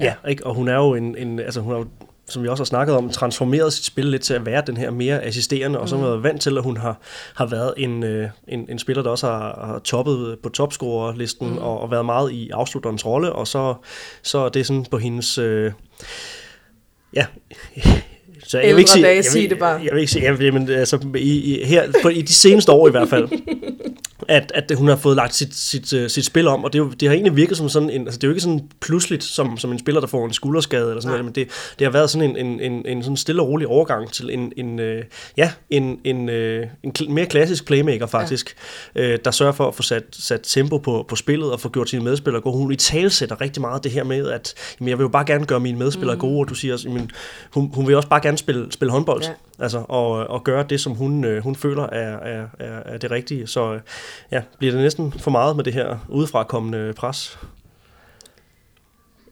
Ja, 0.00 0.14
ikke? 0.28 0.46
og 0.46 0.54
hun 0.54 0.68
er 0.68 0.76
jo 0.76 0.94
en, 0.94 1.16
en 1.16 1.38
altså 1.38 1.60
hun 1.60 1.72
er 1.72 1.78
jo, 1.78 1.86
som 2.28 2.42
vi 2.42 2.48
også 2.48 2.60
har 2.60 2.66
snakket 2.66 2.96
om, 2.96 3.10
transformeret 3.10 3.72
sit 3.72 3.84
spil 3.84 4.06
lidt 4.06 4.22
til 4.22 4.34
at 4.34 4.46
være 4.46 4.62
den 4.66 4.76
her 4.76 4.90
mere 4.90 5.22
assisterende, 5.22 5.78
mm. 5.78 5.82
og 5.82 5.88
så 5.88 5.96
har 5.96 6.06
været 6.06 6.22
vant 6.22 6.42
til, 6.42 6.56
at 6.56 6.62
hun 6.62 6.76
har, 6.76 7.00
har 7.34 7.46
været 7.46 7.74
en, 7.76 8.02
øh, 8.02 8.28
en, 8.48 8.66
en 8.68 8.78
spiller, 8.78 9.02
der 9.02 9.10
også 9.10 9.26
har, 9.26 9.66
har 9.66 9.78
toppet 9.78 10.38
på 10.42 10.48
topscorerlisten, 10.48 11.50
mm. 11.50 11.58
og, 11.58 11.80
og 11.80 11.90
været 11.90 12.04
meget 12.04 12.32
i 12.32 12.50
afslutterens 12.50 13.06
rolle, 13.06 13.32
og 13.32 13.46
så, 13.46 13.74
så 14.22 14.38
er 14.38 14.48
det 14.48 14.66
sådan 14.66 14.86
på 14.90 14.98
hendes... 14.98 15.38
Øh, 15.38 15.72
ja, 17.14 17.26
så 18.44 18.58
jeg 18.58 18.68
vil 18.68 18.78
ikke 18.78 18.90
sige, 18.90 19.06
jeg 19.06 19.24
vil, 19.34 19.50
det 19.50 19.58
bare. 19.58 19.80
Jeg, 19.84 19.92
vil 19.92 20.00
ikke 20.00 20.12
sige, 20.12 20.24
jeg, 20.24 20.52
men, 20.52 20.68
altså, 20.68 20.98
i, 21.16 21.60
i, 21.60 21.64
her, 21.64 21.92
på, 22.02 22.08
i 22.08 22.22
de 22.22 22.32
seneste 22.34 22.72
år 22.72 22.88
i 22.88 22.90
hvert 22.90 23.08
fald, 23.08 23.28
at, 24.30 24.52
at 24.54 24.72
hun 24.76 24.88
har 24.88 24.96
fået 24.96 25.16
lagt 25.16 25.34
sit, 25.34 25.54
sit, 25.54 25.92
uh, 25.92 26.06
sit 26.06 26.24
spil 26.24 26.48
om, 26.48 26.64
og 26.64 26.72
det, 26.72 26.78
jo, 26.78 26.90
det 26.90 27.08
har 27.08 27.14
egentlig 27.14 27.36
virket 27.36 27.56
som 27.56 27.68
sådan 27.68 27.90
en, 27.90 28.00
altså 28.00 28.18
det 28.18 28.24
er 28.24 28.28
jo 28.28 28.32
ikke 28.32 28.40
sådan 28.40 28.68
pludseligt, 28.80 29.24
som, 29.24 29.58
som 29.58 29.72
en 29.72 29.78
spiller, 29.78 30.00
der 30.00 30.08
får 30.08 30.26
en 30.26 30.32
skulderskade 30.32 30.88
eller 30.88 31.00
sådan 31.00 31.10
noget, 31.10 31.24
men 31.24 31.34
det, 31.34 31.48
det 31.78 31.84
har 31.86 31.92
været 31.92 32.10
sådan 32.10 32.30
en, 32.30 32.46
en, 32.46 32.60
en, 32.60 32.86
en 32.86 33.02
sådan 33.02 33.16
stille 33.16 33.42
og 33.42 33.48
rolig 33.48 33.66
overgang 33.66 34.12
til 34.12 34.30
en, 34.30 34.52
en 34.56 34.78
uh, 34.78 35.04
ja, 35.36 35.52
en, 35.70 35.98
en, 36.04 36.28
uh, 36.28 36.34
en 36.82 36.92
kl- 36.98 37.10
mere 37.10 37.26
klassisk 37.26 37.66
playmaker 37.66 38.06
faktisk, 38.06 38.56
ja. 38.94 39.12
uh, 39.12 39.18
der 39.24 39.30
sørger 39.30 39.52
for 39.52 39.68
at 39.68 39.74
få 39.74 39.82
sat, 39.82 40.04
sat 40.12 40.40
tempo 40.42 40.78
på, 40.78 41.04
på 41.08 41.16
spillet 41.16 41.52
og 41.52 41.60
få 41.60 41.68
gjort 41.68 41.90
sine 41.90 42.04
medspillere 42.04 42.42
gode. 42.42 42.56
Hun 42.56 42.72
i 42.72 42.76
talsætter 42.76 43.40
rigtig 43.40 43.60
meget 43.60 43.84
det 43.84 43.92
her 43.92 44.04
med, 44.04 44.28
at 44.28 44.54
jamen, 44.80 44.88
jeg 44.88 44.98
vil 44.98 45.04
jo 45.04 45.08
bare 45.08 45.24
gerne 45.24 45.46
gøre 45.46 45.60
mine 45.60 45.78
medspillere 45.78 46.14
mm. 46.14 46.20
gode, 46.20 46.40
og 46.40 46.48
du 46.48 46.54
siger, 46.54 46.76
jamen, 46.84 47.10
hun, 47.50 47.70
hun 47.74 47.86
vil 47.86 47.96
også 47.96 48.08
bare 48.08 48.20
gerne 48.20 48.38
spille, 48.38 48.72
spille 48.72 48.92
håndbold, 48.92 49.22
ja. 49.22 49.30
altså, 49.58 49.84
og, 49.88 50.10
og 50.10 50.44
gøre 50.44 50.64
det, 50.70 50.80
som 50.80 50.92
hun, 50.92 51.24
uh, 51.24 51.38
hun 51.38 51.56
føler 51.56 51.82
er, 51.82 52.16
er, 52.18 52.46
er, 52.58 52.82
er 52.84 52.98
det 52.98 53.10
rigtige. 53.10 53.46
Så 53.46 53.78
ja, 54.30 54.42
bliver 54.58 54.72
det 54.72 54.82
næsten 54.82 55.12
for 55.12 55.30
meget 55.30 55.56
med 55.56 55.64
det 55.64 55.74
her 55.74 55.98
udefrakommende 56.08 56.92
pres? 56.96 57.38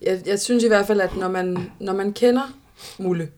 jeg, 0.03 0.23
jeg 0.27 0.41
synes 0.41 0.65
i 0.65 0.69
hvert 0.69 0.87
fald, 0.87 1.01
at 1.01 1.17
når 1.17 1.29
man, 1.29 1.71
når 1.81 1.93
man 1.93 2.13
kender 2.13 2.43
Mulle, 2.99 3.31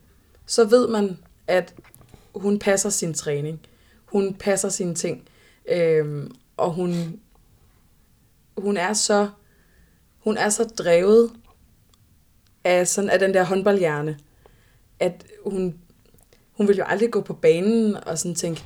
så 0.47 0.65
ved 0.65 0.89
man, 0.89 1.19
at 1.47 1.75
hun 2.35 2.59
passer 2.59 2.91
sin 2.91 3.15
træning. 3.15 3.61
Hun 4.05 4.35
passer 4.35 4.69
sine 4.69 4.95
ting. 4.95 5.29
Øhm, 5.69 6.35
og 6.57 6.73
hun, 6.73 7.21
hun 8.59 8.77
er 8.77 8.93
så 8.93 9.29
hun 10.21 10.37
er 10.37 10.49
så 10.49 10.65
drevet 10.65 11.31
af, 12.65 12.89
sådan, 12.89 13.11
af 13.11 13.19
den 13.19 13.35
der 13.35 13.45
håndboldhjerne, 13.45 14.19
at 15.01 15.27
hun, 15.47 15.79
hun 16.53 16.69
vil 16.69 16.77
jo 16.77 16.85
aldrig 16.85 17.11
gå 17.11 17.21
på 17.21 17.35
banen 17.35 17.97
og 17.97 18.19
sådan 18.19 18.35
tænke, 18.35 18.65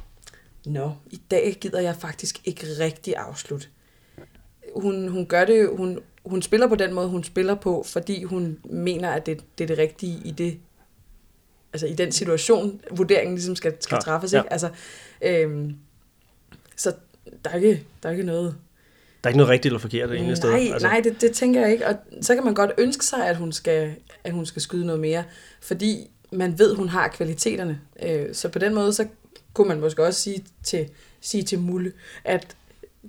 nå, 0.67 0.93
i 1.11 1.21
dag 1.31 1.57
gider 1.61 1.81
jeg 1.81 1.97
faktisk 1.97 2.41
ikke 2.45 2.67
rigtig 2.81 3.17
afslutte. 3.17 3.67
Hun, 4.77 5.09
hun 5.09 5.27
gør 5.27 5.45
det, 5.45 5.69
hun, 5.77 5.99
hun 6.27 6.43
spiller 6.43 6.67
på 6.69 6.75
den 6.75 6.95
måde, 6.95 7.09
hun 7.09 7.25
spiller 7.25 7.55
på, 7.55 7.85
fordi 7.87 8.23
hun 8.23 8.59
mener, 8.65 9.11
at 9.11 9.27
det, 9.27 9.45
det 9.59 9.65
er 9.65 9.69
det 9.69 9.79
rigtige 9.79 10.21
i 10.25 10.31
det, 10.31 10.59
altså 11.73 11.87
i 11.87 11.95
den 11.95 12.12
situation, 12.12 12.81
vurderingen 12.91 13.35
ligesom 13.35 13.57
skal, 13.57 13.75
skal 13.81 13.99
træffes. 13.99 14.33
Ja. 14.33 14.39
Ikke? 14.39 14.53
Altså, 14.53 14.71
øhm, 15.23 15.77
så 16.77 16.95
der 17.45 17.51
er, 17.51 17.57
ikke, 17.57 17.85
der 18.03 18.09
er 18.09 18.12
ikke 18.12 18.25
noget 18.25 18.57
der 19.25 19.29
er 19.29 19.31
ikke 19.31 19.39
noget 19.39 19.51
rigtigt 19.51 19.71
eller 19.71 19.79
forkert 19.79 20.09
det 20.09 20.21
ene 20.21 20.37
sted. 20.37 20.51
Nej, 20.51 20.69
altså. 20.73 20.89
nej 20.89 21.01
det, 21.05 21.21
det 21.21 21.33
tænker 21.33 21.61
jeg 21.61 21.73
ikke. 21.73 21.87
Og 21.87 21.95
så 22.21 22.35
kan 22.35 22.45
man 22.45 22.55
godt 22.55 22.71
ønske 22.79 23.05
sig, 23.05 23.29
at 23.29 23.37
hun 23.37 23.53
skal, 23.53 23.95
at 24.25 24.33
hun 24.33 24.47
skal 24.47 24.62
skyde 24.62 24.87
noget 24.87 25.01
mere, 25.01 25.25
fordi 25.61 26.11
man 26.33 26.59
ved, 26.59 26.75
hun 26.75 26.89
har 26.89 27.09
kvaliteterne. 27.09 27.81
Øh, 28.03 28.35
så 28.35 28.49
på 28.49 28.59
den 28.59 28.75
måde, 28.75 28.93
så 28.93 29.07
kunne 29.55 29.69
man 29.69 29.81
måske 29.81 30.05
også 30.05 30.21
sige 30.21 30.45
til, 30.63 30.89
sige 31.21 31.43
til 31.43 31.59
Mulle, 31.59 31.93
at 32.25 32.57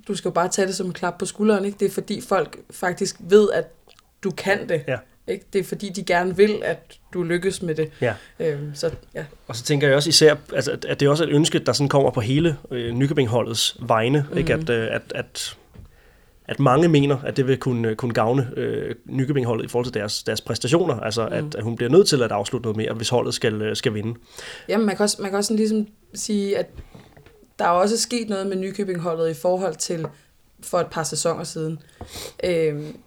du 0.07 0.15
skal 0.15 0.29
jo 0.29 0.33
bare 0.33 0.49
tage 0.49 0.67
det 0.67 0.75
som 0.75 0.85
en 0.85 0.93
klap 0.93 1.17
på 1.17 1.25
skulderen. 1.25 1.65
Ikke? 1.65 1.77
Det 1.79 1.85
er 1.85 1.91
fordi 1.91 2.21
folk 2.21 2.57
faktisk 2.69 3.15
ved, 3.19 3.51
at 3.51 3.65
du 4.23 4.31
kan 4.31 4.69
det. 4.69 4.83
Ja. 4.87 4.97
Ikke? 5.27 5.45
Det 5.53 5.59
er 5.59 5.63
fordi, 5.63 5.89
de 5.89 6.03
gerne 6.03 6.37
vil, 6.37 6.61
at 6.63 6.99
du 7.13 7.23
lykkes 7.23 7.61
med 7.61 7.75
det. 7.75 7.91
Ja. 8.01 8.13
Øhm, 8.39 8.75
så, 8.75 8.91
ja. 9.13 9.25
Og 9.47 9.55
så 9.55 9.63
tænker 9.63 9.87
jeg 9.87 9.95
også 9.95 10.09
især, 10.09 10.35
altså, 10.53 10.71
at 10.71 10.99
det 10.99 11.05
er 11.05 11.09
også 11.09 11.23
et 11.23 11.29
ønske, 11.29 11.59
der 11.59 11.73
sådan 11.73 11.89
kommer 11.89 12.11
på 12.11 12.21
hele 12.21 12.57
øh, 12.71 12.93
Nykøbing-holdets 12.93 13.77
vegne. 13.79 14.25
Mm. 14.31 14.37
Ikke? 14.37 14.53
At, 14.53 14.69
øh, 14.69 14.87
at, 14.91 15.01
at 15.15 15.15
at 15.15 15.57
mange 16.59 16.87
mener, 16.87 17.17
at 17.17 17.37
det 17.37 17.47
vil 17.47 17.57
kunne, 17.57 17.95
kunne 17.95 18.13
gavne 18.13 18.51
øh, 18.57 18.95
Nykøbing-holdet 19.05 19.65
i 19.65 19.67
forhold 19.67 19.85
til 19.85 19.93
deres, 19.93 20.23
deres 20.23 20.41
præstationer, 20.41 20.99
altså 20.99 21.27
mm. 21.27 21.33
at, 21.33 21.55
at 21.55 21.63
hun 21.63 21.75
bliver 21.75 21.89
nødt 21.89 22.07
til 22.07 22.23
at 22.23 22.31
afslutte 22.31 22.63
noget 22.63 22.77
mere, 22.77 22.93
hvis 22.93 23.09
holdet 23.09 23.33
skal, 23.33 23.61
øh, 23.61 23.75
skal 23.75 23.93
vinde. 23.93 24.19
Jamen, 24.69 24.85
man 24.85 24.95
kan 24.95 25.03
også, 25.03 25.21
man 25.21 25.31
kan 25.31 25.37
også 25.37 25.47
sådan 25.47 25.57
ligesom 25.57 25.87
sige, 26.13 26.57
at 26.57 26.69
der 27.59 27.65
er 27.65 27.69
også 27.69 27.97
sket 27.97 28.29
noget 28.29 28.47
med 28.47 28.57
Nykøbing-holdet 28.57 29.29
i 29.29 29.33
forhold 29.33 29.75
til 29.75 30.07
for 30.59 30.79
et 30.79 30.87
par 30.87 31.03
sæsoner 31.03 31.43
siden. 31.43 31.79
Øhm, 32.43 32.97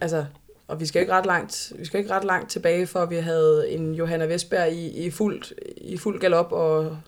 altså, 0.00 0.24
og 0.68 0.80
vi 0.80 0.86
skal 0.86 1.00
ikke 1.00 1.12
ret 1.12 1.26
langt, 1.26 1.72
vi 1.78 1.84
skal 1.84 2.00
ikke 2.00 2.12
ret 2.12 2.24
langt 2.24 2.50
tilbage, 2.50 2.86
for 2.86 3.06
vi 3.06 3.16
havde 3.16 3.70
en 3.70 3.94
Johanna 3.94 4.24
Vestberg 4.24 4.72
i, 4.72 5.06
i, 5.06 5.10
fuld, 5.10 5.42
i 5.76 5.96
fuld 5.96 6.20
galop, 6.20 6.52
og 6.52 6.98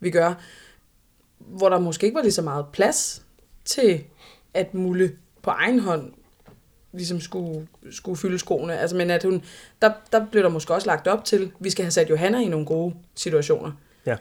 vi 0.00 0.10
gør, 0.10 0.34
hvor 1.38 1.68
der 1.68 1.78
måske 1.78 2.06
ikke 2.06 2.16
var 2.16 2.22
lige 2.22 2.32
så 2.32 2.42
meget 2.42 2.66
plads 2.72 3.22
til 3.64 4.04
at 4.54 4.74
Mulle 4.74 5.12
på 5.42 5.50
egen 5.50 5.78
hånd 5.78 6.12
ligesom 6.92 7.20
skulle, 7.20 7.66
skulle 7.90 8.18
fylde 8.18 8.38
skoene. 8.38 8.78
Altså, 8.78 8.96
men 8.96 9.10
at 9.10 9.22
hun, 9.22 9.42
der, 9.82 9.90
der 10.12 10.26
blev 10.30 10.42
der 10.42 10.48
måske 10.48 10.74
også 10.74 10.86
lagt 10.86 11.06
op 11.06 11.24
til, 11.24 11.36
at 11.36 11.48
vi 11.60 11.70
skal 11.70 11.84
have 11.84 11.90
sat 11.90 12.10
Johanna 12.10 12.38
i 12.38 12.48
nogle 12.48 12.66
gode 12.66 12.94
situationer. 13.14 13.72
Ja, 14.06 14.16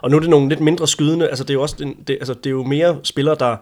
og 0.00 0.10
nu 0.10 0.16
er 0.16 0.20
det 0.20 0.30
nogle 0.30 0.48
lidt 0.48 0.60
mindre 0.60 0.88
skydende, 0.88 1.28
altså 1.28 1.44
det 1.44 1.50
er 1.50 1.54
jo, 1.54 1.62
også, 1.62 1.94
det, 2.06 2.10
altså, 2.10 2.34
det 2.34 2.46
er 2.46 2.50
jo 2.50 2.62
mere 2.62 3.00
spillere, 3.02 3.36
der 3.38 3.56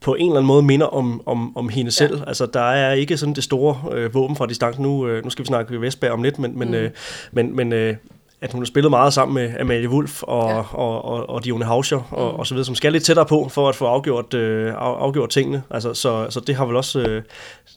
på 0.00 0.14
en 0.14 0.26
eller 0.26 0.36
anden 0.36 0.46
måde 0.46 0.62
minder 0.62 0.86
om, 0.86 1.22
om, 1.26 1.56
om 1.56 1.68
hende 1.68 1.88
ja. 1.88 1.90
selv. 1.90 2.22
Altså, 2.26 2.46
der 2.46 2.70
er 2.70 2.92
ikke 2.92 3.16
sådan 3.16 3.34
det 3.34 3.44
store 3.44 3.92
øh, 3.92 4.14
våben 4.14 4.36
fra 4.36 4.46
distancen. 4.46 4.82
Nu, 4.82 5.08
øh, 5.08 5.24
nu 5.24 5.30
skal 5.30 5.42
vi 5.42 5.46
snakke 5.46 5.80
Vestberg 5.80 6.12
om 6.12 6.22
lidt, 6.22 6.38
men, 6.38 6.58
men, 6.58 6.68
mm. 6.68 6.74
øh, 6.74 6.90
men, 7.32 7.56
men 7.56 7.72
øh, 7.72 7.96
at 8.40 8.52
hun 8.52 8.60
har 8.60 8.66
spillet 8.66 8.90
meget 8.90 9.12
sammen 9.12 9.34
med 9.34 9.60
Amalie 9.60 9.88
Wolf 9.88 10.22
og, 10.22 10.50
ja. 10.50 10.74
og, 10.74 11.04
og, 11.04 11.28
og 11.28 11.44
Dione 11.44 11.64
Hauscher 11.64 12.02
og, 12.10 12.32
mm. 12.32 12.38
og 12.38 12.46
så 12.46 12.54
videre, 12.54 12.64
som 12.64 12.74
skal 12.74 12.92
lidt 12.92 13.04
tættere 13.04 13.26
på 13.26 13.48
for 13.48 13.68
at 13.68 13.74
få 13.74 13.86
afgjort, 13.86 14.34
øh, 14.34 14.74
afgjort 14.76 15.30
tingene. 15.30 15.62
Altså, 15.70 15.94
så, 15.94 16.26
så 16.30 16.40
det 16.40 16.54
har 16.54 16.66
vel 16.66 16.76
også 16.76 17.00
øh, 17.00 17.22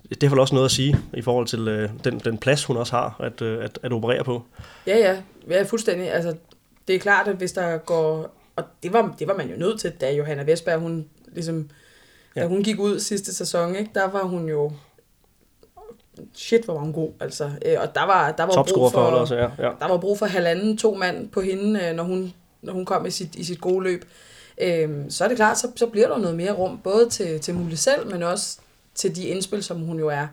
det 0.10 0.24
har 0.24 0.30
vel 0.30 0.40
også 0.40 0.56
noget 0.56 0.66
at 0.66 0.72
sige 0.72 0.98
i 1.14 1.22
forhold 1.22 1.48
til 1.48 1.68
øh, 1.68 1.90
den, 2.04 2.20
den 2.20 2.38
plads, 2.38 2.64
hun 2.64 2.78
også 2.78 2.96
har 2.96 3.16
at, 3.20 3.42
øh, 3.42 3.64
at, 3.64 3.80
at 3.84 3.94
operere 3.94 4.24
på. 4.24 4.44
Ja, 4.88 4.98
ja. 4.98 5.18
Ja, 5.50 5.64
fuldstændig. 5.64 6.14
Altså, 6.14 6.36
det 6.88 6.96
er 6.96 7.00
klart, 7.00 7.28
at 7.28 7.36
hvis 7.36 7.52
der 7.52 7.78
går... 7.78 8.36
Og 8.56 8.64
det 8.84 8.94
var, 8.94 9.16
det 9.20 9.28
var 9.28 9.38
man 9.38 9.50
jo 9.50 9.58
nødt 9.58 9.80
til, 9.80 9.92
da 9.92 10.14
Johanna 10.14 10.44
Vestberg, 10.44 10.80
hun 10.80 11.06
ligesom... 11.34 11.70
Ja. 12.36 12.42
Da 12.42 12.48
hun 12.48 12.64
gik 12.64 12.80
ud 12.80 13.00
sidste 13.00 13.36
sæson, 13.36 13.76
ikke, 13.76 13.92
der 13.96 14.08
var 14.12 14.24
hun 14.24 14.50
jo 14.50 14.72
shit, 16.34 16.66
hvor 16.66 16.74
var 16.74 16.82
hun 16.82 16.94
god. 16.94 17.10
Altså, 17.20 17.44
øh, 17.66 17.76
og 17.82 17.96
der 17.96 18.06
var, 18.06 18.32
der 18.32 18.44
var 18.44 18.54
brug 18.54 18.92
for, 18.92 19.00
for 19.00 19.02
også, 19.02 19.36
ja. 19.36 19.50
Ja. 19.60 19.70
der 19.80 19.88
var 19.88 19.98
brug 19.98 20.20
for 20.20 20.26
halvanden, 20.26 20.78
to 20.78 20.94
mand 20.94 21.30
på 21.30 21.42
hende, 21.42 21.80
øh, 21.84 21.96
når 21.96 22.04
hun, 22.04 22.34
når 22.62 22.74
hun 22.74 22.86
kom 22.86 23.06
i 23.06 23.12
sit, 23.12 23.36
i 23.36 23.44
sit 23.44 23.62
gode 23.62 23.84
løb. 23.84 24.06
Øh, 24.62 24.90
så 25.10 25.24
er 25.24 25.28
det 25.28 25.38
klart, 25.38 25.58
så, 25.60 25.68
så 25.76 25.88
bliver 25.88 26.08
der 26.08 26.18
noget 26.18 26.36
mere 26.36 26.52
rum, 26.52 26.80
både 26.84 27.10
til, 27.10 27.40
til 27.40 27.54
Mulle 27.54 27.78
selv, 27.78 28.12
men 28.12 28.24
også 28.24 28.58
til 28.96 29.16
de 29.16 29.24
indspil, 29.24 29.64
som 29.64 29.80
hun 29.80 30.00
jo 30.00 30.08
er, 30.08 30.28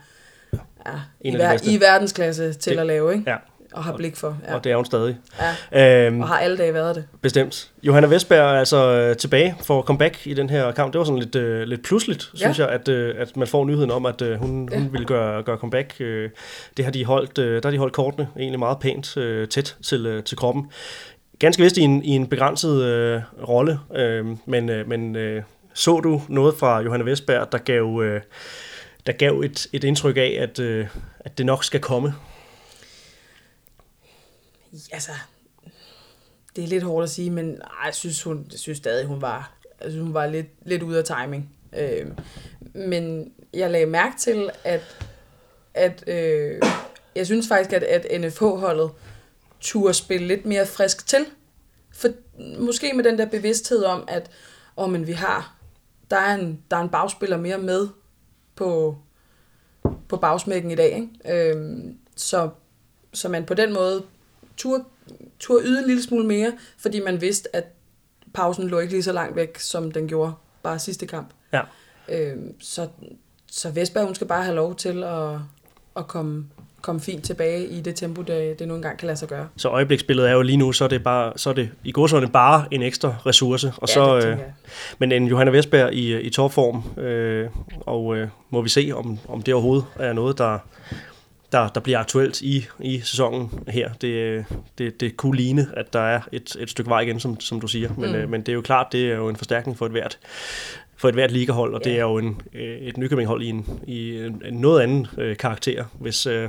er 0.86 1.10
i, 1.20 1.34
ver, 1.34 1.58
i 1.64 1.80
verdensklasse 1.80 2.52
til 2.52 2.72
det, 2.72 2.80
at 2.80 2.86
lave. 2.86 3.12
Ikke? 3.12 3.30
Ja, 3.30 3.36
og 3.78 3.84
har 3.84 3.96
blik 3.96 4.16
for. 4.16 4.38
Ja. 4.48 4.54
Og 4.54 4.64
det 4.64 4.72
er 4.72 4.76
hun 4.76 4.84
stadig. 4.84 5.16
Ja. 5.72 6.06
Øhm, 6.06 6.20
og 6.20 6.28
har 6.28 6.38
alle 6.38 6.56
dage 6.56 6.74
været 6.74 6.96
det. 6.96 7.04
Bestemt. 7.22 7.70
Johanna 7.82 8.08
Vestberg 8.08 8.38
er 8.38 8.58
altså 8.58 8.90
øh, 8.90 9.16
tilbage 9.16 9.56
for 9.62 9.78
at 9.78 9.84
komme 9.84 9.98
back 9.98 10.26
i 10.26 10.34
den 10.34 10.50
her 10.50 10.72
kamp. 10.72 10.92
Det 10.92 10.98
var 10.98 11.04
sådan 11.04 11.18
lidt, 11.18 11.34
øh, 11.34 11.62
lidt 11.62 11.84
pludseligt, 11.84 12.30
ja. 12.34 12.38
synes 12.38 12.58
jeg, 12.58 12.68
at, 12.68 12.88
øh, 12.88 13.14
at 13.18 13.36
man 13.36 13.48
får 13.48 13.64
nyheden 13.64 13.90
om, 13.90 14.06
at 14.06 14.22
øh, 14.22 14.38
hun, 14.38 14.68
ja. 14.72 14.78
hun 14.78 14.92
ville 14.92 15.06
gøre, 15.06 15.42
gøre 15.42 15.56
comeback. 15.56 16.00
Øh, 16.00 16.30
det 16.76 16.84
har 16.84 16.92
de 16.92 17.04
holdt, 17.04 17.38
øh, 17.38 17.62
der 17.62 17.68
har 17.68 17.70
de 17.70 17.78
holdt 17.78 17.94
kortene 17.94 18.28
egentlig 18.38 18.58
meget 18.58 18.78
pænt 18.78 19.16
øh, 19.16 19.48
tæt 19.48 19.76
til, 19.82 20.06
øh, 20.06 20.24
til 20.24 20.36
kroppen. 20.36 20.70
Ganske 21.38 21.62
vist 21.62 21.76
i 21.76 21.80
en, 21.80 22.04
i 22.04 22.10
en 22.10 22.26
begrænset 22.26 22.82
øh, 22.84 23.20
rolle, 23.48 23.78
øh, 23.94 24.26
men, 24.46 24.68
øh, 24.68 24.88
men 24.88 25.16
øh, 25.16 25.42
så 25.74 26.00
du 26.00 26.22
noget 26.28 26.54
fra 26.54 26.80
Johanna 26.80 27.04
Vestberg, 27.04 27.52
der 27.52 27.58
gav, 27.58 28.02
øh, 28.04 28.20
der 29.06 29.12
gav 29.12 29.40
et, 29.40 29.66
et 29.72 29.84
indtryk 29.84 30.16
af, 30.16 30.38
at, 30.40 30.58
øh, 30.58 30.86
at 31.20 31.38
det 31.38 31.46
nok 31.46 31.64
skal 31.64 31.80
komme? 31.80 32.14
Altså, 34.92 35.12
det 36.56 36.64
er 36.64 36.68
lidt 36.68 36.84
hårdt 36.84 37.04
at 37.04 37.10
sige, 37.10 37.30
men 37.30 37.60
ej, 37.60 37.84
jeg 37.84 37.94
synes, 37.94 38.22
hun, 38.22 38.46
jeg 38.50 38.58
synes 38.58 38.78
stadig, 38.78 39.06
hun 39.06 39.22
var, 39.22 39.58
jeg 39.80 39.90
synes, 39.90 40.04
hun 40.04 40.14
var 40.14 40.26
lidt, 40.26 40.46
lidt 40.62 40.82
ude 40.82 40.98
af 40.98 41.04
timing. 41.04 41.56
Øh, 41.78 42.06
men 42.74 43.32
jeg 43.54 43.70
lagde 43.70 43.86
mærke 43.86 44.18
til, 44.18 44.50
at, 44.64 45.06
at 45.74 46.04
øh, 46.06 46.62
jeg 47.14 47.26
synes 47.26 47.48
faktisk, 47.48 47.72
at, 47.72 47.82
at 47.82 48.20
NFH-holdet 48.20 48.90
turde 49.60 49.94
spille 49.94 50.26
lidt 50.26 50.46
mere 50.46 50.66
frisk 50.66 51.06
til. 51.06 51.26
For 51.92 52.08
måske 52.58 52.92
med 52.94 53.04
den 53.04 53.18
der 53.18 53.26
bevidsthed 53.26 53.84
om, 53.84 54.04
at 54.08 54.30
oh, 54.76 54.90
men 54.90 55.06
vi 55.06 55.12
har, 55.12 55.56
der 56.10 56.16
er, 56.16 56.34
en, 56.34 56.62
der 56.70 56.76
er 56.76 56.80
en 56.80 56.88
bagspiller 56.88 57.36
mere 57.36 57.58
med 57.58 57.88
på, 58.56 58.98
på 60.08 60.16
bagsmækken 60.16 60.70
i 60.70 60.74
dag. 60.74 60.94
Ikke? 60.94 61.52
Øh, 61.54 61.84
så, 62.16 62.50
så 63.12 63.28
man 63.28 63.46
på 63.46 63.54
den 63.54 63.72
måde 63.72 64.02
tur, 64.58 64.86
tur 65.38 65.60
yde 65.64 65.78
en 65.78 65.86
lille 65.86 66.02
smule 66.02 66.26
mere, 66.26 66.52
fordi 66.78 67.00
man 67.00 67.20
vidste, 67.20 67.56
at 67.56 67.64
pausen 68.34 68.68
lå 68.68 68.78
ikke 68.78 68.92
lige 68.92 69.02
så 69.02 69.12
langt 69.12 69.36
væk, 69.36 69.58
som 69.58 69.90
den 69.90 70.08
gjorde 70.08 70.32
bare 70.62 70.78
sidste 70.78 71.06
kamp. 71.06 71.28
Ja. 71.52 71.60
Øhm, 72.08 72.60
så, 72.60 72.88
så 73.50 73.70
Vestberg, 73.70 74.04
hun 74.04 74.14
skal 74.14 74.26
bare 74.26 74.44
have 74.44 74.56
lov 74.56 74.74
til 74.74 75.04
at, 75.04 75.34
at 75.96 76.08
komme, 76.08 76.46
komme 76.80 77.00
fint 77.00 77.24
tilbage 77.24 77.66
i 77.66 77.80
det 77.80 77.96
tempo, 77.96 78.22
det, 78.22 78.58
det 78.58 78.68
nu 78.68 78.74
engang 78.74 78.98
kan 78.98 79.06
lade 79.06 79.18
sig 79.18 79.28
gøre. 79.28 79.48
Så 79.56 79.68
øjebliksbilledet 79.68 80.30
er 80.30 80.34
jo 80.34 80.42
lige 80.42 80.56
nu, 80.56 80.72
så 80.72 80.84
er 80.84 80.88
det, 80.88 81.04
bare, 81.04 81.32
så 81.36 81.50
er 81.50 81.54
det 81.54 81.70
i 81.84 81.92
godsøjne 81.92 82.28
bare 82.28 82.66
en 82.70 82.82
ekstra 82.82 83.14
ressource. 83.26 83.72
Og 83.76 83.88
ja, 83.88 83.94
så, 83.94 84.16
det 84.16 84.26
øh, 84.26 84.38
men 84.98 85.12
en 85.12 85.26
Johanna 85.26 85.50
Vestberg 85.50 85.92
i, 85.92 86.20
i 86.20 86.30
topform, 86.30 87.02
øh, 87.02 87.48
og 87.80 88.16
øh, 88.16 88.28
må 88.50 88.62
vi 88.62 88.68
se, 88.68 88.92
om, 88.94 89.18
om 89.28 89.42
det 89.42 89.54
overhovedet 89.54 89.86
er 89.98 90.12
noget, 90.12 90.38
der, 90.38 90.58
der, 91.52 91.68
der 91.68 91.80
bliver 91.80 91.98
aktuelt 91.98 92.40
i, 92.40 92.66
i 92.80 93.00
sæsonen 93.00 93.50
her. 93.68 93.92
Det, 93.92 94.44
det, 94.78 95.00
det 95.00 95.16
kunne 95.16 95.36
ligne, 95.36 95.66
at 95.76 95.92
der 95.92 96.00
er 96.00 96.20
et, 96.32 96.56
et 96.60 96.70
stykke 96.70 96.90
vej 96.90 97.00
igen, 97.00 97.20
som, 97.20 97.40
som 97.40 97.60
du 97.60 97.66
siger. 97.66 97.90
Men, 97.96 98.10
mm. 98.10 98.16
øh, 98.16 98.30
men 98.30 98.40
det 98.40 98.48
er 98.48 98.54
jo 98.54 98.60
klart, 98.60 98.86
det 98.92 99.10
er 99.10 99.16
jo 99.16 99.28
en 99.28 99.36
forstærkning 99.36 99.78
for 99.78 99.86
et 99.86 99.92
hvert, 99.92 100.18
for 100.96 101.08
et 101.08 101.14
hvert 101.14 101.30
ligahold, 101.30 101.74
og 101.74 101.80
ja. 101.84 101.90
det 101.90 101.98
er 101.98 102.02
jo 102.02 102.18
en, 102.18 102.40
øh, 102.54 102.78
et 102.78 102.96
Nykøbing-hold 102.96 103.42
i 103.42 103.48
en, 103.48 103.80
i 103.86 104.18
en 104.18 104.42
noget 104.50 104.82
anden 104.82 105.06
øh, 105.18 105.36
karakter, 105.36 105.84
hvis, 106.00 106.26
øh, 106.26 106.48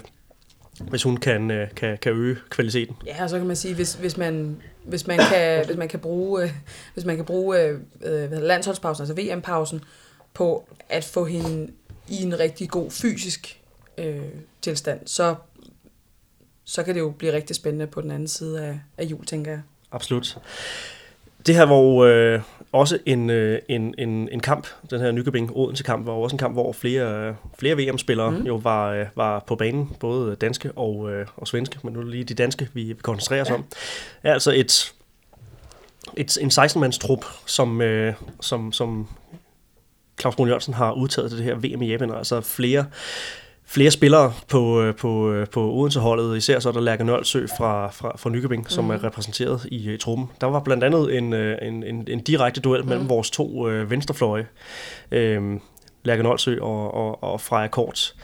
hvis 0.80 1.04
hun 1.04 1.18
kan, 1.18 1.52
øh, 1.52 1.68
kan, 1.76 1.98
kan 1.98 2.14
øge 2.14 2.38
kvaliteten. 2.50 2.96
Ja, 3.06 3.24
og 3.24 3.30
så 3.30 3.38
kan 3.38 3.48
man 3.48 3.56
sige, 3.56 3.76
hvis, 3.76 3.94
hvis 3.94 4.18
man 4.18 4.62
hvis 4.84 5.08
man 5.08 5.20
kan 5.32 5.66
hvis 5.66 5.78
man 5.78 5.88
kan 5.88 6.00
bruge 6.00 6.44
øh, 6.44 6.52
hvis 6.94 7.06
man 7.06 7.16
kan 7.16 7.26
bruge 7.26 7.62
øh, 7.62 7.80
øh 8.02 8.32
landsholdspausen, 8.32 9.02
altså 9.02 9.14
VM-pausen 9.14 9.84
på 10.34 10.70
at 10.90 11.04
få 11.04 11.26
hende 11.26 11.72
i 12.08 12.24
en 12.24 12.40
rigtig 12.40 12.70
god 12.70 12.92
fysisk 12.92 13.59
øh, 14.00 14.24
tilstand, 14.62 15.00
så, 15.06 15.36
så 16.66 16.84
kan 16.84 16.96
det 16.96 17.00
jo 17.00 17.10
blive 17.10 17.34
rigtig 17.34 17.56
spændende 17.56 17.88
på 17.88 18.02
den 18.02 18.12
anden 18.12 18.28
side 18.28 18.66
af, 18.66 18.80
af 18.98 19.04
jul, 19.04 19.26
tænker 19.26 19.52
jeg. 19.52 19.62
Absolut. 19.92 20.38
Det 21.46 21.56
her 21.56 21.64
var 21.64 21.76
jo 21.76 22.06
øh, 22.06 22.42
også 22.72 23.00
en, 23.06 23.30
øh, 23.30 23.60
en, 23.70 23.96
en, 23.98 24.30
en 24.32 24.40
kamp, 24.40 24.68
den 24.90 25.00
her 25.00 25.12
Nykøbing 25.12 25.52
Odense 25.56 25.84
kamp, 25.84 26.06
var 26.08 26.14
jo 26.14 26.22
også 26.22 26.34
en 26.34 26.38
kamp, 26.38 26.56
hvor 26.56 26.72
flere, 26.72 27.36
flere 27.60 27.76
VM-spillere 27.76 28.32
mm. 28.32 28.46
jo 28.46 28.56
var, 28.56 28.92
øh, 28.92 29.06
var 29.16 29.44
på 29.48 29.56
banen, 29.56 29.96
både 30.00 30.36
danske 30.36 30.72
og, 30.72 31.12
øh, 31.12 31.28
og 31.36 31.48
svenske, 31.48 31.80
men 31.84 31.94
nu 31.94 32.00
er 32.00 32.04
det 32.04 32.12
lige 32.12 32.24
de 32.24 32.34
danske, 32.34 32.70
vi, 32.74 32.84
vi 32.84 32.94
koncentrerer 33.02 33.42
os 33.42 33.50
ja. 33.50 33.54
om. 33.54 33.66
Er 34.24 34.34
altså 34.34 34.52
et, 34.52 34.94
et, 36.18 36.38
en 36.42 36.50
16-mands 36.50 36.98
trup, 36.98 37.26
som, 37.46 37.82
øh, 37.82 38.14
som, 38.42 38.72
som 38.72 39.08
Claus 40.20 40.36
Brun 40.36 40.48
Jørgensen 40.48 40.74
har 40.74 40.92
udtaget 40.92 41.30
til 41.30 41.38
det 41.38 41.46
her 41.46 41.56
VM 41.56 41.82
i 41.82 41.92
Japan, 41.92 42.12
altså 42.12 42.42
flere 42.42 42.86
flere 43.70 43.92
spillere 43.92 44.34
på, 44.48 44.82
øh, 44.82 44.96
på, 44.96 45.32
øh, 45.32 45.48
på 45.48 45.72
Odense-holdet, 45.74 46.38
især 46.38 46.60
så 46.60 46.70
er 46.70 46.74
der 46.74 46.82
Lærke 46.82 47.04
Nørlsø 47.04 47.48
fra, 47.58 47.92
fra, 47.92 48.18
fra 48.18 48.30
Nykøbing, 48.30 48.72
som 48.72 48.84
mm. 48.84 48.92
er 48.92 49.04
repræsenteret 49.04 49.66
i, 49.72 49.94
i 49.94 49.98
truppen. 49.98 50.28
Der 50.42 50.48
var 50.48 50.60
blandt 50.60 50.84
andet 50.84 51.18
en, 51.18 51.34
øh, 51.34 51.58
en, 51.62 51.84
en, 51.84 52.08
en 52.08 52.20
direkte 52.20 52.62
duel 52.62 52.82
mm. 52.82 52.90
mellem 52.90 53.10
vores 53.10 53.32
to 53.32 53.70
øh, 53.70 53.92
venstrefløje, 53.92 54.48
øh, 55.12 55.60
Lærke 56.04 56.24
Nørlsø 56.24 56.58
og, 56.62 56.94
og, 56.94 57.24
og 57.24 57.42
Freja 57.42 57.68
Korts. 57.68 58.16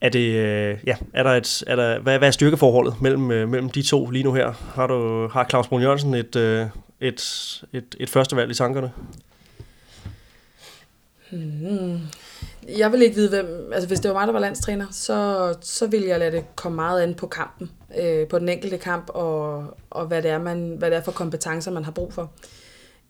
Er 0.00 0.08
det, 0.08 0.34
øh, 0.34 0.78
ja, 0.86 0.96
er 1.12 1.22
der 1.22 1.30
et, 1.30 1.64
er 1.66 1.76
der, 1.76 1.98
hvad, 1.98 2.18
hvad 2.18 2.28
er 2.28 2.32
styrkeforholdet 2.32 3.02
mellem, 3.02 3.30
øh, 3.30 3.48
mellem 3.48 3.68
de 3.68 3.82
to 3.82 4.10
lige 4.10 4.24
nu 4.24 4.32
her? 4.32 4.52
Har, 4.74 4.86
du, 4.86 5.28
har 5.28 5.46
Claus 5.50 5.68
Brun 5.68 5.82
Jørgensen 5.82 6.14
et, 6.14 6.36
øh, 6.36 6.66
et, 7.00 7.62
et, 7.72 7.96
et 8.00 8.10
første 8.10 8.36
valg 8.36 8.50
i 8.50 8.54
tankerne? 8.54 8.90
Mm. 11.30 11.98
Jeg 12.68 12.92
vil 12.92 13.02
ikke 13.02 13.14
vide, 13.14 13.28
hvem... 13.28 13.70
Altså, 13.72 13.88
hvis 13.88 14.00
det 14.00 14.08
var 14.08 14.14
mig, 14.14 14.26
der 14.26 14.32
var 14.32 14.40
landstræner, 14.40 14.86
så, 14.90 15.54
så 15.60 15.86
ville 15.86 16.08
jeg 16.08 16.18
lade 16.18 16.32
det 16.32 16.44
komme 16.56 16.76
meget 16.76 17.02
an 17.02 17.14
på 17.14 17.26
kampen. 17.26 17.70
Øh, 17.98 18.28
på 18.28 18.38
den 18.38 18.48
enkelte 18.48 18.78
kamp, 18.78 19.10
og, 19.14 19.66
og 19.90 20.06
hvad, 20.06 20.22
det 20.22 20.30
er, 20.30 20.38
man, 20.38 20.74
hvad 20.78 20.90
det 20.90 20.96
er 20.96 21.02
for 21.02 21.12
kompetencer, 21.12 21.70
man 21.70 21.84
har 21.84 21.92
brug 21.92 22.12
for. 22.12 22.32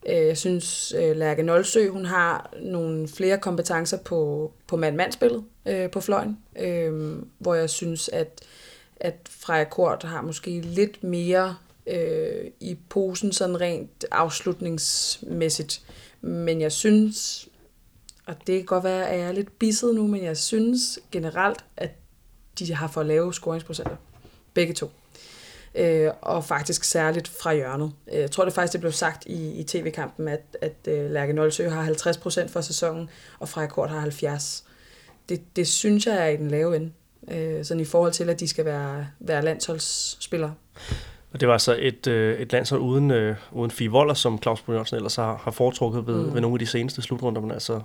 Øh, 0.06 0.26
jeg 0.26 0.38
synes, 0.38 0.94
øh, 0.98 1.16
Lærke 1.16 1.42
Nolsø, 1.42 1.88
hun 1.88 2.04
har 2.04 2.54
nogle 2.62 3.08
flere 3.08 3.38
kompetencer 3.38 3.98
på, 3.98 4.52
på 4.66 4.76
mand-mand-spillet 4.76 5.44
øh, 5.66 5.90
på 5.90 6.00
fløjen, 6.00 6.38
øh, 6.58 7.18
hvor 7.38 7.54
jeg 7.54 7.70
synes, 7.70 8.08
at, 8.08 8.40
at 8.96 9.14
Freja 9.30 9.64
Kort 9.64 10.02
har 10.02 10.22
måske 10.22 10.60
lidt 10.60 11.04
mere 11.04 11.56
øh, 11.86 12.50
i 12.60 12.76
posen, 12.88 13.32
sådan 13.32 13.60
rent 13.60 14.04
afslutningsmæssigt. 14.10 15.82
Men 16.20 16.60
jeg 16.60 16.72
synes, 16.72 17.48
og 18.26 18.34
det 18.46 18.56
kan 18.58 18.64
godt 18.64 18.84
være, 18.84 19.08
at 19.08 19.18
jeg 19.18 19.28
er 19.28 19.32
lidt 19.32 19.58
bisset 19.58 19.94
nu, 19.94 20.06
men 20.06 20.24
jeg 20.24 20.36
synes 20.36 20.98
generelt, 21.12 21.64
at 21.76 21.90
de 22.58 22.74
har 22.74 22.88
for 22.88 23.02
lave 23.02 23.34
scoringsprocenter. 23.34 23.96
Begge 24.54 24.74
to. 24.74 24.90
Øh, 25.74 26.10
og 26.20 26.44
faktisk 26.44 26.84
særligt 26.84 27.28
fra 27.28 27.54
hjørnet. 27.54 27.92
Øh, 28.12 28.20
jeg 28.20 28.30
tror 28.30 28.44
det 28.44 28.54
faktisk, 28.54 28.72
det 28.72 28.80
blev 28.80 28.92
sagt 28.92 29.26
i, 29.26 29.60
i 29.60 29.64
tv-kampen, 29.64 30.28
at, 30.28 30.56
at 30.60 30.76
uh, 30.86 31.10
Lærke 31.10 31.32
Nolsø 31.32 31.68
har 31.68 31.86
50% 31.86 32.48
for 32.48 32.60
sæsonen, 32.60 33.10
og 33.38 33.48
Freja 33.48 33.66
Kort 33.66 33.90
har 33.90 34.06
70%. 34.06 34.62
Det, 35.28 35.56
det 35.56 35.68
synes 35.68 36.06
jeg 36.06 36.16
er 36.16 36.26
i 36.26 36.36
den 36.36 36.50
lave 36.50 36.76
ende. 36.76 36.92
Øh, 37.28 37.64
sådan 37.64 37.80
i 37.80 37.84
forhold 37.84 38.12
til, 38.12 38.30
at 38.30 38.40
de 38.40 38.48
skal 38.48 38.64
være, 38.64 39.06
være 39.20 39.42
landsholdsspillere. 39.42 40.54
Og 41.32 41.40
det 41.40 41.48
var 41.48 41.54
altså 41.54 41.76
et, 41.78 42.06
øh, 42.06 42.40
et 42.40 42.52
landshold 42.52 42.80
uden, 42.80 43.10
øh, 43.10 43.36
uden 43.52 43.70
Fie 43.70 43.90
Voller, 43.90 44.14
som 44.14 44.42
Claus 44.42 44.60
Brun 44.60 44.74
Jørgensen 44.74 44.96
ellers 44.96 45.16
har, 45.16 45.40
har 45.44 45.50
foretrukket 45.50 46.06
ved, 46.06 46.26
mm. 46.26 46.34
ved 46.34 46.40
nogle 46.40 46.54
af 46.54 46.58
de 46.58 46.66
seneste 46.66 47.02
slutrunder, 47.02 47.40
men 47.40 47.50
altså 47.50 47.80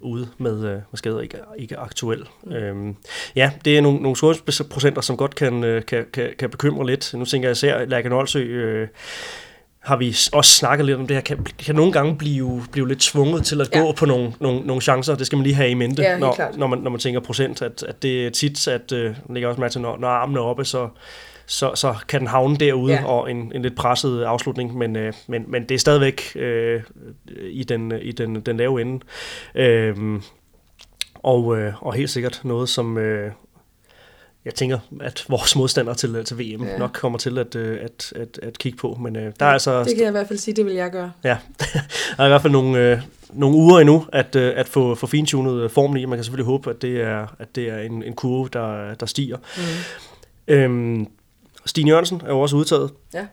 ude 0.00 0.28
med, 0.38 0.56
øh, 0.56 0.62
med 0.62 0.82
skader 0.94 1.20
ikke, 1.20 1.38
ikke 1.58 1.76
aktuel. 1.76 2.26
Mm. 2.42 2.52
Øhm, 2.52 2.96
ja, 3.36 3.50
det 3.64 3.78
er 3.78 3.80
nogle, 3.80 4.02
nogle 4.02 4.16
scoringsprocenter, 4.16 5.00
som 5.00 5.16
godt 5.16 5.34
kan, 5.34 5.64
øh, 5.64 5.84
kan, 5.84 6.06
kan, 6.12 6.30
kan 6.38 6.50
bekymre 6.50 6.86
lidt. 6.86 7.14
Nu 7.14 7.24
tænker 7.24 7.48
jeg 7.48 7.52
især, 7.52 7.76
at 7.76 7.88
Lærke 7.88 8.08
Nolsø, 8.08 8.40
øh, 8.40 8.88
har 9.84 9.96
vi 9.96 10.16
også 10.32 10.50
snakket 10.50 10.86
lidt 10.86 10.98
om 10.98 11.06
det 11.06 11.16
her, 11.16 11.22
kan, 11.22 11.46
kan 11.58 11.74
nogle 11.74 11.92
gange 11.92 12.16
blive, 12.16 12.64
blive 12.72 12.88
lidt 12.88 13.00
tvunget 13.00 13.44
til 13.44 13.60
at 13.60 13.68
ja. 13.74 13.80
gå 13.80 13.92
på 13.92 14.06
nogle, 14.06 14.32
nogle, 14.40 14.60
nogle 14.60 14.82
chancer. 14.82 15.14
Det 15.14 15.26
skal 15.26 15.36
man 15.36 15.42
lige 15.42 15.54
have 15.54 15.70
i 15.70 15.74
mente, 15.74 16.02
ja, 16.02 16.18
når, 16.18 16.56
når, 16.56 16.66
man, 16.66 16.78
når 16.78 16.90
man 16.90 17.00
tænker 17.00 17.20
procent, 17.20 17.62
at, 17.62 17.82
at 17.82 18.02
det 18.02 18.26
er 18.26 18.30
tit, 18.30 18.68
at 18.68 18.92
øh, 18.92 19.16
ligger 19.30 19.48
også 19.48 19.60
med 19.60 19.70
til, 19.70 19.80
når, 19.80 19.98
når 19.98 20.08
armene 20.08 20.38
er 20.38 20.44
oppe, 20.44 20.64
så, 20.64 20.88
så, 21.46 21.72
så 21.74 21.94
kan 22.08 22.20
den 22.20 22.28
havne 22.28 22.56
derude, 22.56 22.92
ja. 22.92 23.04
og 23.04 23.30
en, 23.30 23.52
en 23.54 23.62
lidt 23.62 23.76
presset 23.76 24.22
afslutning, 24.22 24.78
men, 24.78 24.96
øh, 24.96 25.12
men, 25.26 25.44
men 25.48 25.68
det 25.68 25.74
er 25.74 25.78
stadigvæk 25.78 26.22
øh, 26.36 26.82
i, 27.40 27.64
den, 27.64 27.92
i 28.02 28.12
den, 28.12 28.40
den 28.40 28.56
lave 28.56 28.80
ende. 28.80 29.04
Øh, 29.54 30.20
og, 31.14 31.58
øh, 31.58 31.82
og 31.82 31.94
helt 31.94 32.10
sikkert 32.10 32.40
noget, 32.44 32.68
som 32.68 32.98
øh, 32.98 33.30
jeg 34.44 34.54
tænker, 34.54 34.78
at 35.00 35.24
vores 35.28 35.56
modstandere 35.56 35.94
til, 35.94 36.24
til 36.24 36.38
VM 36.38 36.64
ja. 36.64 36.78
nok 36.78 36.90
kommer 36.92 37.18
til 37.18 37.38
at, 37.38 37.56
øh, 37.56 37.78
at, 37.82 38.12
at, 38.16 38.38
at 38.42 38.58
kigge 38.58 38.78
på. 38.78 38.98
Men 39.00 39.16
øh, 39.16 39.32
der 39.40 39.46
er 39.46 39.50
altså... 39.50 39.84
Det 39.84 39.94
kan 39.94 40.00
jeg 40.00 40.08
i 40.08 40.10
hvert 40.10 40.28
fald 40.28 40.38
sige, 40.38 40.54
det 40.54 40.66
vil 40.66 40.74
jeg 40.74 40.90
gøre. 40.90 41.12
Ja, 41.24 41.36
der 42.16 42.22
er 42.22 42.24
i 42.24 42.28
hvert 42.28 42.42
fald 42.42 42.52
nogle, 42.52 42.78
øh, 42.78 43.00
nogle 43.32 43.56
uger 43.56 43.80
endnu 43.80 44.06
at, 44.12 44.36
øh, 44.36 44.52
at 44.56 44.68
få, 44.68 44.94
få 44.94 45.06
fintunet 45.06 45.70
formen 45.70 45.96
i. 45.96 46.04
Man 46.04 46.18
kan 46.18 46.24
selvfølgelig 46.24 46.46
håbe, 46.46 46.70
at 46.70 46.82
det 46.82 47.00
er, 47.00 47.26
at 47.38 47.56
det 47.56 47.68
er 47.68 47.78
en, 47.78 48.02
en 48.02 48.12
kurve, 48.12 48.48
der, 48.52 48.94
der 48.94 49.06
stiger. 49.06 49.36
Mm. 49.56 50.54
Øhm, 50.54 51.06
Stine 51.66 51.90
Jørgensen 51.90 52.20
er 52.24 52.28
jo 52.28 52.40
også 52.40 52.56
udtaget. 52.56 52.90
Ja. 53.14 53.26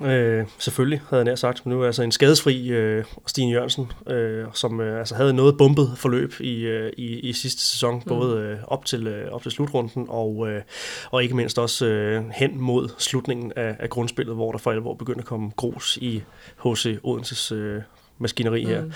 Øh, 0.00 0.46
selvfølgelig, 0.58 1.00
havde 1.08 1.20
jeg 1.20 1.24
nær 1.24 1.34
sagt. 1.34 1.66
Men 1.66 1.74
nu 1.74 1.82
er 1.82 1.86
altså 1.86 2.02
en 2.02 2.12
skadesfri 2.12 2.68
øh, 2.68 3.04
Stine 3.26 3.52
Jørgensen, 3.52 3.92
øh, 4.06 4.46
som 4.54 4.80
øh, 4.80 4.98
altså 4.98 5.14
havde 5.14 5.32
noget 5.32 5.58
bumpet 5.58 5.92
forløb 5.96 6.34
i, 6.40 6.60
øh, 6.60 6.92
i, 6.96 7.20
i 7.20 7.32
sidste 7.32 7.62
sæson, 7.62 7.94
mm. 7.94 8.02
både 8.08 8.38
øh, 8.40 8.58
op, 8.66 8.84
til, 8.84 9.06
øh, 9.06 9.32
op 9.32 9.42
til 9.42 9.50
slutrunden 9.50 10.06
og, 10.08 10.48
øh, 10.48 10.62
og 11.10 11.22
ikke 11.22 11.36
mindst 11.36 11.58
også 11.58 11.86
øh, 11.86 12.24
hen 12.34 12.60
mod 12.60 12.88
slutningen 12.98 13.52
af, 13.56 13.76
af 13.78 13.90
grundspillet, 13.90 14.34
hvor 14.34 14.52
der 14.52 14.58
for 14.58 14.70
alvor 14.70 14.94
begyndte 14.94 15.20
at 15.20 15.26
komme 15.26 15.50
grus 15.56 15.96
i 15.96 16.22
HC 16.64 16.98
Odenses 17.02 17.52
øh, 17.52 17.82
maskineri 18.18 18.64
her. 18.64 18.84
Mm. 18.84 18.92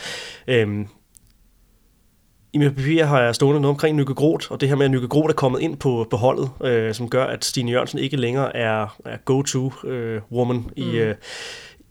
Øhm, 0.47 0.89
i 2.53 2.59
mit 2.59 2.75
papir 2.75 3.05
har 3.05 3.21
jeg 3.21 3.35
stående 3.35 3.61
noget 3.61 3.75
omkring 3.75 3.97
Nykke 3.97 4.15
Groth, 4.15 4.53
og 4.53 4.61
det 4.61 4.69
her 4.69 4.77
med, 4.77 4.85
at 4.85 4.91
Nykke 4.91 5.09
Groth 5.09 5.29
er 5.29 5.35
kommet 5.35 5.61
ind 5.61 5.77
på, 5.77 6.07
på 6.11 6.17
holdet, 6.17 6.51
øh, 6.65 6.95
som 6.95 7.11
gør, 7.11 7.25
at 7.25 7.45
Stine 7.45 7.71
Jørgensen 7.71 7.99
ikke 7.99 8.17
længere 8.17 8.57
er, 8.57 8.99
er 9.05 9.17
go-to-woman 9.25 10.57
øh, 10.57 10.63
i, 10.77 10.85
mm. 10.85 10.99
øh, 10.99 11.15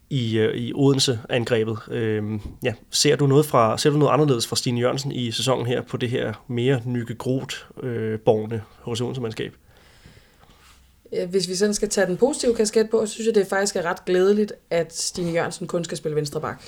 i, 0.10 0.38
øh, 0.38 0.56
i 0.56 0.74
Odense-angrebet. 0.76 1.78
Øh, 1.92 2.24
ja, 2.64 2.74
ser, 2.92 3.16
du 3.16 3.28
noget 3.28 3.46
fra, 3.46 3.78
ser 3.78 3.90
du 3.90 3.98
noget 3.98 4.14
anderledes 4.14 4.48
fra 4.48 4.56
Stine 4.56 4.80
Jørgensen 4.80 5.12
i 5.12 5.32
sæsonen 5.32 5.66
her 5.66 5.82
på 5.82 5.98
det 5.98 6.10
her 6.10 6.34
mere 6.48 6.82
Nykke 6.86 7.16
Groth-borgende 7.16 8.56
øh, 8.56 8.62
hos 8.82 9.02
Odense-mandskab? 9.02 9.54
Hvis 11.30 11.50
vi 11.50 11.56
sådan 11.56 11.74
skal 11.74 11.90
tage 11.90 12.08
den 12.08 12.18
positive 12.18 12.56
kasket 12.56 12.90
på, 12.90 13.06
så 13.06 13.14
synes 13.14 13.28
jeg, 13.28 13.36
det 13.36 13.48
faktisk 13.48 13.76
er 13.76 13.82
ret 13.82 14.06
glædeligt, 14.06 14.54
at 14.70 14.96
Stine 14.96 15.32
Jørgensen 15.32 15.68
kun 15.68 15.84
skal 15.84 15.98
spille 15.98 16.16
venstre 16.16 16.42
bak. 16.42 16.62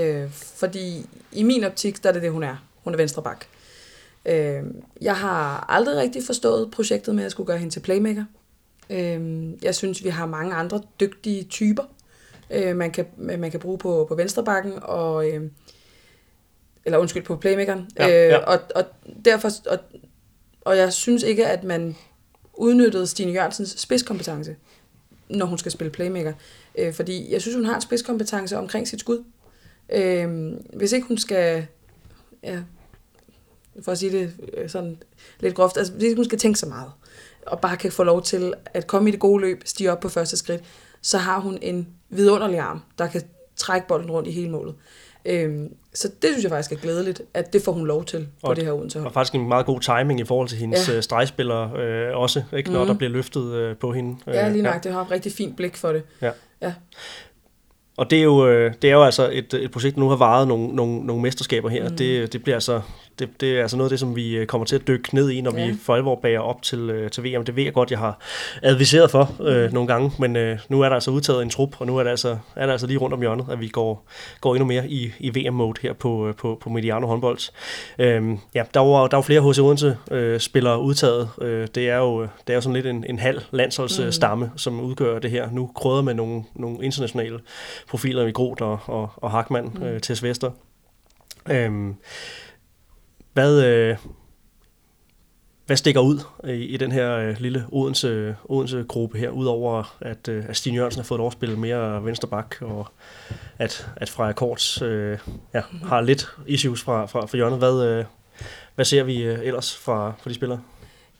Øh, 0.00 0.30
fordi 0.32 1.06
i 1.32 1.42
min 1.42 1.64
optik, 1.64 2.02
der 2.02 2.08
er 2.08 2.12
det 2.12 2.22
det, 2.22 2.32
hun 2.32 2.42
er. 2.42 2.56
Hun 2.84 2.92
er 2.92 2.96
venstre 2.96 3.22
bak. 3.22 3.46
Øh, 4.26 4.62
jeg 5.00 5.16
har 5.16 5.66
aldrig 5.68 5.96
rigtig 5.96 6.22
forstået 6.24 6.70
projektet 6.70 7.14
med 7.14 7.24
at 7.24 7.30
skulle 7.30 7.46
gøre 7.46 7.58
hende 7.58 7.72
til 7.72 7.80
playmaker. 7.80 8.24
Øh, 8.90 9.48
jeg 9.62 9.74
synes, 9.74 10.04
vi 10.04 10.08
har 10.08 10.26
mange 10.26 10.54
andre 10.54 10.82
dygtige 11.00 11.44
typer, 11.44 11.84
øh, 12.50 12.76
man, 12.76 12.90
kan, 12.90 13.06
man 13.16 13.50
kan 13.50 13.60
bruge 13.60 13.78
på, 13.78 14.06
på 14.08 14.14
venstre 14.14 14.44
bakken, 14.44 14.72
og, 14.82 15.28
øh, 15.28 15.50
eller 16.84 16.98
undskyld, 16.98 17.22
på 17.22 17.36
playmakeren. 17.36 17.88
Ja, 17.98 18.08
ja. 18.08 18.38
Øh, 18.38 18.44
og, 18.46 18.58
og 18.74 18.84
derfor, 19.24 19.50
og, 19.66 19.78
og 20.60 20.76
jeg 20.76 20.92
synes 20.92 21.22
ikke, 21.22 21.46
at 21.46 21.64
man 21.64 21.96
udnyttede 22.54 23.06
Stine 23.06 23.32
Jørgensens 23.32 23.74
spidskompetence, 23.78 24.56
når 25.28 25.46
hun 25.46 25.58
skal 25.58 25.72
spille 25.72 25.90
playmaker. 25.90 26.32
Øh, 26.78 26.92
fordi 26.92 27.32
jeg 27.32 27.40
synes, 27.40 27.54
hun 27.54 27.64
har 27.64 27.74
en 27.74 27.80
spidskompetence 27.80 28.58
omkring 28.58 28.88
sit 28.88 29.00
skud. 29.00 29.24
Øh, 29.92 30.52
hvis 30.72 30.92
ikke 30.92 31.06
hun 31.06 31.18
skal 31.18 31.66
ja, 32.42 32.58
for 33.82 33.92
at 33.92 33.98
sige 33.98 34.12
det 34.12 34.32
øh, 34.54 34.68
sådan 34.68 34.98
lidt 35.40 35.54
groft, 35.54 35.76
altså 35.76 35.92
hvis 35.92 36.14
hun 36.14 36.24
skal 36.24 36.38
tænke 36.38 36.58
så 36.58 36.66
meget, 36.66 36.90
og 37.46 37.60
bare 37.60 37.76
kan 37.76 37.92
få 37.92 38.02
lov 38.02 38.22
til 38.22 38.54
at 38.64 38.86
komme 38.86 39.08
i 39.08 39.12
det 39.12 39.20
gode 39.20 39.40
løb, 39.40 39.62
stige 39.64 39.92
op 39.92 40.00
på 40.00 40.08
første 40.08 40.36
skridt, 40.36 40.62
så 41.02 41.18
har 41.18 41.40
hun 41.40 41.58
en 41.62 41.88
vidunderlig 42.08 42.58
arm, 42.58 42.82
der 42.98 43.06
kan 43.06 43.22
trække 43.56 43.88
bolden 43.88 44.10
rundt 44.10 44.28
i 44.28 44.32
hele 44.32 44.50
målet. 44.50 44.74
Øhm, 45.24 45.74
så 45.94 46.08
det 46.08 46.30
synes 46.30 46.42
jeg 46.42 46.50
faktisk 46.50 46.72
er 46.72 46.76
glædeligt, 46.76 47.22
at 47.34 47.52
det 47.52 47.62
får 47.62 47.72
hun 47.72 47.86
lov 47.86 48.04
til 48.04 48.28
på 48.40 48.46
og, 48.46 48.56
det 48.56 48.64
her 48.64 48.72
Odense 48.72 49.00
Og 49.00 49.12
faktisk 49.12 49.34
en 49.34 49.48
meget 49.48 49.66
god 49.66 49.80
timing 49.80 50.20
i 50.20 50.24
forhold 50.24 50.48
til 50.48 50.58
hendes 50.58 50.88
ja. 50.88 50.96
Øh, 50.96 51.02
stregspillere 51.02 51.80
øh, 51.80 52.16
også, 52.16 52.42
ikke, 52.56 52.72
når 52.72 52.80
mm. 52.80 52.86
der 52.86 52.94
bliver 52.94 53.10
løftet 53.10 53.54
øh, 53.54 53.76
på 53.76 53.92
hende. 53.92 54.16
Ja, 54.26 54.48
lige 54.48 54.62
nok. 54.62 54.74
Ja. 54.74 54.78
Det 54.78 54.92
har 54.92 55.02
et 55.02 55.10
rigtig 55.10 55.32
fint 55.32 55.56
blik 55.56 55.76
for 55.76 55.92
det. 55.92 56.02
Ja. 56.22 56.30
ja. 56.62 56.74
Og 58.00 58.10
det 58.10 58.18
er 58.18 58.22
jo, 58.22 58.46
øh, 58.46 58.72
det 58.82 58.90
er 58.90 58.94
jo 58.94 59.02
altså 59.02 59.30
et, 59.32 59.54
et 59.54 59.70
projekt, 59.70 59.94
der 59.94 60.00
nu 60.00 60.08
har 60.08 60.16
varet 60.16 60.48
nogle, 60.48 60.68
nogle, 60.68 61.06
nogle 61.06 61.22
mesterskaber 61.22 61.68
her. 61.68 61.88
Mm. 61.88 61.96
Det, 61.96 62.32
det 62.32 62.42
bliver 62.42 62.56
altså 62.56 62.80
det, 63.20 63.40
det 63.40 63.58
er 63.58 63.62
altså 63.62 63.76
noget 63.76 63.88
af 63.88 63.90
det, 63.90 64.00
som 64.00 64.16
vi 64.16 64.36
øh, 64.36 64.46
kommer 64.46 64.64
til 64.64 64.76
at 64.76 64.88
dykke 64.88 65.14
ned 65.14 65.30
i, 65.30 65.40
når 65.40 65.58
ja. 65.58 65.66
vi 65.66 65.74
for 65.82 65.94
alvor 65.94 66.14
bager 66.14 66.40
op 66.40 66.62
til, 66.62 66.90
øh, 66.90 67.10
til 67.10 67.24
VM. 67.24 67.44
Det 67.44 67.56
ved 67.56 67.64
jeg 67.64 67.72
godt, 67.72 67.90
jeg 67.90 67.98
har 67.98 68.18
adviseret 68.62 69.10
for 69.10 69.34
øh, 69.40 69.64
mm. 69.64 69.74
nogle 69.74 69.86
gange, 69.88 70.12
men 70.18 70.36
øh, 70.36 70.58
nu 70.68 70.80
er 70.80 70.88
der 70.88 70.94
altså 70.94 71.10
udtaget 71.10 71.42
en 71.42 71.50
trup, 71.50 71.80
og 71.80 71.86
nu 71.86 71.96
er 71.96 72.02
det 72.02 72.10
altså, 72.10 72.36
er 72.56 72.66
det 72.66 72.72
altså 72.72 72.86
lige 72.86 72.98
rundt 72.98 73.14
om 73.14 73.20
hjørnet, 73.20 73.46
at 73.50 73.60
vi 73.60 73.68
går, 73.68 74.06
går 74.40 74.54
endnu 74.54 74.66
mere 74.66 74.88
i, 74.88 75.12
i 75.18 75.30
VM-mode 75.38 75.80
her 75.82 75.92
på, 75.92 76.32
på, 76.38 76.58
på 76.60 76.70
Mediano 76.70 77.06
håndbold. 77.06 77.38
Øhm, 77.98 78.38
ja, 78.54 78.62
der 78.74 78.80
var, 78.80 79.06
der 79.06 79.16
var 79.16 79.22
flere 79.22 79.52
HC 79.52 79.58
Odense 79.58 79.96
øh, 80.10 80.40
spillere 80.40 80.80
udtaget. 80.80 81.28
Øh, 81.40 81.68
det, 81.74 81.88
er 81.88 81.96
jo, 81.96 82.20
det 82.20 82.28
er 82.46 82.54
jo 82.54 82.60
sådan 82.60 82.74
lidt 82.74 82.86
en, 82.86 83.04
en 83.08 83.18
halv 83.18 83.42
landsholdsstamme, 83.50 84.44
mm. 84.44 84.58
som 84.58 84.80
udgør 84.80 85.18
det 85.18 85.30
her. 85.30 85.50
Nu 85.52 85.70
krydder 85.74 86.02
med 86.02 86.14
nogle, 86.14 86.42
nogle 86.54 86.84
internationale 86.84 87.38
profiler 87.90 88.26
i 88.26 88.32
Groth 88.32 88.62
og, 88.62 88.80
og, 88.86 89.10
og 89.16 89.30
Hackmann 89.30 89.72
mm. 89.74 89.82
øh, 89.82 90.00
til 90.00 90.18
Vester. 90.22 90.50
Øhm, 91.50 91.94
hvad, 93.32 93.64
øh, 93.64 93.96
hvad 95.66 95.76
stikker 95.76 96.00
ud 96.00 96.18
i, 96.44 96.52
i 96.52 96.76
den 96.76 96.92
her 96.92 97.16
øh, 97.16 97.36
lille 97.40 97.66
Odense, 97.72 98.36
Odense-gruppe 98.44 99.18
her, 99.18 99.30
udover 99.30 99.96
at, 100.00 100.28
øh, 100.28 100.44
at 100.48 100.56
Stine 100.56 100.76
Jørgensen 100.76 101.00
har 101.00 101.04
fået 101.04 101.26
at 101.26 101.32
spille 101.32 101.56
mere 101.56 102.04
vensterbak, 102.04 102.56
og 102.60 102.86
at, 103.58 103.90
at 103.96 104.10
Freja 104.10 104.32
Korts 104.32 104.82
øh, 104.82 105.18
ja, 105.54 105.62
har 105.84 106.00
lidt 106.00 106.28
issues 106.46 106.82
fra, 106.82 107.06
fra, 107.06 107.26
fra 107.26 107.36
hjørnet. 107.36 107.58
Hvad, 107.58 107.84
øh, 107.84 108.04
hvad 108.74 108.84
ser 108.84 109.02
vi 109.02 109.22
øh, 109.22 109.38
ellers 109.42 109.76
fra, 109.76 110.12
fra 110.18 110.30
de 110.30 110.34
spillere? 110.34 110.60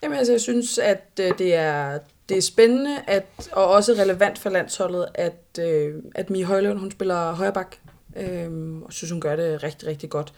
Jamen 0.02 0.18
altså, 0.18 0.32
jeg 0.32 0.40
synes, 0.40 0.78
at 0.78 1.20
øh, 1.20 1.38
det 1.38 1.54
er 1.54 1.98
det 2.30 2.38
er 2.38 2.42
spændende 2.42 2.98
at, 3.06 3.48
og 3.52 3.66
også 3.66 3.92
relevant 3.92 4.38
for 4.38 4.50
landsholdet, 4.50 5.06
at, 5.14 5.58
øh, 5.60 5.94
at 6.14 6.30
Mie 6.30 6.44
Højlund, 6.44 6.78
hun 6.78 6.90
spiller 6.90 7.32
højreback, 7.32 7.78
øh, 8.16 8.76
og 8.82 8.92
synes, 8.92 9.10
hun 9.10 9.20
gør 9.20 9.36
det 9.36 9.62
rigtig, 9.62 9.88
rigtig 9.88 10.10
godt. 10.10 10.32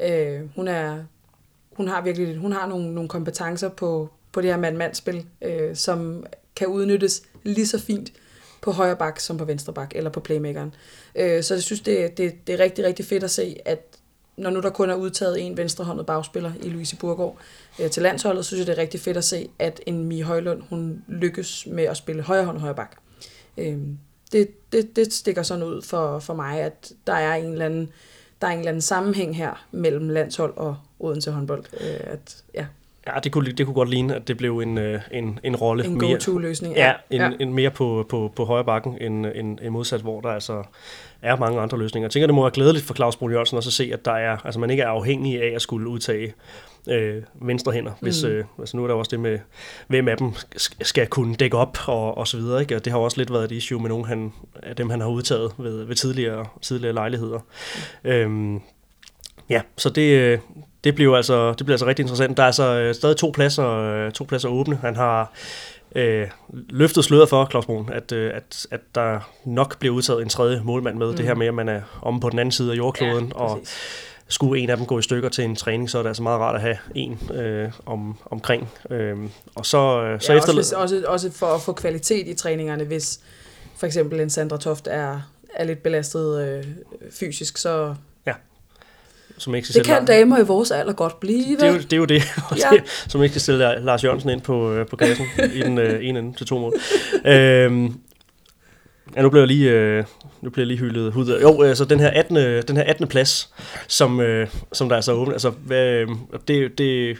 Øh, 0.00 0.40
hun 0.56 0.68
er 0.68 1.04
hun 1.72 1.88
har 1.88 2.02
virkelig 2.02 2.36
hun 2.36 2.52
har 2.52 2.66
nogle, 2.66 2.94
nogle 2.94 3.08
kompetencer 3.08 3.68
på, 3.68 4.10
på 4.32 4.40
det 4.40 4.50
her 4.50 4.56
mand-mand-spil, 4.56 5.26
øh, 5.42 5.76
som 5.76 6.26
kan 6.56 6.66
udnyttes 6.66 7.22
lige 7.44 7.66
så 7.66 7.78
fint 7.78 8.12
på 8.60 8.70
højre 8.70 8.96
bak 8.96 9.20
som 9.20 9.36
på 9.36 9.44
venstre 9.44 9.72
bak, 9.72 9.92
eller 9.94 10.10
på 10.10 10.20
playmakeren. 10.20 10.74
Øh, 11.14 11.42
så 11.42 11.54
jeg 11.54 11.62
synes, 11.62 11.80
det, 11.80 12.18
det, 12.18 12.46
det 12.46 12.52
er 12.52 12.58
rigtig, 12.58 12.84
rigtig 12.84 13.04
fedt 13.04 13.24
at 13.24 13.30
se, 13.30 13.56
at 13.64 13.89
når 14.40 14.50
nu 14.50 14.60
der 14.60 14.70
kun 14.70 14.90
er 14.90 14.94
udtaget 14.94 15.46
en 15.46 15.56
venstrehåndet 15.56 16.06
bagspiller 16.06 16.52
i 16.62 16.68
Louise 16.68 16.96
Burgård 16.96 17.36
øh, 17.80 17.90
til 17.90 18.02
landsholdet, 18.02 18.44
så 18.44 18.48
synes 18.48 18.58
jeg, 18.58 18.66
det 18.66 18.78
er 18.78 18.82
rigtig 18.82 19.00
fedt 19.00 19.16
at 19.16 19.24
se, 19.24 19.48
at 19.58 19.80
en 19.86 20.04
Mie 20.04 20.24
Højlund, 20.24 20.62
hun 20.70 21.04
lykkes 21.08 21.66
med 21.66 21.84
at 21.84 21.96
spille 21.96 22.22
højrehåndet 22.22 22.60
højre 22.60 22.74
bak. 22.74 22.96
Øh, 23.56 23.78
det, 24.32 24.72
det, 24.72 24.96
det 24.96 25.12
stikker 25.12 25.42
sådan 25.42 25.64
ud 25.64 25.82
for, 25.82 26.18
for 26.18 26.34
mig, 26.34 26.60
at 26.60 26.92
der 27.06 27.12
er 27.12 27.34
en 27.34 27.52
eller 27.52 27.64
anden 27.64 27.90
der 28.40 28.46
er 28.46 28.50
en 28.50 28.58
eller 28.58 28.70
anden 28.70 28.82
sammenhæng 28.82 29.36
her 29.36 29.66
mellem 29.70 30.08
landshold 30.08 30.56
og 30.56 30.76
Odense 30.98 31.30
håndbold. 31.30 31.64
Øh, 31.80 32.12
at, 32.12 32.44
ja. 32.54 32.66
Ja, 33.06 33.12
det 33.24 33.32
kunne, 33.32 33.52
det 33.52 33.66
kunne 33.66 33.74
godt 33.74 33.90
ligne, 33.90 34.16
at 34.16 34.28
det 34.28 34.36
blev 34.36 34.58
en, 34.58 34.78
øh, 34.78 35.00
en, 35.12 35.38
en 35.42 35.56
rolle. 35.56 35.84
En 35.84 35.98
go-to-løsning. 35.98 36.74
Ja, 36.74 36.92
en, 37.10 37.20
ja. 37.20 37.30
En 37.40 37.54
mere 37.54 37.70
på, 37.70 38.06
på, 38.08 38.32
på 38.36 38.44
højre 38.44 38.64
bakken 38.64 38.98
end, 39.00 39.26
end, 39.26 39.58
end 39.62 39.68
modsat, 39.70 40.00
hvor 40.00 40.20
der 40.20 40.28
altså 40.28 40.62
er 41.22 41.36
mange 41.36 41.60
andre 41.60 41.78
løsninger. 41.78 42.06
Jeg 42.06 42.10
tænker, 42.10 42.26
det 42.26 42.34
må 42.34 42.42
være 42.42 42.50
glædeligt 42.50 42.84
for 42.84 42.94
Claus 42.94 43.16
Brun 43.16 43.30
Jørgensen 43.30 43.56
også 43.56 43.68
at 43.68 43.72
se, 43.72 43.90
at 43.92 44.04
der 44.04 44.12
er, 44.12 44.36
altså 44.44 44.60
man 44.60 44.70
ikke 44.70 44.82
er 44.82 44.88
afhængig 44.88 45.42
af 45.42 45.54
at 45.54 45.62
skulle 45.62 45.88
udtage 45.88 46.34
øh, 46.88 47.22
venstre 47.34 47.72
hænder. 47.72 47.92
Hvis, 48.00 48.24
mm. 48.24 48.30
øh, 48.30 48.44
altså 48.58 48.76
nu 48.76 48.82
er 48.84 48.88
der 48.88 48.94
også 48.94 49.10
det 49.10 49.20
med, 49.20 49.38
hvem 49.88 50.08
af 50.08 50.16
dem 50.16 50.32
skal 50.80 51.06
kunne 51.06 51.34
dække 51.34 51.56
op 51.56 51.78
og, 51.86 52.18
og 52.18 52.28
så 52.28 52.36
videre. 52.36 52.60
Ikke? 52.60 52.76
Og 52.76 52.84
det 52.84 52.92
har 52.92 53.00
også 53.00 53.18
lidt 53.18 53.32
været 53.32 53.44
et 53.44 53.52
issue 53.52 53.80
med 53.80 53.88
nogle 53.88 54.06
han, 54.06 54.32
af 54.62 54.76
dem, 54.76 54.90
han 54.90 55.00
har 55.00 55.08
udtaget 55.08 55.52
ved, 55.58 55.84
ved 55.84 55.94
tidligere, 55.94 56.46
tidligere 56.62 56.94
lejligheder. 56.94 57.38
Mm. 58.04 58.10
Øhm, 58.10 58.60
ja, 59.48 59.60
så 59.76 59.90
det, 59.90 60.40
det 60.84 60.94
bliver 60.94 61.16
altså, 61.16 61.48
det 61.48 61.66
bliver 61.66 61.74
altså 61.74 61.86
rigtig 61.86 62.02
interessant. 62.02 62.36
Der 62.36 62.42
er 62.42 62.46
altså 62.46 62.64
øh, 62.64 62.94
stadig 62.94 63.16
to 63.16 63.30
pladser, 63.34 63.68
øh, 63.68 64.12
to 64.12 64.24
pladser 64.24 64.48
åbne. 64.48 64.76
Han 64.76 64.96
har 64.96 65.32
øh, 65.94 66.26
løftet 66.68 67.04
sløret 67.04 67.28
for, 67.28 67.46
Claus 67.50 67.66
Brun, 67.66 67.88
at, 67.92 68.12
øh, 68.12 68.32
at, 68.34 68.66
at 68.70 68.80
der 68.94 69.30
nok 69.44 69.78
bliver 69.78 69.94
udtaget 69.94 70.22
en 70.22 70.28
tredje 70.28 70.60
målmand 70.64 70.96
med. 70.96 71.06
Mm. 71.06 71.16
Det 71.16 71.26
her 71.26 71.34
med, 71.34 71.46
at 71.46 71.54
man 71.54 71.68
er 71.68 71.80
om 72.02 72.20
på 72.20 72.30
den 72.30 72.38
anden 72.38 72.52
side 72.52 72.72
af 72.72 72.76
jordkloden, 72.76 73.32
ja, 73.34 73.40
og 73.40 73.60
skulle 74.28 74.62
en 74.62 74.70
af 74.70 74.76
dem 74.76 74.86
gå 74.86 74.98
i 74.98 75.02
stykker 75.02 75.28
til 75.28 75.44
en 75.44 75.56
træning, 75.56 75.90
så 75.90 75.98
er 75.98 76.02
det 76.02 76.08
altså 76.08 76.22
meget 76.22 76.40
rart 76.40 76.54
at 76.54 76.60
have 76.60 76.76
en 76.94 77.18
øh, 77.34 77.72
om, 77.86 78.18
omkring. 78.30 78.68
Øh, 78.90 79.16
og 79.54 79.66
så, 79.66 80.02
øh, 80.02 80.20
så 80.20 80.32
ja, 80.32 80.38
efter... 80.38 80.56
Også, 80.56 80.76
også, 80.76 81.02
også 81.06 81.30
for 81.32 81.46
at 81.46 81.60
få 81.60 81.72
kvalitet 81.72 82.28
i 82.28 82.34
træningerne, 82.34 82.84
hvis 82.84 83.20
for 83.76 83.86
eksempel 83.86 84.20
en 84.20 84.30
Sandra 84.30 84.56
Toft 84.56 84.88
er, 84.90 85.20
er 85.54 85.64
lidt 85.64 85.82
belastet 85.82 86.48
øh, 86.48 86.64
fysisk, 87.10 87.58
så 87.58 87.94
som 89.40 89.54
ikke 89.54 89.68
skal 89.68 89.78
det 89.78 89.86
kan 89.86 90.04
damer 90.04 90.38
i 90.38 90.42
vores 90.42 90.70
alder 90.70 90.92
godt 90.92 91.20
blive. 91.20 91.56
Det 91.56 91.62
er 91.62 91.72
jo 91.72 91.78
det, 91.78 91.92
er 91.92 91.96
jo 91.96 92.04
det, 92.04 92.22
ja. 92.56 92.68
det 92.76 92.82
som 93.08 93.22
ikke 93.22 93.32
skal 93.32 93.40
stille 93.40 93.84
Lars 93.84 94.04
Jørgensen 94.04 94.30
ind 94.30 94.40
på, 94.40 94.72
øh, 94.72 94.86
på 94.86 94.96
gassen 94.96 95.26
i 95.54 95.60
den 95.60 95.78
øh, 95.78 96.08
ene 96.08 96.18
ende 96.18 96.36
til 96.36 96.46
to 96.46 96.58
mål. 96.58 96.72
øhm, 97.32 97.94
ja, 99.16 99.22
nu 99.22 99.30
bliver 99.30 99.42
jeg 99.42 99.48
lige, 99.48 99.70
øh, 99.70 100.04
nu 100.40 100.50
bliver 100.50 100.62
jeg 100.62 100.66
lige 100.66 100.78
hyldet 100.78 101.12
hud. 101.12 101.38
Jo, 101.42 101.62
altså 101.62 101.84
den 101.84 102.00
her 102.00 102.08
18. 102.08 102.36
Den 102.36 102.76
her 102.76 102.84
18. 102.84 103.08
plads, 103.08 103.54
som, 103.88 104.20
øh, 104.20 104.48
som 104.72 104.88
der 104.88 104.96
er 104.96 105.00
så 105.00 105.12
åbent, 105.12 105.32
altså, 105.32 105.50
hvad, 105.50 106.06
det, 106.48 106.78
det, 106.78 107.16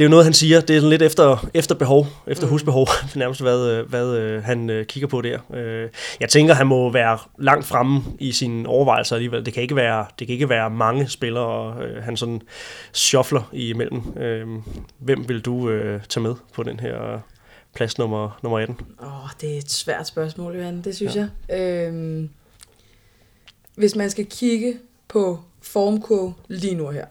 det 0.00 0.04
er 0.04 0.08
jo 0.08 0.10
noget, 0.10 0.24
han 0.24 0.34
siger. 0.34 0.60
Det 0.60 0.76
er 0.76 0.80
lidt 0.80 1.02
efter, 1.02 1.48
efter 1.54 1.74
behov, 1.74 2.06
efter 2.26 2.46
mm. 2.46 2.50
husbehov, 2.50 2.88
nærmest 3.14 3.40
hvad, 3.40 3.70
øh, 3.70 3.88
hvad 3.88 4.16
øh, 4.16 4.44
han 4.44 4.70
øh, 4.70 4.86
kigger 4.86 5.08
på 5.08 5.20
der. 5.20 5.38
Jeg 6.20 6.28
tænker, 6.28 6.54
han 6.54 6.66
må 6.66 6.90
være 6.90 7.18
langt 7.38 7.66
fremme 7.66 8.02
i 8.18 8.32
sine 8.32 8.68
overvejelser 8.68 9.16
alligevel. 9.16 9.46
Det 9.46 9.54
kan 9.54 9.62
ikke 9.62 9.76
være, 9.76 10.06
det 10.18 10.26
kan 10.26 10.34
ikke 10.34 10.48
være 10.48 10.70
mange 10.70 11.08
spillere, 11.08 11.76
han 12.02 12.16
sådan 12.16 12.42
shuffler 12.92 13.42
imellem. 13.52 14.00
Hvem 14.98 15.28
vil 15.28 15.40
du 15.40 15.68
tage 16.08 16.22
med 16.22 16.34
på 16.54 16.62
den 16.62 16.80
her 16.80 17.20
plads 17.74 17.98
nummer, 17.98 18.38
nummer 18.42 18.58
18? 18.58 18.76
Åh, 19.02 19.24
oh, 19.24 19.30
det 19.40 19.54
er 19.54 19.58
et 19.58 19.70
svært 19.70 20.06
spørgsmål, 20.06 20.56
Johan. 20.56 20.82
Det 20.82 20.96
synes 20.96 21.16
ja. 21.16 21.28
jeg. 21.48 21.86
Øhm, 21.86 22.30
hvis 23.74 23.96
man 23.96 24.10
skal 24.10 24.26
kigge 24.26 24.78
på 25.08 25.40
formkurve 25.62 26.34
lige 26.48 26.74
nu 26.74 26.88
her, 26.88 27.06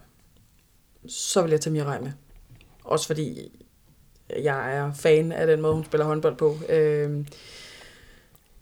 så 1.08 1.42
vil 1.42 1.52
jeg 1.52 1.62
tage 1.62 1.74
Mirai 1.74 2.02
med. 2.02 2.12
Også 2.90 3.08
fordi 3.08 3.52
jeg 4.30 4.76
er 4.76 4.94
fan 4.94 5.32
af 5.32 5.48
den 5.48 5.62
måde, 5.62 5.74
hun 5.74 5.86
spiller 5.86 6.06
håndbold 6.06 6.36
på. 6.36 6.58
Øh, 6.70 7.26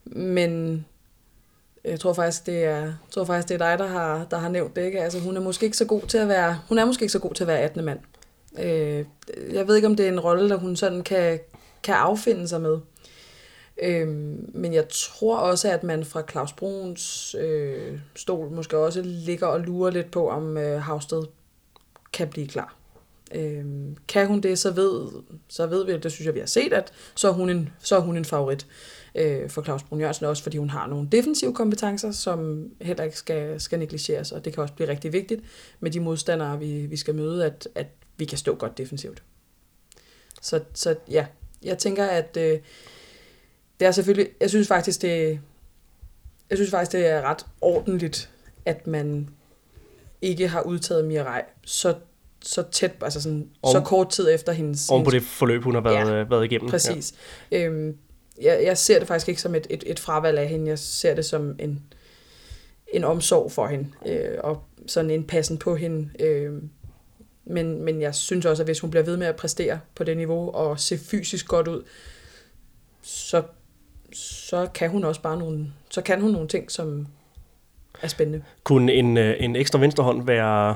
men 0.05 0.85
jeg 1.83 1.99
tror 1.99 2.13
faktisk, 2.13 2.45
det 2.45 2.63
er, 2.63 2.79
jeg 2.81 2.93
tror 3.11 3.25
faktisk, 3.25 3.49
det 3.49 3.61
er 3.61 3.69
dig, 3.69 3.79
der 3.79 3.87
har, 3.87 4.25
der 4.31 4.37
har 4.37 4.49
nævnt 4.49 4.75
det. 4.75 4.85
Ikke? 4.85 5.03
Altså, 5.03 5.19
hun 5.19 5.37
er 5.37 5.41
måske 5.41 5.65
ikke 5.65 5.77
så 5.77 5.85
god 5.85 6.01
til 6.01 6.17
at 6.17 6.27
være, 6.27 6.59
hun 6.67 6.77
er 6.77 6.85
måske 6.85 7.03
ikke 7.03 7.11
så 7.11 7.19
god 7.19 7.33
til 7.33 7.43
at 7.43 7.47
være 7.47 7.59
18. 7.59 7.85
mand. 7.85 7.99
Øh, 8.59 9.05
jeg 9.53 9.67
ved 9.67 9.75
ikke, 9.75 9.87
om 9.87 9.95
det 9.95 10.05
er 10.05 10.11
en 10.11 10.19
rolle, 10.19 10.49
der 10.49 10.55
hun 10.55 10.75
sådan 10.75 11.03
kan, 11.03 11.39
kan 11.83 11.95
affinde 11.95 12.47
sig 12.47 12.61
med. 12.61 12.79
Øh, 13.83 14.07
men 14.53 14.73
jeg 14.73 14.89
tror 14.89 15.37
også, 15.37 15.71
at 15.71 15.83
man 15.83 16.05
fra 16.05 16.23
Claus 16.31 16.53
Bruns 16.53 17.35
øh, 17.39 17.99
stol 18.15 18.51
måske 18.51 18.77
også 18.77 19.01
ligger 19.03 19.47
og 19.47 19.59
lurer 19.59 19.91
lidt 19.91 20.11
på, 20.11 20.29
om 20.29 20.57
øh, 20.57 20.81
Havsted 20.81 21.23
kan 22.13 22.27
blive 22.27 22.47
klar. 22.47 22.76
Øhm, 23.35 23.97
kan 24.07 24.27
hun 24.27 24.41
det, 24.41 24.59
så 24.59 24.71
ved, 24.71 25.09
så 25.47 25.67
ved 25.67 25.85
vi, 25.85 25.97
det 25.97 26.11
synes 26.11 26.25
jeg, 26.25 26.33
vi 26.33 26.39
har 26.39 26.47
set, 26.47 26.73
at 26.73 26.93
så 27.15 27.27
er 27.27 27.31
hun 27.31 27.49
en, 27.49 27.69
så 27.79 27.95
er 27.95 27.99
hun 27.99 28.17
en 28.17 28.25
favorit 28.25 28.67
øh, 29.15 29.49
for 29.49 29.63
Claus 29.63 29.83
Brun 29.83 29.99
Jørgensen, 29.99 30.25
også 30.25 30.43
fordi 30.43 30.57
hun 30.57 30.69
har 30.69 30.87
nogle 30.87 31.07
defensive 31.11 31.53
kompetencer, 31.53 32.11
som 32.11 32.69
heller 32.81 33.03
ikke 33.03 33.17
skal, 33.17 33.61
skal 33.61 33.79
negligeres, 33.79 34.31
og 34.31 34.45
det 34.45 34.53
kan 34.53 34.63
også 34.63 34.73
blive 34.73 34.89
rigtig 34.89 35.13
vigtigt 35.13 35.41
med 35.79 35.91
de 35.91 35.99
modstandere, 35.99 36.59
vi, 36.59 36.85
vi 36.85 36.97
skal 36.97 37.15
møde, 37.15 37.45
at, 37.45 37.67
at 37.75 37.87
vi 38.17 38.25
kan 38.25 38.37
stå 38.37 38.55
godt 38.55 38.77
defensivt. 38.77 39.23
Så, 40.41 40.63
så 40.73 40.95
ja, 41.09 41.25
jeg 41.63 41.77
tænker, 41.77 42.05
at 42.05 42.37
øh, 42.37 42.59
det 43.79 43.87
er 43.87 43.91
selvfølgelig, 43.91 44.29
jeg 44.41 44.49
synes 44.49 44.67
faktisk, 44.67 45.01
det, 45.01 45.39
jeg 46.49 46.57
synes 46.57 46.71
faktisk, 46.71 46.91
det 46.91 47.07
er 47.07 47.21
ret 47.21 47.45
ordentligt, 47.61 48.29
at 48.65 48.87
man 48.87 49.29
ikke 50.21 50.47
har 50.47 50.61
udtaget 50.61 51.05
Mirai 51.05 51.41
så 51.65 51.95
så 52.41 52.63
tæt, 52.71 52.91
altså 53.01 53.21
sådan, 53.21 53.49
om, 53.61 53.71
så 53.71 53.81
kort 53.81 54.09
tid 54.09 54.33
efter 54.33 54.51
hendes... 54.51 54.89
Om 54.89 55.03
på 55.03 55.11
det 55.11 55.23
forløb, 55.23 55.63
hun 55.63 55.73
har 55.73 55.81
været, 55.81 56.17
ja, 56.17 56.23
været 56.23 56.45
igennem. 56.45 56.69
Præcis. 56.69 57.13
Ja. 57.51 57.65
Øhm, 57.65 57.97
jeg, 58.41 58.61
jeg 58.63 58.77
ser 58.77 58.99
det 58.99 59.07
faktisk 59.07 59.29
ikke 59.29 59.41
som 59.41 59.55
et, 59.55 59.67
et, 59.69 59.83
et 59.87 59.99
fravalg 59.99 60.39
af 60.39 60.47
hende, 60.47 60.69
jeg 60.69 60.79
ser 60.79 61.15
det 61.15 61.25
som 61.25 61.55
en, 61.59 61.83
en 62.93 63.03
omsorg 63.03 63.51
for 63.51 63.67
hende, 63.67 63.87
øh, 64.05 64.37
og 64.39 64.63
sådan 64.87 65.11
en 65.11 65.23
passen 65.23 65.57
på 65.57 65.75
hende. 65.75 66.09
Øh, 66.19 66.53
men, 67.45 67.83
men 67.83 68.01
jeg 68.01 68.15
synes 68.15 68.45
også, 68.45 68.63
at 68.63 68.67
hvis 68.67 68.79
hun 68.79 68.91
bliver 68.91 69.03
ved 69.03 69.17
med 69.17 69.27
at 69.27 69.35
præstere 69.35 69.79
på 69.95 70.03
det 70.03 70.17
niveau, 70.17 70.51
og 70.51 70.79
se 70.79 70.97
fysisk 70.97 71.47
godt 71.47 71.67
ud, 71.67 71.83
så, 73.01 73.43
så 74.13 74.67
kan 74.73 74.89
hun 74.89 75.03
også 75.03 75.21
bare 75.21 75.37
nogle, 75.37 75.67
så 75.89 76.01
kan 76.01 76.21
hun 76.21 76.31
nogle 76.31 76.47
ting, 76.47 76.71
som 76.71 77.07
er 78.01 78.07
spændende. 78.07 78.43
Kunne 78.63 78.93
en, 78.93 79.17
øh, 79.17 79.35
en 79.39 79.55
ekstra 79.55 79.79
venstrehånd 79.79 80.25
være 80.25 80.75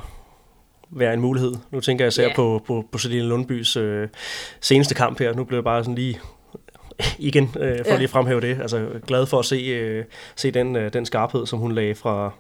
være 0.92 1.14
en 1.14 1.22
mulighed. 1.22 1.54
Nu 1.72 1.80
tænker 1.80 2.06
jeg 2.06 2.08
især 2.08 2.26
yeah. 2.26 2.36
på, 2.36 2.64
på, 2.68 2.86
på 2.92 2.98
Celine 2.98 3.28
Lundbys 3.28 3.78
øh, 3.78 4.08
seneste 4.62 4.96
kamp 4.96 5.20
her. 5.20 5.34
Nu 5.34 5.44
blev 5.44 5.58
jeg 5.58 5.64
bare 5.64 5.84
sådan 5.84 5.96
lige 5.96 6.20
igen, 7.20 7.44
øh, 7.44 7.78
for 7.78 7.92
ja. 7.92 7.96
lige 7.96 8.04
at 8.04 8.10
fremhæve 8.10 8.42
det. 8.42 8.62
Altså 8.62 8.88
glad 9.08 9.26
for 9.26 9.40
at 9.40 9.46
se, 9.46 9.56
øh, 9.56 10.06
se 10.36 10.52
den, 10.52 10.76
øh, 10.76 10.94
den 10.94 11.06
skarphed, 11.06 11.46
som 11.46 11.60
hun 11.60 11.72
lagde 11.72 11.96
fra, 11.96 12.32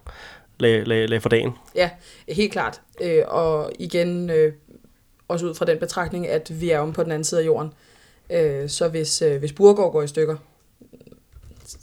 lag, 0.59 0.87
lag, 0.87 1.09
lag 1.09 1.21
for 1.21 1.29
dagen. 1.29 1.51
Ja, 1.75 1.89
helt 2.29 2.51
klart. 2.51 2.81
Øh, 3.01 3.23
og 3.27 3.71
igen, 3.79 4.29
øh, 4.29 4.53
også 5.27 5.45
ud 5.45 5.55
fra 5.55 5.65
den 5.65 5.79
betragtning, 5.79 6.27
at 6.27 6.61
vi 6.61 6.69
er 6.69 6.79
om 6.79 6.93
på 6.93 7.03
den 7.03 7.11
anden 7.11 7.23
side 7.23 7.41
af 7.41 7.45
jorden. 7.45 7.73
Øh, 8.29 8.69
så 8.69 8.87
hvis, 8.87 9.21
øh, 9.21 9.39
hvis 9.39 9.53
Burgård 9.53 9.91
går 9.91 10.01
i 10.01 10.07
stykker, 10.07 10.35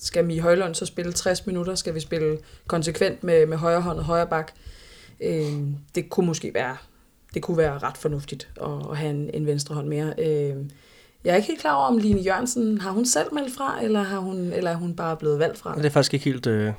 skal 0.01 0.25
Mie 0.25 0.41
Højlund 0.41 0.75
så 0.75 0.87
spille 0.87 1.13
60 1.13 1.47
minutter? 1.47 1.75
Skal 1.75 1.95
vi 1.95 2.01
spille 2.01 2.39
konsekvent 2.67 3.25
med, 3.25 3.47
med 3.47 3.57
højre 3.57 3.81
hånd 3.81 3.99
og 3.99 4.05
højre 4.05 4.27
bak? 4.27 4.53
Øh, 4.53 4.78
Øh, 5.21 5.53
det 5.95 6.11
kunne 6.11 6.27
måske 6.27 6.55
være, 6.55 6.77
det 7.35 7.43
kunne 7.43 7.57
være 7.57 7.79
ret 7.79 7.97
fornuftigt 7.97 8.49
at, 8.63 8.91
at 8.91 8.97
have 8.97 9.11
en, 9.11 9.31
en 9.35 9.47
venstre 9.47 9.75
hånd 9.75 9.89
mere. 9.89 10.15
Øh, 10.19 10.27
jeg, 10.27 10.57
Jeg 11.25 11.33
er 11.33 11.37
ikke 11.37 11.49
helt 11.49 11.61
klar 11.61 11.75
over, 11.75 11.87
om 11.87 11.99
Line 11.99 12.21
Jørgensen, 12.21 12.81
har 12.81 12.91
hun 12.91 13.07
selv 13.07 13.35
meldt 13.35 13.55
fra, 13.55 13.83
eller, 13.83 14.03
har 14.03 14.19
hun, 14.19 14.37
eller 14.37 14.71
er 14.71 14.77
hun 14.77 14.95
bare 14.97 15.17
blevet 15.17 15.39
valgt 15.39 15.59
fra? 15.59 15.75
Det 15.75 15.87
er 15.87 15.91
faktisk 15.91 16.15
ikke 16.15 16.25
helt, 16.25 16.47
øh, 16.47 16.73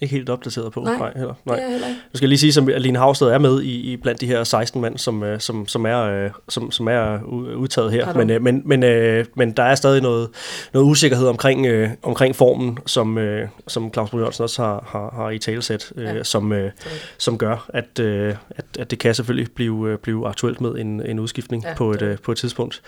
ikke 0.00 0.14
helt 0.14 0.30
opdateret 0.30 0.72
på. 0.72 0.80
Nej, 0.80 0.96
Nej, 0.96 1.12
heller. 1.16 1.34
Nej. 1.44 1.56
Det 1.56 1.64
er 1.64 1.70
heller 1.70 1.88
ikke. 1.88 2.00
Nu 2.12 2.16
skal 2.16 2.24
jeg 2.24 2.28
lige 2.28 2.52
sige, 2.52 2.74
at 2.74 2.82
Line 2.82 2.98
Havsted 2.98 3.26
er 3.26 3.38
med 3.38 3.62
i, 3.62 3.92
i 3.92 3.96
blandt 3.96 4.20
de 4.20 4.26
her 4.26 4.44
16 4.44 4.80
mand, 4.80 4.98
som, 4.98 5.22
øh, 5.22 5.40
som, 5.40 5.68
som, 5.68 5.86
er, 5.86 6.02
øh, 6.02 6.30
som, 6.48 6.70
som 6.70 6.86
er 6.88 7.22
udtaget 7.56 7.92
her. 7.92 8.04
Pardon. 8.04 8.18
Men, 8.26 8.30
øh, 8.30 8.42
men, 8.42 8.62
men, 8.64 8.82
øh, 8.82 9.24
men 9.36 9.50
der 9.52 9.62
er 9.62 9.74
stadig 9.74 10.02
noget, 10.02 10.28
noget 10.72 10.86
usikkerhed 10.86 11.26
omkring, 11.26 11.66
øh, 11.66 11.90
omkring 12.02 12.36
formen, 12.36 12.78
som, 12.86 13.18
øh, 13.18 13.48
som 13.68 13.92
Claus 13.92 14.10
Brun 14.10 14.20
Jørgensen 14.20 14.42
også 14.42 14.62
har, 14.62 14.84
har, 14.88 15.14
har 15.16 15.30
i 15.30 15.38
talesæt, 15.38 15.92
øh, 15.96 16.04
Ja. 16.04 16.22
som, 16.22 16.52
øh, 16.52 16.70
som 17.18 17.38
gør, 17.38 17.66
at, 17.68 17.98
øh, 18.00 18.34
at, 18.50 18.64
at 18.78 18.90
det 18.90 18.98
kan 18.98 19.14
selvfølgelig 19.14 19.48
blive, 19.54 19.98
blive 20.02 20.28
aktuelt 20.28 20.60
med 20.60 20.70
en, 20.70 21.06
en 21.06 21.18
udskiftning 21.18 21.64
Ja, 21.64 21.74
på, 21.74 21.90
et, 21.90 22.02
øh, 22.02 22.18
på 22.18 22.32
et 22.32 22.38
tidspunkt. 22.38 22.82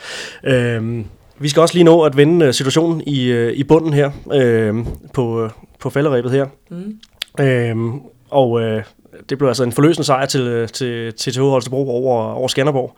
Øh, 0.44 1.04
vi 1.38 1.48
skal 1.48 1.61
også 1.62 1.74
lige 1.74 1.84
nå 1.84 2.02
at 2.02 2.16
vende 2.16 2.52
situationen 2.52 3.02
i, 3.07 3.48
i 3.50 3.64
bunden 3.64 3.92
her, 3.92 4.11
øh, 4.32 4.74
på, 5.12 5.50
på 5.79 5.91
falderæbet 5.91 6.31
her. 6.31 6.47
Mm. 6.70 7.01
Øhm, 7.41 8.01
og 8.31 8.62
øh, 8.62 8.85
det 9.29 9.39
blev 9.39 9.49
altså 9.49 9.64
en 9.64 9.73
forløsende 9.73 10.07
sejr 10.07 10.27
til, 10.27 10.41
øh, 10.41 10.69
til, 10.69 11.14
til 11.14 11.33
TH 11.33 11.41
Holstebro 11.41 11.91
over, 11.91 12.33
over 12.33 12.49
Skanderborg. 12.49 12.97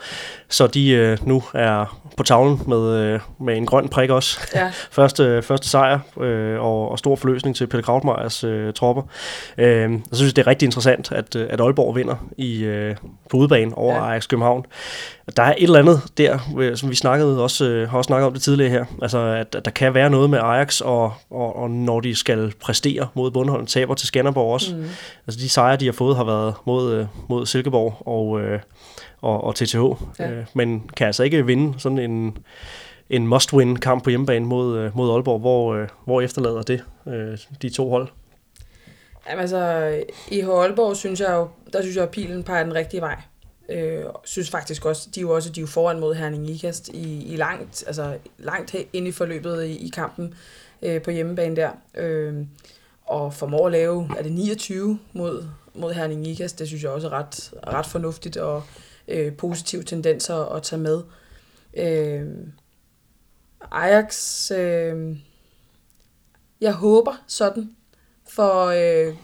Så 0.49 0.67
de 0.67 0.91
øh, 0.91 1.19
nu 1.27 1.43
er 1.55 2.01
på 2.17 2.23
tavlen 2.23 2.61
med, 2.67 2.97
øh, 2.97 3.21
med 3.41 3.57
en 3.57 3.67
grøn 3.67 3.89
prik 3.89 4.11
også. 4.11 4.41
Ja, 4.55 4.73
Første, 4.91 5.43
første 5.43 5.69
sejr 5.69 5.99
øh, 6.21 6.61
og, 6.61 6.91
og 6.91 6.99
stor 6.99 7.17
forløsning 7.17 7.57
til 7.57 7.67
Peter 7.67 7.83
Krautmeyers 7.83 8.45
øh, 8.45 8.73
tropper. 8.73 9.03
Øh, 9.59 9.93
jeg 9.93 10.01
synes, 10.13 10.35
det 10.35 10.43
er 10.43 10.47
rigtig 10.47 10.67
interessant, 10.67 11.13
at, 11.13 11.37
øh, 11.37 11.47
at 11.51 11.61
Aalborg 11.61 11.97
vinder 11.97 12.29
i, 12.37 12.65
øh, 12.65 12.97
på 13.31 13.37
udebane 13.37 13.79
over 13.79 13.95
ja. 13.95 14.11
Ajax 14.11 14.29
København. 14.29 14.65
Der 15.37 15.43
er 15.43 15.55
et 15.59 15.63
eller 15.63 15.79
andet 15.79 16.03
der, 16.19 16.39
øh, 16.59 16.77
som 16.77 16.91
vi 16.91 16.95
snakkede 16.95 17.43
også, 17.43 17.65
øh, 17.65 17.91
har 17.91 17.99
også 17.99 18.09
snakket 18.09 18.27
om 18.27 18.33
det 18.33 18.43
tidligere 18.43 18.71
her. 18.71 18.85
Altså, 19.03 19.19
at, 19.19 19.55
at 19.55 19.65
der 19.65 19.71
kan 19.71 19.95
være 19.95 20.11
noget 20.11 20.31
med 20.31 20.39
Ajax, 20.39 20.81
og, 20.81 21.13
og, 21.31 21.57
og 21.57 21.71
når 21.71 22.01
de 22.01 22.15
skal 22.15 22.53
præstere 22.61 23.09
mod 23.15 23.31
Bundholm, 23.31 23.67
taber 23.67 23.95
til 23.95 24.07
Skanderborg 24.07 24.53
også. 24.53 24.75
mm. 24.75 24.85
Altså 25.27 25.41
de 25.41 25.49
sejre, 25.49 25.77
de 25.77 25.85
har 25.85 25.93
fået, 25.93 26.08
har 26.17 26.25
været 26.25 26.55
mod, 26.65 26.93
øh, 26.95 27.07
mod 27.29 27.47
Silkeborg 27.47 28.03
og, 28.07 28.41
øh, 28.41 28.61
og, 29.21 29.45
og 29.45 29.55
TTH, 29.55 29.77
Ja. 30.19 30.31
øh, 30.31 30.47
men 30.55 30.91
kan 30.97 31.07
altså 31.07 31.23
ikke 31.23 31.47
vinde 31.47 31.81
sådan 31.81 31.99
en, 31.99 32.39
en 33.11 33.27
must-win-kamp 33.27 34.05
på 34.05 34.11
hjemmebane 34.11 34.45
mod, 34.47 34.91
mod 34.95 35.13
Aalborg, 35.13 35.41
hvor, 35.41 35.87
hvor 36.05 36.21
efterlader 36.21 36.63
det 36.63 36.85
de 37.63 37.71
to 37.71 37.91
hold. 37.91 38.09
Jamen 39.29 39.41
altså, 39.41 39.93
i 40.31 40.41
Aalborg 40.41 40.97
synes 40.97 41.21
jeg 41.21 41.31
jo, 41.31 41.49
der 41.73 41.81
synes 41.83 41.97
jeg, 41.97 42.05
at 42.05 42.11
pilen 42.11 42.43
peger 42.43 42.63
den 42.65 42.75
rigtige 42.75 43.01
vej. 43.01 43.17
Øh, 43.69 44.05
synes 44.25 44.51
faktisk 44.51 44.85
også, 44.85 45.09
de 45.15 45.21
er 45.21 45.23
jo 45.23 45.31
også 45.35 45.51
de 45.51 45.61
er 45.61 45.63
jo 45.63 45.67
foran 45.67 46.01
mod 46.01 46.15
Herning 46.15 46.51
Ikast 46.51 46.89
i, 46.89 47.33
i 47.33 47.37
langt, 47.37 47.85
altså 47.87 48.17
langt 48.39 48.75
ind 48.93 49.09
i 49.09 49.13
forløbet 49.13 49.65
i, 49.65 49.87
i 49.87 49.89
kampen 49.89 50.35
øh, 50.83 51.03
på 51.03 51.11
hjemmebane 51.11 51.57
der. 51.57 51.71
Øh, 51.97 52.35
og 53.09 53.35
formår 53.35 53.67
at 53.67 53.73
lave, 53.73 54.11
er 54.19 54.23
det 54.23 54.33
29 54.33 54.99
mod, 55.13 55.45
mod 55.75 55.93
Herning 55.93 56.27
Ikast, 56.27 56.59
det 56.59 56.67
synes 56.67 56.83
jeg 56.83 56.91
også 56.91 57.09
er 57.09 57.13
ret, 57.13 57.53
ret 57.67 57.87
fornuftigt 57.87 58.37
og 58.37 58.63
øh, 59.09 59.37
positive 59.37 59.83
tendenser 59.83 60.55
at 60.55 60.63
tage 60.63 60.81
med. 60.81 61.03
Øh, 61.77 62.27
Ajax, 63.73 64.51
øh, 64.51 65.17
jeg 66.61 66.73
håber 66.73 67.13
sådan, 67.27 67.71
for, 68.29 68.65
øh, 68.65 69.15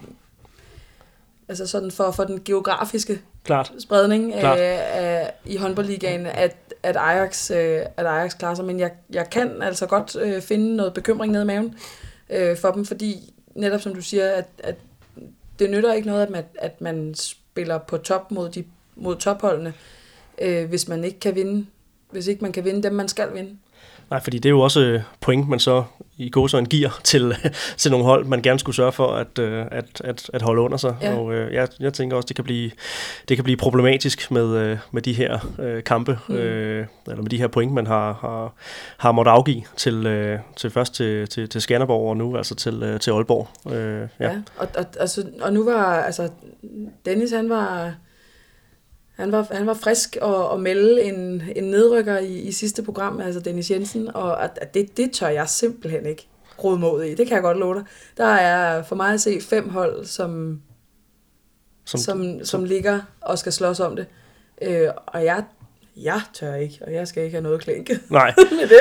altså 1.48 1.66
sådan 1.66 1.90
for, 1.90 2.10
for 2.10 2.24
den 2.24 2.44
geografiske 2.44 3.20
Klart. 3.44 3.72
spredning 3.78 4.32
Klart. 4.40 4.58
af, 4.58 4.80
af, 4.92 5.32
i 5.44 5.56
håndboldligaen, 5.56 6.26
at, 6.26 6.56
at, 6.82 6.96
Ajax, 6.96 7.50
øh, 7.50 7.80
at 7.96 8.06
Ajax 8.06 8.38
klarer 8.38 8.54
sig. 8.54 8.64
Men 8.64 8.80
jeg, 8.80 8.92
jeg 9.10 9.30
kan 9.30 9.62
altså 9.62 9.86
godt 9.86 10.16
øh, 10.16 10.42
finde 10.42 10.76
noget 10.76 10.94
bekymring 10.94 11.32
nede 11.32 11.42
i 11.42 11.46
maven 11.46 11.78
øh, 12.30 12.56
for 12.56 12.70
dem, 12.70 12.84
fordi 12.84 13.33
netop 13.54 13.80
som 13.80 13.94
du 13.94 14.02
siger, 14.02 14.30
at, 14.30 14.48
at 14.58 14.76
det 15.58 15.70
nytter 15.70 15.92
ikke 15.92 16.08
noget, 16.08 16.22
at 16.22 16.30
man, 16.30 16.44
at 16.58 16.80
man 16.80 17.14
spiller 17.14 17.78
på 17.78 17.96
top 17.96 18.30
mod, 18.30 18.48
de, 18.48 18.64
mod 18.96 19.16
topholdene, 19.16 19.72
øh, 20.40 20.68
hvis 20.68 20.88
man 20.88 21.04
ikke 21.04 21.20
kan 21.20 21.34
vinde, 21.34 21.66
hvis 22.10 22.26
ikke 22.26 22.42
man 22.42 22.52
kan 22.52 22.64
vinde 22.64 22.82
dem, 22.82 22.92
man 22.92 23.08
skal 23.08 23.34
vinde. 23.34 23.56
Nej, 24.10 24.22
fordi 24.22 24.38
det 24.38 24.48
er 24.48 24.50
jo 24.50 24.60
også 24.60 24.80
øh, 24.80 25.02
point, 25.20 25.48
man 25.48 25.58
så 25.58 25.84
i 26.16 26.30
gåsøjne 26.30 26.66
giver 26.66 27.00
til, 27.04 27.36
til 27.76 27.90
nogle 27.90 28.06
hold, 28.06 28.24
man 28.24 28.42
gerne 28.42 28.58
skulle 28.58 28.76
sørge 28.76 28.92
for 28.92 29.08
at, 29.08 29.38
øh, 29.38 29.66
at, 29.70 30.00
at, 30.04 30.30
at 30.32 30.42
holde 30.42 30.62
under 30.62 30.76
sig. 30.76 30.96
Ja. 31.02 31.16
Og 31.16 31.34
øh, 31.34 31.54
jeg, 31.54 31.68
jeg 31.80 31.92
tænker 31.92 32.16
også, 32.16 32.26
det 32.26 32.36
kan 32.36 32.44
blive, 32.44 32.70
det 33.28 33.36
kan 33.36 33.44
blive 33.44 33.56
problematisk 33.56 34.30
med, 34.30 34.56
øh, 34.56 34.78
med 34.92 35.02
de 35.02 35.12
her 35.12 35.38
øh, 35.58 35.84
kampe, 35.84 36.18
mm. 36.28 36.34
øh, 36.34 36.86
eller 37.06 37.22
med 37.22 37.30
de 37.30 37.38
her 37.38 37.48
point, 37.48 37.72
man 37.72 37.86
har, 37.86 38.12
har, 38.12 38.54
har 38.96 39.12
måttet 39.12 39.32
afgive 39.32 39.62
til, 39.76 40.06
øh, 40.06 40.38
til 40.56 40.70
først 40.70 40.94
til, 40.94 41.28
til, 41.28 41.48
til 41.48 41.60
Skanderborg, 41.60 42.08
og 42.08 42.16
nu 42.16 42.36
altså 42.36 42.54
til, 42.54 42.82
øh, 42.82 43.00
til 43.00 43.10
Aalborg. 43.10 43.72
Øh, 43.72 44.08
ja. 44.20 44.30
Ja, 44.30 44.42
og, 44.56 44.68
og, 44.76 44.86
altså, 45.00 45.26
og 45.40 45.52
nu 45.52 45.64
var, 45.64 45.94
altså, 46.02 46.28
Dennis, 47.06 47.30
han 47.30 47.48
var, 47.48 47.94
han 49.14 49.32
var, 49.32 49.48
han 49.50 49.66
var 49.66 49.74
frisk 49.74 50.16
og, 50.22 50.48
og 50.48 50.60
melde 50.60 51.02
en, 51.02 51.42
en 51.56 51.64
nedrykker 51.64 52.18
i, 52.18 52.38
i 52.38 52.52
sidste 52.52 52.82
program, 52.82 53.20
altså 53.20 53.40
Dennis 53.40 53.70
Jensen, 53.70 54.16
og 54.16 54.44
at, 54.44 54.74
det, 54.74 54.96
det 54.96 55.12
tør 55.12 55.28
jeg 55.28 55.48
simpelthen 55.48 56.06
ikke 56.06 56.28
råde 56.64 56.78
mod 56.78 57.02
i. 57.02 57.14
Det 57.14 57.26
kan 57.26 57.34
jeg 57.34 57.42
godt 57.42 57.58
love 57.58 57.74
dig. 57.74 57.84
Der 58.16 58.24
er 58.24 58.82
for 58.82 58.96
mig 58.96 59.14
at 59.14 59.20
se 59.20 59.40
fem 59.40 59.68
hold, 59.68 60.04
som, 60.04 60.62
som, 61.84 62.00
som, 62.00 62.44
som 62.44 62.64
ligger 62.64 63.00
og 63.20 63.38
skal 63.38 63.52
slås 63.52 63.80
om 63.80 63.96
det. 63.96 64.06
Øh, 64.62 64.88
og 65.06 65.24
jeg, 65.24 65.44
jeg 65.96 66.20
tør 66.34 66.54
ikke, 66.54 66.78
og 66.86 66.92
jeg 66.92 67.08
skal 67.08 67.24
ikke 67.24 67.34
have 67.34 67.42
noget 67.42 67.60
klink 67.60 67.90
Nej, 68.10 68.34
med 68.60 68.68
det. 68.68 68.80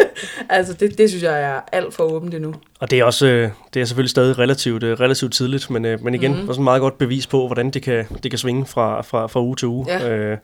Altså, 0.49 0.73
det, 0.73 0.97
det 0.97 1.09
synes 1.09 1.23
jeg 1.23 1.41
er 1.41 1.61
alt 1.71 1.93
for 1.93 2.03
åbent 2.03 2.33
endnu. 2.33 2.55
Og 2.79 2.91
det 2.91 2.99
er 2.99 3.03
også 3.03 3.27
øh, 3.27 3.49
det 3.73 3.81
er 3.81 3.85
selvfølgelig 3.85 4.09
stadig 4.09 4.39
relativt, 4.39 4.83
øh, 4.83 4.99
relativt 4.99 5.33
tidligt, 5.33 5.69
men, 5.69 5.85
øh, 5.85 6.03
men 6.03 6.13
igen, 6.13 6.41
mm. 6.41 6.49
også 6.49 6.61
et 6.61 6.63
meget 6.63 6.81
godt 6.81 6.97
bevis 6.97 7.27
på, 7.27 7.45
hvordan 7.45 7.69
det 7.69 7.81
kan, 7.81 8.05
det 8.23 8.31
kan 8.31 8.37
svinge 8.37 8.65
fra, 8.65 9.01
fra, 9.01 9.27
fra 9.27 9.41
uge 9.41 9.55
til 9.55 9.67
uge. 9.67 9.85
Ja. 9.89 10.09
Øh, 10.09 10.37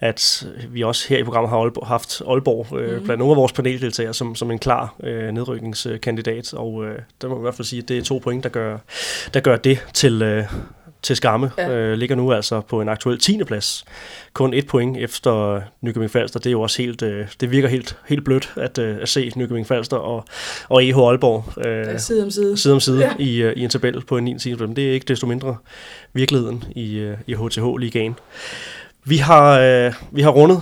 at 0.00 0.46
vi 0.68 0.82
også 0.82 1.08
her 1.08 1.18
i 1.18 1.22
programmet 1.22 1.50
har 1.50 1.58
Aalborg, 1.58 1.86
haft 1.86 2.22
Aalborg 2.28 2.78
øh, 2.78 2.98
mm. 2.98 3.04
blandt 3.04 3.18
nogle 3.18 3.32
af 3.32 3.36
vores 3.36 3.52
paneldeltagere 3.52 4.14
som, 4.14 4.34
som 4.34 4.50
en 4.50 4.58
klar 4.58 4.94
øh, 5.02 5.32
nedrykningskandidat, 5.32 6.54
og 6.54 6.84
øh, 6.84 6.98
der 7.22 7.28
må 7.28 7.34
man 7.34 7.40
i 7.40 7.44
hvert 7.44 7.54
fald 7.54 7.66
sige, 7.66 7.82
at 7.82 7.88
det 7.88 7.98
er 7.98 8.02
to 8.02 8.18
point, 8.18 8.44
der 8.44 8.50
gør, 8.50 8.78
der 9.34 9.40
gør 9.40 9.56
det 9.56 9.78
til, 9.94 10.22
øh, 10.22 10.44
til 11.02 11.16
skamme. 11.16 11.50
Ja. 11.58 11.70
Øh, 11.70 11.98
ligger 11.98 12.16
nu 12.16 12.32
altså 12.32 12.60
på 12.60 12.80
en 12.80 12.88
aktuel 12.88 13.18
10. 13.18 13.44
plads. 13.44 13.84
Kun 14.34 14.54
et 14.54 14.66
point 14.66 14.96
efter 14.96 15.60
Nykøbing 15.80 16.10
Falster. 16.10 16.38
Det 16.40 16.46
er 16.46 16.50
jo 16.50 16.60
også 16.60 16.82
helt, 16.82 17.02
øh, 17.02 17.26
det 17.40 17.50
virker 17.50 17.68
helt, 17.68 17.96
helt 18.08 18.24
blødt 18.24 18.52
at, 18.56 18.78
øh, 18.78 18.96
at 19.02 19.08
se 19.08 19.32
Nykøbing 19.36 19.66
Falster 19.66 19.96
og, 19.96 20.24
og 20.68 20.84
EH 20.84 20.96
Aalborg 20.98 21.44
øh, 21.66 21.76
Ja. 21.86 21.98
Side 21.98 22.22
om 22.24 22.30
side. 22.30 22.56
side 22.56 22.74
om 22.74 22.80
side 22.80 22.98
Ja. 23.00 23.10
i, 23.18 23.42
øh, 23.42 23.52
i 23.56 23.60
en 23.64 23.70
tabel 23.70 24.04
på 24.04 24.16
en 24.16 24.24
9. 24.24 24.38
side. 24.38 24.56
Men 24.66 24.76
det 24.76 24.88
er 24.88 24.92
ikke 24.92 25.04
desto 25.04 25.26
mindre 25.26 25.56
virkeligheden 26.12 26.64
i, 26.76 26.94
øh, 26.98 27.16
i 27.26 27.34
HTH-ligaen. 27.34 28.16
Vi 29.04 29.16
har, 29.16 29.58
øh, 29.60 29.92
vi 30.12 30.22
har 30.22 30.30
rundet 30.30 30.60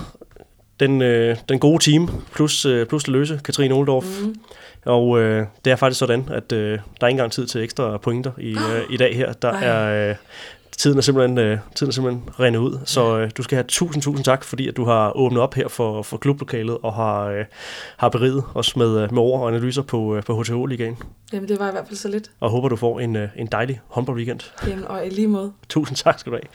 den, 0.80 1.02
øh, 1.02 1.36
den 1.48 1.58
gode 1.58 1.84
team, 1.90 2.10
plus, 2.34 2.64
øh, 2.66 2.86
plus 2.86 3.04
det 3.04 3.12
løse, 3.12 3.40
Katrine 3.44 3.74
Oldorf. 3.74 4.04
Mm. 4.22 4.34
Og 4.88 5.18
øh, 5.18 5.46
det 5.64 5.70
er 5.70 5.76
faktisk 5.76 5.98
sådan, 5.98 6.28
at 6.30 6.52
øh, 6.52 6.70
der 6.70 6.78
er 7.00 7.06
ikke 7.06 7.14
engang 7.14 7.32
tid 7.32 7.46
til 7.46 7.62
ekstra 7.62 7.96
pointer 7.96 8.32
i, 8.38 8.50
øh, 8.72 8.82
i 8.90 8.96
dag 8.96 9.16
her. 9.16 9.32
Der 9.32 9.52
Ej. 9.52 9.64
er... 9.64 10.10
Øh, 10.10 10.16
Tiden 10.78 10.98
er 10.98 11.02
simpelthen, 11.02 11.38
øh, 11.38 11.58
tiden 11.74 11.90
er 11.90 11.92
simpelthen 11.92 12.30
rendet 12.40 12.60
ud, 12.60 12.78
så 12.84 13.18
øh, 13.18 13.30
du 13.36 13.42
skal 13.42 13.56
have 13.56 13.64
tusind, 13.68 14.02
tusind 14.02 14.24
tak, 14.24 14.44
fordi 14.44 14.68
at 14.68 14.76
du 14.76 14.84
har 14.84 15.16
åbnet 15.16 15.42
op 15.42 15.54
her 15.54 15.68
for, 15.68 16.02
for 16.02 16.16
klublokalet 16.16 16.78
og 16.82 16.94
har, 16.94 17.24
øh, 17.24 17.44
har 17.96 18.08
beriget 18.08 18.44
os 18.54 18.76
med, 18.76 19.02
øh, 19.02 19.12
med 19.12 19.22
ord 19.22 19.40
og 19.40 19.48
analyser 19.48 19.82
på, 19.82 20.16
øh, 20.16 20.22
på 20.22 20.42
HTH-ligaen. 20.42 20.96
Jamen, 21.32 21.48
det 21.48 21.58
var 21.58 21.68
i 21.68 21.70
hvert 21.70 21.86
fald 21.86 21.96
så 21.96 22.08
lidt. 22.08 22.30
Og 22.40 22.50
håber, 22.50 22.68
du 22.68 22.76
får 22.76 23.00
en, 23.00 23.16
øh, 23.16 23.28
en 23.36 23.46
dejlig 23.46 23.80
håndboldweekend. 23.86 24.40
Jamen, 24.68 24.84
og 24.84 25.06
i 25.06 25.08
lige 25.08 25.28
måde. 25.28 25.52
Tusind 25.68 25.96
tak 25.96 26.18
skal 26.18 26.32
du 26.32 26.36
have. 26.36 26.48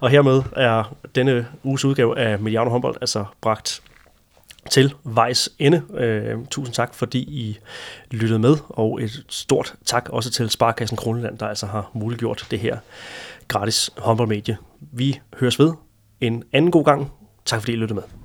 Og 0.00 0.10
hermed 0.10 0.42
er 0.56 0.94
denne 1.14 1.46
uges 1.64 1.84
udgave 1.84 2.18
af 2.18 2.38
Mediano 2.38 2.70
Håndbold 2.70 2.96
altså 3.00 3.24
bragt 3.40 3.82
til 4.70 4.94
vejs 5.04 5.50
ende. 5.58 5.82
Øh, 5.94 6.38
tusind 6.50 6.74
tak, 6.74 6.94
fordi 6.94 7.18
I 7.18 7.58
lyttede 8.10 8.38
med, 8.38 8.56
og 8.68 9.02
et 9.02 9.24
stort 9.28 9.74
tak 9.84 10.08
også 10.08 10.30
til 10.30 10.50
Sparkassen 10.50 10.96
Kroneland, 10.96 11.38
der 11.38 11.46
altså 11.46 11.66
har 11.66 11.90
muliggjort 11.92 12.46
det 12.50 12.58
her 12.58 12.78
gratis 13.48 13.90
håndboldmedie. 13.98 14.56
Vi 14.80 15.20
høres 15.40 15.58
ved 15.58 15.72
en 16.20 16.44
anden 16.52 16.70
god 16.70 16.84
gang. 16.84 17.12
Tak 17.44 17.60
fordi 17.60 17.72
I 17.72 17.76
lyttede 17.76 17.94
med. 17.94 18.21